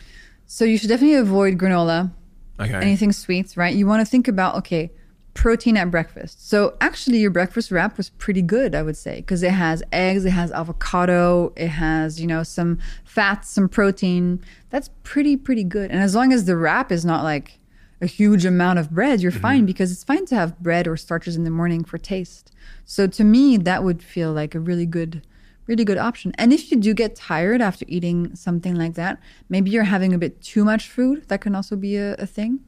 So 0.46 0.64
you 0.64 0.76
should 0.76 0.88
definitely 0.88 1.16
avoid 1.16 1.56
granola, 1.56 2.10
Okay. 2.58 2.74
anything 2.74 3.12
sweet, 3.12 3.56
right? 3.56 3.74
You 3.74 3.86
want 3.86 4.00
to 4.04 4.10
think 4.10 4.26
about, 4.26 4.56
okay, 4.56 4.90
protein 5.34 5.76
at 5.76 5.88
breakfast. 5.92 6.48
So 6.50 6.74
actually, 6.80 7.18
your 7.20 7.30
breakfast 7.30 7.70
wrap 7.70 7.96
was 7.96 8.10
pretty 8.10 8.42
good, 8.42 8.74
I 8.74 8.82
would 8.82 8.96
say, 8.96 9.16
because 9.20 9.44
it 9.44 9.52
has 9.52 9.80
eggs, 9.92 10.24
it 10.24 10.30
has 10.32 10.50
avocado, 10.50 11.52
it 11.56 11.68
has, 11.68 12.20
you 12.20 12.26
know, 12.26 12.42
some 12.42 12.78
fats, 13.04 13.48
some 13.48 13.68
protein. 13.68 14.40
That's 14.70 14.90
pretty, 15.04 15.36
pretty 15.36 15.62
good. 15.62 15.92
And 15.92 16.00
as 16.00 16.16
long 16.16 16.32
as 16.32 16.46
the 16.46 16.56
wrap 16.56 16.90
is 16.90 17.04
not 17.04 17.22
like 17.22 17.59
a 18.00 18.06
huge 18.06 18.44
amount 18.44 18.78
of 18.78 18.90
bread, 18.90 19.20
you're 19.20 19.30
fine 19.32 19.66
because 19.66 19.92
it's 19.92 20.04
fine 20.04 20.24
to 20.26 20.34
have 20.34 20.58
bread 20.58 20.88
or 20.88 20.96
starches 20.96 21.36
in 21.36 21.44
the 21.44 21.50
morning 21.50 21.84
for 21.84 21.98
taste. 21.98 22.50
So 22.84 23.06
to 23.06 23.24
me, 23.24 23.56
that 23.58 23.84
would 23.84 24.02
feel 24.02 24.32
like 24.32 24.54
a 24.54 24.60
really 24.60 24.86
good 24.86 25.22
really 25.70 25.84
good 25.84 25.98
option. 25.98 26.32
And 26.36 26.52
if 26.52 26.72
you 26.72 26.76
do 26.78 26.92
get 26.92 27.14
tired 27.14 27.60
after 27.60 27.84
eating 27.86 28.34
something 28.34 28.74
like 28.74 28.94
that, 28.94 29.20
maybe 29.48 29.70
you're 29.70 29.84
having 29.84 30.12
a 30.12 30.18
bit 30.18 30.42
too 30.42 30.64
much 30.64 30.88
food. 30.88 31.28
That 31.28 31.40
can 31.40 31.54
also 31.54 31.76
be 31.76 31.96
a, 31.96 32.14
a 32.14 32.26
thing. 32.26 32.58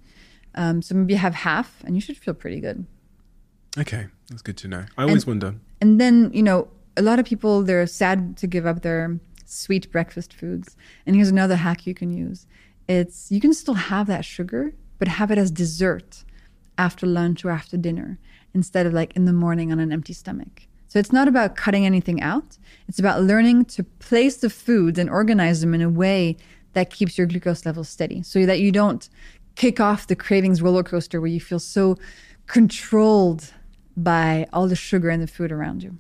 Um, 0.55 0.83
so 0.83 0.95
maybe 0.95 1.15
have 1.15 1.35
half, 1.35 1.83
and 1.85 1.97
you 1.97 2.01
should 2.01 2.17
feel 2.17 2.33
pretty 2.33 2.61
good. 2.61 2.87
Okay, 3.77 4.07
that's 4.29 4.43
good 4.43 4.57
to 4.59 4.69
know. 4.69 4.85
I 4.97 5.03
always 5.03 5.27
wonder. 5.27 5.57
And 5.81 6.01
then 6.01 6.31
you 6.33 6.43
know, 6.43 6.69
a 6.97 7.03
lot 7.03 7.19
of 7.19 7.25
people 7.25 7.63
they're 7.63 7.87
sad 7.87 8.37
to 8.37 8.47
give 8.47 8.67
up 8.67 8.83
their 8.83 9.19
sweet 9.47 9.91
breakfast 9.91 10.33
foods. 10.33 10.77
And 11.07 11.17
here's 11.17 11.31
another 11.31 11.57
hack 11.57 11.87
you 11.87 11.95
can 11.95 12.13
use: 12.13 12.47
it's 12.87 13.33
you 13.33 13.41
can 13.41 13.55
still 13.55 13.75
have 13.75 14.07
that 14.07 14.25
sugar, 14.25 14.75
but 15.03 15.09
have 15.09 15.33
it 15.33 15.37
as 15.37 15.51
dessert 15.51 16.23
after 16.79 17.09
lunch 17.09 17.45
or 17.45 17.51
after 17.51 17.77
dinner 17.77 18.21
instead 18.55 18.87
of 18.87 18.93
like 18.93 19.13
in 19.17 19.25
the 19.25 19.33
morning 19.33 19.73
on 19.73 19.81
an 19.81 19.91
empty 19.91 20.13
stomach. 20.13 20.69
So 20.87 21.01
it's 21.01 21.11
not 21.11 21.27
about 21.27 21.57
cutting 21.57 21.85
anything 21.85 22.23
out. 22.23 22.57
It's 22.87 23.01
about 23.01 23.21
learning 23.21 23.65
to 23.65 23.83
place 23.83 24.37
the 24.37 24.49
foods 24.49 25.01
and 25.01 25.11
organize 25.11 25.61
them 25.61 25.75
in 25.75 25.83
a 25.83 25.91
way 25.91 26.37
that 26.75 26.91
keeps 26.91 27.19
your 27.19 27.27
glucose 27.27 27.67
levels 27.67 27.89
steady 27.89 28.23
so 28.23 28.47
that 28.47 28.61
you 28.61 28.71
don't 28.71 29.09
kick 29.57 29.81
off 29.81 30.07
the 30.07 30.15
cravings 30.15 30.63
roller 30.63 30.85
coaster 30.85 31.21
where 31.21 31.27
you 31.27 31.41
feel 31.41 31.59
so 31.59 31.99
controlled 32.47 33.53
by 33.97 34.47
all 34.53 34.69
the 34.69 34.77
sugar 34.77 35.11
and 35.11 35.21
the 35.21 35.27
food 35.27 35.51
around 35.51 35.83
you. 35.83 35.99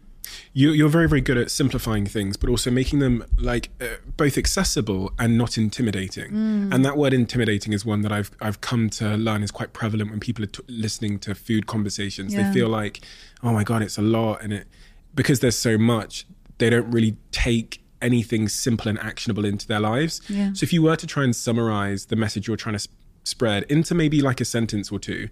You, 0.52 0.70
you're 0.70 0.88
very, 0.88 1.08
very 1.08 1.20
good 1.20 1.36
at 1.36 1.50
simplifying 1.50 2.06
things, 2.06 2.36
but 2.36 2.50
also 2.50 2.70
making 2.70 2.98
them 2.98 3.24
like 3.38 3.70
uh, 3.80 3.86
both 4.16 4.36
accessible 4.36 5.12
and 5.18 5.38
not 5.38 5.56
intimidating. 5.56 6.32
And 6.72 6.84
that 6.84 6.96
word 6.96 7.12
"intimidating" 7.12 7.72
is 7.72 7.84
one 7.84 8.02
that 8.02 8.12
I've 8.12 8.30
I've 8.40 8.60
come 8.60 8.90
to 8.90 9.16
learn 9.16 9.42
is 9.42 9.50
quite 9.50 9.72
prevalent 9.72 10.10
when 10.10 10.20
people 10.20 10.44
are 10.44 10.48
t- 10.48 10.62
listening 10.68 11.18
to 11.20 11.34
food 11.34 11.66
conversations. 11.66 12.34
Yeah. 12.34 12.48
They 12.48 12.54
feel 12.54 12.68
like, 12.68 13.00
oh 13.42 13.52
my 13.52 13.64
god, 13.64 13.82
it's 13.82 13.98
a 13.98 14.02
lot, 14.02 14.42
and 14.42 14.52
it 14.52 14.66
because 15.14 15.40
there's 15.40 15.58
so 15.58 15.76
much, 15.76 16.26
they 16.58 16.70
don't 16.70 16.90
really 16.90 17.16
take 17.30 17.82
anything 18.00 18.48
simple 18.48 18.88
and 18.88 18.98
actionable 18.98 19.44
into 19.44 19.66
their 19.66 19.80
lives. 19.80 20.20
Yeah. 20.28 20.52
So 20.54 20.64
if 20.64 20.72
you 20.72 20.82
were 20.82 20.96
to 20.96 21.06
try 21.06 21.24
and 21.24 21.34
summarize 21.36 22.06
the 22.06 22.16
message 22.16 22.48
you're 22.48 22.56
trying 22.56 22.74
to 22.74 22.78
sp- 22.82 22.96
spread 23.24 23.62
into 23.64 23.94
maybe 23.94 24.20
like 24.20 24.40
a 24.40 24.44
sentence 24.44 24.90
or 24.90 24.98
two 24.98 25.28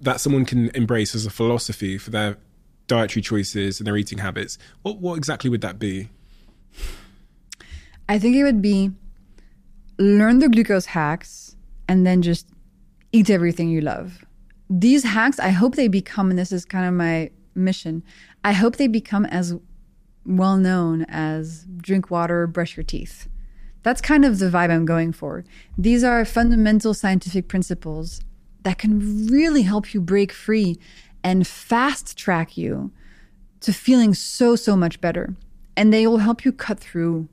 that 0.00 0.20
someone 0.20 0.44
can 0.44 0.70
embrace 0.74 1.14
as 1.14 1.24
a 1.24 1.30
philosophy 1.30 1.96
for 1.96 2.10
their 2.10 2.36
dietary 2.88 3.22
choices 3.22 3.78
and 3.78 3.86
their 3.86 3.96
eating 3.96 4.18
habits, 4.18 4.58
what 4.82 4.98
what 4.98 5.16
exactly 5.16 5.48
would 5.48 5.60
that 5.60 5.78
be? 5.78 6.08
I 8.08 8.18
think 8.18 8.34
it 8.36 8.42
would 8.42 8.62
be 8.62 8.90
learn 9.98 10.38
the 10.38 10.48
glucose 10.48 10.86
hacks 10.86 11.56
and 11.88 12.06
then 12.06 12.22
just 12.22 12.48
eat 13.12 13.30
everything 13.30 13.68
you 13.68 13.80
love. 13.80 14.24
These 14.70 15.04
hacks, 15.04 15.38
I 15.38 15.48
hope 15.50 15.76
they 15.76 15.88
become, 15.88 16.30
and 16.30 16.38
this 16.38 16.52
is 16.52 16.64
kind 16.64 16.86
of 16.86 16.94
my 16.94 17.30
mission, 17.54 18.02
I 18.44 18.52
hope 18.52 18.76
they 18.76 18.86
become 18.86 19.24
as 19.26 19.54
well 20.24 20.56
known 20.56 21.04
as 21.08 21.64
drink 21.78 22.10
water, 22.10 22.46
brush 22.46 22.76
your 22.76 22.84
teeth. 22.84 23.28
That's 23.82 24.00
kind 24.00 24.24
of 24.24 24.38
the 24.38 24.50
vibe 24.50 24.70
I'm 24.70 24.84
going 24.84 25.12
for. 25.12 25.44
These 25.76 26.04
are 26.04 26.24
fundamental 26.24 26.92
scientific 26.92 27.48
principles 27.48 28.20
that 28.64 28.78
can 28.78 29.26
really 29.28 29.62
help 29.62 29.94
you 29.94 30.00
break 30.00 30.32
free 30.32 30.78
and 31.24 31.46
fast 31.46 32.16
track 32.16 32.56
you 32.56 32.90
to 33.60 33.72
feeling 33.72 34.14
so, 34.14 34.56
so 34.56 34.76
much 34.76 35.00
better. 35.00 35.34
And 35.76 35.92
they 35.92 36.06
will 36.06 36.18
help 36.18 36.44
you 36.44 36.52
cut 36.52 36.78
through 36.80 37.28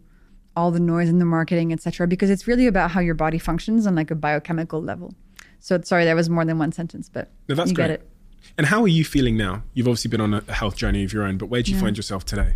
all 0.56 0.72
the 0.72 0.80
noise 0.80 1.10
in 1.10 1.20
the 1.20 1.26
marketing, 1.26 1.74
etc. 1.74 2.08
Because 2.08 2.30
it's 2.30 2.48
really 2.48 2.68
about 2.68 2.92
how 2.92 3.00
your 3.02 3.16
body 3.16 3.38
functions 3.38 3.86
on 3.86 3.96
like 3.96 4.12
a 4.12 4.16
biochemical 4.16 4.82
level. 4.82 5.14
So 5.60 5.80
sorry, 5.82 6.06
that 6.06 6.16
was 6.16 6.30
more 6.30 6.46
than 6.46 6.60
one 6.60 6.72
sentence, 6.72 7.10
but 7.10 7.30
No, 7.50 7.56
that's 7.56 7.70
you 7.72 7.76
great. 7.76 7.88
get 7.88 7.92
it. 8.02 8.10
And 8.58 8.68
how 8.68 8.82
are 8.84 8.88
you 8.88 9.04
feeling 9.04 9.36
now? 9.36 9.64
You've 9.74 9.88
obviously 9.88 10.10
been 10.10 10.22
on 10.22 10.34
a 10.36 10.54
health 10.54 10.76
journey 10.78 11.04
of 11.04 11.12
your 11.12 11.24
own, 11.24 11.38
but 11.38 11.48
where 11.48 11.62
do 11.64 11.72
you 11.72 11.80
find 11.80 11.98
yourself 11.98 12.24
today? 12.26 12.56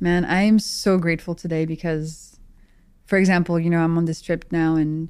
Man, 0.00 0.24
I 0.24 0.42
am 0.42 0.58
so 0.58 0.98
grateful 0.98 1.34
today 1.34 1.64
because, 1.64 2.38
for 3.06 3.16
example, 3.16 3.58
you 3.58 3.70
know, 3.70 3.78
I'm 3.78 3.96
on 3.96 4.04
this 4.04 4.20
trip 4.20 4.44
now 4.50 4.74
and 4.74 5.08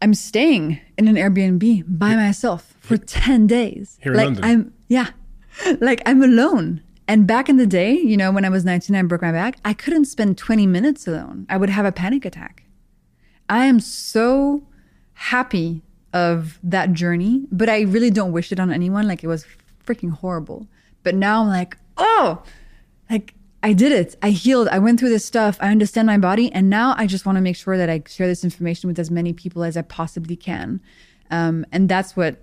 I'm 0.00 0.14
staying 0.14 0.80
in 0.96 1.08
an 1.08 1.16
Airbnb 1.16 1.84
by 1.86 2.14
myself 2.14 2.76
for 2.80 2.96
10 2.96 3.46
days. 3.46 3.98
Here 4.00 4.12
in 4.12 4.18
like 4.18 4.26
London? 4.26 4.44
I'm, 4.44 4.74
yeah, 4.88 5.10
like 5.80 6.02
I'm 6.06 6.22
alone. 6.22 6.82
And 7.08 7.26
back 7.26 7.48
in 7.48 7.56
the 7.56 7.66
day, 7.66 7.94
you 7.94 8.16
know, 8.16 8.30
when 8.30 8.44
I 8.44 8.50
was 8.50 8.64
19, 8.64 8.94
I 8.94 9.02
broke 9.02 9.22
my 9.22 9.32
back. 9.32 9.56
I 9.64 9.72
couldn't 9.72 10.04
spend 10.04 10.36
20 10.36 10.66
minutes 10.66 11.08
alone. 11.08 11.46
I 11.48 11.56
would 11.56 11.70
have 11.70 11.86
a 11.86 11.92
panic 11.92 12.24
attack. 12.24 12.64
I 13.48 13.64
am 13.64 13.80
so 13.80 14.62
happy 15.14 15.82
of 16.12 16.58
that 16.62 16.92
journey, 16.92 17.46
but 17.50 17.68
I 17.68 17.80
really 17.80 18.10
don't 18.10 18.32
wish 18.32 18.52
it 18.52 18.60
on 18.60 18.70
anyone. 18.70 19.08
Like 19.08 19.24
it 19.24 19.26
was 19.26 19.46
freaking 19.84 20.10
horrible. 20.10 20.68
But 21.02 21.14
now 21.14 21.42
I'm 21.42 21.48
like, 21.48 21.78
oh, 21.96 22.42
like 23.10 23.34
I 23.62 23.72
did 23.72 23.90
it. 23.92 24.16
I 24.22 24.30
healed. 24.30 24.68
I 24.68 24.78
went 24.78 25.00
through 25.00 25.08
this 25.08 25.24
stuff. 25.24 25.58
I 25.60 25.70
understand 25.70 26.06
my 26.06 26.18
body. 26.18 26.50
And 26.52 26.70
now 26.70 26.94
I 26.96 27.06
just 27.06 27.26
want 27.26 27.36
to 27.36 27.42
make 27.42 27.56
sure 27.56 27.76
that 27.76 27.90
I 27.90 28.02
share 28.08 28.26
this 28.28 28.44
information 28.44 28.88
with 28.88 28.98
as 28.98 29.10
many 29.10 29.32
people 29.32 29.64
as 29.64 29.76
I 29.76 29.82
possibly 29.82 30.36
can. 30.36 30.80
Um, 31.30 31.66
and 31.72 31.88
that's 31.88 32.16
what 32.16 32.36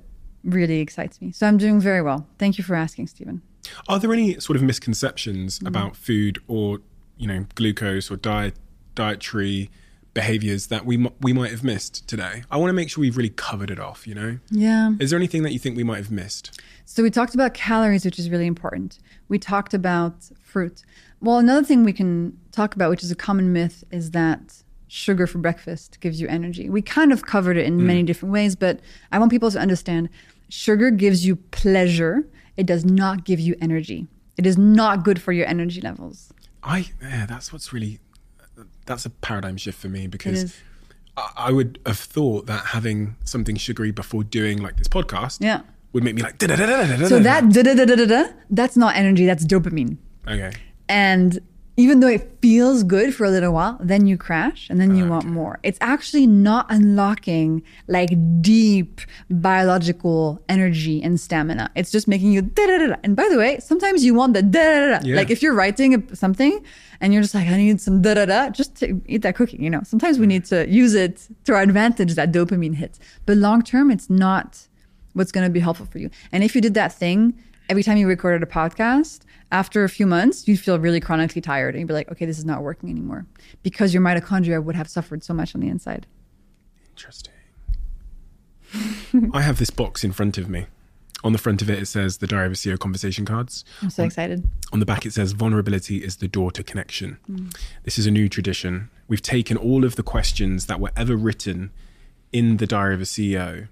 really 0.43 0.79
excites 0.79 1.21
me. 1.21 1.31
So 1.31 1.47
I'm 1.47 1.57
doing 1.57 1.79
very 1.79 2.01
well. 2.01 2.27
Thank 2.37 2.57
you 2.57 2.63
for 2.63 2.75
asking, 2.75 3.07
Steven. 3.07 3.41
Are 3.87 3.97
there 3.97 4.11
any 4.13 4.39
sort 4.39 4.57
of 4.57 4.63
misconceptions 4.63 5.59
about 5.65 5.95
food 5.95 6.39
or, 6.47 6.79
you 7.17 7.27
know, 7.27 7.45
glucose 7.55 8.11
or 8.11 8.17
diet, 8.17 8.55
dietary 8.93 9.71
behaviors 10.13 10.67
that 10.67 10.85
we 10.85 11.09
we 11.19 11.33
might 11.33 11.49
have 11.51 11.63
missed 11.63 12.07
today? 12.07 12.43
I 12.51 12.57
want 12.57 12.69
to 12.69 12.73
make 12.73 12.89
sure 12.89 13.01
we've 13.01 13.17
really 13.17 13.29
covered 13.31 13.71
it 13.71 13.79
off. 13.79 14.05
You 14.05 14.15
know, 14.15 14.39
Yeah. 14.51 14.91
is 14.99 15.09
there 15.09 15.17
anything 15.17 15.43
that 15.43 15.51
you 15.51 15.59
think 15.59 15.75
we 15.77 15.83
might 15.83 15.97
have 15.97 16.11
missed? 16.11 16.61
So 16.85 17.01
we 17.01 17.09
talked 17.09 17.33
about 17.33 17.53
calories, 17.55 18.05
which 18.05 18.19
is 18.19 18.29
really 18.29 18.45
important. 18.45 18.99
We 19.29 19.39
talked 19.39 19.73
about 19.73 20.29
fruit. 20.39 20.83
Well, 21.21 21.37
another 21.37 21.65
thing 21.65 21.83
we 21.83 21.93
can 21.93 22.37
talk 22.51 22.75
about, 22.75 22.89
which 22.89 23.03
is 23.03 23.11
a 23.11 23.15
common 23.15 23.53
myth, 23.53 23.83
is 23.91 24.11
that 24.11 24.63
sugar 24.87 25.27
for 25.27 25.39
breakfast 25.39 25.99
gives 25.99 26.21
you 26.21 26.27
energy. 26.27 26.69
We 26.69 26.81
kind 26.81 27.11
of 27.11 27.25
covered 27.25 27.57
it 27.57 27.65
in 27.65 27.85
many 27.85 28.03
mm. 28.03 28.05
different 28.05 28.31
ways, 28.31 28.55
but 28.55 28.79
I 29.11 29.19
want 29.19 29.31
people 29.31 29.51
to 29.51 29.59
understand 29.59 30.09
sugar 30.49 30.89
gives 30.91 31.25
you 31.25 31.35
pleasure. 31.35 32.27
It 32.57 32.65
does 32.65 32.85
not 32.85 33.25
give 33.25 33.39
you 33.39 33.55
energy. 33.61 34.07
It 34.37 34.45
is 34.45 34.57
not 34.57 35.03
good 35.03 35.21
for 35.21 35.31
your 35.31 35.47
energy 35.47 35.81
levels. 35.81 36.31
I 36.63 36.89
yeah, 37.01 37.25
that's 37.25 37.51
what's 37.53 37.71
really 37.73 37.99
that's 38.85 39.05
a 39.05 39.09
paradigm 39.09 39.57
shift 39.57 39.79
for 39.79 39.89
me 39.89 40.07
because. 40.07 40.55
I, 41.17 41.31
I 41.37 41.51
would 41.53 41.79
have 41.85 41.97
thought 41.97 42.45
that 42.47 42.65
having 42.65 43.15
something 43.23 43.55
sugary 43.55 43.91
before 43.91 44.25
doing 44.25 44.61
like 44.61 44.75
this 44.75 44.89
podcast 44.89 45.37
Yeah. 45.39 45.61
would 45.93 46.03
make 46.03 46.13
me 46.13 46.21
like. 46.21 46.41
So 46.41 46.47
that 47.19 48.35
that's 48.49 48.75
not 48.75 48.95
energy, 48.97 49.25
that's 49.25 49.45
dopamine. 49.45 49.95
okay. 50.27 50.51
And 50.87 51.39
even 51.77 51.99
though 51.99 52.07
it 52.07 52.37
feels 52.41 52.83
good 52.83 53.13
for 53.13 53.25
a 53.25 53.29
little 53.29 53.51
while, 53.51 53.77
then 53.81 54.07
you 54.07 54.17
crash 54.17 54.69
and 54.69 54.79
then 54.79 54.95
you 54.95 55.05
want 55.07 55.25
more. 55.25 55.59
It's 55.61 55.77
actually 55.81 56.25
not 56.25 56.65
unlocking 56.69 57.63
like 57.87 58.11
deep 58.41 59.01
biological 59.29 60.41
energy 60.47 61.03
and 61.03 61.19
stamina. 61.19 61.69
It's 61.75 61.91
just 61.91 62.07
making 62.07 62.31
you 62.31 62.43
da 62.43 62.65
da 62.65 62.77
da. 62.77 62.95
And 63.03 63.15
by 63.15 63.27
the 63.29 63.37
way, 63.37 63.59
sometimes 63.59 64.05
you 64.05 64.13
want 64.13 64.35
the 64.35 64.41
da 64.41 64.63
da 64.63 64.99
da. 64.99 65.05
Yeah. 65.05 65.17
Like 65.17 65.29
if 65.29 65.41
you're 65.41 65.53
writing 65.53 66.15
something 66.15 66.63
and 67.01 67.11
you're 67.11 67.21
just 67.21 67.35
like, 67.35 67.47
I 67.49 67.57
need 67.57 67.81
some 67.81 68.01
da 68.01 68.13
da 68.13 68.25
da, 68.25 68.49
just 68.51 68.75
to 68.75 69.01
eat 69.05 69.21
that 69.23 69.35
cookie. 69.35 69.57
You 69.57 69.69
know, 69.69 69.81
sometimes 69.83 70.17
we 70.17 70.27
need 70.27 70.45
to 70.45 70.69
use 70.69 70.93
it 70.93 71.27
to 71.43 71.53
our 71.55 71.61
advantage 71.61 72.15
that 72.15 72.31
dopamine 72.31 72.75
hit. 72.75 72.99
But 73.25 73.35
long 73.35 73.61
term, 73.61 73.91
it's 73.91 74.09
not 74.09 74.65
what's 75.11 75.31
going 75.33 75.45
to 75.45 75.51
be 75.51 75.59
helpful 75.59 75.87
for 75.87 75.99
you. 75.99 76.09
And 76.31 76.41
if 76.41 76.55
you 76.55 76.61
did 76.61 76.73
that 76.75 76.93
thing 76.93 77.37
every 77.67 77.83
time 77.83 77.97
you 77.97 78.07
recorded 78.07 78.43
a 78.43 78.45
podcast, 78.45 79.21
after 79.51 79.83
a 79.83 79.89
few 79.89 80.05
months, 80.05 80.47
you'd 80.47 80.59
feel 80.59 80.79
really 80.79 80.99
chronically 80.99 81.41
tired 81.41 81.75
and 81.75 81.81
you'd 81.81 81.87
be 81.87 81.93
like, 81.93 82.11
okay, 82.11 82.25
this 82.25 82.37
is 82.37 82.45
not 82.45 82.63
working 82.63 82.89
anymore 82.89 83.25
because 83.63 83.93
your 83.93 84.01
mitochondria 84.03 84.63
would 84.63 84.75
have 84.75 84.89
suffered 84.89 85.23
so 85.23 85.33
much 85.33 85.55
on 85.55 85.61
the 85.61 85.67
inside. 85.67 86.07
Interesting. 86.91 87.33
I 89.33 89.41
have 89.41 89.59
this 89.59 89.69
box 89.69 90.03
in 90.03 90.11
front 90.11 90.37
of 90.37 90.49
me. 90.49 90.65
On 91.23 91.31
the 91.31 91.39
front 91.39 91.61
of 91.61 91.69
it, 91.69 91.79
it 91.79 91.85
says 91.87 92.17
the 92.17 92.27
Diary 92.27 92.47
of 92.47 92.51
a 92.51 92.55
CEO 92.55 92.77
conversation 92.77 93.25
cards. 93.25 93.65
I'm 93.81 93.89
so 93.89 94.03
excited. 94.03 94.47
On 94.71 94.79
the 94.79 94.85
back, 94.85 95.05
it 95.05 95.13
says 95.13 95.31
vulnerability 95.31 96.03
is 96.03 96.17
the 96.17 96.27
door 96.27 96.51
to 96.51 96.63
connection. 96.63 97.17
Mm. 97.29 97.57
This 97.83 97.97
is 97.97 98.05
a 98.05 98.11
new 98.11 98.29
tradition. 98.29 98.89
We've 99.07 99.21
taken 99.21 99.57
all 99.57 99.85
of 99.85 99.95
the 99.95 100.03
questions 100.03 100.67
that 100.67 100.79
were 100.79 100.91
ever 100.95 101.15
written 101.15 101.71
in 102.31 102.57
the 102.57 102.67
Diary 102.67 102.93
of 102.93 103.01
a 103.01 103.05
CEO 103.05 103.67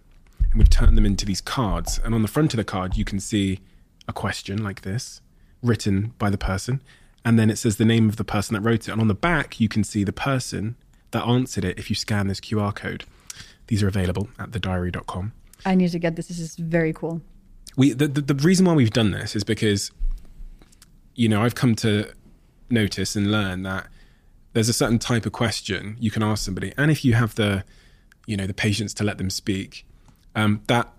and 0.54 0.60
we've 0.60 0.70
turned 0.70 0.96
them 0.96 1.06
into 1.06 1.26
these 1.26 1.42
cards. 1.42 2.00
And 2.04 2.14
on 2.14 2.22
the 2.22 2.28
front 2.28 2.54
of 2.54 2.58
the 2.58 2.64
card, 2.64 2.96
you 2.96 3.04
can 3.04 3.20
see 3.20 3.60
a 4.08 4.14
question 4.14 4.64
like 4.64 4.82
this 4.82 5.20
written 5.64 6.14
by 6.20 6.30
the 6.30 6.38
person. 6.38 6.82
And 7.26 7.40
then 7.40 7.50
it 7.50 7.58
says 7.58 7.78
the 7.78 7.86
name 7.86 8.10
of 8.10 8.18
the 8.18 8.24
person 8.26 8.54
that 8.54 8.62
wrote 8.62 8.88
it. 8.88 8.90
And 8.90 9.02
on 9.02 9.08
the 9.08 9.16
back, 9.16 9.60
you 9.60 9.70
can 9.70 9.84
see 9.84 10.04
the 10.04 10.14
person 10.14 10.76
that 11.12 11.26
answered 11.26 11.64
it 11.64 11.80
if 11.80 11.90
you 11.90 11.96
scan 11.96 12.28
this 12.28 12.40
QR 12.42 12.76
code. 12.76 13.06
These 13.68 13.82
are 13.82 13.88
available 13.88 14.28
at 14.38 14.52
thediary.com 14.52 15.32
I 15.66 15.76
need 15.76 15.92
to 15.92 16.00
get 16.00 16.16
this. 16.18 16.28
This 16.28 16.40
is 16.40 16.56
very 16.58 16.92
cool. 16.92 17.22
we 17.76 17.94
the, 17.94 18.08
the, 18.08 18.22
the 18.22 18.36
reason 18.36 18.66
why 18.66 18.74
we've 18.74 18.92
done 18.92 19.12
this 19.12 19.36
is 19.36 19.44
because 19.44 19.92
you 21.16 21.30
know 21.30 21.42
i've 21.44 21.56
come 21.56 21.76
to 21.76 22.12
notice 22.70 23.16
and 23.16 23.32
learn 23.32 23.64
that 23.64 23.88
there's 24.54 24.70
a 24.70 24.74
certain 24.74 25.00
type 25.00 25.26
of 25.26 25.32
question 25.32 25.96
you 26.00 26.12
can 26.12 26.24
ask 26.24 26.44
somebody 26.44 26.74
and 26.78 26.92
if 26.92 27.04
you 27.06 27.14
have 27.14 27.36
the 27.36 27.64
you 28.26 28.36
know 28.38 28.48
the 28.48 28.54
patience 28.54 28.94
to 28.94 29.04
let 29.04 29.18
them 29.18 29.30
speak 29.30 29.86
um, 30.36 30.62
that 30.68 30.92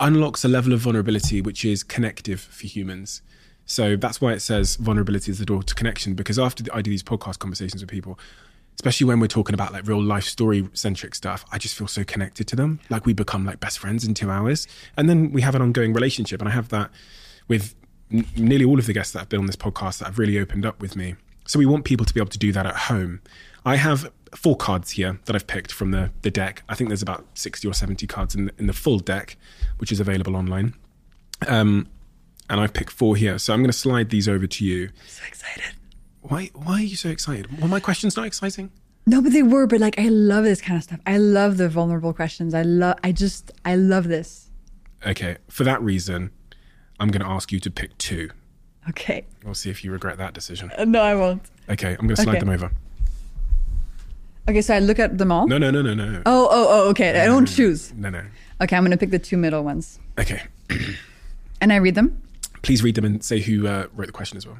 unlocks 0.00 0.44
a 0.44 0.48
level 0.48 0.72
of 0.72 0.80
vulnerability 0.80 1.40
which 1.40 1.64
is 1.64 1.82
connective 1.82 2.40
for 2.40 2.66
humans 2.66 3.22
so 3.70 3.96
that's 3.96 4.20
why 4.20 4.32
it 4.32 4.40
says 4.40 4.76
vulnerability 4.76 5.30
is 5.30 5.38
the 5.38 5.46
door 5.46 5.62
to 5.62 5.74
connection 5.74 6.14
because 6.14 6.38
after 6.38 6.64
i 6.72 6.82
do 6.82 6.90
these 6.90 7.02
podcast 7.02 7.38
conversations 7.38 7.82
with 7.82 7.90
people 7.90 8.18
especially 8.74 9.06
when 9.06 9.20
we're 9.20 9.26
talking 9.26 9.54
about 9.54 9.72
like 9.72 9.86
real 9.86 10.02
life 10.02 10.24
story 10.24 10.68
centric 10.72 11.14
stuff 11.14 11.44
i 11.52 11.58
just 11.58 11.74
feel 11.74 11.86
so 11.86 12.02
connected 12.04 12.46
to 12.48 12.56
them. 12.56 12.80
Like 12.90 13.06
we 13.06 13.12
become 13.12 13.44
like 13.46 13.60
best 13.60 13.78
friends 13.78 14.04
in 14.04 14.14
two 14.14 14.30
hours. 14.30 14.66
And 14.96 15.08
then 15.08 15.32
we 15.32 15.42
have 15.42 15.54
an 15.54 15.62
ongoing 15.62 15.92
relationship. 15.92 16.40
And 16.40 16.48
i 16.48 16.52
have 16.52 16.68
that 16.68 16.90
with 17.48 17.74
n- 18.12 18.26
nearly 18.36 18.64
all 18.64 18.78
of 18.78 18.86
the 18.86 18.92
guests 18.92 19.12
that 19.12 19.20
have 19.20 19.28
been 19.28 19.40
on 19.40 19.46
this 19.46 19.56
podcast 19.56 19.98
that 19.98 20.06
have 20.06 20.18
really 20.18 20.38
opened 20.38 20.66
up 20.66 20.80
with 20.80 20.96
me. 20.96 21.14
So 21.46 21.58
we 21.58 21.66
want 21.66 21.84
people 21.84 22.06
to 22.06 22.14
be 22.14 22.20
able 22.20 22.30
to 22.30 22.38
do 22.38 22.52
that 22.52 22.66
at 22.66 22.76
home. 22.76 23.20
I 23.64 23.76
have 23.76 24.10
four 24.34 24.56
cards 24.56 24.92
here 24.92 25.18
that 25.24 25.34
i've 25.34 25.46
picked 25.46 25.72
from 25.72 25.90
the, 25.90 26.10
the 26.22 26.30
deck. 26.30 26.62
I 26.68 26.74
think 26.74 26.88
there's 26.88 27.02
about 27.02 27.26
60 27.34 27.66
or 27.66 27.74
70 27.74 28.06
cards 28.06 28.34
in, 28.34 28.50
in 28.58 28.66
the 28.66 28.72
full 28.72 28.98
deck 28.98 29.36
which 29.78 29.90
is 29.90 30.00
available 30.00 30.36
online. 30.36 30.74
Um, 31.48 31.88
and 32.50 32.60
i've 32.60 32.74
picked 32.74 32.90
four 32.92 33.16
here 33.16 33.38
so 33.38 33.54
i'm 33.54 33.60
going 33.60 33.70
to 33.70 33.76
slide 33.76 34.10
these 34.10 34.28
over 34.28 34.46
to 34.46 34.64
you 34.64 34.90
So 35.06 35.22
excited. 35.26 35.72
why 36.20 36.50
why 36.52 36.74
are 36.80 36.80
you 36.82 36.96
so 36.96 37.08
excited 37.08 37.58
well 37.58 37.68
my 37.68 37.80
question's 37.80 38.16
not 38.16 38.26
exciting 38.26 38.70
No, 39.06 39.22
but 39.22 39.32
they 39.32 39.42
were, 39.42 39.66
but 39.66 39.80
like, 39.80 39.98
I 39.98 40.08
love 40.10 40.44
this 40.44 40.60
kind 40.60 40.76
of 40.76 40.84
stuff. 40.84 41.00
I 41.06 41.16
love 41.16 41.56
the 41.56 41.68
vulnerable 41.70 42.12
questions. 42.12 42.52
I 42.54 42.62
love, 42.62 42.96
I 43.02 43.10
just, 43.12 43.50
I 43.64 43.74
love 43.74 44.04
this. 44.08 44.50
Okay, 45.12 45.38
for 45.48 45.64
that 45.64 45.80
reason, 45.82 46.30
I'm 47.00 47.08
going 47.10 47.24
to 47.24 47.32
ask 47.36 47.50
you 47.50 47.58
to 47.60 47.70
pick 47.70 47.96
two. 47.96 48.28
Okay. 48.90 49.24
We'll 49.42 49.54
see 49.62 49.70
if 49.70 49.82
you 49.82 49.90
regret 49.90 50.18
that 50.18 50.34
decision. 50.34 50.70
Uh, 50.76 50.84
no, 50.84 51.00
I 51.00 51.14
won't. 51.16 51.42
Okay, 51.74 51.92
I'm 51.98 52.06
going 52.06 52.14
to 52.16 52.22
slide 52.22 52.36
Okay. 52.36 52.40
them 52.44 52.50
over. 52.50 52.70
Okay, 54.48 54.60
so 54.62 54.74
I 54.74 54.80
look 54.80 54.98
at 54.98 55.16
them 55.16 55.32
all. 55.32 55.46
No, 55.48 55.58
no, 55.58 55.70
no, 55.70 55.80
no, 55.82 55.94
no. 55.94 56.22
Oh, 56.26 56.48
oh, 56.50 56.66
oh, 56.74 56.90
okay. 56.90 57.18
I 57.20 57.26
don't 57.26 57.46
choose. 57.46 57.92
No, 57.94 58.10
no. 58.10 58.22
Okay, 58.60 58.76
I'm 58.76 58.82
going 58.84 58.90
to 58.92 58.98
pick 58.98 59.10
the 59.10 59.18
two 59.18 59.38
middle 59.38 59.64
ones. 59.64 59.98
Okay, 60.18 60.42
And 61.60 61.72
I 61.72 61.76
read 61.76 61.94
them. 61.94 62.20
Please 62.62 62.82
read 62.82 62.94
them 62.94 63.04
and 63.04 63.22
say 63.24 63.40
who 63.40 63.66
uh, 63.66 63.86
wrote 63.94 64.06
the 64.06 64.12
question 64.12 64.36
as 64.36 64.46
well. 64.46 64.58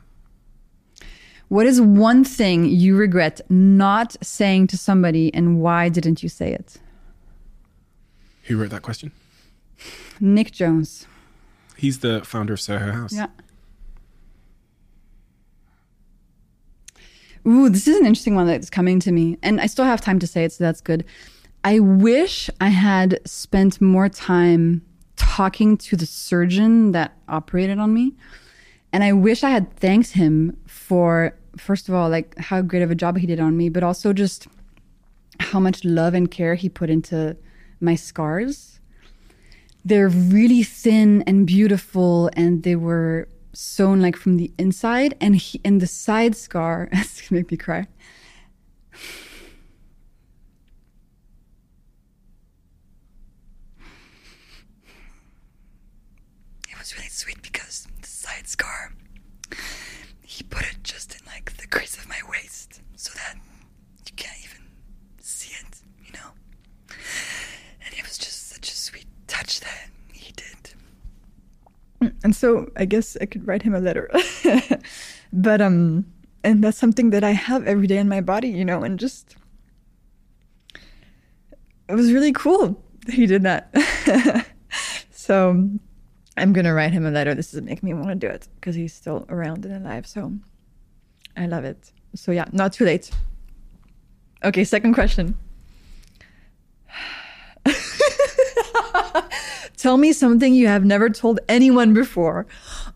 What 1.49 1.67
is 1.67 1.81
one 1.81 2.23
thing 2.23 2.67
you 2.67 2.97
regret 2.97 3.41
not 3.51 4.17
saying 4.23 4.69
to 4.69 4.79
somebody 4.79 5.35
and 5.35 5.61
why 5.61 5.89
didn't 5.89 6.23
you 6.23 6.29
say 6.29 6.53
it? 6.53 6.79
Who 8.45 8.57
wrote 8.57 8.71
that 8.71 8.83
question? 8.83 9.11
Nick 10.21 10.53
Jones. 10.53 11.07
He's 11.77 12.01
the 12.01 12.25
founder 12.25 12.53
of 12.53 12.61
Soho 12.61 12.93
House. 12.93 13.13
Yeah. 13.13 13.27
Ooh, 17.47 17.69
this 17.69 17.89
is 17.89 17.97
an 17.97 18.07
interesting 18.07 18.35
one 18.35 18.47
that's 18.47 18.71
coming 18.71 19.01
to 19.01 19.11
me. 19.11 19.39
And 19.43 19.61
I 19.61 19.67
still 19.67 19.87
have 19.87 20.01
time 20.01 20.19
to 20.19 20.27
say 20.27 20.45
it, 20.45 20.53
so 20.53 20.63
that's 20.63 20.81
good. 20.81 21.05
I 21.65 21.79
wish 21.79 22.49
I 22.61 22.69
had 22.69 23.19
spent 23.25 23.81
more 23.81 24.09
time 24.09 24.83
talking 25.21 25.77
to 25.77 25.97
the 25.97 26.07
surgeon 26.07 26.93
that 26.93 27.17
operated 27.29 27.79
on 27.79 27.93
me. 27.93 28.15
And 28.93 29.05
I 29.05 29.13
wish 29.13 29.45
I 29.45 29.51
had 29.51 29.75
thanked 29.77 30.11
him 30.13 30.57
for, 30.67 31.37
first 31.57 31.89
of 31.89 31.95
all, 31.95 32.09
like 32.09 32.37
how 32.39 32.63
great 32.63 32.83
of 32.83 32.91
a 32.91 32.95
job 32.95 33.19
he 33.19 33.27
did 33.27 33.41
on 33.41 33.57
me, 33.57 33.69
but 33.69 33.83
also 33.83 34.13
just 34.13 34.49
how 35.39 35.61
much 35.61 35.85
love 35.85 36.15
and 36.15 36.31
care 36.31 36.55
he 36.55 36.69
put 36.69 36.91
into 36.91 37.37
my 37.81 37.95
scars 37.95 38.81
they're 39.85 40.09
really 40.09 40.63
thin 40.63 41.23
and 41.23 41.47
beautiful 41.47 42.31
and 42.35 42.63
they 42.63 42.77
were 42.77 43.29
sewn 43.53 44.01
like 44.01 44.17
from 44.17 44.37
the 44.37 44.53
inside 44.59 45.15
and 45.21 45.37
he 45.37 45.61
and 45.65 45.81
the 45.81 45.87
side 45.87 46.37
scar 46.37 46.89
it's 46.93 47.21
gonna 47.23 47.41
make 47.41 47.51
me 47.51 47.57
cry 47.57 47.87
it 56.69 56.79
was 56.79 56.95
really 56.97 57.09
sweet 57.09 57.41
because 57.43 57.89
the 58.03 58.09
side 58.09 58.37
scar 58.51 58.93
he 60.23 60.43
put 60.45 60.63
it 60.63 60.79
just 60.83 61.15
in 61.15 61.21
like 61.27 61.57
the 61.57 61.67
crease 61.67 61.97
of 61.97 62.09
my 62.09 62.21
waist 62.29 62.81
so 62.97 63.13
that 63.15 63.37
you 64.07 64.13
can't 64.17 64.39
even 64.45 64.63
see 65.21 65.53
it 65.61 65.81
you 66.05 66.13
know 66.13 66.31
and 67.85 67.95
it 67.97 68.03
was 68.03 68.19
just 68.19 68.49
such 68.51 68.71
a 68.71 68.77
sweet 68.77 69.07
touch 69.27 69.61
that 69.61 69.89
he 70.13 70.33
did. 70.33 72.13
And 72.25 72.35
so 72.35 72.71
I 72.77 72.85
guess 72.85 73.17
I 73.21 73.27
could 73.27 73.47
write 73.47 73.63
him 73.63 73.75
a 73.75 73.81
letter. 73.81 74.11
but 75.33 75.61
um 75.61 76.07
and 76.43 76.65
that's 76.65 76.79
something 76.79 77.11
that 77.11 77.23
I 77.23 77.33
have 77.33 77.67
every 77.67 77.87
day 77.87 77.99
in 77.99 78.09
my 78.09 78.21
body, 78.21 78.49
you 78.49 78.65
know, 78.65 78.83
and 78.83 78.99
just 78.99 79.37
it 81.89 81.95
was 81.95 82.13
really 82.13 82.33
cool 82.33 82.83
that 83.07 83.15
he 83.15 83.27
did 83.27 83.43
that. 83.43 83.75
so 85.11 85.69
I'm 86.37 86.53
gonna 86.53 86.73
write 86.75 86.93
him 86.93 87.07
a 87.07 87.11
letter. 87.11 87.35
This 87.35 87.53
is 87.55 87.63
making 87.63 87.89
me 87.89 87.95
want 87.95 88.09
to 88.09 88.15
do 88.15 88.27
it 88.27 88.49
because 88.57 88.75
he's 88.75 88.95
still 88.95 89.27
around 89.29 89.65
and 89.65 89.85
alive. 89.85 90.07
So 90.07 90.33
I 91.37 91.47
love 91.47 91.65
it. 91.65 91.93
So 92.15 92.33
yeah, 92.33 92.47
not 92.53 92.73
too 92.73 92.85
late. 92.85 93.11
Okay, 94.45 94.65
second 94.65 94.95
question. 94.95 95.37
Tell 99.77 99.97
me 99.97 100.13
something 100.13 100.55
you 100.55 100.67
have 100.67 100.85
never 100.85 101.09
told 101.09 101.41
anyone 101.49 101.95
before. 101.95 102.47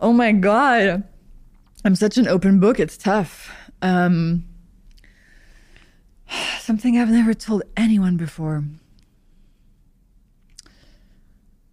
Oh 0.00 0.12
my 0.12 0.32
God. 0.32 1.04
I'm 1.84 1.94
such 1.94 2.16
an 2.16 2.26
open 2.28 2.60
book. 2.60 2.80
It's 2.80 2.96
tough. 2.96 3.50
Um, 3.82 4.44
Something 6.60 6.98
I've 6.98 7.10
never 7.10 7.34
told 7.34 7.62
anyone 7.76 8.16
before. 8.16 8.64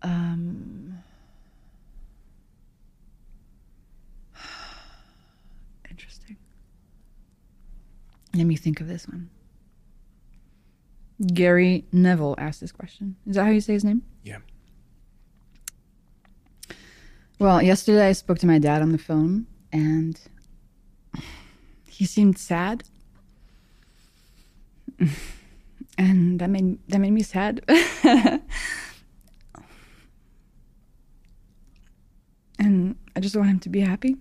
Um, 0.03 0.99
interesting. 5.89 6.37
Let 8.33 8.45
me 8.45 8.55
think 8.55 8.79
of 8.79 8.87
this 8.87 9.07
one. 9.07 9.29
Gary 11.33 11.85
Neville 11.91 12.35
asked 12.37 12.61
this 12.61 12.71
question. 12.71 13.15
Is 13.27 13.35
that 13.35 13.45
how 13.45 13.51
you 13.51 13.61
say 13.61 13.73
his 13.73 13.83
name? 13.83 14.03
Yeah. 14.23 14.39
Well, 17.39 17.61
yesterday 17.61 18.07
I 18.07 18.13
spoke 18.13 18.39
to 18.39 18.47
my 18.47 18.59
dad 18.59 18.81
on 18.81 18.91
the 18.91 18.97
phone 18.97 19.47
and 19.71 20.19
he 21.87 22.05
seemed 22.05 22.37
sad. 22.37 22.83
And 25.97 26.39
that 26.39 26.49
made 26.49 26.79
that 26.87 26.99
made 26.99 27.11
me 27.11 27.21
sad. 27.21 27.63
and 32.57 32.95
I 33.15 33.19
just 33.19 33.35
want 33.35 33.49
him 33.49 33.59
to 33.59 33.69
be 33.69 33.81
happy. 33.81 34.17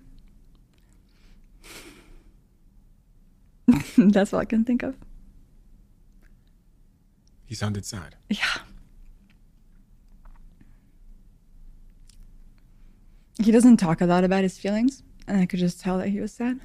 That's 3.97 4.33
all 4.33 4.41
I 4.41 4.45
can 4.45 4.65
think 4.65 4.83
of. 4.83 4.97
He 7.47 7.55
sounded 7.55 7.85
sad. 7.85 8.17
Yeah. 8.29 8.59
He 13.43 13.51
doesn't 13.51 13.79
talk 13.79 14.01
a 14.01 14.07
lot 14.07 14.23
about 14.23 14.43
his 14.43 14.59
feelings, 14.59 15.03
and 15.27 15.41
I 15.41 15.47
could 15.47 15.59
just 15.59 15.81
tell 15.81 15.99
that 15.99 16.09
he 16.09 16.21
was 16.21 16.33
sad. 16.33 16.61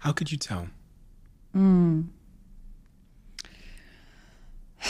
How 0.00 0.12
could 0.12 0.30
you 0.30 0.38
tell? 0.38 0.68
Hmm. 1.52 2.02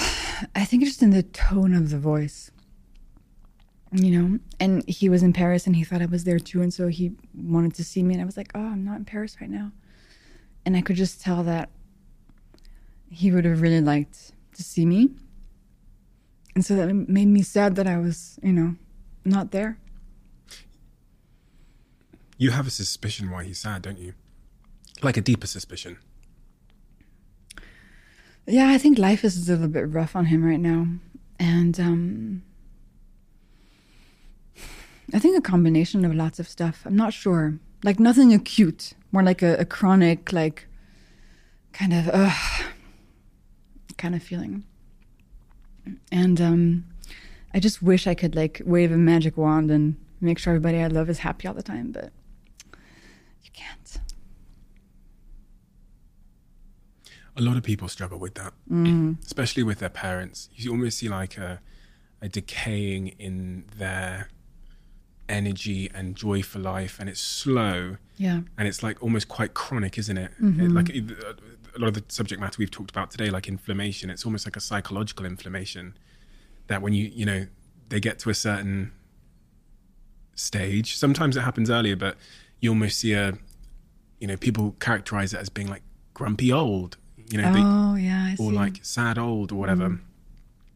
I 0.55 0.65
think 0.65 0.85
just 0.85 1.03
in 1.03 1.11
the 1.11 1.23
tone 1.23 1.75
of 1.75 1.91
the 1.91 1.99
voice. 1.99 2.51
You 3.91 4.11
know, 4.11 4.39
and 4.61 4.87
he 4.87 5.09
was 5.09 5.23
in 5.23 5.33
Paris 5.33 5.67
and 5.67 5.75
he 5.75 5.83
thought 5.83 6.03
I 6.03 6.07
was 6.07 6.25
there 6.25 6.39
too, 6.39 6.61
and 6.61 6.73
so 6.73 6.89
he 6.89 7.13
wanted 7.35 7.75
to 7.75 7.85
see 7.85 8.03
me, 8.03 8.15
and 8.15 8.23
I 8.23 8.27
was 8.27 8.37
like, 8.37 8.51
"Oh, 8.55 8.61
I'm 8.61 8.85
not 8.85 8.99
in 8.99 9.05
Paris 9.07 9.41
right 9.41 9.49
now," 9.49 9.73
and 10.67 10.77
I 10.77 10.83
could 10.83 10.97
just 10.97 11.23
tell 11.23 11.43
that 11.45 11.71
he 13.11 13.31
would 13.31 13.47
have 13.47 13.63
really 13.63 13.81
liked 13.81 14.33
to 14.57 14.63
see 14.63 14.85
me, 14.85 15.11
and 16.55 16.63
so 16.65 16.77
that 16.77 16.93
made 16.93 17.29
me 17.29 17.41
sad 17.41 17.77
that 17.77 17.87
I 17.87 17.97
was, 17.97 18.39
you 18.43 18.53
know, 18.53 18.75
not 19.25 19.53
there. 19.53 19.79
You 22.37 22.51
have 22.51 22.67
a 22.67 22.71
suspicion 22.71 23.31
why 23.31 23.45
he's 23.45 23.59
sad, 23.59 23.83
don't 23.83 23.99
you? 23.99 24.13
Like 25.03 25.17
a 25.17 25.21
deeper 25.21 25.47
suspicion. 25.47 25.99
Yeah, 28.47 28.69
I 28.69 28.79
think 28.79 28.99
life 28.99 29.25
is 29.25 29.49
a 29.49 29.53
little 29.53 29.69
bit 29.69 29.89
rough 29.89 30.15
on 30.15 30.27
him 30.27 30.45
right 30.45 30.61
now. 30.61 30.87
And 31.39 31.79
um 31.81 32.43
I 35.13 35.19
think 35.19 35.39
a 35.39 35.41
combination 35.41 36.05
of 36.05 36.15
lots 36.15 36.39
of 36.39 36.49
stuff. 36.49 36.83
I'm 36.85 36.97
not 36.97 37.13
sure. 37.13 37.59
Like 37.83 37.99
nothing 37.99 38.35
acute, 38.35 38.93
more 39.13 39.23
like 39.23 39.43
a, 39.43 39.57
a 39.57 39.65
chronic, 39.65 40.33
like 40.33 40.67
kind 41.73 41.93
of 41.93 42.09
uh 42.09 42.35
kind 43.97 44.15
of 44.15 44.23
feeling. 44.23 44.65
And 46.13 46.41
um 46.41 46.85
I 47.55 47.61
just 47.61 47.83
wish 47.83 48.07
I 48.07 48.15
could 48.15 48.35
like 48.35 48.61
wave 48.65 48.93
a 48.93 48.97
magic 48.97 49.37
wand 49.37 49.71
and 49.71 49.97
make 50.21 50.39
sure 50.39 50.53
everybody 50.53 50.79
I 50.83 50.89
love 50.89 51.09
is 51.09 51.21
happy 51.21 51.49
all 51.49 51.55
the 51.55 51.63
time, 51.63 51.93
but 51.93 52.13
you 53.43 53.51
can't. 53.53 54.01
A 57.37 57.41
lot 57.41 57.57
of 57.57 57.63
people 57.63 57.89
struggle 57.89 58.19
with 58.19 58.35
that, 58.35 58.53
especially 59.25 59.63
with 59.63 59.79
their 59.79 59.89
parents. 59.89 60.51
You 60.55 60.73
almost 60.73 60.99
see 60.99 61.09
like 61.09 61.39
a, 61.39 61.61
a 62.21 62.29
decaying 62.29 63.09
in 63.19 63.65
their 63.79 64.29
energy 65.29 65.91
and 65.95 66.17
joy 66.17 66.43
for 66.43 66.59
life, 66.59 66.99
and 67.01 67.09
it's 67.09 67.21
slow 67.21 67.97
Yeah. 68.17 68.41
and 68.57 68.67
it's 68.69 68.83
like 68.83 69.03
almost 69.03 69.29
quite 69.29 69.55
chronic, 69.55 69.99
isn't 69.99 70.17
it? 70.19 70.33
Mm-hmm. 70.43 70.61
It- 70.61 70.71
like 70.73 70.91
it- 70.91 71.11
uh, 71.25 71.33
a 71.77 71.79
lot 71.79 71.89
of 71.89 71.95
the 71.95 72.05
subject 72.09 72.41
matter 72.41 72.57
we've 72.59 72.71
talked 72.71 72.91
about 72.91 73.11
today, 73.11 73.31
like 73.31 73.47
inflammation, 73.47 74.11
it's 74.11 74.25
almost 74.25 74.47
like 74.47 74.57
a 74.57 74.61
psychological 74.61 75.25
inflammation 75.27 75.97
that 76.67 76.83
when 76.83 76.93
you 76.93 77.05
you 77.15 77.25
know 77.27 77.47
they 77.89 78.01
get 78.01 78.19
to 78.21 78.31
a 78.31 78.35
certain 78.35 78.93
stage, 80.35 80.97
sometimes 80.97 81.37
it 81.37 81.41
happens 81.43 81.71
earlier, 81.71 81.97
but 81.97 82.17
you 82.61 82.71
almost 82.71 82.99
see 82.99 83.13
a 83.13 83.39
you 84.21 84.27
know 84.27 84.37
people 84.37 84.75
characterize 84.81 85.33
it 85.33 85.39
as 85.41 85.49
being 85.49 85.69
like 85.69 85.83
grumpy 86.15 86.53
old, 86.53 86.97
you 87.31 87.41
know, 87.41 87.53
they- 87.53 87.61
Oh 87.63 87.95
yeah, 87.95 88.25
I 88.33 88.35
see. 88.35 88.43
or 88.43 88.53
like 88.53 88.81
sad 88.83 89.19
old 89.19 89.53
or 89.53 89.57
whatever. 89.57 89.91
Mm. 89.91 90.01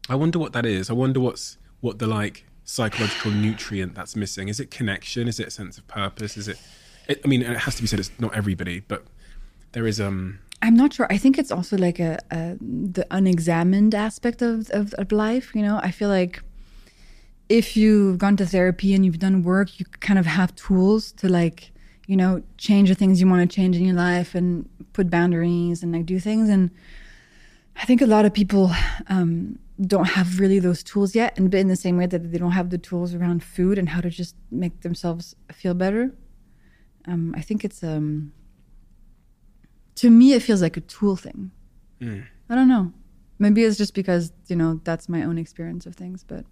I 0.09 0.15
wonder 0.15 0.39
what 0.39 0.53
that 0.53 0.65
is. 0.65 0.89
I 0.89 0.93
wonder 0.93 1.19
what's 1.19 1.57
what 1.81 1.99
the 1.99 2.07
like 2.07 2.45
psychological 2.73 3.29
nutrient 3.29 3.93
that's 3.93 4.15
missing. 4.15 4.47
Is 4.47 4.59
it 4.59 4.71
connection? 4.71 5.27
Is 5.27 5.39
it 5.39 5.47
a 5.47 5.51
sense 5.51 5.77
of 5.77 5.87
purpose? 5.87 6.37
Is 6.37 6.47
it? 6.47 6.59
it 7.07 7.21
I 7.23 7.27
mean, 7.27 7.43
it 7.43 7.57
has 7.57 7.75
to 7.75 7.81
be 7.83 7.87
said. 7.87 7.99
It's 7.99 8.11
not 8.19 8.33
everybody, 8.33 8.79
but 8.79 9.05
there 9.73 9.85
is. 9.85 10.01
Um, 10.01 10.39
I'm 10.61 10.75
not 10.75 10.93
sure. 10.93 11.07
I 11.09 11.17
think 11.17 11.37
it's 11.37 11.51
also 11.51 11.77
like 11.77 11.99
a, 11.99 12.17
a 12.31 12.57
the 12.59 13.05
unexamined 13.11 13.93
aspect 13.93 14.41
of, 14.41 14.69
of 14.71 14.93
of 14.95 15.11
life. 15.11 15.53
You 15.53 15.61
know, 15.61 15.79
I 15.83 15.91
feel 15.91 16.09
like 16.09 16.41
if 17.47 17.77
you've 17.77 18.17
gone 18.17 18.37
to 18.37 18.45
therapy 18.45 18.95
and 18.95 19.05
you've 19.05 19.19
done 19.19 19.43
work, 19.43 19.79
you 19.79 19.85
kind 19.99 20.17
of 20.17 20.25
have 20.25 20.55
tools 20.55 21.11
to 21.13 21.29
like 21.29 21.71
you 22.07 22.17
know 22.17 22.41
change 22.57 22.89
the 22.89 22.95
things 22.95 23.21
you 23.21 23.27
want 23.27 23.47
to 23.47 23.55
change 23.55 23.75
in 23.75 23.85
your 23.85 23.95
life 23.95 24.33
and 24.33 24.67
put 24.93 25.11
boundaries 25.11 25.83
and 25.83 25.91
like 25.93 26.07
do 26.07 26.19
things. 26.19 26.49
And 26.49 26.71
I 27.75 27.85
think 27.85 28.01
a 28.01 28.07
lot 28.07 28.25
of 28.25 28.33
people 28.33 28.71
um, 29.09 29.59
don't 29.85 30.09
have 30.09 30.39
really 30.39 30.59
those 30.59 30.83
tools 30.83 31.15
yet, 31.15 31.37
and 31.37 31.53
in 31.53 31.67
the 31.67 31.75
same 31.75 31.97
way 31.97 32.05
that 32.07 32.31
they 32.31 32.37
don't 32.37 32.51
have 32.51 32.69
the 32.69 32.77
tools 32.77 33.13
around 33.13 33.43
food 33.43 33.77
and 33.77 33.89
how 33.89 34.01
to 34.01 34.09
just 34.09 34.35
make 34.51 34.81
themselves 34.81 35.35
feel 35.51 35.73
better. 35.73 36.13
Um, 37.05 37.33
I 37.37 37.41
think 37.41 37.65
it's 37.65 37.83
um, 37.83 38.31
to 39.95 40.09
me 40.09 40.33
it 40.33 40.41
feels 40.41 40.61
like 40.61 40.77
a 40.77 40.81
tool 40.81 41.15
thing. 41.15 41.51
I 42.49 42.55
don't 42.55 42.67
know. 42.67 42.91
Maybe 43.39 43.63
it's 43.63 43.77
just 43.77 43.93
because 43.93 44.33
you 44.47 44.55
know 44.55 44.81
that's 44.83 45.07
my 45.07 45.23
own 45.23 45.37
experience 45.37 45.85
of 45.85 45.95
things, 45.95 46.23
but 46.23 46.45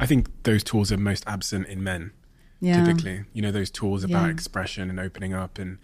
I 0.00 0.06
think 0.06 0.28
those 0.42 0.64
tools 0.64 0.90
are 0.90 0.96
most 0.96 1.22
absent 1.28 1.68
in 1.68 1.82
men. 1.84 2.10
yeah, 2.60 2.84
Typically, 2.84 3.24
you 3.32 3.40
know, 3.42 3.52
those 3.52 3.70
tools 3.70 4.02
about 4.04 4.12
Yeah. 4.12 4.20
Mm-hmm. 4.22 4.30
expression 4.30 4.90
and 4.90 4.98
opening 4.98 5.32
up 5.32 5.58
and 5.58 5.78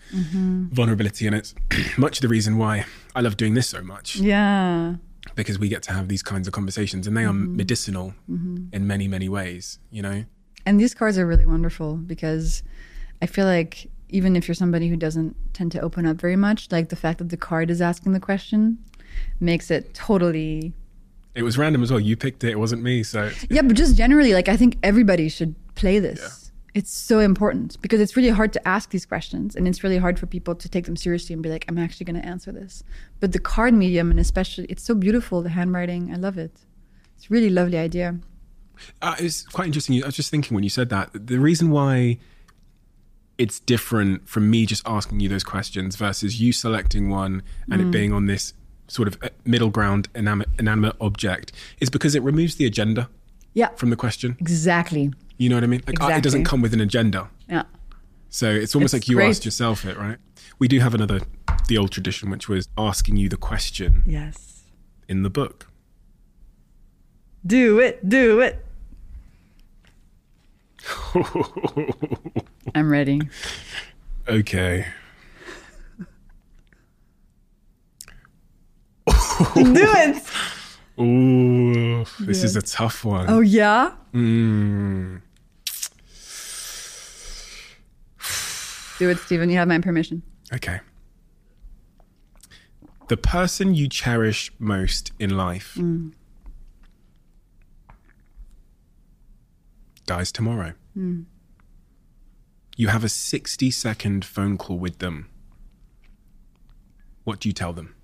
vulnerability, 0.72 1.26
and 1.26 1.36
it's 1.36 1.54
much 1.98 2.18
of 2.18 2.22
the 2.22 2.28
reason 2.28 2.58
why 2.58 2.84
I 3.14 3.20
love 3.20 3.36
doing 3.36 3.54
this 3.54 3.68
so 3.68 3.82
much 3.82 4.16
yeah, 4.16 4.96
because 5.34 5.58
we 5.58 5.68
get 5.68 5.82
to 5.84 5.92
have 5.92 6.08
these 6.08 6.22
kinds 6.22 6.46
of 6.46 6.52
conversations, 6.52 7.06
and 7.06 7.16
they 7.16 7.24
are 7.24 7.32
Mm-hmm. 7.32 7.56
medicinal 7.56 8.14
in 8.28 8.86
many, 8.86 9.06
many 9.08 9.28
ways. 9.28 9.78
You 9.90 10.02
know, 10.02 10.24
and 10.66 10.80
these 10.80 10.94
cards 10.94 11.18
are 11.18 11.26
really 11.26 11.46
wonderful 11.46 11.96
because 11.96 12.62
I 13.22 13.26
feel 13.26 13.46
like 13.46 13.88
even 14.08 14.34
if 14.36 14.48
you're 14.48 14.54
somebody 14.54 14.88
who 14.88 14.96
doesn't 14.96 15.36
tend 15.54 15.72
to 15.72 15.80
open 15.80 16.04
up 16.06 16.16
very 16.20 16.36
much, 16.36 16.72
like 16.72 16.88
the 16.88 16.96
fact 16.96 17.18
that 17.18 17.28
the 17.28 17.36
card 17.36 17.70
is 17.70 17.80
asking 17.80 18.12
the 18.12 18.20
question 18.20 18.78
makes 19.38 19.70
it 19.70 19.94
totally 19.94 20.72
it 21.34 21.42
was 21.44 21.56
random 21.56 21.82
as 21.82 21.90
well. 21.92 22.00
You 22.00 22.16
picked 22.16 22.42
it; 22.42 22.50
it 22.50 22.58
wasn't 22.58 22.82
me. 22.82 23.02
So 23.04 23.30
Yeah, 23.48 23.62
but 23.62 23.76
just 23.76 23.96
generally, 23.96 24.32
like 24.34 24.48
I 24.48 24.56
think 24.56 24.78
everybody 24.82 25.28
should 25.28 25.54
play 25.76 25.98
this. 26.00 26.39
It's 26.74 26.92
so 26.92 27.18
important 27.18 27.80
because 27.82 28.00
it's 28.00 28.16
really 28.16 28.28
hard 28.28 28.52
to 28.52 28.68
ask 28.68 28.90
these 28.90 29.04
questions, 29.04 29.56
and 29.56 29.66
it's 29.66 29.82
really 29.82 29.98
hard 29.98 30.18
for 30.18 30.26
people 30.26 30.54
to 30.54 30.68
take 30.68 30.86
them 30.86 30.96
seriously 30.96 31.32
and 31.34 31.42
be 31.42 31.48
like, 31.48 31.64
"I'm 31.68 31.78
actually 31.78 32.04
going 32.04 32.20
to 32.22 32.26
answer 32.26 32.52
this." 32.52 32.84
But 33.18 33.32
the 33.32 33.40
card 33.40 33.74
medium, 33.74 34.10
and 34.10 34.20
especially, 34.20 34.66
it's 34.66 34.82
so 34.82 34.94
beautiful. 34.94 35.42
The 35.42 35.50
handwriting, 35.50 36.12
I 36.12 36.16
love 36.16 36.38
it. 36.38 36.52
It's 37.16 37.26
a 37.26 37.28
really 37.34 37.50
lovely 37.50 37.76
idea. 37.78 38.18
Uh, 39.02 39.16
it's 39.18 39.42
quite 39.42 39.66
interesting. 39.66 40.02
I 40.02 40.06
was 40.06 40.16
just 40.16 40.30
thinking 40.30 40.54
when 40.54 40.64
you 40.64 40.70
said 40.70 40.88
that, 40.90 41.10
the 41.12 41.38
reason 41.38 41.70
why 41.70 42.18
it's 43.36 43.58
different 43.60 44.28
from 44.28 44.50
me 44.50 44.66
just 44.66 44.82
asking 44.86 45.20
you 45.20 45.28
those 45.28 45.44
questions 45.44 45.96
versus 45.96 46.40
you 46.40 46.52
selecting 46.52 47.08
one 47.08 47.42
and 47.70 47.80
it 47.80 47.90
being 47.90 48.12
on 48.12 48.26
this 48.26 48.52
sort 48.86 49.08
of 49.08 49.16
uh, 49.22 49.28
middle 49.44 49.70
ground 49.70 50.08
inanimate, 50.14 50.48
inanimate 50.58 50.94
object 51.00 51.52
is 51.80 51.88
because 51.88 52.14
it 52.14 52.22
removes 52.22 52.56
the 52.56 52.66
agenda 52.66 53.08
Yeah, 53.54 53.68
from 53.76 53.88
the 53.90 53.96
question. 53.96 54.36
exactly. 54.40 55.10
You 55.40 55.48
know 55.48 55.56
what 55.56 55.64
I 55.64 55.68
mean? 55.68 55.80
Like 55.86 56.02
uh, 56.02 56.08
it 56.08 56.22
doesn't 56.22 56.44
come 56.44 56.60
with 56.60 56.74
an 56.74 56.82
agenda. 56.82 57.30
Yeah, 57.48 57.62
So 58.28 58.50
it's 58.50 58.74
almost 58.74 58.92
It's 58.92 59.04
like 59.04 59.08
you 59.08 59.16
great. 59.16 59.30
asked 59.30 59.46
yourself 59.46 59.86
it, 59.86 59.96
right? 59.96 60.18
We 60.58 60.68
do 60.68 60.80
have 60.80 60.92
another, 60.94 61.20
the 61.66 61.78
old 61.78 61.92
tradition, 61.92 62.28
which 62.28 62.46
was 62.46 62.68
asking 62.76 63.16
you 63.16 63.30
the 63.30 63.38
question 63.38 64.02
yes. 64.06 64.64
in 65.08 65.22
the 65.22 65.30
book. 65.30 65.68
Do 67.46 67.78
it, 67.78 68.06
do 68.06 68.40
it. 68.40 68.62
I'm 72.74 72.90
ready. 72.90 73.22
Okay. 74.28 74.88
do 79.06 79.14
it. 79.56 80.22
Ooh, 81.00 82.04
this 82.20 82.44
is 82.44 82.56
a 82.56 82.62
tough 82.62 83.06
one. 83.06 83.24
Oh 83.30 83.40
yeah. 83.40 83.92
Mm. 84.12 85.22
Do 89.00 89.08
it, 89.08 89.16
Steven. 89.16 89.48
You 89.48 89.56
have 89.56 89.66
my 89.66 89.78
permission. 89.78 90.22
Okay. 90.52 90.80
The 93.08 93.16
person 93.16 93.74
you 93.74 93.88
cherish 93.88 94.52
most 94.58 95.12
in 95.18 95.38
life 95.38 95.74
mm. 95.78 96.12
dies 100.04 100.30
tomorrow. 100.30 100.74
Mm. 100.94 101.24
You 102.76 102.88
have 102.88 103.02
a 103.02 103.08
60 103.08 103.70
second 103.70 104.22
phone 104.22 104.58
call 104.58 104.78
with 104.78 104.98
them. 104.98 105.30
What 107.24 107.40
do 107.40 107.48
you 107.48 107.54
tell 107.54 107.72
them? 107.72 107.94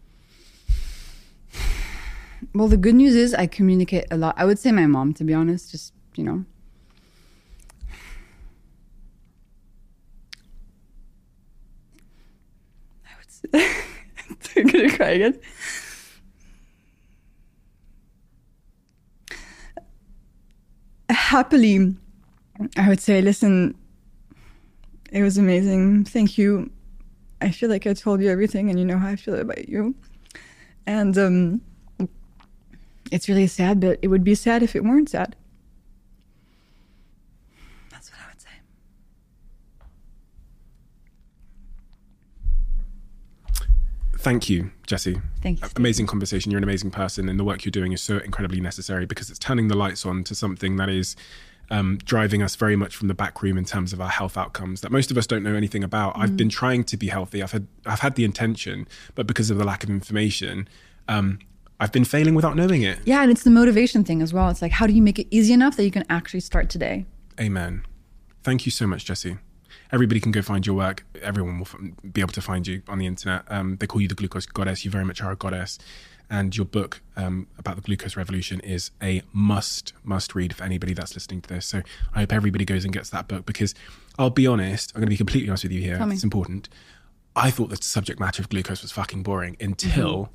Well, 2.55 2.69
the 2.69 2.79
good 2.79 2.95
news 2.95 3.15
is 3.15 3.35
I 3.35 3.47
communicate 3.47 4.07
a 4.11 4.17
lot. 4.17 4.35
I 4.39 4.47
would 4.47 4.59
say 4.59 4.73
my 4.73 4.87
mom, 4.87 5.13
to 5.15 5.25
be 5.25 5.35
honest, 5.35 5.73
just, 5.73 5.93
you 6.15 6.25
know. 6.25 6.47
Gonna 14.55 14.91
cry 14.97 15.11
again. 15.11 15.41
Happily, 21.09 21.95
I 22.77 22.89
would 22.89 23.01
say, 23.01 23.21
listen, 23.21 23.75
it 25.13 25.23
was 25.23 25.39
amazing. 25.39 26.05
Thank 26.05 26.39
you. 26.39 26.71
I 27.41 27.51
feel 27.51 27.69
like 27.69 27.87
I 27.87 27.93
told 27.95 28.21
you 28.21 28.31
everything, 28.31 28.71
and 28.71 28.79
you 28.79 28.85
know 28.85 28.99
how 28.99 29.09
I 29.09 29.17
feel 29.17 29.35
about 29.35 29.69
you. 29.69 29.95
And 30.87 31.17
um, 31.19 31.61
it's 33.11 33.29
really 33.29 33.47
sad, 33.47 33.81
but 33.81 33.99
it 34.03 34.09
would 34.09 34.25
be 34.25 34.35
sad 34.35 34.63
if 34.63 34.75
it 34.75 34.85
weren't 34.85 35.09
sad. 35.11 35.37
That's 37.91 38.11
what 38.11 38.21
I 38.21 38.29
would 38.29 38.41
say. 38.41 38.49
Thank 44.27 44.51
you, 44.51 44.73
Jessie. 44.89 45.23
Thank 45.41 45.61
you, 45.61 45.69
Amazing 45.77 46.09
conversation. 46.09 46.51
You're 46.51 46.59
an 46.59 46.65
amazing 46.65 46.91
person, 46.91 47.29
and 47.29 47.39
the 47.39 47.45
work 47.45 47.65
you're 47.65 47.71
doing 47.71 47.93
is 47.93 48.03
so 48.03 48.19
incredibly 48.19 48.61
necessary 48.61 49.07
because 49.07 49.31
it's 49.31 49.39
turning 49.39 49.69
the 49.69 49.77
lights 49.77 50.05
on 50.05 50.25
to 50.25 50.35
something 50.35 50.75
that 50.79 50.89
is 50.89 51.15
um, 51.71 51.99
driving 52.05 52.43
us 52.43 52.57
very 52.57 52.75
much 52.75 52.97
from 52.97 53.07
the 53.07 53.15
back 53.15 53.41
room 53.41 53.57
in 53.57 53.65
terms 53.65 53.93
of 53.93 54.01
our 54.01 54.09
health 54.09 54.37
outcomes 54.37 54.81
that 54.81 54.91
most 54.91 55.13
of 55.13 55.17
us 55.17 55.29
don't 55.29 55.45
know 55.45 55.55
anything 55.55 55.85
about. 55.85 56.19
I've 56.19 56.37
been 56.37 56.49
trying 56.49 56.83
to 56.83 56.97
be 56.97 57.07
healthy. 57.07 57.41
I've 57.41 57.53
had 57.53 57.69
I've 57.87 58.01
had 58.01 58.17
the 58.17 58.25
intention, 58.25 58.89
but 59.15 59.29
because 59.29 59.49
of 59.49 59.59
the 59.59 59.65
lack 59.65 59.85
of 59.85 59.91
information, 59.91 60.67
um, 61.07 61.39
I've 61.79 61.93
been 61.93 62.05
failing 62.05 62.35
without 62.35 62.57
knowing 62.57 62.83
it. 62.83 62.99
Yeah, 63.05 63.23
and 63.23 63.31
it's 63.31 63.45
the 63.45 63.51
motivation 63.51 64.03
thing 64.03 64.23
as 64.23 64.35
well. 64.35 64.51
It's 64.51 64.61
like, 64.61 64.73
how 64.73 64.89
do 64.89 64.93
you 64.93 65.03
make 65.03 65.21
it 65.21 65.29
easy 65.31 65.53
enough 65.53 65.77
that 65.77 65.85
you 65.85 65.93
can 65.93 66.05
actually 66.11 66.41
start 66.41 66.69
today? 66.69 67.07
Amen. 67.39 67.85
Thank 68.43 68.67
you 68.67 68.73
so 68.73 68.89
much, 68.89 69.05
Jessie. 69.05 69.37
Everybody 69.93 70.21
can 70.21 70.33
go 70.33 70.43
find 70.43 70.67
your 70.67 70.77
work. 70.77 71.05
Everyone 71.23 71.59
will 71.59 71.67
f- 71.67 72.13
be 72.13 72.21
able 72.21 72.33
to 72.33 72.41
find 72.43 72.67
you 72.67 72.83
on 72.89 72.99
the 72.99 73.07
internet. 73.07 73.45
Um, 73.49 73.77
they 73.77 73.87
call 73.87 74.01
you 74.01 74.09
the 74.09 74.15
glucose 74.15 74.47
goddess. 74.47 74.85
You 74.85 74.91
very 74.91 75.05
much 75.05 75.23
are 75.23 75.33
a 75.33 75.37
goddess. 75.37 75.79
And 76.29 76.57
your 76.57 76.67
book 76.67 77.03
um, 77.17 77.47
about 77.57 77.77
the 77.77 77.83
glucose 77.83 78.17
revolution 78.17 78.59
is 78.61 78.91
a 79.01 79.23
must, 79.33 79.93
must 80.03 80.35
read 80.35 80.57
for 80.57 80.65
anybody 80.65 80.93
that's 80.93 81.15
listening 81.15 81.41
to 81.43 81.49
this. 81.49 81.67
So 81.67 81.83
I 82.15 82.21
hope 82.21 82.33
everybody 82.33 82.65
goes 82.65 82.85
and 82.85 82.93
gets 82.93 83.11
that 83.11 83.29
book 83.29 83.47
because 83.47 83.75
I'll 84.19 84.31
be 84.31 84.47
honest, 84.47 84.91
I'm 84.95 85.01
going 85.01 85.07
to 85.07 85.11
be 85.11 85.17
completely 85.17 85.49
honest 85.49 85.63
with 85.63 85.73
you 85.73 85.83
here. 85.83 85.99
It's 86.11 86.25
important. 86.25 86.69
I 87.37 87.51
thought 87.51 87.71
the 87.71 87.77
subject 87.77 88.19
matter 88.19 88.43
of 88.43 88.49
glucose 88.49 88.83
was 88.83 88.91
fucking 88.91 89.23
boring 89.23 89.57
until 89.61 90.31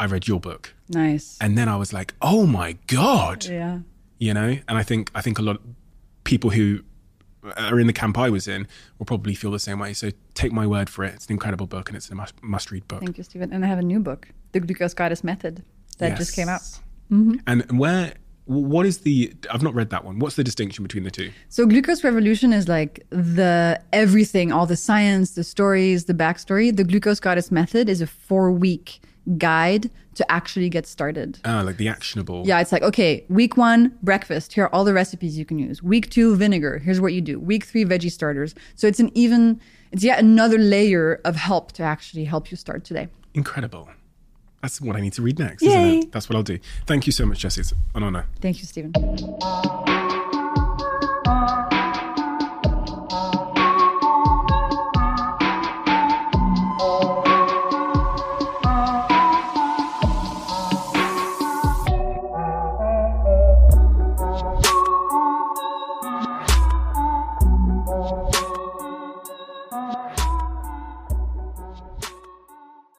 I 0.00 0.06
read 0.06 0.26
your 0.26 0.40
book. 0.40 0.74
Nice. 0.88 1.36
And 1.40 1.56
then 1.56 1.68
I 1.68 1.76
was 1.76 1.92
like, 1.92 2.14
oh 2.22 2.46
my 2.46 2.78
God 2.86 3.44
yeah. 3.44 3.80
you 4.18 4.34
know 4.34 4.56
and 4.68 4.78
i 4.78 4.82
think 4.82 5.10
i 5.14 5.20
think 5.20 5.38
a 5.38 5.42
lot 5.42 5.56
of 5.56 5.62
people 6.24 6.50
who 6.50 6.80
are 7.56 7.80
in 7.80 7.86
the 7.86 7.92
camp 7.92 8.18
i 8.18 8.28
was 8.28 8.46
in 8.46 8.66
will 8.98 9.06
probably 9.06 9.34
feel 9.34 9.50
the 9.50 9.58
same 9.58 9.78
way 9.78 9.92
so 9.92 10.10
take 10.34 10.52
my 10.52 10.66
word 10.66 10.90
for 10.90 11.04
it 11.04 11.14
it's 11.14 11.26
an 11.26 11.32
incredible 11.32 11.66
book 11.66 11.88
and 11.88 11.96
it's 11.96 12.10
a 12.10 12.14
must, 12.14 12.34
must 12.42 12.70
read 12.70 12.86
book 12.88 13.00
Thank 13.00 13.16
you, 13.18 13.24
Steven. 13.24 13.52
And 13.52 13.64
I 13.64 13.68
have 13.68 13.78
a 13.78 13.82
new 13.82 14.00
book, 14.00 14.28
The 14.52 14.60
Glucose 14.60 14.94
Goddess 14.94 15.24
Method, 15.24 15.62
that 15.98 16.16
just 16.18 16.34
came 16.34 16.48
out. 16.48 16.60
Yes. 16.60 16.80
and 17.46 17.78
where 17.78 18.14
what 18.44 18.84
is 18.86 18.98
the 18.98 19.32
i've 19.50 19.62
not 19.62 19.74
read 19.74 19.90
that 19.90 20.04
one 20.04 20.18
what's 20.18 20.36
the 20.36 20.42
distinction 20.44 20.82
between 20.82 21.04
the 21.04 21.10
two 21.10 21.30
So 21.48 21.66
Glucose 21.66 22.02
Revolution 22.04 22.52
is 22.52 22.68
like 22.68 23.06
the 23.10 23.80
everything, 23.92 24.50
all 24.52 24.66
the 24.66 24.76
science, 24.76 25.32
the 25.32 25.44
stories, 25.44 26.04
the 26.06 26.14
backstory. 26.14 26.74
The 26.76 26.84
Glucose 26.84 27.20
Goddess 27.20 27.50
Method 27.50 27.88
is 27.88 28.00
a 28.00 28.06
four 28.06 28.50
week 28.50 29.00
guide 29.38 29.90
to 30.14 30.30
actually 30.30 30.68
get 30.68 30.86
started. 30.86 31.38
ah 31.44 31.62
like 31.62 31.76
the 31.76 31.88
actionable 31.88 32.42
Yeah, 32.46 32.60
it's 32.60 32.72
like, 32.72 32.82
okay, 32.82 33.24
week 33.28 33.56
one, 33.56 33.96
breakfast. 34.02 34.52
Here 34.54 34.64
are 34.64 34.74
all 34.74 34.84
the 34.84 34.92
recipes 34.92 35.38
you 35.38 35.44
can 35.44 35.58
use. 35.58 35.82
Week 35.82 36.10
two, 36.10 36.36
vinegar. 36.36 36.78
Here's 36.78 37.00
what 37.00 37.12
you 37.12 37.20
do. 37.20 37.38
Week 37.38 37.64
three, 37.64 37.84
veggie 37.84 38.10
starters. 38.10 38.54
So 38.74 38.86
it's 38.86 39.00
an 39.00 39.10
even, 39.14 39.60
it's 39.92 40.02
yet 40.04 40.18
another 40.18 40.58
layer 40.58 41.20
of 41.24 41.36
help 41.36 41.72
to 41.72 41.82
actually 41.82 42.24
help 42.24 42.50
you 42.50 42.56
start 42.56 42.84
today. 42.84 43.08
incredible 43.34 43.88
that's 44.62 44.78
what 44.80 44.94
i 44.96 45.00
need 45.00 45.14
to 45.14 45.22
read 45.22 45.38
next 45.38 45.62
Yay. 45.62 45.68
isn't 45.70 45.84
it 46.04 46.12
that's 46.12 46.28
what 46.28 46.36
i'll 46.36 46.42
do 46.54 46.58
thank 46.86 47.06
you 47.06 47.12
so 47.12 47.24
much 47.24 47.38
Jessie 47.38 47.62
it's 47.62 47.72
an 47.94 48.02
honor 48.02 48.26
Thank 48.42 48.58
you, 48.60 48.66
Steven. 48.66 48.92